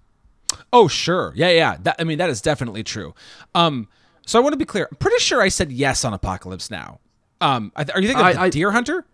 Oh, 0.76 0.90
sure. 0.90 1.32
Yeah, 1.38 1.52
yeah. 1.52 1.78
That, 1.84 1.96
I 2.00 2.04
mean, 2.04 2.18
that 2.18 2.30
is 2.30 2.42
definitely 2.42 2.84
true. 2.84 3.16
Um, 3.56 3.88
so 4.26 4.38
I 4.38 4.42
want 4.42 4.52
to 4.54 4.58
be 4.58 4.66
clear. 4.66 4.90
I'm 4.92 4.98
pretty 4.98 5.20
sure 5.20 5.42
I 5.42 5.48
said 5.48 5.72
yes 5.72 6.04
on 6.04 6.14
Apocalypse 6.14 6.70
Now. 6.70 7.00
Um, 7.40 7.72
are 7.78 8.02
you 8.02 8.10
thinking 8.10 8.28
of 8.28 8.38
I, 8.38 8.50
Deer 8.50 8.72
Hunter? 8.72 9.06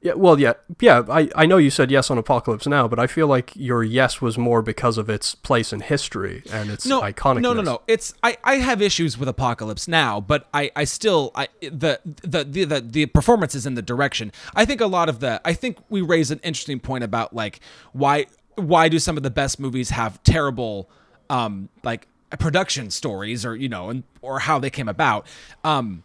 Yeah, 0.00 0.14
well, 0.14 0.38
yeah, 0.40 0.54
yeah. 0.80 1.02
I, 1.10 1.30
I 1.34 1.44
know 1.44 1.56
you 1.58 1.70
said 1.70 1.90
yes 1.90 2.10
on 2.10 2.16
Apocalypse 2.16 2.66
Now, 2.66 2.88
but 2.88 2.98
I 2.98 3.06
feel 3.06 3.26
like 3.26 3.52
your 3.54 3.82
yes 3.82 4.22
was 4.22 4.38
more 4.38 4.62
because 4.62 4.96
of 4.96 5.10
its 5.10 5.34
place 5.34 5.70
in 5.70 5.80
history 5.80 6.42
and 6.50 6.70
its 6.70 6.86
no, 6.86 7.02
iconic. 7.02 7.42
No, 7.42 7.52
no, 7.52 7.60
no. 7.60 7.82
It's 7.86 8.14
I, 8.22 8.38
I 8.42 8.56
have 8.56 8.80
issues 8.80 9.18
with 9.18 9.28
Apocalypse 9.28 9.86
Now, 9.86 10.18
but 10.18 10.48
I, 10.54 10.70
I 10.76 10.84
still 10.84 11.30
I 11.34 11.48
the, 11.60 12.00
the 12.04 12.44
the 12.44 12.64
the 12.64 12.80
the 12.80 13.06
performances 13.06 13.66
in 13.66 13.74
the 13.74 13.82
direction. 13.82 14.32
I 14.54 14.64
think 14.64 14.80
a 14.80 14.86
lot 14.86 15.08
of 15.10 15.20
the 15.20 15.40
I 15.44 15.52
think 15.52 15.78
we 15.90 16.00
raise 16.00 16.30
an 16.30 16.40
interesting 16.42 16.80
point 16.80 17.04
about 17.04 17.34
like 17.34 17.60
why 17.92 18.26
why 18.56 18.88
do 18.88 18.98
some 18.98 19.16
of 19.16 19.22
the 19.22 19.30
best 19.30 19.58
movies 19.58 19.90
have 19.90 20.22
terrible 20.22 20.88
um 21.30 21.68
like 21.82 22.06
production 22.38 22.90
stories 22.90 23.44
or 23.44 23.54
you 23.54 23.68
know 23.68 23.90
and 23.90 24.02
or 24.22 24.40
how 24.40 24.58
they 24.58 24.70
came 24.70 24.88
about. 24.88 25.26
Um 25.62 26.04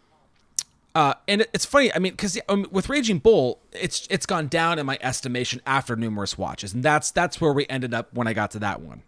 uh, 0.94 1.14
and 1.28 1.46
it's 1.52 1.64
funny. 1.64 1.94
I 1.94 1.98
mean, 2.00 2.12
because 2.12 2.38
um, 2.48 2.66
with 2.70 2.88
Raging 2.88 3.18
Bull, 3.18 3.60
it's 3.72 4.08
it's 4.10 4.26
gone 4.26 4.48
down 4.48 4.78
in 4.78 4.86
my 4.86 4.98
estimation 5.00 5.60
after 5.64 5.94
numerous 5.94 6.36
watches, 6.36 6.74
and 6.74 6.82
that's 6.82 7.12
that's 7.12 7.40
where 7.40 7.52
we 7.52 7.66
ended 7.68 7.94
up 7.94 8.12
when 8.12 8.26
I 8.26 8.32
got 8.32 8.50
to 8.52 8.58
that 8.58 8.80
one. 8.80 9.02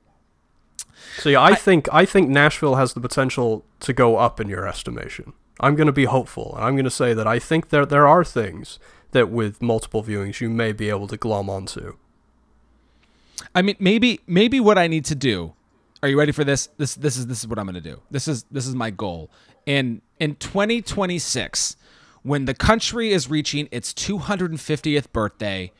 So 1.18 1.28
yeah, 1.30 1.40
I, 1.40 1.50
I 1.50 1.54
think 1.56 1.88
I 1.92 2.04
think 2.04 2.28
Nashville 2.28 2.76
has 2.76 2.94
the 2.94 3.00
potential 3.00 3.64
to 3.80 3.92
go 3.92 4.16
up 4.16 4.40
in 4.40 4.48
your 4.48 4.66
estimation. 4.66 5.32
I'm 5.58 5.74
going 5.74 5.86
to 5.86 5.92
be 5.92 6.04
hopeful, 6.04 6.54
and 6.54 6.64
I'm 6.64 6.74
going 6.74 6.84
to 6.84 6.90
say 6.90 7.14
that 7.14 7.26
I 7.26 7.40
think 7.40 7.70
there 7.70 7.84
there 7.84 8.06
are 8.06 8.24
things 8.24 8.78
that 9.10 9.28
with 9.28 9.60
multiple 9.60 10.04
viewings 10.04 10.40
you 10.40 10.50
may 10.50 10.72
be 10.72 10.88
able 10.88 11.08
to 11.08 11.16
glom 11.16 11.50
onto. 11.50 11.96
I 13.54 13.62
mean, 13.62 13.76
maybe 13.78 14.20
maybe 14.26 14.60
what 14.60 14.78
I 14.78 14.86
need 14.86 15.04
to 15.06 15.14
do 15.14 15.52
Are 16.02 16.08
you 16.08 16.18
ready 16.18 16.32
for 16.32 16.44
this? 16.44 16.68
This 16.78 16.94
this 16.94 17.16
is 17.16 17.26
this 17.26 17.40
is 17.40 17.46
what 17.46 17.58
I'm 17.58 17.66
going 17.66 17.74
to 17.74 17.80
do. 17.80 18.00
This 18.10 18.28
is 18.28 18.44
this 18.50 18.66
is 18.66 18.74
my 18.74 18.90
goal. 18.90 19.30
In 19.66 20.02
in 20.18 20.36
2026, 20.36 21.76
when 22.22 22.44
the 22.46 22.54
country 22.54 23.12
is 23.12 23.28
reaching 23.28 23.68
its 23.70 23.92
250th 23.92 25.12
birthday, 25.12 25.72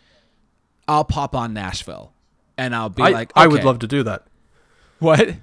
I'll 0.86 1.05
pop 1.05 1.35
on 1.35 1.55
Nashville, 1.55 2.12
and 2.57 2.74
I'll 2.74 2.89
be 2.89 3.03
I, 3.03 3.09
like, 3.11 3.32
I 3.35 3.47
would 3.47 3.65
love 3.65 3.78
to 3.81 3.86
do 3.86 4.03
that. 4.03 4.27
what? 4.99 5.36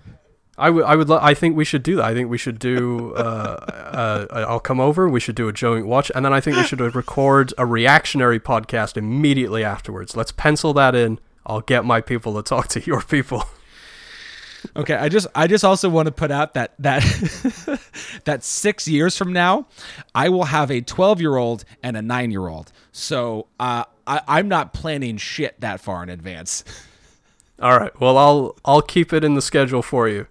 I 0.57 0.69
would, 0.69 0.83
I 0.83 0.95
would, 0.97 1.07
lo- 1.07 1.19
I 1.21 1.33
think 1.33 1.55
we 1.55 1.63
should 1.63 1.83
do 1.83 1.95
that. 1.95 2.05
I 2.05 2.13
think 2.13 2.29
we 2.29 2.37
should 2.37 2.59
do. 2.59 3.15
Uh, 3.19 4.27
uh, 4.31 4.45
I'll 4.47 4.59
come 4.59 4.79
over. 4.79 5.09
We 5.09 5.19
should 5.19 5.35
do 5.35 5.47
a 5.47 5.53
joint 5.53 5.87
watch, 5.87 6.11
and 6.13 6.23
then 6.23 6.31
I 6.31 6.39
think 6.39 6.57
we 6.57 6.63
should 6.63 6.79
record 6.95 7.53
a 7.57 7.65
reactionary 7.65 8.39
podcast 8.39 8.97
immediately 8.97 9.63
afterwards. 9.63 10.15
Let's 10.15 10.31
pencil 10.31 10.73
that 10.73 10.95
in. 10.95 11.19
I'll 11.49 11.61
get 11.61 11.83
my 11.83 11.99
people 11.99 12.35
to 12.35 12.43
talk 12.43 12.67
to 12.69 12.81
your 12.85 13.01
people. 13.01 13.43
Okay, 14.75 14.93
I 14.93 15.09
just 15.09 15.27
I 15.33 15.47
just 15.47 15.63
also 15.63 15.89
want 15.89 16.07
to 16.07 16.11
put 16.11 16.31
out 16.31 16.53
that 16.53 16.73
that 16.79 17.01
that 18.25 18.43
six 18.43 18.87
years 18.87 19.17
from 19.17 19.33
now, 19.33 19.67
I 20.13 20.29
will 20.29 20.43
have 20.45 20.69
a 20.69 20.81
12 20.81 21.21
year 21.21 21.37
old 21.37 21.63
and 21.81 21.97
a 21.97 22.01
nine 22.01 22.29
year 22.29 22.47
old. 22.47 22.71
So 22.91 23.47
uh, 23.59 23.85
I, 24.05 24.21
I'm 24.27 24.47
not 24.47 24.73
planning 24.73 25.17
shit 25.17 25.59
that 25.61 25.79
far 25.79 26.03
in 26.03 26.09
advance. 26.09 26.63
All 27.61 27.77
right. 27.77 27.97
Well, 27.99 28.17
I'll 28.17 28.55
I'll 28.65 28.81
keep 28.81 29.13
it 29.13 29.23
in 29.23 29.33
the 29.35 29.41
schedule 29.41 29.81
for 29.81 30.07
you. 30.07 30.27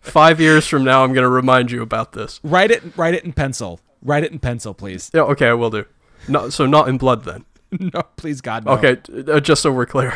Five 0.00 0.40
years 0.40 0.66
from 0.66 0.84
now, 0.84 1.04
I'm 1.04 1.12
going 1.12 1.22
to 1.22 1.28
remind 1.28 1.70
you 1.70 1.82
about 1.82 2.12
this. 2.12 2.40
write 2.42 2.70
it 2.70 2.82
write 2.96 3.14
it 3.14 3.24
in 3.24 3.32
pencil. 3.32 3.80
Write 4.00 4.24
it 4.24 4.32
in 4.32 4.38
pencil, 4.38 4.74
please. 4.74 5.10
Yeah. 5.14 5.22
Okay, 5.22 5.48
I 5.48 5.54
will 5.54 5.70
do. 5.70 5.84
No, 6.28 6.50
so 6.50 6.66
not 6.66 6.88
in 6.88 6.98
blood 6.98 7.24
then. 7.24 7.44
no, 7.94 8.02
please 8.16 8.40
God. 8.40 8.64
No. 8.64 8.72
Okay, 8.72 8.96
uh, 9.30 9.40
just 9.40 9.62
so 9.62 9.72
we're 9.72 9.86
clear. 9.86 10.14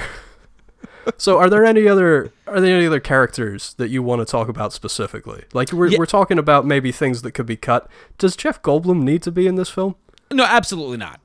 So, 1.17 1.39
are 1.39 1.49
there 1.51 1.65
any 1.65 1.87
other 1.89 2.33
are 2.47 2.61
there 2.61 2.77
any 2.77 2.87
other 2.87 3.01
characters 3.01 3.75
that 3.75 3.89
you 3.89 4.03
want 4.03 4.21
to 4.21 4.25
talk 4.31 4.49
about 4.49 4.73
specifically? 4.73 5.45
Like 5.53 5.73
we're 5.73 5.89
Yeah. 5.89 5.99
we're 5.99 6.07
talking 6.07 6.39
about 6.39 6.67
maybe 6.67 6.93
things 6.93 7.23
that 7.23 7.33
could 7.33 7.47
be 7.47 7.57
cut. 7.57 7.89
Does 8.19 8.37
Jeff 8.37 8.63
Goldblum 8.63 9.03
need 9.03 9.23
to 9.23 9.31
be 9.33 9.47
in 9.47 9.55
this 9.57 9.69
film? 9.71 9.97
No, 10.33 10.45
absolutely 10.45 10.97
not. 10.97 11.21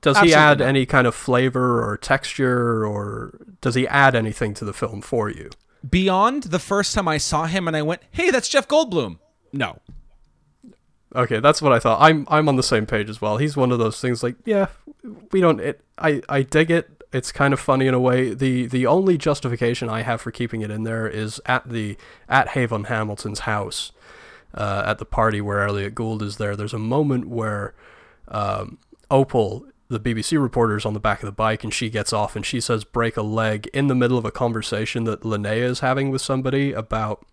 Does 0.00 0.18
he 0.20 0.32
add 0.32 0.60
not. 0.60 0.68
any 0.68 0.86
kind 0.86 1.06
of 1.06 1.14
flavor 1.14 1.82
or 1.84 1.96
texture, 1.96 2.86
or 2.86 3.38
does 3.60 3.74
he 3.74 3.86
add 3.88 4.14
anything 4.14 4.54
to 4.54 4.64
the 4.64 4.72
film 4.72 5.00
for 5.00 5.28
you? 5.28 5.50
Beyond 5.88 6.44
the 6.44 6.58
first 6.60 6.94
time 6.94 7.08
I 7.08 7.18
saw 7.18 7.46
him 7.46 7.66
and 7.66 7.76
I 7.76 7.82
went, 7.82 8.02
"Hey, 8.12 8.30
that's 8.30 8.48
Jeff 8.48 8.68
Goldblum." 8.68 9.18
No. 9.52 9.80
Okay, 11.16 11.40
that's 11.40 11.62
what 11.62 11.72
I 11.72 11.78
thought. 11.78 12.00
I'm 12.00 12.26
I'm 12.28 12.48
on 12.48 12.56
the 12.56 12.62
same 12.62 12.86
page 12.86 13.08
as 13.08 13.20
well. 13.20 13.38
He's 13.38 13.56
one 13.56 13.72
of 13.72 13.78
those 13.78 14.00
things 14.00 14.22
like, 14.22 14.36
yeah, 14.44 14.66
we 15.32 15.40
don't 15.40 15.58
it 15.60 15.80
I 15.96 16.22
I 16.28 16.42
dig 16.42 16.70
it. 16.70 16.97
It's 17.12 17.32
kind 17.32 17.54
of 17.54 17.60
funny 17.60 17.86
in 17.86 17.94
a 17.94 18.00
way. 18.00 18.34
The 18.34 18.66
the 18.66 18.86
only 18.86 19.16
justification 19.16 19.88
I 19.88 20.02
have 20.02 20.20
for 20.20 20.30
keeping 20.30 20.60
it 20.60 20.70
in 20.70 20.82
there 20.84 21.08
is 21.08 21.40
at 21.46 21.68
the 21.68 21.96
at 22.28 22.48
Haven 22.48 22.84
Hamilton's 22.84 23.40
house. 23.40 23.92
Uh, 24.54 24.82
at 24.86 24.96
the 24.96 25.04
party 25.04 25.42
where 25.42 25.62
Elliot 25.62 25.94
Gould 25.94 26.22
is 26.22 26.38
there, 26.38 26.56
there's 26.56 26.72
a 26.72 26.78
moment 26.78 27.28
where 27.28 27.74
um, 28.28 28.78
Opal, 29.10 29.66
the 29.88 30.00
BBC 30.00 30.40
reporter, 30.40 30.74
is 30.74 30.86
on 30.86 30.94
the 30.94 31.00
back 31.00 31.22
of 31.22 31.26
the 31.26 31.32
bike 31.32 31.62
and 31.62 31.72
she 31.72 31.90
gets 31.90 32.14
off 32.14 32.34
and 32.34 32.46
she 32.46 32.58
says 32.58 32.82
break 32.82 33.18
a 33.18 33.22
leg 33.22 33.68
in 33.74 33.88
the 33.88 33.94
middle 33.94 34.16
of 34.16 34.24
a 34.24 34.30
conversation 34.30 35.04
that 35.04 35.20
Linnea 35.20 35.62
is 35.62 35.80
having 35.80 36.10
with 36.10 36.22
somebody 36.22 36.72
about 36.72 37.26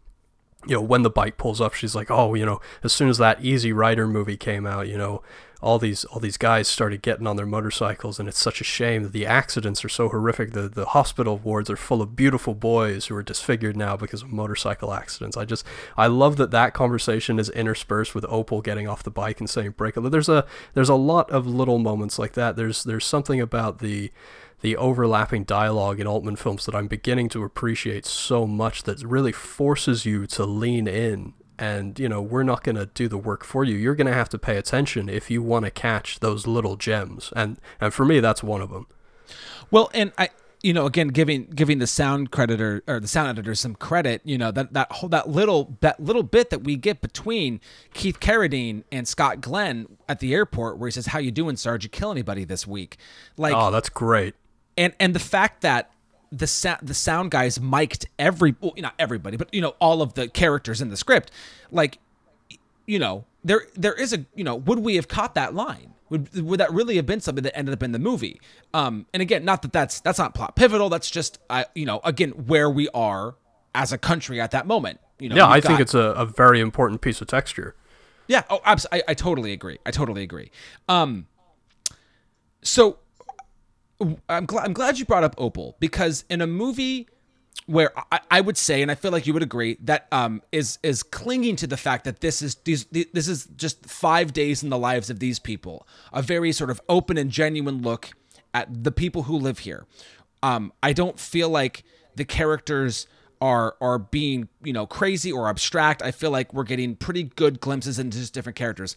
you 0.68 0.76
know, 0.76 0.82
when 0.82 1.04
the 1.04 1.10
bike 1.10 1.38
pulls 1.38 1.62
up, 1.62 1.74
she's 1.74 1.96
like, 1.96 2.10
"Oh, 2.10 2.34
you 2.34 2.46
know, 2.46 2.60
as 2.84 2.92
soon 2.92 3.10
as 3.10 3.18
that 3.20 3.44
Easy 3.44 3.72
Rider 3.72 4.08
movie 4.08 4.38
came 4.38 4.66
out, 4.66 4.88
you 4.88 4.98
know, 4.98 5.22
all 5.62 5.80
these 5.80 6.06
all 6.06 6.20
these 6.20 6.38
guys 6.38 6.68
started 6.68 7.02
getting 7.02 7.28
on 7.28 7.36
their 7.36 7.46
motorcycles, 7.46 8.20
and 8.20 8.28
it's 8.30 8.40
such 8.40 8.62
a 8.62 8.64
shame 8.64 9.04
that 9.04 9.14
the 9.14 9.26
accidents 9.26 9.84
are 9.84 9.90
so 9.90 10.10
horrific. 10.10 10.52
The 10.52 10.68
the 10.70 10.86
hospital 10.86 11.38
wards 11.38 11.70
are 11.70 11.78
full 11.78 12.02
of 12.02 12.16
beautiful 12.16 12.54
boys 12.54 13.08
who 13.08 13.16
are 13.16 13.24
disfigured 13.24 13.78
now 13.78 13.98
because 13.98 14.22
of 14.22 14.32
motorcycle 14.32 14.94
accidents. 14.94 15.38
I 15.38 15.46
just 15.46 15.66
I 15.98 16.08
love 16.08 16.38
that 16.38 16.52
that 16.52 16.74
conversation 16.74 17.40
is 17.40 17.50
interspersed 17.50 18.14
with 18.14 18.26
Opal 18.30 18.62
getting 18.62 18.88
off 18.88 19.04
the 19.04 19.12
bike 19.12 19.40
and 19.40 19.50
saying 19.50 19.72
break 19.72 19.98
leg. 19.98 20.12
There's 20.12 20.30
a 20.30 20.46
there's 20.74 20.90
a 20.90 20.96
lot 20.96 21.30
of 21.32 21.48
little 21.48 21.80
moments 21.80 22.20
like 22.20 22.34
that. 22.34 22.56
There's 22.56 22.84
there's 22.84 23.06
something 23.06 23.42
about 23.42 23.80
the 23.80 24.12
the 24.62 24.78
overlapping 24.78 25.44
dialogue 25.44 26.00
in 26.00 26.08
Altman 26.08 26.36
films 26.36 26.66
that 26.66 26.76
I'm 26.76 26.88
beginning 26.88 27.30
to 27.30 27.44
appreciate 27.44 28.06
so 28.06 28.48
much 28.48 28.84
that 28.84 29.04
really 29.04 29.32
forces 29.32 30.06
you 30.06 30.26
to 30.28 30.46
lean 30.46 30.88
in. 30.88 31.34
And, 31.58 31.98
you 32.00 32.10
know, 32.10 32.22
we're 32.22 32.44
not 32.44 32.64
going 32.64 32.76
to 32.76 32.88
do 32.88 33.08
the 33.08 33.18
work 33.18 33.44
for 33.44 33.64
you. 33.64 33.76
You're 33.76 33.96
going 33.96 34.08
to 34.08 34.14
have 34.14 34.30
to 34.30 34.38
pay 34.38 34.58
attention 34.58 35.08
if 35.10 35.32
you 35.32 35.42
want 35.42 35.66
to 35.66 35.72
catch 35.72 36.20
those 36.20 36.46
little 36.48 36.76
gems. 36.76 37.32
And, 37.36 37.58
and 37.80 37.94
for 37.94 38.06
me, 38.06 38.20
that's 38.20 38.44
one 38.44 38.62
of 38.62 38.70
them. 38.72 38.88
Well, 39.72 39.90
and 39.94 40.12
I, 40.18 40.30
you 40.62 40.74
know, 40.74 40.86
again, 40.86 41.10
giving 41.10 41.46
giving 41.46 41.78
the 41.80 41.88
sound 41.88 42.32
creditor 42.32 42.84
or 42.88 43.00
the 43.00 43.08
sound 43.08 43.30
editor 43.30 43.54
some 43.56 43.76
credit, 43.76 44.22
you 44.24 44.38
know, 44.38 44.52
that 44.52 44.74
that 44.74 44.92
whole 44.92 45.10
that 45.10 45.30
little 45.30 45.78
that 45.82 46.00
little 46.00 46.24
bit 46.24 46.50
that 46.50 46.64
we 46.64 46.76
get 46.76 47.02
between 47.02 47.60
Keith 47.94 48.20
Carradine 48.20 48.84
and 48.92 49.08
Scott 49.08 49.42
Glenn 49.42 49.88
at 50.10 50.20
the 50.20 50.34
airport, 50.34 50.78
where 50.78 50.88
he 50.88 50.92
says, 50.92 51.08
"How 51.08 51.20
you 51.20 51.32
doing, 51.32 51.56
sir? 51.56 51.78
Did 51.78 51.84
you 51.86 51.90
kill 51.90 52.12
anybody 52.12 52.46
this 52.46 52.66
week?" 52.68 52.98
Like, 53.38 53.54
Oh, 53.56 53.70
that's 53.72 53.90
great. 53.90 54.34
and 54.78 54.94
and 55.00 55.14
the 55.16 55.20
fact 55.20 55.62
that 55.62 55.92
the 56.32 56.48
sa- 56.48 56.78
the 56.82 56.94
sound 56.94 57.32
guys 57.32 57.60
mic'd 57.60 58.08
every 58.20 58.56
well, 58.60 58.74
not 58.78 58.94
everybody, 59.00 59.38
but 59.38 59.54
you 59.54 59.62
know, 59.62 59.76
all 59.80 60.02
of 60.02 60.14
the 60.16 60.28
characters 60.28 60.82
in 60.82 60.90
the 60.90 60.98
script, 60.98 61.32
like, 61.72 62.00
you 62.86 63.00
know, 63.00 63.26
there 63.44 63.62
there 63.76 63.94
is 63.94 64.14
a 64.14 64.26
you 64.36 64.44
know, 64.44 64.56
would 64.56 64.80
we 64.80 64.96
have 64.96 65.08
caught 65.08 65.36
that 65.36 65.54
line? 65.54 65.94
Would 66.10 66.40
would 66.44 66.60
that 66.60 66.72
really 66.72 66.98
have 66.98 67.06
been 67.06 67.20
something 67.22 67.44
that 67.44 67.58
ended 67.58 67.74
up 67.74 67.82
in 67.84 67.92
the 67.92 68.00
movie? 68.00 68.40
Um, 68.74 69.06
and 69.14 69.22
again, 69.22 69.44
not 69.46 69.62
that 69.64 69.74
that's 69.74 70.00
that's 70.02 70.20
not 70.20 70.34
plot 70.36 70.56
pivotal. 70.56 70.90
That's 70.90 71.10
just 71.10 71.40
I 71.50 71.66
you 71.76 71.86
know 71.86 72.00
again 72.04 72.30
where 72.32 72.70
we 72.70 72.90
are 72.90 73.36
as 73.74 73.92
a 73.92 73.98
country 73.98 74.40
at 74.40 74.52
that 74.52 74.68
moment. 74.68 75.00
You 75.20 75.30
know, 75.30 75.36
Yeah, 75.36 75.48
I 75.50 75.62
think 75.62 75.80
it's 75.80 75.94
a, 75.94 76.00
a 76.00 76.26
very 76.26 76.60
important 76.60 77.02
piece 77.02 77.22
of 77.22 77.28
texture. 77.28 77.76
yeah. 78.28 78.44
Oh, 78.50 78.60
abs- 78.66 78.86
I, 78.92 79.02
I 79.08 79.14
totally 79.14 79.52
agree. 79.54 79.80
I 79.86 79.92
totally 79.92 80.24
agree. 80.24 80.52
Um, 80.90 81.26
so 82.62 82.98
I'm 84.30 84.46
glad 84.46 84.66
I'm 84.66 84.74
glad 84.74 85.00
you 85.00 85.06
brought 85.06 85.24
up 85.24 85.36
Opal 85.38 85.76
because 85.80 86.26
in 86.30 86.42
a 86.42 86.48
movie 86.48 87.08
where 87.68 87.92
I, 88.12 88.20
I 88.30 88.42
would 88.42 88.58
say, 88.58 88.82
and 88.82 88.92
I 88.92 88.96
feel 88.96 89.12
like 89.12 89.26
you 89.26 89.34
would 89.34 89.44
agree, 89.44 89.78
that 89.82 90.08
um 90.12 90.42
is 90.52 90.78
is 90.84 91.04
clinging 91.04 91.56
to 91.58 91.68
the 91.68 91.78
fact 91.78 92.04
that 92.06 92.22
this 92.22 92.42
is 92.42 92.56
these 92.56 92.86
this 92.86 93.28
is 93.28 93.48
just 93.56 93.86
five 93.86 94.34
days 94.34 94.64
in 94.64 94.70
the 94.70 94.78
lives 94.78 95.10
of 95.10 95.20
these 95.20 95.40
people, 95.40 95.88
a 96.14 96.22
very 96.22 96.52
sort 96.52 96.70
of 96.70 96.82
open 96.90 97.18
and 97.18 97.32
genuine 97.32 97.82
look 97.82 98.12
at 98.54 98.84
the 98.84 98.92
people 98.92 99.24
who 99.24 99.38
live 99.38 99.60
here. 99.60 99.86
Um, 100.44 100.72
I 100.84 100.94
don't 100.94 101.20
feel 101.20 101.50
like 101.50 101.84
the 102.16 102.26
characters 102.26 103.08
are 103.42 103.76
are 103.82 103.98
being 103.98 104.48
you 104.64 104.74
know 104.74 104.86
crazy 104.86 105.32
or 105.32 105.50
abstract. 105.50 106.02
I 106.02 106.12
feel 106.12 106.32
like 106.32 106.54
we're 106.54 106.64
getting 106.64 106.96
pretty 106.96 107.24
good 107.24 107.60
glimpses 107.60 108.00
into 108.00 108.18
just 108.18 108.34
different 108.34 108.56
characters. 108.56 108.96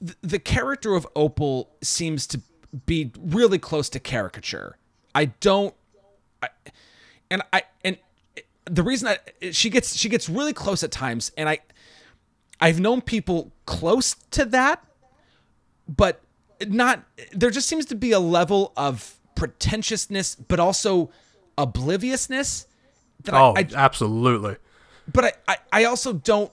The, 0.00 0.16
the 0.22 0.38
character 0.38 0.94
of 0.94 1.06
Opal 1.14 1.70
seems 1.82 2.26
to 2.28 2.40
be 2.84 3.10
really 3.18 3.58
close 3.58 3.88
to 3.90 4.00
caricature. 4.00 4.76
I 5.14 5.26
don't, 5.26 5.74
I, 6.42 6.48
and 7.30 7.42
I 7.52 7.62
and 7.84 7.96
the 8.66 8.82
reason 8.82 9.08
I 9.08 9.50
she 9.52 9.70
gets 9.70 9.96
she 9.96 10.08
gets 10.08 10.28
really 10.28 10.52
close 10.52 10.82
at 10.82 10.90
times, 10.90 11.32
and 11.36 11.48
I 11.48 11.60
I've 12.60 12.80
known 12.80 13.00
people 13.00 13.52
close 13.64 14.14
to 14.32 14.44
that, 14.46 14.84
but 15.88 16.20
not. 16.66 17.04
There 17.32 17.50
just 17.50 17.68
seems 17.68 17.86
to 17.86 17.94
be 17.94 18.12
a 18.12 18.20
level 18.20 18.72
of 18.76 19.14
pretentiousness, 19.34 20.34
but 20.34 20.58
also 20.60 21.10
obliviousness 21.58 22.66
that 23.24 23.34
Oh, 23.34 23.54
I, 23.56 23.60
I 23.60 23.66
absolutely. 23.74 24.56
but 25.10 25.24
I, 25.24 25.32
I, 25.48 25.56
I 25.72 25.84
also 25.84 26.12
don't 26.12 26.50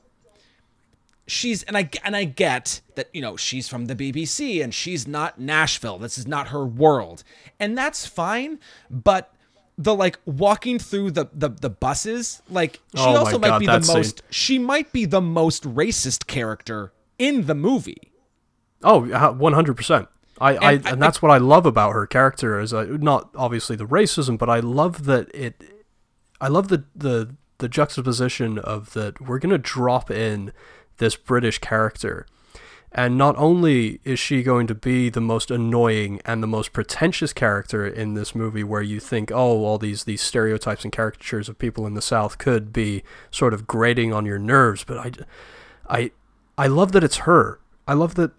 she's 1.28 1.64
and 1.64 1.78
I 1.78 1.90
and 2.04 2.16
I 2.16 2.24
get 2.26 2.82
that 2.96 3.10
you 3.14 3.22
know 3.22 3.38
she's 3.38 3.68
from 3.70 3.86
the 3.86 3.96
BBC 3.96 4.64
and 4.64 4.74
she's 4.74 5.08
not 5.08 5.40
Nashville 5.40 5.98
this 5.98 6.18
is 6.18 6.28
not 6.28 6.50
her 6.50 6.66
world 6.66 7.24
and 7.60 7.78
that's 7.78 8.06
fine 8.06 8.60
but 8.90 9.34
the 9.78 9.96
like 9.96 10.20
walking 10.26 10.78
through 10.80 11.12
the 11.12 11.28
the, 11.34 11.50
the 11.50 11.70
buses 11.70 12.42
like 12.50 12.82
she 12.96 13.02
Oh 13.02 13.16
also 13.16 13.40
might 13.40 13.48
God, 13.48 13.60
be 13.60 13.66
the 13.66 13.82
scene. 13.82 13.96
most 13.98 14.22
she 14.30 14.60
might 14.60 14.92
be 14.92 15.06
the 15.06 15.22
most 15.22 15.64
racist 15.64 16.28
character 16.28 16.92
in 17.18 17.46
the 17.46 17.56
movie 17.56 18.12
Oh, 18.86 19.32
one 19.32 19.54
hundred 19.54 19.78
percent. 19.78 20.10
I, 20.42 20.56
I 20.58 20.72
And 20.74 20.88
I- 20.88 20.96
that's 20.96 21.22
what 21.22 21.32
I 21.32 21.38
love 21.38 21.66
about 21.66 21.92
her 21.94 22.06
character 22.06 22.60
is 22.60 22.74
uh, 22.74 22.84
not 23.00 23.30
obviously 23.34 23.78
the 23.78 23.86
racism, 23.88 24.38
but 24.38 24.50
I 24.50 24.60
love 24.60 25.06
that 25.06 25.34
it. 25.34 25.64
I 26.42 26.50
love 26.50 26.68
the 26.68 26.84
the 26.94 27.34
the 27.60 27.70
juxtaposition 27.70 28.60
of 28.60 28.92
that 28.92 29.22
we're 29.22 29.40
gonna 29.40 29.58
drop 29.58 30.12
in 30.12 30.52
this 30.98 31.16
British 31.16 31.60
character, 31.60 32.26
and 32.92 33.18
not 33.18 33.36
only 33.38 34.00
is 34.04 34.20
she 34.20 34.44
going 34.44 34.68
to 34.68 34.76
be 34.76 35.10
the 35.10 35.22
most 35.22 35.50
annoying 35.50 36.22
and 36.26 36.44
the 36.44 36.48
most 36.48 36.74
pretentious 36.74 37.34
character 37.34 37.88
in 37.88 38.14
this 38.14 38.36
movie, 38.36 38.64
where 38.64 38.82
you 38.82 39.00
think, 39.00 39.32
oh, 39.32 39.64
all 39.66 39.78
these 39.78 40.04
these 40.04 40.22
stereotypes 40.22 40.84
and 40.84 40.94
caricatures 40.94 41.50
of 41.50 41.58
people 41.58 41.88
in 41.88 41.96
the 41.96 42.02
South 42.02 42.38
could 42.38 42.72
be 42.72 43.04
sort 43.32 43.54
of 43.54 43.68
grating 43.68 44.14
on 44.14 44.26
your 44.26 44.40
nerves, 44.40 44.84
but 44.84 44.98
I, 44.98 45.12
I, 45.90 46.12
I 46.58 46.68
love 46.68 46.92
that 46.92 47.04
it's 47.04 47.18
her. 47.18 47.60
I 47.88 47.94
love 47.94 48.16
that 48.16 48.32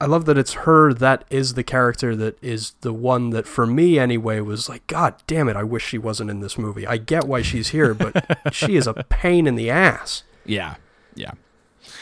I 0.00 0.06
love 0.06 0.24
that 0.26 0.36
it's 0.36 0.52
her 0.52 0.92
that 0.92 1.24
is 1.30 1.54
the 1.54 1.62
character 1.62 2.14
that 2.16 2.36
is 2.42 2.74
the 2.80 2.92
one 2.92 3.30
that 3.30 3.46
for 3.46 3.66
me 3.66 3.98
anyway 3.98 4.40
was 4.40 4.68
like 4.68 4.86
god 4.86 5.14
damn 5.26 5.48
it 5.48 5.56
I 5.56 5.62
wish 5.62 5.86
she 5.86 5.98
wasn't 5.98 6.30
in 6.30 6.40
this 6.40 6.58
movie. 6.58 6.86
I 6.86 6.98
get 6.98 7.24
why 7.24 7.42
she's 7.42 7.68
here 7.68 7.94
but 7.94 8.52
she 8.52 8.76
is 8.76 8.86
a 8.86 8.94
pain 9.08 9.46
in 9.46 9.54
the 9.54 9.70
ass. 9.70 10.24
Yeah. 10.44 10.74
Yeah. 11.14 11.32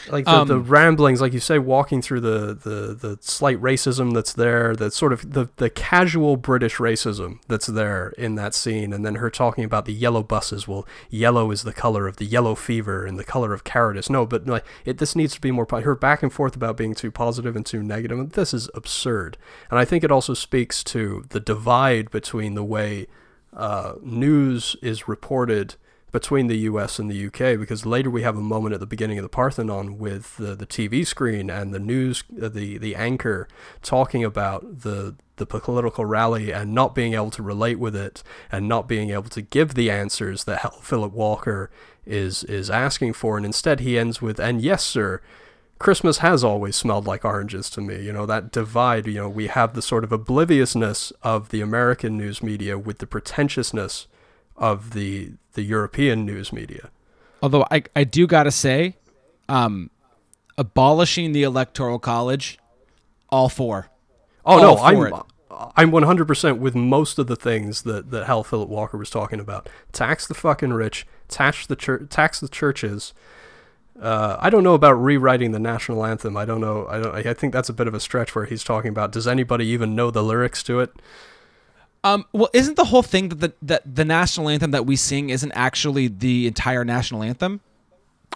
Like 0.09 0.25
the, 0.25 0.43
the 0.43 0.55
Um, 0.55 0.63
ramblings 0.63 1.21
like 1.21 1.33
you 1.33 1.39
say 1.39 1.59
walking 1.59 2.01
through 2.01 2.21
the, 2.21 2.53
the 2.53 2.93
the 2.93 3.17
slight 3.21 3.59
racism 3.61 4.13
that's 4.13 4.33
there, 4.33 4.75
that 4.75 4.93
sort 4.93 5.13
of 5.13 5.33
the 5.33 5.49
the 5.57 5.69
casual 5.69 6.37
British 6.37 6.77
racism 6.77 7.39
that's 7.47 7.67
there 7.67 8.13
in 8.17 8.35
that 8.35 8.53
scene 8.53 8.93
and 8.93 9.05
then 9.05 9.15
her 9.15 9.29
talking 9.29 9.63
about 9.63 9.85
the 9.85 9.93
yellow 9.93 10.23
buses, 10.23 10.67
well 10.67 10.87
yellow 11.09 11.51
is 11.51 11.63
the 11.63 11.73
color 11.73 12.07
of 12.07 12.17
the 12.17 12.25
yellow 12.25 12.55
fever 12.55 13.05
and 13.05 13.17
the 13.17 13.23
color 13.23 13.53
of 13.53 13.63
cowardice. 13.63 14.09
No, 14.09 14.25
but 14.25 14.47
like 14.47 14.65
it 14.85 14.97
this 14.97 15.15
needs 15.15 15.33
to 15.35 15.41
be 15.41 15.51
more 15.51 15.67
her 15.69 15.95
back 15.95 16.21
and 16.23 16.31
forth 16.31 16.55
about 16.55 16.77
being 16.77 16.93
too 16.93 17.11
positive 17.11 17.55
and 17.55 17.65
too 17.65 17.81
negative. 17.81 18.31
This 18.33 18.53
is 18.53 18.69
absurd. 18.73 19.37
And 19.69 19.79
I 19.79 19.85
think 19.85 20.03
it 20.03 20.11
also 20.11 20.33
speaks 20.33 20.83
to 20.85 21.25
the 21.29 21.39
divide 21.39 22.11
between 22.11 22.53
the 22.53 22.63
way 22.63 23.07
uh, 23.55 23.93
news 24.01 24.75
is 24.81 25.07
reported 25.07 25.75
between 26.13 26.45
the 26.45 26.59
US 26.59 26.99
and 26.99 27.09
the 27.09 27.25
UK 27.25 27.59
because 27.59 27.87
later 27.87 28.09
we 28.09 28.21
have 28.21 28.37
a 28.37 28.41
moment 28.41 28.75
at 28.75 28.79
the 28.79 28.85
beginning 28.85 29.17
of 29.17 29.23
the 29.23 29.29
Parthenon 29.29 29.97
with 29.97 30.37
the, 30.37 30.55
the 30.55 30.67
TV 30.67 31.05
screen 31.05 31.49
and 31.49 31.73
the 31.73 31.79
news 31.79 32.23
uh, 32.41 32.47
the 32.47 32.77
the 32.77 32.95
anchor 32.95 33.47
talking 33.81 34.23
about 34.23 34.81
the 34.81 35.15
the 35.37 35.47
political 35.47 36.05
rally 36.05 36.53
and 36.53 36.71
not 36.71 36.93
being 36.93 37.15
able 37.15 37.31
to 37.31 37.41
relate 37.41 37.79
with 37.79 37.95
it 37.95 38.21
and 38.51 38.69
not 38.69 38.87
being 38.87 39.09
able 39.09 39.23
to 39.23 39.41
give 39.41 39.73
the 39.73 39.89
answers 39.89 40.43
that 40.43 40.75
Philip 40.83 41.11
Walker 41.11 41.71
is 42.05 42.43
is 42.43 42.69
asking 42.69 43.13
for 43.13 43.35
and 43.35 43.45
instead 43.45 43.79
he 43.79 43.97
ends 43.97 44.21
with 44.21 44.39
and 44.39 44.61
yes 44.61 44.85
sir 44.85 45.19
Christmas 45.79 46.19
has 46.19 46.43
always 46.43 46.75
smelled 46.75 47.05
like 47.05 47.25
oranges 47.25 47.69
to 47.71 47.81
me. 47.81 48.01
You 48.01 48.13
know, 48.13 48.25
that 48.25 48.53
divide, 48.53 49.05
you 49.05 49.15
know, 49.15 49.27
we 49.27 49.47
have 49.47 49.73
the 49.73 49.81
sort 49.81 50.05
of 50.05 50.13
obliviousness 50.13 51.11
of 51.23 51.49
the 51.49 51.59
American 51.59 52.15
news 52.15 52.41
media 52.41 52.77
with 52.77 52.99
the 52.99 53.07
pretentiousness 53.07 54.07
of 54.57 54.93
the 54.93 55.33
the 55.53 55.63
European 55.63 56.25
news 56.25 56.51
media. 56.51 56.89
Although 57.41 57.65
I, 57.69 57.83
I 57.95 58.03
do 58.03 58.25
gotta 58.25 58.51
say, 58.51 58.95
um, 59.49 59.89
abolishing 60.57 61.31
the 61.31 61.43
electoral 61.43 61.99
college, 61.99 62.57
all 63.29 63.49
for. 63.49 63.89
Oh 64.45 64.53
All 64.53 64.61
no, 64.61 64.75
for 64.75 64.83
I'm 64.85 65.23
I'm 65.75 65.91
100% 65.91 66.57
with 66.57 66.75
most 66.75 67.19
of 67.19 67.27
the 67.27 67.35
things 67.35 67.83
that 67.83 68.11
that 68.11 68.25
Hal 68.25 68.43
Philip 68.43 68.69
Walker 68.69 68.97
was 68.97 69.09
talking 69.09 69.39
about. 69.39 69.69
Tax 69.91 70.27
the 70.27 70.33
fucking 70.33 70.73
rich, 70.73 71.05
tax 71.27 71.67
the 71.67 71.75
church, 71.75 72.09
tax 72.09 72.39
the 72.39 72.47
churches. 72.47 73.13
Uh, 73.99 74.37
I 74.39 74.49
don't 74.49 74.63
know 74.63 74.73
about 74.73 74.93
rewriting 74.93 75.51
the 75.51 75.59
national 75.59 76.03
anthem. 76.05 76.35
I 76.35 76.45
don't 76.45 76.61
know. 76.61 76.87
I 76.89 76.99
don't. 76.99 77.27
I 77.27 77.33
think 77.33 77.53
that's 77.53 77.69
a 77.69 77.73
bit 77.73 77.87
of 77.87 77.93
a 77.93 77.99
stretch 77.99 78.33
where 78.33 78.45
he's 78.45 78.63
talking 78.63 78.89
about. 78.89 79.11
Does 79.11 79.27
anybody 79.27 79.65
even 79.67 79.95
know 79.95 80.09
the 80.09 80.23
lyrics 80.23 80.63
to 80.63 80.79
it? 80.79 80.93
Um, 82.03 82.25
well, 82.33 82.49
isn't 82.53 82.75
the 82.75 82.85
whole 82.85 83.03
thing 83.03 83.29
that 83.29 83.39
the 83.39 83.53
that 83.61 83.95
the 83.95 84.03
national 84.05 84.49
anthem 84.49 84.71
that 84.71 84.85
we 84.85 84.95
sing 84.95 85.29
isn't 85.29 85.51
actually 85.53 86.07
the 86.09 86.47
entire 86.47 86.83
national 86.83 87.23
anthem? 87.23 87.61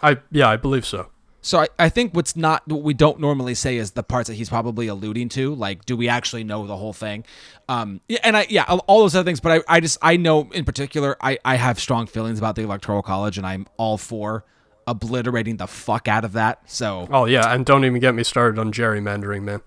I 0.02 0.18
yeah, 0.32 0.50
I 0.50 0.56
believe 0.58 0.86
so. 0.86 1.08
So 1.42 1.60
I, 1.60 1.68
I 1.80 1.88
think 1.90 2.14
what's 2.14 2.36
not 2.36 2.68
what 2.68 2.82
we 2.82 2.94
don't 2.94 3.20
normally 3.20 3.56
say 3.56 3.78
is 3.78 3.92
the 3.92 4.04
parts 4.04 4.28
that 4.28 4.34
he's 4.36 4.50
probably 4.50 4.88
alluding 4.88 5.30
to. 5.30 5.54
Like, 5.54 5.86
do 5.86 5.96
we 5.96 6.10
actually 6.10 6.44
know 6.44 6.68
the 6.68 6.76
whole 6.76 6.92
thing? 6.94 7.24
Um, 7.70 8.02
yeah, 8.10 8.20
and 8.24 8.36
I 8.36 8.48
yeah, 8.50 8.66
all- 8.68 8.84
all 8.88 9.00
those 9.02 9.16
other 9.16 9.26
things. 9.26 9.40
But 9.40 9.64
I, 9.70 9.76
I 9.76 9.80
just 9.80 9.98
I 10.02 10.18
know 10.18 10.50
in 10.52 10.66
particular 10.66 11.16
I 11.22 11.38
I 11.46 11.56
have 11.56 11.80
strong 11.80 12.08
feelings 12.08 12.38
about 12.38 12.56
the 12.56 12.64
electoral 12.64 13.02
college, 13.02 13.38
and 13.38 13.46
I'm 13.48 13.66
all 13.78 13.98
for 13.98 14.44
obliterating 14.88 15.58
the 15.58 15.68
fuck 15.68 16.08
out 16.08 16.24
of 16.26 16.34
that. 16.34 16.62
So 16.70 17.08
Oh 17.12 17.26
yeah, 17.26 17.54
and 17.54 17.66
don't 17.66 17.84
even 17.86 18.00
get 18.00 18.16
me 18.16 18.24
started 18.24 18.60
on 18.60 18.72
gerrymandering, 18.72 19.44
man. 19.44 19.62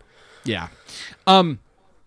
yeah, 0.45 0.69
um, 1.27 1.59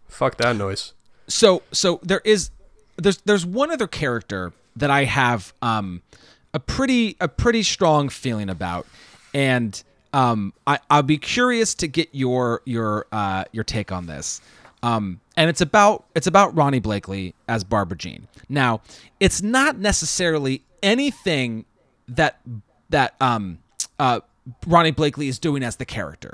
Fuck 0.07 0.37
that 0.37 0.55
noise. 0.55 0.93
So 1.27 1.63
so 1.71 1.99
there 2.03 2.21
is 2.23 2.51
there's 2.97 3.17
there's 3.19 3.45
one 3.45 3.71
other 3.71 3.87
character 3.87 4.53
that 4.75 4.89
I 4.89 5.05
have 5.05 5.53
um 5.61 6.01
a 6.53 6.59
pretty 6.59 7.15
a 7.19 7.27
pretty 7.27 7.63
strong 7.63 8.09
feeling 8.09 8.49
about, 8.49 8.85
and 9.33 9.81
um 10.13 10.53
I 10.67 10.79
I'll 10.89 11.03
be 11.03 11.17
curious 11.17 11.73
to 11.75 11.87
get 11.87 12.09
your 12.11 12.61
your 12.65 13.07
uh 13.11 13.45
your 13.51 13.63
take 13.63 13.91
on 13.91 14.05
this. 14.05 14.41
Um, 14.83 15.21
and 15.37 15.49
it's 15.49 15.61
about 15.61 16.05
it's 16.13 16.27
about 16.27 16.53
Ronee 16.55 16.81
Blakley 16.81 17.33
as 17.47 17.63
Barbara 17.63 17.97
Jean. 17.97 18.27
Now, 18.49 18.81
it's 19.19 19.41
not 19.41 19.77
necessarily 19.77 20.61
anything 20.83 21.65
that 22.09 22.39
that 22.89 23.15
um 23.21 23.59
uh 23.97 24.19
Ronee 24.67 24.93
Blakley 24.93 25.29
is 25.29 25.39
doing 25.39 25.63
as 25.63 25.77
the 25.77 25.85
character. 25.85 26.33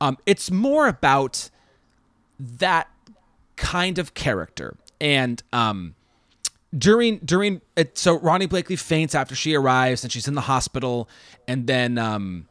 Um, 0.00 0.18
it's 0.26 0.50
more 0.50 0.88
about 0.88 1.50
that 2.38 2.88
kind 3.58 3.98
of 3.98 4.14
character. 4.14 4.76
And 5.00 5.42
um 5.52 5.94
during 6.76 7.18
during 7.18 7.60
it, 7.76 7.98
so 7.98 8.18
Ronee 8.18 8.46
Blakley 8.46 8.78
faints 8.78 9.14
after 9.14 9.34
she 9.34 9.54
arrives 9.54 10.02
and 10.04 10.12
she's 10.12 10.28
in 10.28 10.34
the 10.34 10.42
hospital. 10.42 11.08
And 11.46 11.66
then 11.66 11.98
um 11.98 12.48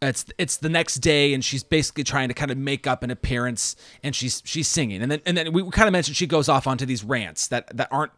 it's 0.00 0.26
it's 0.38 0.56
the 0.58 0.68
next 0.68 0.96
day 0.96 1.32
and 1.32 1.44
she's 1.44 1.62
basically 1.62 2.04
trying 2.04 2.28
to 2.28 2.34
kind 2.34 2.50
of 2.50 2.58
make 2.58 2.86
up 2.86 3.02
an 3.02 3.10
appearance 3.10 3.76
and 4.02 4.14
she's 4.14 4.42
she's 4.44 4.68
singing. 4.68 5.02
And 5.02 5.10
then 5.10 5.20
and 5.26 5.36
then 5.36 5.52
we 5.52 5.68
kind 5.70 5.88
of 5.88 5.92
mentioned 5.92 6.16
she 6.16 6.26
goes 6.26 6.48
off 6.48 6.66
onto 6.66 6.84
these 6.86 7.02
rants 7.02 7.48
that 7.48 7.74
that 7.76 7.88
aren't 7.90 8.12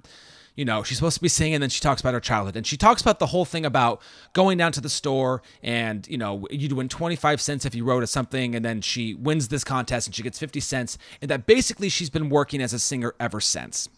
you 0.55 0.65
know 0.65 0.83
she's 0.83 0.99
supposed 0.99 1.17
to 1.17 1.23
be 1.23 1.29
singing 1.29 1.55
and 1.55 1.63
then 1.63 1.71
she 1.71 1.81
talks 1.81 2.01
about 2.01 2.15
her 2.15 2.21
childhood. 2.21 2.57
And 2.57 2.67
she 2.67 2.77
talks 2.77 3.03
about 3.03 3.19
the 3.19 3.27
whole 3.27 3.45
thing 3.45 3.65
about 3.65 4.01
going 4.33 4.59
down 4.59 4.73
to 4.73 4.81
the 4.81 4.89
store 4.89 5.43
and 5.63 6.07
you 6.09 6.19
know 6.19 6.47
you'd 6.51 6.73
win 6.73 6.89
25 6.89 7.41
cents 7.41 7.65
if 7.65 7.75
you 7.75 7.85
wrote 7.85 8.03
a 8.03 8.07
something 8.07 8.55
and 8.55 8.65
then 8.65 8.81
she 8.81 9.15
wins 9.15 9.49
this 9.49 9.65
contest 9.65 10.07
and 10.07 10.15
she 10.15 10.23
gets 10.23 10.39
50 10.39 10.61
cents 10.61 10.99
and 11.21 11.31
that 11.31 11.47
basically 11.47 11.89
she's 11.89 12.11
been 12.11 12.29
working 12.29 12.63
as 12.63 12.73
a 12.73 12.79
singer 12.79 13.15
ever 13.19 13.41
since. 13.41 13.89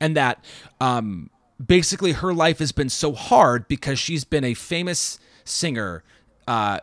And 0.00 0.16
that 0.16 0.44
um, 0.80 1.30
basically 1.64 2.12
her 2.12 2.32
life 2.32 2.58
has 2.60 2.72
been 2.72 2.88
so 2.88 3.12
hard 3.12 3.68
because 3.68 3.98
she's 3.98 4.24
been 4.24 4.44
a 4.44 4.54
famous 4.54 5.18
singer 5.44 6.04
uh, 6.46 6.80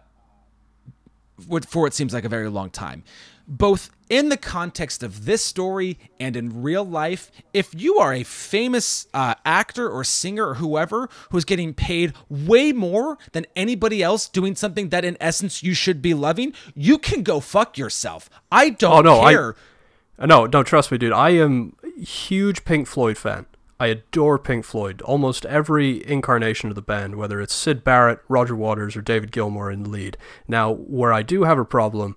for 1.68 1.84
what 1.84 1.94
seems 1.94 2.14
like 2.14 2.26
a 2.26 2.30
very 2.30 2.50
long 2.50 2.70
time. 2.70 3.04
Both 3.48 3.92
in 4.10 4.30
the 4.30 4.38
context 4.38 5.04
of 5.04 5.26
this 5.26 5.44
story 5.44 6.00
and 6.20 6.36
in 6.36 6.64
real 6.64 6.84
life, 6.84 7.32
if 7.54 7.70
you 7.76 7.98
are 8.00 8.12
a 8.14 8.24
famous 8.24 9.06
uh, 9.14 9.36
actor 9.46 9.88
or 9.88 10.04
singer 10.04 10.48
or 10.50 10.54
whoever 10.56 11.10
who's 11.30 11.46
getting 11.46 11.74
paid 11.76 12.14
way 12.30 12.72
more 12.72 13.18
than 13.34 13.46
anybody 13.56 14.02
else 14.02 14.28
doing 14.28 14.56
something 14.56 14.90
that 14.90 15.06
in 15.06 15.16
essence 15.20 15.62
you 15.62 15.76
should 15.76 16.02
be 16.02 16.14
loving, 16.16 16.54
you 16.74 16.98
can 16.98 17.22
go 17.22 17.40
fuck 17.40 17.78
yourself. 17.78 18.30
I 18.52 18.72
don't 18.72 19.00
Oh, 19.00 19.02
no, 19.02 19.22
I- 19.22 19.34
care. 19.34 19.56
Uh, 20.18 20.26
No, 20.26 20.46
no, 20.48 20.64
trust 20.64 20.92
me, 20.92 20.98
dude. 20.98 21.12
I 21.14 21.32
am 21.32 21.76
a 21.84 22.02
huge 22.04 22.66
Pink 22.66 22.88
Floyd 22.88 23.18
fan. 23.18 23.46
I 23.80 23.88
adore 23.88 24.40
Pink 24.40 24.64
Floyd. 24.64 25.02
Almost 25.02 25.46
every 25.46 26.06
incarnation 26.08 26.70
of 26.70 26.76
the 26.76 26.82
band, 26.82 27.16
whether 27.16 27.42
it's 27.42 27.54
Syd 27.54 27.84
Barrett, 27.84 28.20
Roger 28.30 28.56
Waters, 28.56 28.96
or 28.96 29.02
David 29.02 29.32
Gilmour 29.32 29.72
in 29.72 29.84
the 29.84 29.90
lead. 29.90 30.18
Now, 30.48 30.72
where 30.72 31.12
I 31.12 31.24
do 31.24 31.44
have 31.44 31.60
a 31.60 31.66
problem 31.66 32.16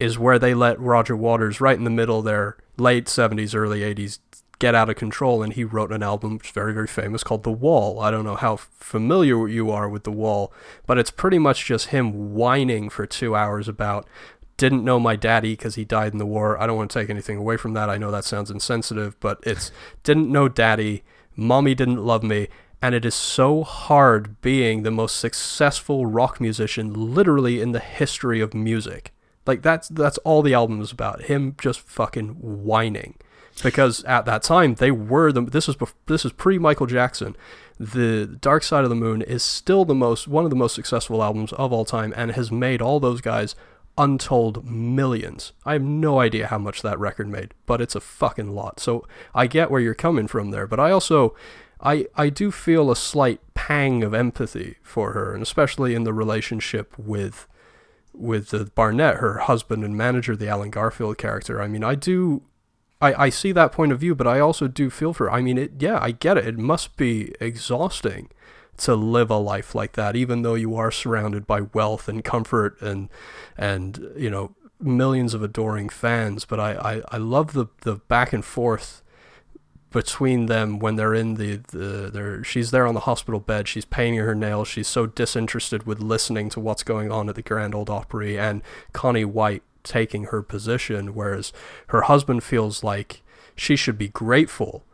is 0.00 0.18
where 0.18 0.38
they 0.38 0.54
let 0.54 0.80
Roger 0.80 1.16
Waters 1.16 1.60
right 1.60 1.76
in 1.76 1.84
the 1.84 1.90
middle 1.90 2.22
there, 2.22 2.56
late 2.78 3.06
70s, 3.06 3.54
early 3.54 3.80
80s, 3.80 4.18
get 4.58 4.74
out 4.74 4.88
of 4.88 4.96
control, 4.96 5.42
and 5.42 5.52
he 5.52 5.64
wrote 5.64 5.92
an 5.92 6.02
album 6.02 6.38
which 6.38 6.46
is 6.46 6.52
very, 6.52 6.72
very 6.72 6.86
famous 6.86 7.22
called 7.22 7.42
The 7.42 7.52
Wall. 7.52 8.00
I 8.00 8.10
don't 8.10 8.24
know 8.24 8.36
how 8.36 8.56
familiar 8.56 9.46
you 9.46 9.70
are 9.70 9.88
with 9.88 10.04
The 10.04 10.10
Wall, 10.10 10.52
but 10.86 10.98
it's 10.98 11.10
pretty 11.10 11.38
much 11.38 11.66
just 11.66 11.88
him 11.88 12.34
whining 12.34 12.88
for 12.88 13.06
two 13.06 13.36
hours 13.36 13.68
about 13.68 14.08
didn't 14.56 14.84
know 14.84 15.00
my 15.00 15.16
daddy 15.16 15.52
because 15.52 15.74
he 15.74 15.84
died 15.84 16.12
in 16.12 16.18
the 16.18 16.26
war. 16.26 16.60
I 16.60 16.66
don't 16.66 16.76
want 16.76 16.90
to 16.90 16.98
take 16.98 17.10
anything 17.10 17.36
away 17.36 17.56
from 17.56 17.74
that. 17.74 17.90
I 17.90 17.98
know 17.98 18.10
that 18.10 18.24
sounds 18.24 18.50
insensitive, 18.50 19.18
but 19.20 19.38
it's 19.42 19.72
didn't 20.02 20.30
know 20.30 20.48
daddy. 20.48 21.02
Mommy 21.36 21.74
didn't 21.74 22.04
love 22.04 22.22
me. 22.22 22.48
And 22.80 22.94
it 22.94 23.04
is 23.04 23.14
so 23.14 23.64
hard 23.64 24.40
being 24.42 24.82
the 24.82 24.90
most 24.90 25.16
successful 25.16 26.06
rock 26.06 26.40
musician 26.40 27.14
literally 27.14 27.60
in 27.60 27.72
the 27.72 27.80
history 27.80 28.40
of 28.40 28.52
music. 28.52 29.12
Like 29.46 29.62
that's 29.62 29.88
that's 29.88 30.18
all 30.18 30.42
the 30.42 30.54
album 30.54 30.80
is 30.80 30.92
about. 30.92 31.22
Him 31.22 31.56
just 31.60 31.80
fucking 31.80 32.36
whining. 32.40 33.16
Because 33.62 34.02
at 34.04 34.24
that 34.26 34.42
time 34.42 34.74
they 34.74 34.90
were 34.90 35.32
the 35.32 35.42
this 35.42 35.68
is 35.68 35.76
bef- 35.76 35.94
this 36.06 36.24
is 36.24 36.32
pre 36.32 36.58
Michael 36.58 36.86
Jackson. 36.86 37.36
The 37.78 38.26
Dark 38.26 38.62
Side 38.62 38.84
of 38.84 38.90
the 38.90 38.96
Moon 38.96 39.22
is 39.22 39.42
still 39.42 39.84
the 39.84 39.94
most 39.94 40.28
one 40.28 40.44
of 40.44 40.50
the 40.50 40.56
most 40.56 40.74
successful 40.74 41.22
albums 41.22 41.52
of 41.54 41.72
all 41.72 41.84
time 41.84 42.12
and 42.16 42.32
has 42.32 42.52
made 42.52 42.82
all 42.82 43.00
those 43.00 43.20
guys 43.20 43.56
untold 43.96 44.64
millions. 44.68 45.52
I 45.64 45.74
have 45.74 45.82
no 45.82 46.20
idea 46.20 46.48
how 46.48 46.58
much 46.58 46.82
that 46.82 46.98
record 46.98 47.28
made, 47.28 47.54
but 47.66 47.80
it's 47.80 47.94
a 47.94 48.00
fucking 48.00 48.54
lot. 48.54 48.80
So 48.80 49.06
I 49.34 49.46
get 49.46 49.70
where 49.70 49.80
you're 49.80 49.94
coming 49.94 50.26
from 50.26 50.50
there, 50.50 50.66
but 50.66 50.80
I 50.80 50.90
also 50.90 51.34
I 51.80 52.06
I 52.16 52.28
do 52.28 52.50
feel 52.50 52.90
a 52.90 52.96
slight 52.96 53.40
pang 53.54 54.02
of 54.02 54.14
empathy 54.14 54.76
for 54.82 55.12
her, 55.12 55.32
and 55.32 55.42
especially 55.42 55.94
in 55.94 56.04
the 56.04 56.12
relationship 56.12 56.98
with 56.98 57.46
with 58.12 58.50
the 58.50 58.66
Barnett, 58.66 59.16
her 59.16 59.38
husband 59.38 59.84
and 59.84 59.96
manager, 59.96 60.36
the 60.36 60.48
Allen 60.48 60.70
Garfield 60.70 61.18
character. 61.18 61.60
I 61.60 61.68
mean, 61.68 61.84
I 61.84 61.94
do 61.94 62.42
I, 63.00 63.24
I 63.24 63.28
see 63.28 63.52
that 63.52 63.72
point 63.72 63.92
of 63.92 64.00
view, 64.00 64.14
but 64.14 64.26
I 64.26 64.40
also 64.40 64.66
do 64.66 64.90
feel 64.90 65.12
for 65.12 65.26
her. 65.26 65.32
I 65.32 65.42
mean, 65.42 65.58
it 65.58 65.72
yeah, 65.78 65.98
I 66.00 66.10
get 66.12 66.38
it. 66.38 66.46
It 66.46 66.58
must 66.58 66.96
be 66.96 67.34
exhausting 67.40 68.28
to 68.78 68.94
live 68.94 69.30
a 69.30 69.36
life 69.36 69.74
like 69.74 69.92
that, 69.92 70.16
even 70.16 70.42
though 70.42 70.54
you 70.54 70.74
are 70.76 70.90
surrounded 70.90 71.46
by 71.46 71.62
wealth 71.72 72.08
and 72.08 72.24
comfort 72.24 72.80
and 72.80 73.08
and 73.56 74.10
you 74.16 74.30
know 74.30 74.54
millions 74.80 75.34
of 75.34 75.42
adoring 75.42 75.88
fans. 75.88 76.44
But 76.44 76.60
I, 76.60 76.72
I, 76.72 77.02
I 77.12 77.16
love 77.18 77.52
the 77.52 77.66
the 77.82 77.96
back 77.96 78.32
and 78.32 78.44
forth 78.44 79.02
between 79.94 80.46
them 80.46 80.80
when 80.80 80.96
they're 80.96 81.14
in 81.14 81.34
the, 81.34 81.54
the 81.68 82.10
they're, 82.12 82.42
she's 82.42 82.72
there 82.72 82.84
on 82.84 82.94
the 82.94 83.00
hospital 83.00 83.38
bed 83.38 83.68
she's 83.68 83.84
painting 83.84 84.18
her 84.18 84.34
nails 84.34 84.66
she's 84.66 84.88
so 84.88 85.06
disinterested 85.06 85.86
with 85.86 86.00
listening 86.00 86.50
to 86.50 86.58
what's 86.58 86.82
going 86.82 87.12
on 87.12 87.28
at 87.28 87.36
the 87.36 87.42
grand 87.42 87.76
old 87.76 87.88
opry 87.88 88.36
and 88.36 88.60
connie 88.92 89.24
white 89.24 89.62
taking 89.84 90.24
her 90.24 90.42
position 90.42 91.14
whereas 91.14 91.52
her 91.88 92.02
husband 92.02 92.42
feels 92.42 92.82
like 92.82 93.22
she 93.54 93.76
should 93.76 93.96
be 93.96 94.08
grateful 94.08 94.84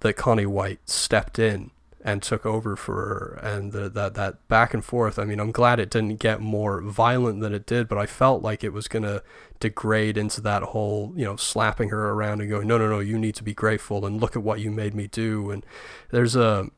that 0.00 0.14
connie 0.14 0.44
white 0.44 0.80
stepped 0.90 1.38
in 1.38 1.70
and 2.08 2.22
took 2.22 2.46
over 2.46 2.74
for 2.76 2.94
her 2.94 3.40
and 3.42 3.72
the, 3.72 3.88
that 3.88 4.14
that 4.14 4.48
back 4.48 4.72
and 4.72 4.84
forth 4.84 5.18
i 5.18 5.24
mean 5.24 5.38
i'm 5.40 5.52
glad 5.52 5.78
it 5.78 5.90
didn't 5.90 6.16
get 6.16 6.40
more 6.40 6.80
violent 6.80 7.40
than 7.40 7.52
it 7.52 7.66
did 7.66 7.86
but 7.88 7.98
i 7.98 8.06
felt 8.06 8.42
like 8.42 8.64
it 8.64 8.72
was 8.72 8.88
going 8.88 9.02
to 9.02 9.22
degrade 9.60 10.16
into 10.16 10.40
that 10.40 10.62
whole 10.62 11.12
you 11.16 11.24
know 11.24 11.36
slapping 11.36 11.88
her 11.88 12.10
around 12.10 12.40
and 12.40 12.50
going 12.50 12.66
no 12.66 12.78
no 12.78 12.88
no 12.88 13.00
you 13.00 13.18
need 13.18 13.34
to 13.34 13.42
be 13.42 13.54
grateful 13.54 14.06
and 14.06 14.20
look 14.20 14.36
at 14.36 14.42
what 14.42 14.60
you 14.60 14.70
made 14.70 14.94
me 14.94 15.06
do. 15.06 15.50
And 15.50 15.64
there's 16.10 16.36
a 16.36 16.68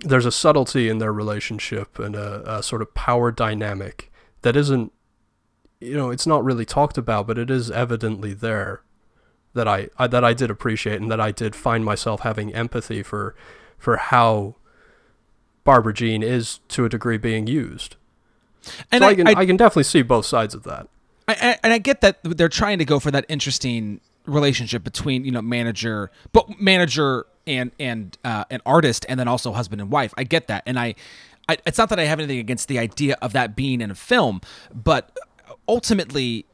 there's 0.00 0.26
a 0.26 0.32
subtlety 0.32 0.88
in 0.88 0.98
their 0.98 1.12
relationship 1.12 1.98
and 1.98 2.14
a, 2.14 2.58
a 2.58 2.62
sort 2.62 2.82
of 2.82 2.94
power 2.94 3.32
dynamic 3.32 4.12
that 4.42 4.54
isn't 4.54 4.92
you 5.80 5.96
know 5.96 6.10
it's 6.10 6.26
not 6.26 6.44
really 6.44 6.64
talked 6.64 6.96
about 6.96 7.26
but 7.26 7.38
it 7.38 7.50
is 7.50 7.70
evidently 7.70 8.32
there 8.32 8.82
that 9.54 9.66
I, 9.66 9.88
I 9.98 10.06
that 10.06 10.24
I 10.24 10.34
did 10.34 10.50
appreciate 10.50 11.00
and 11.00 11.10
that 11.10 11.20
I 11.20 11.32
did 11.32 11.56
find 11.56 11.84
myself 11.84 12.20
having 12.20 12.54
empathy 12.54 13.02
for 13.02 13.34
for 13.78 13.96
how 13.96 14.56
Barbara 15.64 15.94
Jean 15.94 16.22
is 16.22 16.60
to 16.68 16.84
a 16.84 16.88
degree 16.88 17.18
being 17.18 17.46
used. 17.46 17.96
And 18.92 19.02
so 19.02 19.08
I, 19.08 19.10
I, 19.10 19.14
can 19.14 19.28
I, 19.28 19.32
I, 19.32 19.46
can 19.46 19.56
definitely 19.56 19.84
see 19.84 20.02
both 20.02 20.26
sides 20.26 20.54
of 20.54 20.64
that. 20.64 20.88
I, 21.26 21.58
and 21.62 21.72
I 21.72 21.78
get 21.78 22.00
that 22.00 22.18
they're 22.22 22.48
trying 22.48 22.78
to 22.78 22.84
go 22.84 22.98
for 22.98 23.10
that 23.10 23.24
interesting 23.28 24.00
relationship 24.26 24.84
between 24.84 25.24
you 25.24 25.30
know 25.30 25.42
manager, 25.42 26.10
but 26.32 26.60
manager 26.60 27.26
and 27.46 27.70
and 27.78 28.16
uh, 28.24 28.44
an 28.50 28.60
artist, 28.66 29.06
and 29.08 29.18
then 29.18 29.28
also 29.28 29.52
husband 29.52 29.80
and 29.80 29.90
wife. 29.90 30.12
I 30.16 30.24
get 30.24 30.48
that, 30.48 30.62
and 30.66 30.78
I, 30.78 30.94
I 31.48 31.58
it's 31.66 31.78
not 31.78 31.88
that 31.90 31.98
I 31.98 32.04
have 32.04 32.18
anything 32.18 32.38
against 32.38 32.68
the 32.68 32.78
idea 32.78 33.16
of 33.20 33.32
that 33.32 33.56
being 33.56 33.80
in 33.80 33.90
a 33.90 33.94
film, 33.94 34.40
but 34.74 35.16
ultimately 35.66 36.46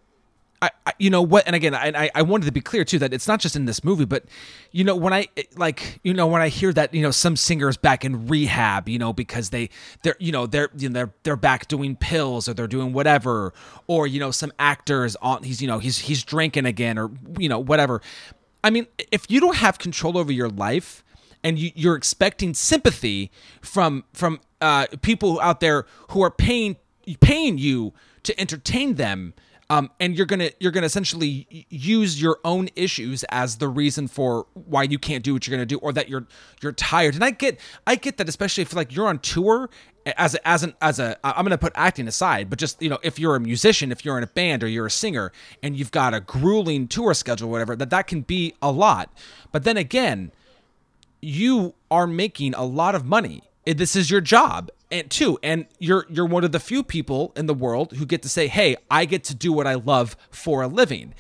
I, 0.64 0.70
I, 0.86 0.92
you 0.98 1.10
know 1.10 1.22
what 1.22 1.46
and 1.46 1.54
again 1.54 1.74
I, 1.74 2.10
I 2.14 2.22
wanted 2.22 2.46
to 2.46 2.52
be 2.52 2.60
clear 2.60 2.84
too 2.84 2.98
that 3.00 3.12
it's 3.12 3.28
not 3.28 3.40
just 3.40 3.54
in 3.54 3.66
this 3.66 3.84
movie 3.84 4.04
but 4.04 4.24
you 4.72 4.82
know 4.84 4.96
when 4.96 5.12
i 5.12 5.28
like 5.56 6.00
you 6.02 6.14
know 6.14 6.26
when 6.26 6.40
i 6.40 6.48
hear 6.48 6.72
that 6.72 6.94
you 6.94 7.02
know 7.02 7.10
some 7.10 7.36
singers 7.36 7.76
back 7.76 8.04
in 8.04 8.26
rehab 8.26 8.88
you 8.88 8.98
know 8.98 9.12
because 9.12 9.50
they 9.50 9.68
they're 10.02 10.16
you 10.18 10.32
know 10.32 10.46
they're 10.46 10.70
you 10.76 10.88
know 10.88 10.94
they're 10.94 11.12
they're 11.22 11.36
back 11.36 11.68
doing 11.68 11.96
pills 11.96 12.48
or 12.48 12.54
they're 12.54 12.66
doing 12.66 12.92
whatever 12.92 13.52
or 13.86 14.06
you 14.06 14.18
know 14.18 14.30
some 14.30 14.52
actors 14.58 15.16
on 15.16 15.42
he's 15.42 15.60
you 15.60 15.68
know 15.68 15.78
he's 15.78 15.98
he's 15.98 16.22
drinking 16.22 16.66
again 16.66 16.98
or 16.98 17.10
you 17.38 17.48
know 17.48 17.58
whatever. 17.58 18.00
I 18.62 18.70
mean 18.70 18.86
if 19.12 19.30
you 19.30 19.40
don't 19.40 19.56
have 19.56 19.78
control 19.78 20.16
over 20.16 20.32
your 20.32 20.48
life 20.48 21.04
and 21.42 21.58
you, 21.58 21.70
you're 21.74 21.96
expecting 21.96 22.54
sympathy 22.54 23.30
from 23.60 24.04
from 24.12 24.40
uh, 24.60 24.86
people 25.02 25.40
out 25.40 25.60
there 25.60 25.86
who 26.10 26.22
are 26.22 26.30
paying 26.30 26.76
paying 27.20 27.58
you 27.58 27.92
to 28.22 28.38
entertain 28.40 28.94
them 28.94 29.34
um, 29.74 29.90
and 29.98 30.16
you're 30.16 30.26
gonna 30.26 30.50
you're 30.60 30.70
gonna 30.70 30.86
essentially 30.86 31.66
use 31.68 32.20
your 32.20 32.38
own 32.44 32.68
issues 32.76 33.24
as 33.30 33.56
the 33.56 33.68
reason 33.68 34.06
for 34.06 34.46
why 34.54 34.84
you 34.84 34.98
can't 34.98 35.24
do 35.24 35.32
what 35.32 35.46
you're 35.46 35.56
gonna 35.56 35.66
do, 35.66 35.78
or 35.78 35.92
that 35.92 36.08
you're 36.08 36.26
you're 36.62 36.72
tired. 36.72 37.14
And 37.14 37.24
I 37.24 37.30
get 37.30 37.58
I 37.86 37.96
get 37.96 38.16
that, 38.18 38.28
especially 38.28 38.62
if 38.62 38.72
like 38.74 38.94
you're 38.94 39.08
on 39.08 39.18
tour 39.18 39.68
as 40.16 40.36
as 40.44 40.62
an 40.62 40.74
as 40.80 41.00
a 41.00 41.18
I'm 41.24 41.44
gonna 41.44 41.58
put 41.58 41.72
acting 41.74 42.06
aside, 42.06 42.50
but 42.50 42.58
just 42.58 42.80
you 42.80 42.88
know 42.88 42.98
if 43.02 43.18
you're 43.18 43.34
a 43.34 43.40
musician, 43.40 43.90
if 43.90 44.04
you're 44.04 44.16
in 44.16 44.22
a 44.22 44.28
band 44.28 44.62
or 44.62 44.68
you're 44.68 44.86
a 44.86 44.90
singer, 44.90 45.32
and 45.62 45.76
you've 45.76 45.90
got 45.90 46.14
a 46.14 46.20
grueling 46.20 46.86
tour 46.86 47.12
schedule, 47.12 47.50
whatever, 47.50 47.74
that 47.74 47.90
that 47.90 48.06
can 48.06 48.20
be 48.20 48.54
a 48.62 48.70
lot. 48.70 49.12
But 49.50 49.64
then 49.64 49.76
again, 49.76 50.30
you 51.20 51.74
are 51.90 52.06
making 52.06 52.54
a 52.54 52.64
lot 52.64 52.94
of 52.94 53.04
money. 53.04 53.42
This 53.66 53.96
is 53.96 54.10
your 54.10 54.20
job, 54.20 54.70
and 54.94 55.10
two 55.10 55.38
and 55.42 55.66
you're 55.78 56.06
you're 56.08 56.26
one 56.26 56.44
of 56.44 56.52
the 56.52 56.60
few 56.60 56.82
people 56.82 57.32
in 57.36 57.46
the 57.46 57.54
world 57.54 57.92
who 57.92 58.06
get 58.06 58.22
to 58.22 58.28
say 58.28 58.46
hey 58.46 58.76
i 58.90 59.04
get 59.04 59.24
to 59.24 59.34
do 59.34 59.52
what 59.52 59.66
i 59.66 59.74
love 59.74 60.16
for 60.30 60.62
a 60.62 60.68
living 60.68 61.14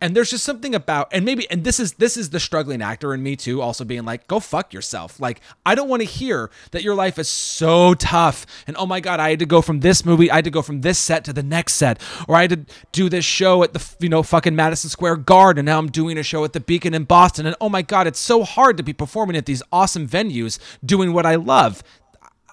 and 0.00 0.16
there's 0.16 0.30
just 0.30 0.44
something 0.44 0.74
about 0.74 1.08
and 1.12 1.24
maybe 1.24 1.50
and 1.50 1.64
this 1.64 1.78
is 1.78 1.94
this 1.94 2.16
is 2.16 2.30
the 2.30 2.40
struggling 2.40 2.82
actor 2.82 3.14
in 3.14 3.22
me 3.22 3.36
too 3.36 3.60
also 3.60 3.84
being 3.84 4.04
like 4.04 4.26
go 4.26 4.40
fuck 4.40 4.72
yourself 4.72 5.20
like 5.20 5.40
i 5.66 5.74
don't 5.74 5.88
want 5.88 6.00
to 6.00 6.06
hear 6.06 6.50
that 6.70 6.82
your 6.82 6.94
life 6.94 7.18
is 7.18 7.28
so 7.28 7.94
tough 7.94 8.46
and 8.66 8.76
oh 8.76 8.86
my 8.86 9.00
god 9.00 9.20
i 9.20 9.30
had 9.30 9.38
to 9.38 9.46
go 9.46 9.60
from 9.60 9.80
this 9.80 10.04
movie 10.04 10.30
i 10.30 10.36
had 10.36 10.44
to 10.44 10.50
go 10.50 10.62
from 10.62 10.80
this 10.80 10.98
set 10.98 11.24
to 11.24 11.32
the 11.32 11.42
next 11.42 11.74
set 11.74 12.00
or 12.28 12.36
i 12.36 12.42
had 12.42 12.50
to 12.50 12.74
do 12.92 13.08
this 13.08 13.24
show 13.24 13.62
at 13.62 13.72
the 13.72 13.94
you 14.00 14.08
know 14.08 14.22
fucking 14.22 14.56
madison 14.56 14.90
square 14.90 15.16
garden 15.16 15.60
and 15.60 15.66
now 15.66 15.78
i'm 15.78 15.90
doing 15.90 16.18
a 16.18 16.22
show 16.22 16.44
at 16.44 16.52
the 16.52 16.60
beacon 16.60 16.94
in 16.94 17.04
boston 17.04 17.46
and 17.46 17.56
oh 17.60 17.68
my 17.68 17.82
god 17.82 18.06
it's 18.06 18.20
so 18.20 18.42
hard 18.42 18.76
to 18.76 18.82
be 18.82 18.92
performing 18.92 19.36
at 19.36 19.46
these 19.46 19.62
awesome 19.72 20.06
venues 20.08 20.58
doing 20.84 21.12
what 21.12 21.26
i 21.26 21.34
love 21.34 21.82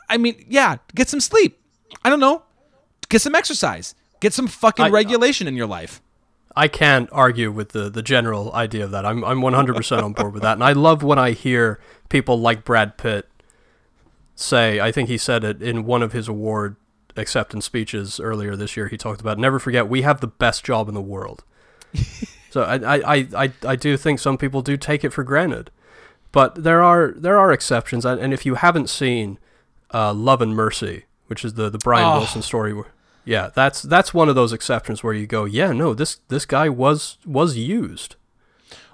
I 0.09 0.17
mean, 0.17 0.43
yeah, 0.47 0.77
get 0.95 1.09
some 1.09 1.19
sleep. 1.19 1.59
I 2.03 2.09
don't 2.09 2.19
know. 2.19 2.43
Get 3.09 3.21
some 3.21 3.35
exercise. 3.35 3.95
Get 4.19 4.33
some 4.33 4.47
fucking 4.47 4.85
I, 4.85 4.89
uh, 4.89 4.91
regulation 4.91 5.47
in 5.47 5.55
your 5.55 5.67
life. 5.67 6.01
I 6.57 6.67
can't 6.67 7.07
argue 7.11 7.51
with 7.51 7.69
the 7.69 7.89
the 7.89 8.01
general 8.01 8.51
idea 8.53 8.83
of 8.83 8.91
that. 8.91 9.05
I'm 9.05 9.23
I'm 9.23 9.41
100% 9.41 10.03
on 10.03 10.13
board 10.13 10.33
with 10.33 10.41
that. 10.41 10.53
And 10.53 10.63
I 10.63 10.73
love 10.73 11.03
when 11.03 11.19
I 11.19 11.31
hear 11.31 11.79
people 12.09 12.39
like 12.39 12.65
Brad 12.65 12.97
Pitt 12.97 13.29
say, 14.35 14.79
I 14.79 14.91
think 14.91 15.07
he 15.07 15.19
said 15.19 15.43
it 15.43 15.61
in 15.61 15.85
one 15.85 16.01
of 16.01 16.13
his 16.13 16.27
award 16.27 16.75
acceptance 17.15 17.65
speeches 17.65 18.19
earlier 18.19 18.55
this 18.55 18.75
year. 18.75 18.87
He 18.87 18.97
talked 18.97 19.21
about 19.21 19.37
never 19.37 19.59
forget 19.59 19.87
we 19.87 20.01
have 20.01 20.19
the 20.19 20.27
best 20.27 20.65
job 20.65 20.87
in 20.87 20.95
the 20.95 21.01
world. 21.01 21.43
so 22.49 22.63
I, 22.63 22.75
I, 23.05 23.27
I, 23.35 23.51
I 23.65 23.75
do 23.75 23.95
think 23.95 24.19
some 24.19 24.37
people 24.37 24.63
do 24.63 24.77
take 24.77 25.03
it 25.03 25.11
for 25.11 25.23
granted, 25.23 25.69
but 26.31 26.63
there 26.63 26.81
are 26.81 27.13
there 27.15 27.37
are 27.37 27.51
exceptions. 27.51 28.03
And 28.03 28.33
if 28.33 28.47
you 28.47 28.55
haven't 28.55 28.89
seen 28.89 29.37
uh, 29.93 30.11
Love 30.11 30.41
and 30.41 30.55
Mercy, 30.55 31.05
which 31.27 31.45
is 31.45 31.53
the 31.53 31.69
the 31.69 31.77
Brian 31.77 32.07
oh. 32.07 32.17
Wilson 32.17 32.41
story. 32.41 32.73
Where, 32.73 32.87
yeah, 33.27 33.49
that's 33.53 33.81
that's 33.81 34.13
one 34.13 34.29
of 34.29 34.35
those 34.35 34.53
exceptions 34.53 35.03
where 35.03 35.13
you 35.13 35.27
go, 35.27 35.43
yeah, 35.43 35.73
no, 35.73 35.93
this 35.93 36.21
this 36.29 36.45
guy 36.45 36.69
was 36.69 37.17
was 37.25 37.57
used. 37.57 38.15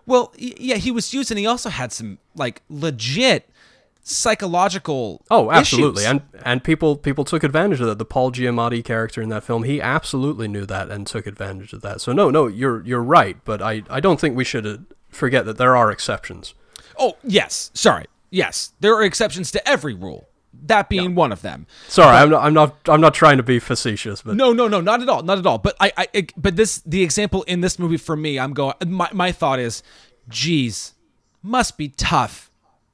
Well, 0.08 0.34
yeah, 0.38 0.78
he 0.78 0.92
was 0.92 1.14
used, 1.14 1.30
and 1.30 1.40
he 1.40 1.46
also 1.46 1.70
had 1.70 1.92
some 1.92 2.18
like 2.36 2.64
legit 2.68 3.48
psychological. 4.02 5.22
Oh, 5.30 5.52
absolutely, 5.52 6.04
issues. 6.04 6.10
and 6.12 6.22
and 6.44 6.64
people 6.64 6.98
people 6.98 7.24
took 7.24 7.44
advantage 7.44 7.80
of 7.80 7.86
that. 7.86 8.00
The 8.00 8.06
Paul 8.06 8.32
Giamatti 8.32 8.84
character 8.84 9.22
in 9.22 9.30
that 9.30 9.44
film, 9.44 9.64
he 9.64 9.80
absolutely 9.80 10.48
knew 10.48 10.66
that 10.66 10.90
and 10.90 11.06
took 11.06 11.28
advantage 11.28 11.72
of 11.72 11.82
that. 11.82 12.02
So 12.02 12.12
no, 12.12 12.32
no, 12.32 12.48
you're 12.48 12.84
you're 12.84 13.04
right, 13.04 13.38
but 13.46 13.62
I 13.62 13.84
I 13.88 14.00
don't 14.00 14.20
think 14.20 14.36
we 14.36 14.44
should 14.44 14.66
uh, 14.66 14.78
forget 15.10 15.46
that 15.46 15.60
there 15.60 15.76
are 15.76 15.92
exceptions. 15.92 16.56
Oh 16.98 17.18
yes, 17.24 17.70
sorry, 17.76 18.06
yes, 18.32 18.74
there 18.80 18.96
are 18.96 19.04
exceptions 19.04 19.52
to 19.52 19.70
every 19.70 19.94
rule 19.94 20.28
that 20.68 20.90
being 20.90 21.12
yeah. 21.12 21.16
one 21.16 21.32
of 21.32 21.42
them. 21.42 21.68
Sorry, 21.88 22.12
but, 22.12 22.24
I'm 22.24 22.30
not. 22.30 22.44
I'm 22.44 22.54
not. 22.54 22.76
I'm 22.88 23.02
not 23.02 23.14
trying 23.14 23.38
to 23.38 23.44
be 23.44 23.60
facetious, 23.60 24.22
but 24.22 24.36
no, 24.36 24.54
no, 24.54 24.68
no, 24.68 24.82
not 24.82 25.02
at 25.02 25.10
all, 25.10 25.24
not 25.24 25.38
at 25.38 25.46
all. 25.46 25.58
But 25.58 25.76
I, 25.80 25.92
I, 25.98 26.08
it, 26.14 26.34
but 26.42 26.56
this, 26.56 26.80
the 26.86 27.04
example 27.04 27.44
in 27.44 27.62
this 27.62 27.78
movie 27.78 27.98
for 27.98 28.16
me, 28.16 28.40
I'm 28.40 28.54
going. 28.54 28.74
My, 28.86 29.10
my 29.14 29.32
thought 29.32 29.60
is, 29.60 29.84
geez, 30.30 30.94
must 31.42 31.78
be 31.78 31.90
tough. 31.90 32.50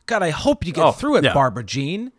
God, 0.05 0.23
I 0.23 0.31
hope 0.31 0.65
you 0.65 0.73
get 0.73 0.83
oh, 0.83 0.91
through 0.91 1.17
it, 1.17 1.23
yeah. 1.23 1.33
Barbara 1.33 1.63
Jean. 1.63 2.11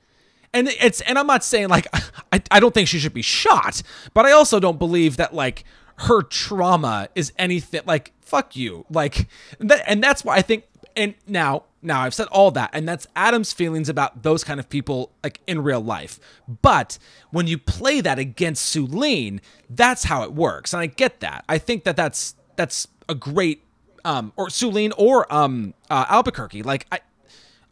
And 0.52 0.68
it's, 0.68 1.00
and 1.02 1.18
I'm 1.18 1.26
not 1.26 1.44
saying 1.44 1.68
like, 1.68 1.86
I, 2.32 2.42
I 2.50 2.60
don't 2.60 2.74
think 2.74 2.88
she 2.88 2.98
should 2.98 3.14
be 3.14 3.22
shot, 3.22 3.82
but 4.14 4.26
I 4.26 4.32
also 4.32 4.58
don't 4.58 4.78
believe 4.78 5.16
that 5.16 5.34
like 5.34 5.64
her 5.98 6.22
trauma 6.22 7.08
is 7.14 7.32
anything 7.38 7.82
like 7.86 8.12
fuck 8.20 8.56
you, 8.56 8.86
like, 8.90 9.28
that, 9.58 9.82
and 9.86 10.02
that's 10.02 10.24
why 10.24 10.36
I 10.36 10.42
think. 10.42 10.64
And 10.96 11.14
now 11.26 11.64
now, 11.82 12.02
I've 12.02 12.12
said 12.12 12.26
all 12.28 12.50
that, 12.52 12.70
and 12.74 12.86
that's 12.86 13.06
Adam's 13.16 13.54
feelings 13.54 13.88
about 13.88 14.22
those 14.22 14.44
kind 14.44 14.60
of 14.60 14.68
people 14.68 15.12
like 15.24 15.40
in 15.46 15.62
real 15.62 15.80
life. 15.80 16.20
But 16.60 16.98
when 17.30 17.46
you 17.46 17.56
play 17.56 18.02
that 18.02 18.18
against 18.18 18.74
Sueleen, 18.74 19.40
that's 19.70 20.04
how 20.04 20.22
it 20.22 20.32
works, 20.32 20.74
and 20.74 20.80
I 20.82 20.86
get 20.86 21.20
that. 21.20 21.44
I 21.48 21.56
think 21.56 21.84
that 21.84 21.96
that's 21.96 22.34
that's 22.56 22.86
a 23.08 23.14
great 23.14 23.64
um 24.04 24.32
or 24.36 24.48
Sueleen 24.48 24.92
or 24.98 25.32
um 25.32 25.72
uh, 25.88 26.04
Albuquerque. 26.08 26.62
Like 26.62 26.86
I 26.92 27.00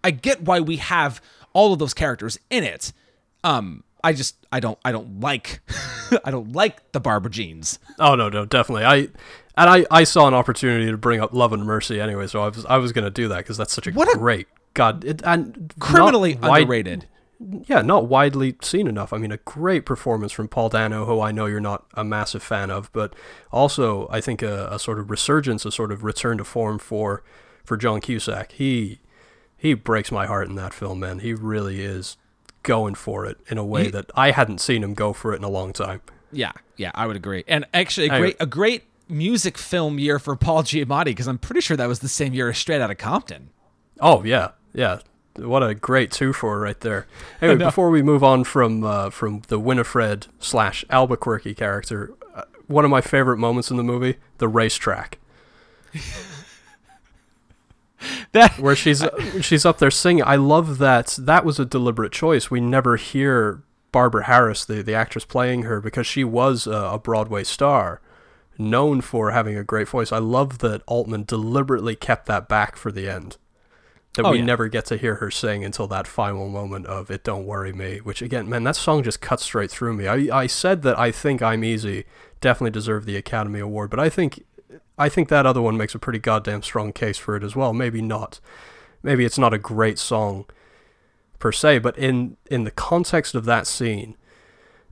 I 0.02 0.10
get 0.10 0.42
why 0.42 0.60
we 0.60 0.76
have 0.76 1.20
all 1.52 1.74
of 1.74 1.78
those 1.78 1.92
characters 1.92 2.38
in 2.48 2.64
it. 2.64 2.92
Um 3.44 3.84
I 4.02 4.14
just 4.14 4.36
I 4.50 4.60
don't 4.60 4.78
I 4.86 4.92
don't 4.92 5.20
like 5.20 5.60
I 6.24 6.30
don't 6.30 6.52
like 6.52 6.92
the 6.92 7.00
Barbara 7.00 7.30
Jeans. 7.30 7.78
Oh 7.98 8.14
no, 8.14 8.30
no, 8.30 8.46
definitely. 8.46 8.84
I 8.86 9.08
and 9.58 9.68
I, 9.68 9.86
I 9.90 10.04
saw 10.04 10.28
an 10.28 10.34
opportunity 10.34 10.90
to 10.90 10.96
bring 10.96 11.20
up 11.20 11.32
Love 11.34 11.52
and 11.52 11.64
Mercy 11.64 12.00
anyway, 12.00 12.26
so 12.26 12.42
I 12.42 12.48
was 12.48 12.64
I 12.66 12.78
was 12.78 12.92
going 12.92 13.04
to 13.04 13.10
do 13.10 13.28
that 13.28 13.38
because 13.38 13.56
that's 13.56 13.72
such 13.72 13.86
a 13.86 13.90
what 13.92 14.08
great 14.16 14.46
a 14.46 14.68
God 14.74 15.04
it, 15.04 15.22
and 15.24 15.74
criminally 15.78 16.36
wide, 16.36 16.62
underrated. 16.62 17.06
Yeah, 17.40 17.82
not 17.82 18.06
widely 18.06 18.56
seen 18.62 18.88
enough. 18.88 19.12
I 19.12 19.18
mean, 19.18 19.30
a 19.30 19.36
great 19.36 19.86
performance 19.86 20.32
from 20.32 20.48
Paul 20.48 20.70
Dano, 20.70 21.04
who 21.04 21.20
I 21.20 21.30
know 21.30 21.46
you're 21.46 21.60
not 21.60 21.86
a 21.94 22.02
massive 22.02 22.42
fan 22.42 22.70
of, 22.70 22.92
but 22.92 23.14
also 23.52 24.08
I 24.10 24.20
think 24.20 24.42
a, 24.42 24.68
a 24.72 24.78
sort 24.78 24.98
of 24.98 25.10
resurgence, 25.10 25.64
a 25.64 25.70
sort 25.70 25.92
of 25.92 26.02
return 26.02 26.38
to 26.38 26.44
form 26.44 26.78
for 26.78 27.22
for 27.64 27.76
John 27.76 28.00
Cusack. 28.00 28.52
He 28.52 29.00
he 29.56 29.74
breaks 29.74 30.10
my 30.10 30.26
heart 30.26 30.48
in 30.48 30.54
that 30.56 30.72
film, 30.72 31.00
man. 31.00 31.20
He 31.20 31.34
really 31.34 31.80
is 31.84 32.16
going 32.62 32.94
for 32.94 33.24
it 33.24 33.38
in 33.48 33.58
a 33.58 33.64
way 33.64 33.84
He- 33.84 33.90
that 33.90 34.10
I 34.14 34.30
hadn't 34.32 34.60
seen 34.60 34.82
him 34.82 34.94
go 34.94 35.12
for 35.12 35.32
it 35.32 35.36
in 35.36 35.44
a 35.44 35.48
long 35.50 35.72
time. 35.72 36.00
Yeah, 36.32 36.52
yeah, 36.76 36.90
I 36.94 37.06
would 37.06 37.16
agree. 37.16 37.44
And 37.48 37.66
actually, 37.72 38.08
a 38.08 38.18
great 38.18 38.36
a 38.40 38.46
great 38.46 38.82
music 39.08 39.58
film 39.58 39.98
year 39.98 40.18
for 40.18 40.36
Paul 40.36 40.62
Giamatti 40.62 41.06
because 41.06 41.26
I'm 41.26 41.38
pretty 41.38 41.60
sure 41.60 41.76
that 41.76 41.88
was 41.88 42.00
the 42.00 42.08
same 42.08 42.34
year 42.34 42.50
as 42.50 42.58
Straight 42.58 42.80
Outta 42.80 42.94
Compton. 42.94 43.50
Oh 44.00 44.24
yeah, 44.24 44.52
yeah. 44.72 45.00
What 45.36 45.62
a 45.62 45.74
great 45.74 46.10
two 46.10 46.32
for 46.32 46.58
right 46.58 46.78
there. 46.80 47.06
Anyway, 47.40 47.58
before 47.64 47.90
we 47.90 48.02
move 48.02 48.24
on 48.24 48.44
from 48.44 48.84
uh, 48.84 49.10
from 49.10 49.42
the 49.48 49.58
Winifred 49.58 50.26
slash 50.38 50.84
Albuquerque 50.90 51.54
character, 51.54 52.12
uh, 52.34 52.42
one 52.66 52.84
of 52.84 52.90
my 52.90 53.00
favorite 53.00 53.38
moments 53.38 53.70
in 53.70 53.76
the 53.76 53.84
movie, 53.84 54.16
the 54.38 54.48
racetrack, 54.48 55.18
That 58.32 58.58
where 58.58 58.76
she's 58.76 59.04
she's 59.40 59.64
up 59.64 59.78
there 59.78 59.90
singing. 59.90 60.22
I 60.24 60.36
love 60.36 60.78
that. 60.78 61.16
That 61.18 61.44
was 61.44 61.58
a 61.58 61.64
deliberate 61.64 62.12
choice. 62.12 62.50
We 62.50 62.60
never 62.60 62.96
hear 62.96 63.62
Barbara 63.90 64.24
Harris, 64.24 64.64
the 64.64 64.82
the 64.82 64.94
actress 64.94 65.24
playing 65.24 65.62
her, 65.62 65.80
because 65.80 66.06
she 66.06 66.22
was 66.22 66.66
a, 66.66 66.72
a 66.72 66.98
Broadway 66.98 67.42
star, 67.42 68.00
known 68.58 69.00
for 69.00 69.30
having 69.30 69.56
a 69.56 69.64
great 69.64 69.88
voice. 69.88 70.10
I 70.12 70.18
love 70.18 70.58
that 70.58 70.82
Altman 70.86 71.24
deliberately 71.24 71.94
kept 71.94 72.26
that 72.26 72.48
back 72.48 72.76
for 72.76 72.90
the 72.92 73.08
end. 73.08 73.36
That 74.14 74.26
Oh, 74.26 74.32
we 74.32 74.38
yeah. 74.38 74.44
never 74.44 74.66
get 74.68 74.84
to 74.86 74.96
hear 74.96 75.16
her 75.16 75.30
sing 75.30 75.64
until 75.64 75.86
that 75.88 76.08
final 76.08 76.48
moment 76.48 76.86
of 76.86 77.10
"It 77.10 77.22
Don't 77.22 77.44
Worry 77.46 77.72
Me," 77.72 77.98
which 77.98 78.20
again, 78.20 78.48
man, 78.48 78.64
that 78.64 78.74
song 78.74 79.02
just 79.04 79.20
cuts 79.20 79.44
straight 79.44 79.70
through 79.70 79.92
me. 79.94 80.08
I 80.08 80.36
I 80.36 80.46
said 80.48 80.82
that 80.82 80.98
I 80.98 81.12
think 81.12 81.40
"I'm 81.40 81.62
Easy" 81.62 82.04
definitely 82.40 82.72
deserved 82.72 83.06
the 83.06 83.16
Academy 83.16 83.60
Award, 83.60 83.90
but 83.90 84.00
I 84.00 84.08
think 84.08 84.44
I 84.98 85.08
think 85.08 85.28
that 85.28 85.46
other 85.46 85.62
one 85.62 85.76
makes 85.76 85.94
a 85.94 85.98
pretty 86.00 86.18
goddamn 86.18 86.62
strong 86.62 86.92
case 86.92 87.16
for 87.18 87.36
it 87.36 87.44
as 87.44 87.54
well. 87.54 87.72
Maybe 87.72 88.02
not. 88.02 88.40
Maybe 89.04 89.24
it's 89.24 89.38
not 89.38 89.54
a 89.54 89.58
great 89.58 89.98
song 90.00 90.46
per 91.38 91.52
se, 91.52 91.78
but 91.78 91.96
in 91.96 92.36
in 92.50 92.64
the 92.64 92.72
context 92.72 93.36
of 93.36 93.44
that 93.44 93.68
scene, 93.68 94.16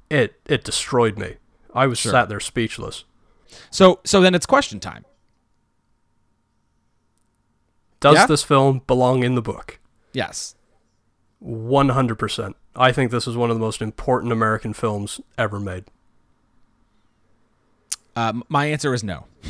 it 0.09 0.38
it 0.47 0.62
destroyed 0.62 1.18
me. 1.18 1.36
I 1.74 1.86
was 1.88 1.98
Sure. 1.98 2.12
sat 2.12 2.28
there 2.28 2.38
speechless. 2.38 3.05
So 3.70 4.01
so 4.05 4.20
then 4.20 4.35
it's 4.35 4.47
question 4.47 4.81
time. 4.81 5.05
Does 8.01 8.14
Yeah? 8.16 8.27
this 8.27 8.43
film 8.43 8.82
belong 8.86 9.23
in 9.24 9.35
the 9.35 9.43
book? 9.43 9.78
Yes. 10.12 10.55
100%. 11.44 12.55
I 12.74 12.93
think 12.93 13.10
this 13.10 13.27
is 13.27 13.36
one 13.36 13.51
of 13.51 13.56
the 13.56 13.60
most 13.60 13.81
important 13.82 14.32
American 14.32 14.73
films 14.73 15.20
ever 15.39 15.59
made. 15.60 15.85
Um, 18.14 18.44
my 18.48 18.66
answer 18.66 18.94
is 18.94 19.02
no. 19.05 19.27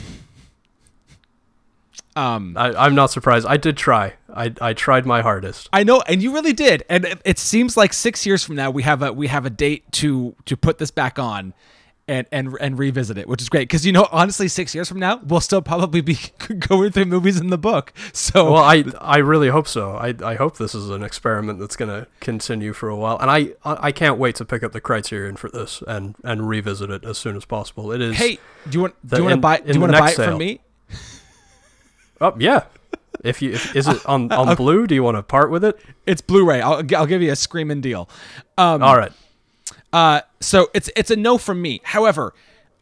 Um, 2.17 2.57
I, 2.57 2.73
I'm 2.73 2.95
not 2.95 3.11
surprised. 3.11 3.47
I 3.47 3.59
did 3.59 3.77
try. 3.77 4.15
I, 4.35 4.51
I 4.59 4.73
tried 4.73 5.05
my 5.05 5.21
hardest. 5.21 5.69
I 5.71 5.85
know, 5.85 6.01
and 6.09 6.23
you 6.23 6.33
really 6.33 6.55
did. 6.55 6.83
And 6.89 7.05
it, 7.05 7.21
it 7.27 7.39
seems 7.39 7.77
like 7.77 7.93
six 7.93 8.25
years 8.25 8.43
from 8.43 8.57
now 8.57 8.71
we 8.71 8.85
have 8.85 9.03
a 9.03 9.13
we 9.13 9.27
have 9.27 9.45
a 9.45 9.51
date 9.51 9.93
to 9.93 10.35
to 10.47 10.57
put 10.57 10.79
this 10.79 10.91
back 10.91 11.19
on, 11.19 11.53
and 12.09 12.27
and 12.31 12.57
and 12.61 12.79
revisit 12.79 13.19
it, 13.19 13.29
which 13.29 13.43
is 13.43 13.49
great 13.49 13.69
because 13.69 13.85
you 13.85 13.93
know 13.93 14.07
honestly, 14.13 14.47
six 14.49 14.75
years 14.75 14.89
from 14.89 15.01
now 15.01 15.17
we'll 15.25 15.41
still 15.41 15.61
probably 15.63 16.01
be 16.01 16.17
going 16.61 16.93
through 16.93 17.07
movies 17.07 17.41
in 17.41 17.51
the 17.51 17.59
book. 17.59 17.93
So 18.13 18.53
Well, 18.53 18.63
I 18.63 18.85
I 19.01 19.19
really 19.19 19.49
hope 19.49 19.67
so. 19.67 19.93
I, 19.97 20.15
I 20.25 20.35
hope 20.37 20.57
this 20.59 20.75
is 20.75 20.89
an 20.91 21.03
experiment 21.03 21.59
that's 21.59 21.75
going 21.77 21.89
to 21.91 22.07
continue 22.21 22.73
for 22.73 22.89
a 22.89 22.97
while, 22.97 23.19
and 23.19 23.31
I 23.31 23.55
I 23.65 23.91
can't 23.93 24.19
wait 24.19 24.37
to 24.37 24.45
pick 24.45 24.63
up 24.63 24.73
the 24.73 24.81
Criterion 24.81 25.37
for 25.37 25.49
this 25.51 25.83
and 25.89 26.15
and 26.23 26.49
revisit 26.49 26.91
it 26.91 27.05
as 27.05 27.19
soon 27.19 27.37
as 27.37 27.45
possible. 27.45 27.91
It 27.93 28.01
is. 28.01 28.17
hey, 28.17 28.39
do 28.69 28.79
you 28.79 28.81
want 28.83 28.95
The- 29.03 29.17
do 29.17 29.23
you 29.23 29.29
want 29.29 29.35
to 29.35 29.41
buy 29.41 29.59
do 29.61 29.73
you 29.73 29.81
want 29.81 29.93
to 29.95 29.99
buy 29.99 30.11
it 30.11 30.17
sale. 30.17 30.29
from 30.31 30.39
me? 30.39 30.61
Oh 32.21 32.35
yeah. 32.39 32.65
If 33.25 33.43
you 33.43 33.53
if, 33.53 33.75
is 33.75 33.89
it 33.89 34.05
on 34.07 34.31
on 34.41 34.55
blue? 34.57 34.87
Do 34.87 34.95
you 34.95 35.03
want 35.03 35.17
to 35.17 35.23
part 35.23 35.51
with 35.51 35.65
it? 35.65 35.79
It's 36.07 36.21
Blu-ray. 36.21 36.61
I'll 36.61 36.83
I'll 36.97 37.07
give 37.07 37.23
you 37.23 37.33
a 37.33 37.37
screaming 37.37 37.81
deal. 37.81 38.09
Um, 38.59 38.83
All 38.83 38.97
right. 38.97 39.13
Uh, 39.93 40.21
so 40.41 40.69
it's 40.75 40.91
it's 40.97 41.11
a 41.11 41.17
no 41.17 41.39
from 41.39 41.63
me. 41.63 41.81
However, 41.85 42.35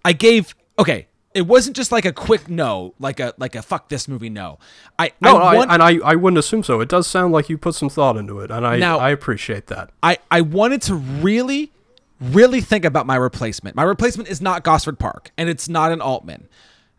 I 0.05 0.12
gave 0.12 0.55
okay. 0.78 1.09
It 1.35 1.48
wasn't 1.48 1.74
just 1.74 1.90
like 1.90 2.05
a 2.05 2.12
quick 2.12 2.48
no, 2.48 2.94
like 3.01 3.18
a 3.18 3.35
like 3.39 3.56
a 3.56 3.62
fuck 3.62 3.89
this 3.89 4.06
movie 4.06 4.31
no. 4.31 4.60
I 4.98 5.12
No, 5.20 5.39
I, 5.39 5.56
I, 5.56 5.74
and 5.74 5.82
I, 5.82 5.98
I 6.05 6.14
wouldn't 6.14 6.39
assume 6.39 6.62
so. 6.62 6.81
It 6.81 6.89
does 6.89 7.09
sound 7.09 7.32
like 7.32 7.48
you 7.48 7.59
put 7.59 7.74
some 7.74 7.89
thought 7.89 8.16
into 8.16 8.39
it, 8.39 8.52
and 8.52 8.64
I 8.64 8.78
Now- 8.78 8.98
I 8.98 9.10
appreciate 9.10 9.66
that. 9.66 9.90
I 10.02 10.18
I 10.31 10.43
wanted 10.43 10.82
to 10.82 10.94
really 10.94 11.72
really 12.20 12.60
think 12.60 12.85
about 12.85 13.06
my 13.06 13.16
replacement. 13.16 13.74
My 13.74 13.82
replacement 13.82 14.28
is 14.28 14.40
not 14.40 14.62
Gosford 14.62 14.98
Park, 14.98 15.32
and 15.36 15.48
it's 15.48 15.68
not 15.68 15.90
an 15.90 16.01
Altman. 16.01 16.48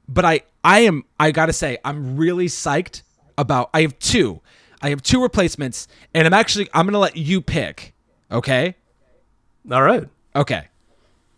But 0.08 0.26
I 0.26 0.42
I 0.66 0.80
am 0.80 1.06
I 1.20 1.32
gotta 1.32 1.54
say 1.54 1.78
I'm 1.86 2.18
really 2.18 2.48
psyched 2.48 3.04
about. 3.38 3.70
I 3.74 3.82
have 3.82 3.98
two. 4.00 4.42
I 4.82 4.90
have 4.90 5.02
two 5.02 5.22
replacements, 5.22 5.88
and 6.14 6.28
I'm 6.28 6.34
actually 6.34 6.68
I'm 6.74 6.86
gonna 6.86 7.00
let 7.00 7.16
you 7.16 7.42
pick. 7.42 7.94
Okay. 8.30 8.76
All 9.72 9.82
right. 9.82 10.08
Okay. 10.36 10.68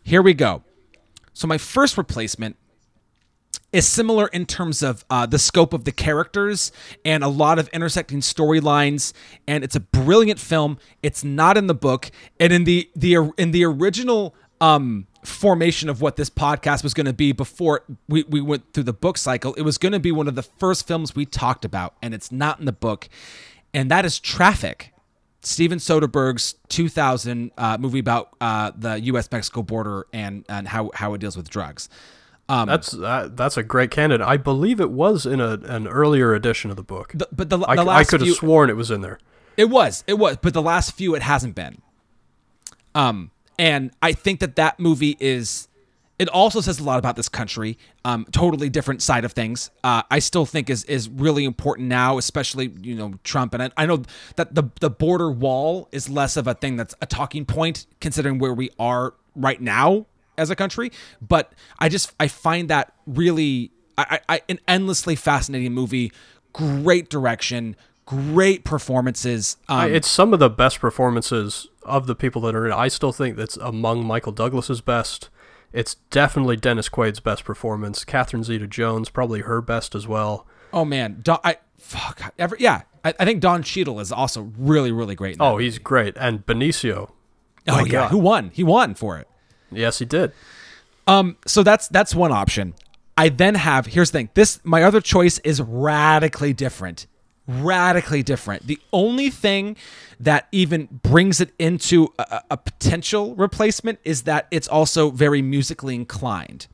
Here 0.03 0.21
we 0.21 0.33
go. 0.33 0.63
So 1.33 1.47
my 1.47 1.57
first 1.57 1.97
replacement 1.97 2.57
is 3.71 3.87
similar 3.87 4.27
in 4.27 4.45
terms 4.45 4.81
of 4.81 5.05
uh, 5.09 5.25
the 5.25 5.39
scope 5.39 5.73
of 5.73 5.83
the 5.83 5.91
characters 5.91 6.71
and 7.05 7.23
a 7.23 7.27
lot 7.27 7.59
of 7.59 7.67
intersecting 7.69 8.21
storylines 8.21 9.13
and 9.47 9.63
it's 9.63 9.75
a 9.75 9.79
brilliant 9.79 10.39
film 10.39 10.77
it's 11.03 11.23
not 11.23 11.57
in 11.57 11.67
the 11.67 11.73
book 11.73 12.09
and 12.39 12.53
in 12.53 12.63
the 12.63 12.89
the 12.95 13.13
in 13.37 13.51
the 13.51 13.65
original 13.65 14.33
um 14.61 15.05
formation 15.23 15.89
of 15.89 16.01
what 16.01 16.15
this 16.15 16.29
podcast 16.29 16.81
was 16.81 16.93
going 16.93 17.05
to 17.05 17.13
be 17.13 17.33
before 17.33 17.83
we, 18.07 18.23
we 18.23 18.39
went 18.39 18.71
through 18.71 18.83
the 18.83 18.93
book 18.93 19.17
cycle 19.17 19.53
it 19.55 19.63
was 19.63 19.77
going 19.77 19.91
to 19.91 19.99
be 19.99 20.11
one 20.11 20.29
of 20.29 20.35
the 20.35 20.43
first 20.43 20.87
films 20.87 21.13
we 21.13 21.25
talked 21.25 21.65
about 21.65 21.93
and 22.01 22.13
it's 22.13 22.31
not 22.31 22.59
in 22.59 22.65
the 22.65 22.71
book 22.71 23.09
and 23.73 23.91
that 23.91 24.05
is 24.05 24.17
traffic 24.17 24.93
Steven 25.47 25.79
Soderbergh's 25.79 26.55
2000 26.69 27.51
uh, 27.57 27.77
movie 27.79 27.99
about 27.99 28.35
uh, 28.41 28.71
the 28.75 28.99
U.S. 29.01 29.31
Mexico 29.31 29.63
border 29.63 30.05
and 30.11 30.45
and 30.49 30.67
how 30.67 30.91
how 30.93 31.13
it 31.13 31.19
deals 31.19 31.37
with 31.37 31.49
drugs. 31.49 31.89
Um, 32.49 32.67
That's 32.67 32.91
that, 32.91 33.35
that's 33.35 33.57
a 33.57 33.63
great 33.63 33.91
candidate. 33.91 34.25
I 34.25 34.37
believe 34.37 34.79
it 34.79 34.89
was 34.89 35.25
in 35.25 35.41
a, 35.41 35.59
an 35.65 35.85
earlier 35.85 36.33
edition 36.33 36.69
of 36.69 36.77
the 36.77 36.83
book. 36.83 37.11
the, 37.13 37.27
but 37.31 37.49
the, 37.49 37.59
I, 37.59 37.75
the 37.75 37.81
I 37.81 37.85
last 37.85 38.09
could 38.09 38.21
have 38.21 38.35
sworn 38.35 38.69
it 38.69 38.77
was 38.77 38.89
in 38.89 39.01
there. 39.01 39.19
it 39.57 39.69
was 39.69 40.03
it 40.07 40.13
was, 40.13 40.37
but 40.37 40.53
the 40.53 40.61
last 40.61 40.91
few 40.91 41.13
it 41.15 41.21
hasn't 41.21 41.55
been. 41.55 41.81
Um, 42.95 43.31
and 43.59 43.91
I 44.01 44.13
think 44.13 44.39
that 44.41 44.55
that 44.55 44.79
movie 44.79 45.17
is. 45.19 45.67
It 46.19 46.29
also 46.29 46.61
says 46.61 46.79
a 46.79 46.83
lot 46.83 46.97
about 46.97 47.15
this 47.15 47.29
country. 47.29 47.77
Um, 48.03 48.25
totally 48.31 48.69
different 48.69 49.03
side 49.03 49.23
of 49.23 49.33
things. 49.33 49.69
Uh, 49.83 50.01
I 50.09 50.19
still 50.19 50.45
think 50.45 50.69
is 50.69 50.83
is 50.85 51.07
really 51.09 51.45
important 51.45 51.87
now, 51.89 52.17
especially 52.17 52.73
you 52.81 52.95
know 52.95 53.13
Trump. 53.23 53.53
And 53.53 53.63
I, 53.63 53.71
I 53.77 53.85
know 53.85 54.03
that 54.35 54.55
the 54.55 54.63
the 54.79 54.89
border 54.89 55.29
wall 55.29 55.89
is 55.91 56.09
less 56.09 56.35
of 56.35 56.47
a 56.47 56.55
thing 56.55 56.75
that's 56.75 56.95
a 57.01 57.05
talking 57.05 57.45
point, 57.45 57.85
considering 58.01 58.39
where 58.39 58.53
we 58.53 58.71
are 58.79 59.13
right 59.35 59.61
now 59.61 60.07
as 60.37 60.49
a 60.49 60.55
country. 60.55 60.91
But 61.21 61.53
I 61.77 61.89
just 61.89 62.11
I 62.19 62.27
find 62.27 62.69
that 62.69 62.93
really 63.05 63.71
I, 63.97 64.19
I, 64.29 64.41
an 64.49 64.59
endlessly 64.67 65.15
fascinating 65.15 65.73
movie. 65.73 66.11
Great 66.53 67.09
direction, 67.09 67.75
great 68.05 68.63
performances. 68.63 69.57
Um, 69.69 69.91
it's 69.91 70.07
some 70.07 70.33
of 70.33 70.39
the 70.39 70.49
best 70.49 70.79
performances 70.79 71.67
of 71.83 72.07
the 72.07 72.15
people 72.15 72.41
that 72.41 72.55
are 72.55 72.65
in 72.65 72.71
it. 72.71 72.75
I 72.75 72.87
still 72.87 73.11
think 73.11 73.35
that's 73.35 73.57
among 73.57 74.05
Michael 74.05 74.31
Douglas's 74.31 74.81
best. 74.81 75.29
It's 75.73 75.95
definitely 76.09 76.55
Dennis 76.57 76.89
Quaid's 76.89 77.19
best 77.19 77.43
performance. 77.43 78.05
Catherine 78.05 78.43
Zeta-Jones 78.43 79.09
probably 79.09 79.41
her 79.41 79.61
best 79.61 79.95
as 79.95 80.07
well. 80.07 80.47
Oh 80.73 80.85
man, 80.85 81.19
Don, 81.21 81.39
I 81.43 81.57
fuck. 81.77 82.33
Every, 82.37 82.57
yeah, 82.59 82.83
I, 83.03 83.13
I 83.19 83.25
think 83.25 83.41
Don 83.41 83.63
Cheadle 83.63 83.99
is 83.99 84.11
also 84.11 84.51
really, 84.57 84.91
really 84.91 85.15
great. 85.15 85.37
Oh, 85.39 85.53
movie. 85.53 85.65
he's 85.65 85.77
great. 85.77 86.15
And 86.17 86.45
Benicio. 86.45 87.11
oh 87.67 87.85
yeah. 87.85 87.91
God. 87.91 88.11
Who 88.11 88.17
won? 88.17 88.51
He 88.53 88.63
won 88.63 88.95
for 88.95 89.17
it. 89.17 89.27
Yes, 89.71 89.99
he 89.99 90.05
did. 90.05 90.31
Um, 91.05 91.37
so 91.45 91.63
that's 91.63 91.87
that's 91.87 92.13
one 92.13 92.31
option. 92.31 92.73
I 93.17 93.29
then 93.29 93.55
have 93.55 93.87
here's 93.87 94.11
the 94.11 94.19
thing. 94.19 94.29
This 94.33 94.59
my 94.63 94.83
other 94.83 95.01
choice 95.01 95.39
is 95.39 95.61
radically 95.61 96.53
different. 96.53 97.07
Radically 97.47 98.23
different. 98.23 98.67
The 98.67 98.79
only 98.91 99.29
thing 99.29 99.77
that 100.19 100.47
even 100.51 100.87
brings 101.01 101.39
it 101.39 101.51
into 101.57 102.13
a, 102.19 102.41
a- 102.51 102.57
potential 102.57 103.35
replacement 103.35 103.99
is 104.03 104.23
that 104.23 104.47
it's 104.51 104.67
also 104.67 105.11
very 105.11 105.41
musically 105.41 105.95
inclined. 105.95 106.67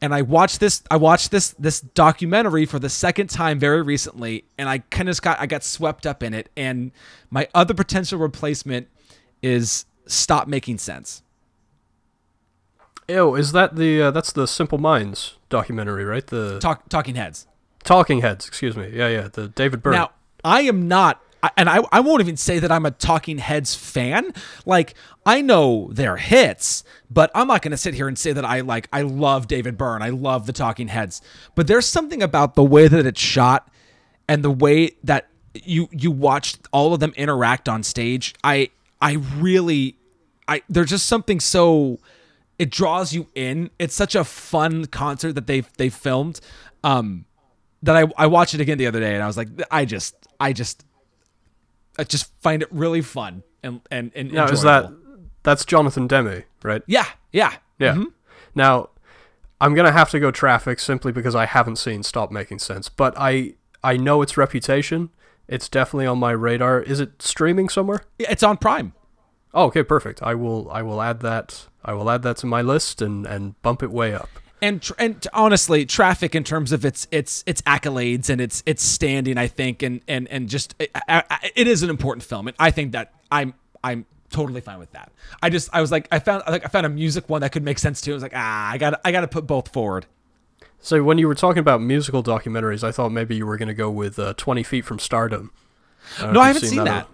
And 0.00 0.12
I 0.12 0.22
watched 0.22 0.60
this 0.60 0.82
I 0.90 0.96
watched 0.96 1.30
this 1.30 1.50
this 1.58 1.80
documentary 1.80 2.66
for 2.66 2.78
the 2.78 2.90
second 2.90 3.30
time 3.30 3.58
very 3.58 3.82
recently 3.82 4.44
and 4.58 4.68
I 4.68 4.78
kind 4.78 5.08
of 5.08 5.22
got 5.22 5.40
I 5.40 5.46
got 5.46 5.62
swept 5.62 6.06
up 6.06 6.22
in 6.22 6.34
it 6.34 6.50
and 6.56 6.90
my 7.30 7.48
other 7.54 7.72
potential 7.72 8.18
replacement 8.18 8.88
is 9.42 9.86
Stop 10.06 10.48
Making 10.48 10.78
Sense. 10.78 11.22
Ew, 13.08 13.34
is 13.34 13.52
that 13.52 13.76
the 13.76 14.02
uh, 14.02 14.10
that's 14.10 14.32
the 14.32 14.46
Simple 14.46 14.78
Minds 14.78 15.36
documentary, 15.48 16.04
right? 16.04 16.26
The 16.26 16.58
Talk, 16.58 16.88
talking 16.88 17.14
Heads. 17.14 17.46
Talking 17.84 18.20
Heads, 18.22 18.46
excuse 18.46 18.76
me. 18.76 18.90
Yeah, 18.92 19.08
yeah, 19.08 19.28
the 19.32 19.48
David 19.48 19.82
Byrne. 19.82 19.94
Now, 19.94 20.10
I 20.42 20.62
am 20.62 20.88
not, 20.88 21.22
and 21.56 21.68
I, 21.68 21.84
I 21.92 22.00
won't 22.00 22.20
even 22.20 22.36
say 22.36 22.58
that 22.58 22.72
I'm 22.72 22.86
a 22.86 22.90
Talking 22.90 23.38
Heads 23.38 23.74
fan. 23.74 24.32
Like, 24.66 24.94
I 25.26 25.40
know 25.40 25.90
their 25.92 26.16
hits, 26.16 26.82
but 27.10 27.30
I'm 27.34 27.46
not 27.46 27.62
going 27.62 27.70
to 27.72 27.76
sit 27.76 27.94
here 27.94 28.08
and 28.08 28.18
say 28.18 28.32
that 28.32 28.44
I 28.44 28.60
like, 28.60 28.88
I 28.92 29.02
love 29.02 29.46
David 29.46 29.78
Byrne. 29.78 30.02
I 30.02 30.10
love 30.10 30.46
the 30.46 30.52
Talking 30.52 30.88
Heads. 30.88 31.22
But 31.54 31.66
there's 31.66 31.86
something 31.86 32.22
about 32.22 32.54
the 32.54 32.64
way 32.64 32.88
that 32.88 33.06
it's 33.06 33.20
shot 33.20 33.70
and 34.28 34.42
the 34.42 34.50
way 34.50 34.92
that 35.04 35.28
you 35.54 35.88
you 35.92 36.10
watched 36.10 36.66
all 36.72 36.94
of 36.94 37.00
them 37.00 37.12
interact 37.16 37.68
on 37.68 37.82
stage. 37.82 38.34
I 38.42 38.70
I 39.00 39.14
really, 39.36 39.96
I 40.48 40.62
there's 40.68 40.90
just 40.90 41.06
something 41.06 41.40
so 41.40 41.98
it 42.58 42.70
draws 42.70 43.12
you 43.12 43.28
in. 43.34 43.70
It's 43.78 43.94
such 43.94 44.14
a 44.14 44.24
fun 44.24 44.86
concert 44.86 45.34
that 45.34 45.46
they 45.46 45.60
they 45.76 45.90
filmed. 45.90 46.40
Um, 46.82 47.26
that 47.84 47.96
I 47.96 48.04
I 48.16 48.26
watched 48.26 48.54
it 48.54 48.60
again 48.60 48.78
the 48.78 48.86
other 48.86 49.00
day 49.00 49.14
and 49.14 49.22
I 49.22 49.26
was 49.26 49.36
like, 49.36 49.48
I 49.70 49.84
just 49.84 50.14
I 50.40 50.52
just 50.52 50.84
I 51.98 52.04
just 52.04 52.32
find 52.42 52.62
it 52.62 52.68
really 52.72 53.00
fun 53.02 53.42
and 53.62 53.80
and 53.90 54.10
and 54.14 54.32
Now, 54.32 54.46
is 54.48 54.62
that 54.62 54.90
that's 55.42 55.64
Jonathan 55.64 56.06
Demme, 56.06 56.42
right? 56.62 56.82
yeah 56.86 57.06
yeah 57.32 57.54
Yeah. 57.78 57.94
Mhm. 57.94 58.06
Now, 58.54 58.90
I'm 59.60 59.74
gonna 59.74 59.92
have 59.92 60.10
to 60.10 60.20
go 60.20 60.30
traffic 60.30 60.78
simply 60.80 61.12
because 61.12 61.34
I 61.34 61.46
haven't 61.46 61.76
seen 61.76 62.02
Stop 62.02 62.30
Making 62.30 62.58
Sense, 62.58 62.88
but 62.88 63.14
I 63.16 63.54
I 63.82 63.96
know 63.96 64.22
its 64.22 64.36
reputation. 64.36 65.10
It's 65.46 65.68
definitely 65.68 66.06
on 66.06 66.18
my 66.18 66.30
radar. 66.32 66.80
Is 66.80 67.00
it 67.00 67.20
streaming 67.20 67.68
somewhere? 67.68 68.04
it's 68.18 68.42
on 68.42 68.56
Prime. 68.56 68.94
Oh, 69.52 69.64
okay, 69.66 69.82
perfect. 69.82 70.22
I 70.22 70.34
will 70.34 70.70
I 70.70 70.82
will 70.82 71.00
add 71.02 71.20
that 71.20 71.66
I 71.84 71.92
will 71.92 72.08
add 72.10 72.22
that 72.22 72.38
to 72.38 72.46
my 72.46 72.62
list 72.62 73.02
and 73.02 73.26
and 73.26 73.60
bump 73.62 73.82
it 73.82 73.90
way 73.90 74.14
up. 74.14 74.30
And 74.62 74.82
tr- 74.82 74.94
and 74.98 75.26
honestly, 75.32 75.86
traffic 75.86 76.34
in 76.34 76.44
terms 76.44 76.72
of 76.72 76.84
its 76.84 77.06
its 77.10 77.44
its 77.46 77.62
accolades 77.62 78.30
and 78.30 78.40
its 78.40 78.62
its 78.66 78.82
standing, 78.82 79.38
I 79.38 79.46
think, 79.46 79.82
and 79.82 80.00
and 80.08 80.28
and 80.28 80.48
just 80.48 80.74
I, 80.80 81.22
I, 81.30 81.50
it 81.54 81.66
is 81.66 81.82
an 81.82 81.90
important 81.90 82.24
film, 82.24 82.48
and 82.48 82.56
I 82.58 82.70
think 82.70 82.92
that 82.92 83.12
I'm 83.30 83.54
I'm 83.82 84.06
totally 84.30 84.60
fine 84.60 84.78
with 84.78 84.92
that. 84.92 85.12
I 85.42 85.50
just 85.50 85.70
I 85.72 85.80
was 85.80 85.92
like 85.92 86.08
I 86.10 86.18
found 86.18 86.42
like 86.48 86.64
I 86.64 86.68
found 86.68 86.86
a 86.86 86.88
music 86.88 87.28
one 87.28 87.40
that 87.42 87.52
could 87.52 87.64
make 87.64 87.78
sense 87.78 88.00
too. 88.00 88.12
I 88.12 88.14
was 88.14 88.22
like 88.22 88.34
ah 88.34 88.70
I 88.70 88.78
got 88.78 89.00
I 89.04 89.12
got 89.12 89.20
to 89.20 89.28
put 89.28 89.46
both 89.46 89.68
forward. 89.68 90.06
So 90.80 91.02
when 91.02 91.16
you 91.16 91.28
were 91.28 91.34
talking 91.34 91.60
about 91.60 91.80
musical 91.80 92.22
documentaries, 92.22 92.84
I 92.84 92.92
thought 92.92 93.10
maybe 93.10 93.36
you 93.36 93.46
were 93.46 93.56
going 93.56 93.68
to 93.68 93.74
go 93.74 93.90
with 93.90 94.18
uh, 94.18 94.34
Twenty 94.36 94.62
Feet 94.62 94.84
from 94.84 94.98
Stardom. 94.98 95.50
No, 96.20 96.40
I 96.40 96.48
haven't 96.48 96.66
seen 96.66 96.84
that. 96.84 96.84
That 96.84 97.08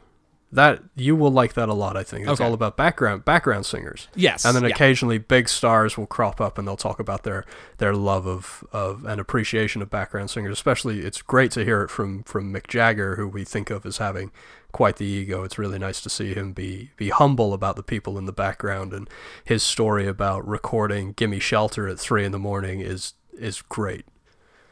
you 0.96 1.14
will 1.14 1.30
like 1.30 1.54
that 1.54 1.68
a 1.68 1.74
lot. 1.74 1.96
I 1.96 2.02
think 2.02 2.22
it's 2.22 2.32
Okay. 2.40 2.44
all 2.44 2.54
about 2.54 2.76
background 2.76 3.24
background 3.24 3.66
singers. 3.66 4.08
Yes, 4.14 4.44
and 4.44 4.56
then 4.56 4.64
yeah. 4.64 4.70
occasionally 4.70 5.18
big 5.18 5.48
stars 5.48 5.96
will 5.96 6.06
crop 6.06 6.40
up 6.40 6.58
and 6.58 6.66
they'll 6.66 6.76
talk 6.76 6.98
about 6.98 7.22
their 7.22 7.44
their 7.78 7.94
love 7.94 8.26
of 8.26 8.64
of 8.72 9.04
and 9.04 9.20
appreciation 9.20 9.80
of 9.82 9.90
background 9.90 10.30
singers. 10.30 10.52
Especially, 10.52 11.00
it's 11.00 11.22
great 11.22 11.50
to 11.52 11.64
hear 11.64 11.82
it 11.82 11.88
from 11.90 12.22
from 12.24 12.52
Mick 12.52 12.66
Jagger, 12.66 13.16
who 13.16 13.28
we 13.28 13.44
think 13.44 13.70
of 13.70 13.86
as 13.86 13.98
having 13.98 14.32
quite 14.72 14.96
the 14.96 15.04
ego. 15.06 15.44
It's 15.44 15.58
really 15.58 15.78
nice 15.78 16.00
to 16.02 16.10
see 16.10 16.34
him 16.34 16.52
be 16.52 16.90
be 16.96 17.10
humble 17.10 17.52
about 17.54 17.76
the 17.76 17.82
people 17.82 18.18
in 18.18 18.24
the 18.26 18.32
background 18.32 18.92
and 18.92 19.08
his 19.44 19.62
story 19.62 20.06
about 20.08 20.46
recording 20.46 21.12
"Gimme 21.12 21.38
Shelter" 21.40 21.86
at 21.86 21.98
three 21.98 22.24
in 22.24 22.32
the 22.32 22.38
morning 22.40 22.80
is 22.80 23.14
is 23.38 23.62
great. 23.62 24.04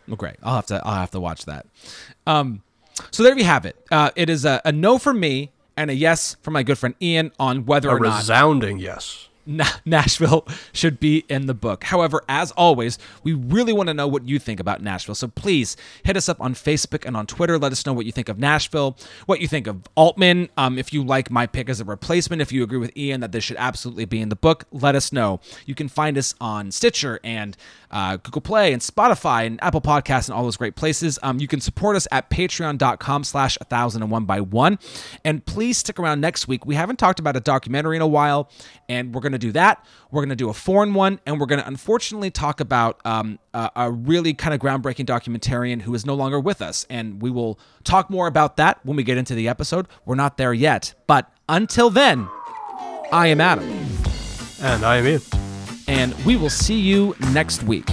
Well, 0.08 0.16
great. 0.16 0.36
I'll 0.42 0.56
have 0.56 0.66
to 0.66 0.82
I'll 0.84 0.94
have 1.00 1.10
to 1.12 1.20
watch 1.20 1.44
that. 1.44 1.66
Um, 2.26 2.62
so 3.12 3.22
there 3.22 3.36
we 3.36 3.44
have 3.44 3.64
it. 3.64 3.76
Uh, 3.92 4.10
it 4.16 4.28
is 4.28 4.44
a, 4.44 4.60
a 4.64 4.72
no 4.72 4.98
from 4.98 5.20
me 5.20 5.52
and 5.78 5.90
a 5.92 5.94
yes 5.94 6.36
from 6.42 6.54
my 6.54 6.64
good 6.64 6.76
friend 6.76 6.96
Ian 7.00 7.30
on 7.38 7.64
whether 7.64 7.88
A 7.88 7.94
or 7.94 8.00
not 8.00 8.18
resounding 8.18 8.78
yes. 8.78 9.27
Na- 9.48 9.64
Nashville 9.84 10.46
should 10.72 11.00
be 11.00 11.24
in 11.28 11.46
the 11.46 11.54
book. 11.54 11.84
However, 11.84 12.22
as 12.28 12.52
always, 12.52 12.98
we 13.24 13.32
really 13.32 13.72
want 13.72 13.88
to 13.88 13.94
know 13.94 14.06
what 14.06 14.28
you 14.28 14.38
think 14.38 14.60
about 14.60 14.82
Nashville. 14.82 15.14
So 15.14 15.28
please 15.28 15.76
hit 16.04 16.16
us 16.16 16.28
up 16.28 16.40
on 16.40 16.54
Facebook 16.54 17.04
and 17.06 17.16
on 17.16 17.26
Twitter. 17.26 17.58
Let 17.58 17.72
us 17.72 17.84
know 17.86 17.92
what 17.92 18.06
you 18.06 18.12
think 18.12 18.28
of 18.28 18.38
Nashville, 18.38 18.96
what 19.26 19.40
you 19.40 19.48
think 19.48 19.66
of 19.66 19.88
Altman. 19.96 20.50
Um, 20.56 20.78
if 20.78 20.92
you 20.92 21.02
like 21.02 21.30
my 21.30 21.46
pick 21.46 21.68
as 21.68 21.80
a 21.80 21.84
replacement, 21.84 22.42
if 22.42 22.52
you 22.52 22.62
agree 22.62 22.78
with 22.78 22.94
Ian 22.96 23.20
that 23.22 23.32
this 23.32 23.42
should 23.42 23.56
absolutely 23.56 24.04
be 24.04 24.20
in 24.20 24.28
the 24.28 24.36
book, 24.36 24.64
let 24.70 24.94
us 24.94 25.12
know. 25.12 25.40
You 25.64 25.74
can 25.74 25.88
find 25.88 26.18
us 26.18 26.34
on 26.40 26.70
Stitcher 26.70 27.18
and 27.24 27.56
uh, 27.90 28.18
Google 28.18 28.42
Play 28.42 28.72
and 28.72 28.82
Spotify 28.82 29.46
and 29.46 29.62
Apple 29.62 29.80
Podcasts 29.80 30.28
and 30.28 30.36
all 30.36 30.44
those 30.44 30.56
great 30.58 30.76
places. 30.76 31.18
Um, 31.22 31.40
you 31.40 31.48
can 31.48 31.60
support 31.60 31.96
us 31.96 32.06
at 32.12 32.28
patreon.com 32.28 33.24
slash 33.24 33.58
1001 33.60 34.24
by 34.26 34.40
1. 34.40 34.78
And 35.24 35.44
please 35.46 35.78
stick 35.78 35.98
around 35.98 36.20
next 36.20 36.48
week. 36.48 36.66
We 36.66 36.74
haven't 36.74 36.96
talked 36.96 37.18
about 37.18 37.36
a 37.36 37.40
documentary 37.40 37.96
in 37.96 38.02
a 38.02 38.06
while, 38.06 38.50
and 38.88 39.14
we're 39.14 39.22
going 39.22 39.32
to 39.38 39.46
do 39.46 39.52
that. 39.52 39.84
We're 40.10 40.20
going 40.22 40.28
to 40.30 40.36
do 40.36 40.48
a 40.48 40.54
foreign 40.54 40.94
one, 40.94 41.20
and 41.26 41.38
we're 41.38 41.46
going 41.46 41.60
to 41.60 41.66
unfortunately 41.66 42.30
talk 42.30 42.60
about 42.60 43.00
um, 43.04 43.38
a, 43.54 43.70
a 43.76 43.90
really 43.90 44.34
kind 44.34 44.54
of 44.54 44.60
groundbreaking 44.60 45.06
documentarian 45.06 45.82
who 45.82 45.94
is 45.94 46.04
no 46.06 46.14
longer 46.14 46.40
with 46.40 46.60
us. 46.62 46.86
And 46.88 47.20
we 47.22 47.30
will 47.30 47.58
talk 47.84 48.10
more 48.10 48.26
about 48.26 48.56
that 48.56 48.78
when 48.84 48.96
we 48.96 49.02
get 49.02 49.18
into 49.18 49.34
the 49.34 49.48
episode. 49.48 49.86
We're 50.04 50.14
not 50.14 50.36
there 50.38 50.52
yet. 50.54 50.94
But 51.06 51.30
until 51.48 51.90
then, 51.90 52.28
I 53.12 53.28
am 53.28 53.40
Adam, 53.40 53.64
And 54.60 54.84
I 54.84 54.96
am 54.96 55.06
Ian. 55.06 55.20
and 55.86 56.14
we 56.24 56.36
will 56.36 56.50
see 56.50 56.78
you 56.78 57.14
next 57.32 57.62
week. 57.62 57.88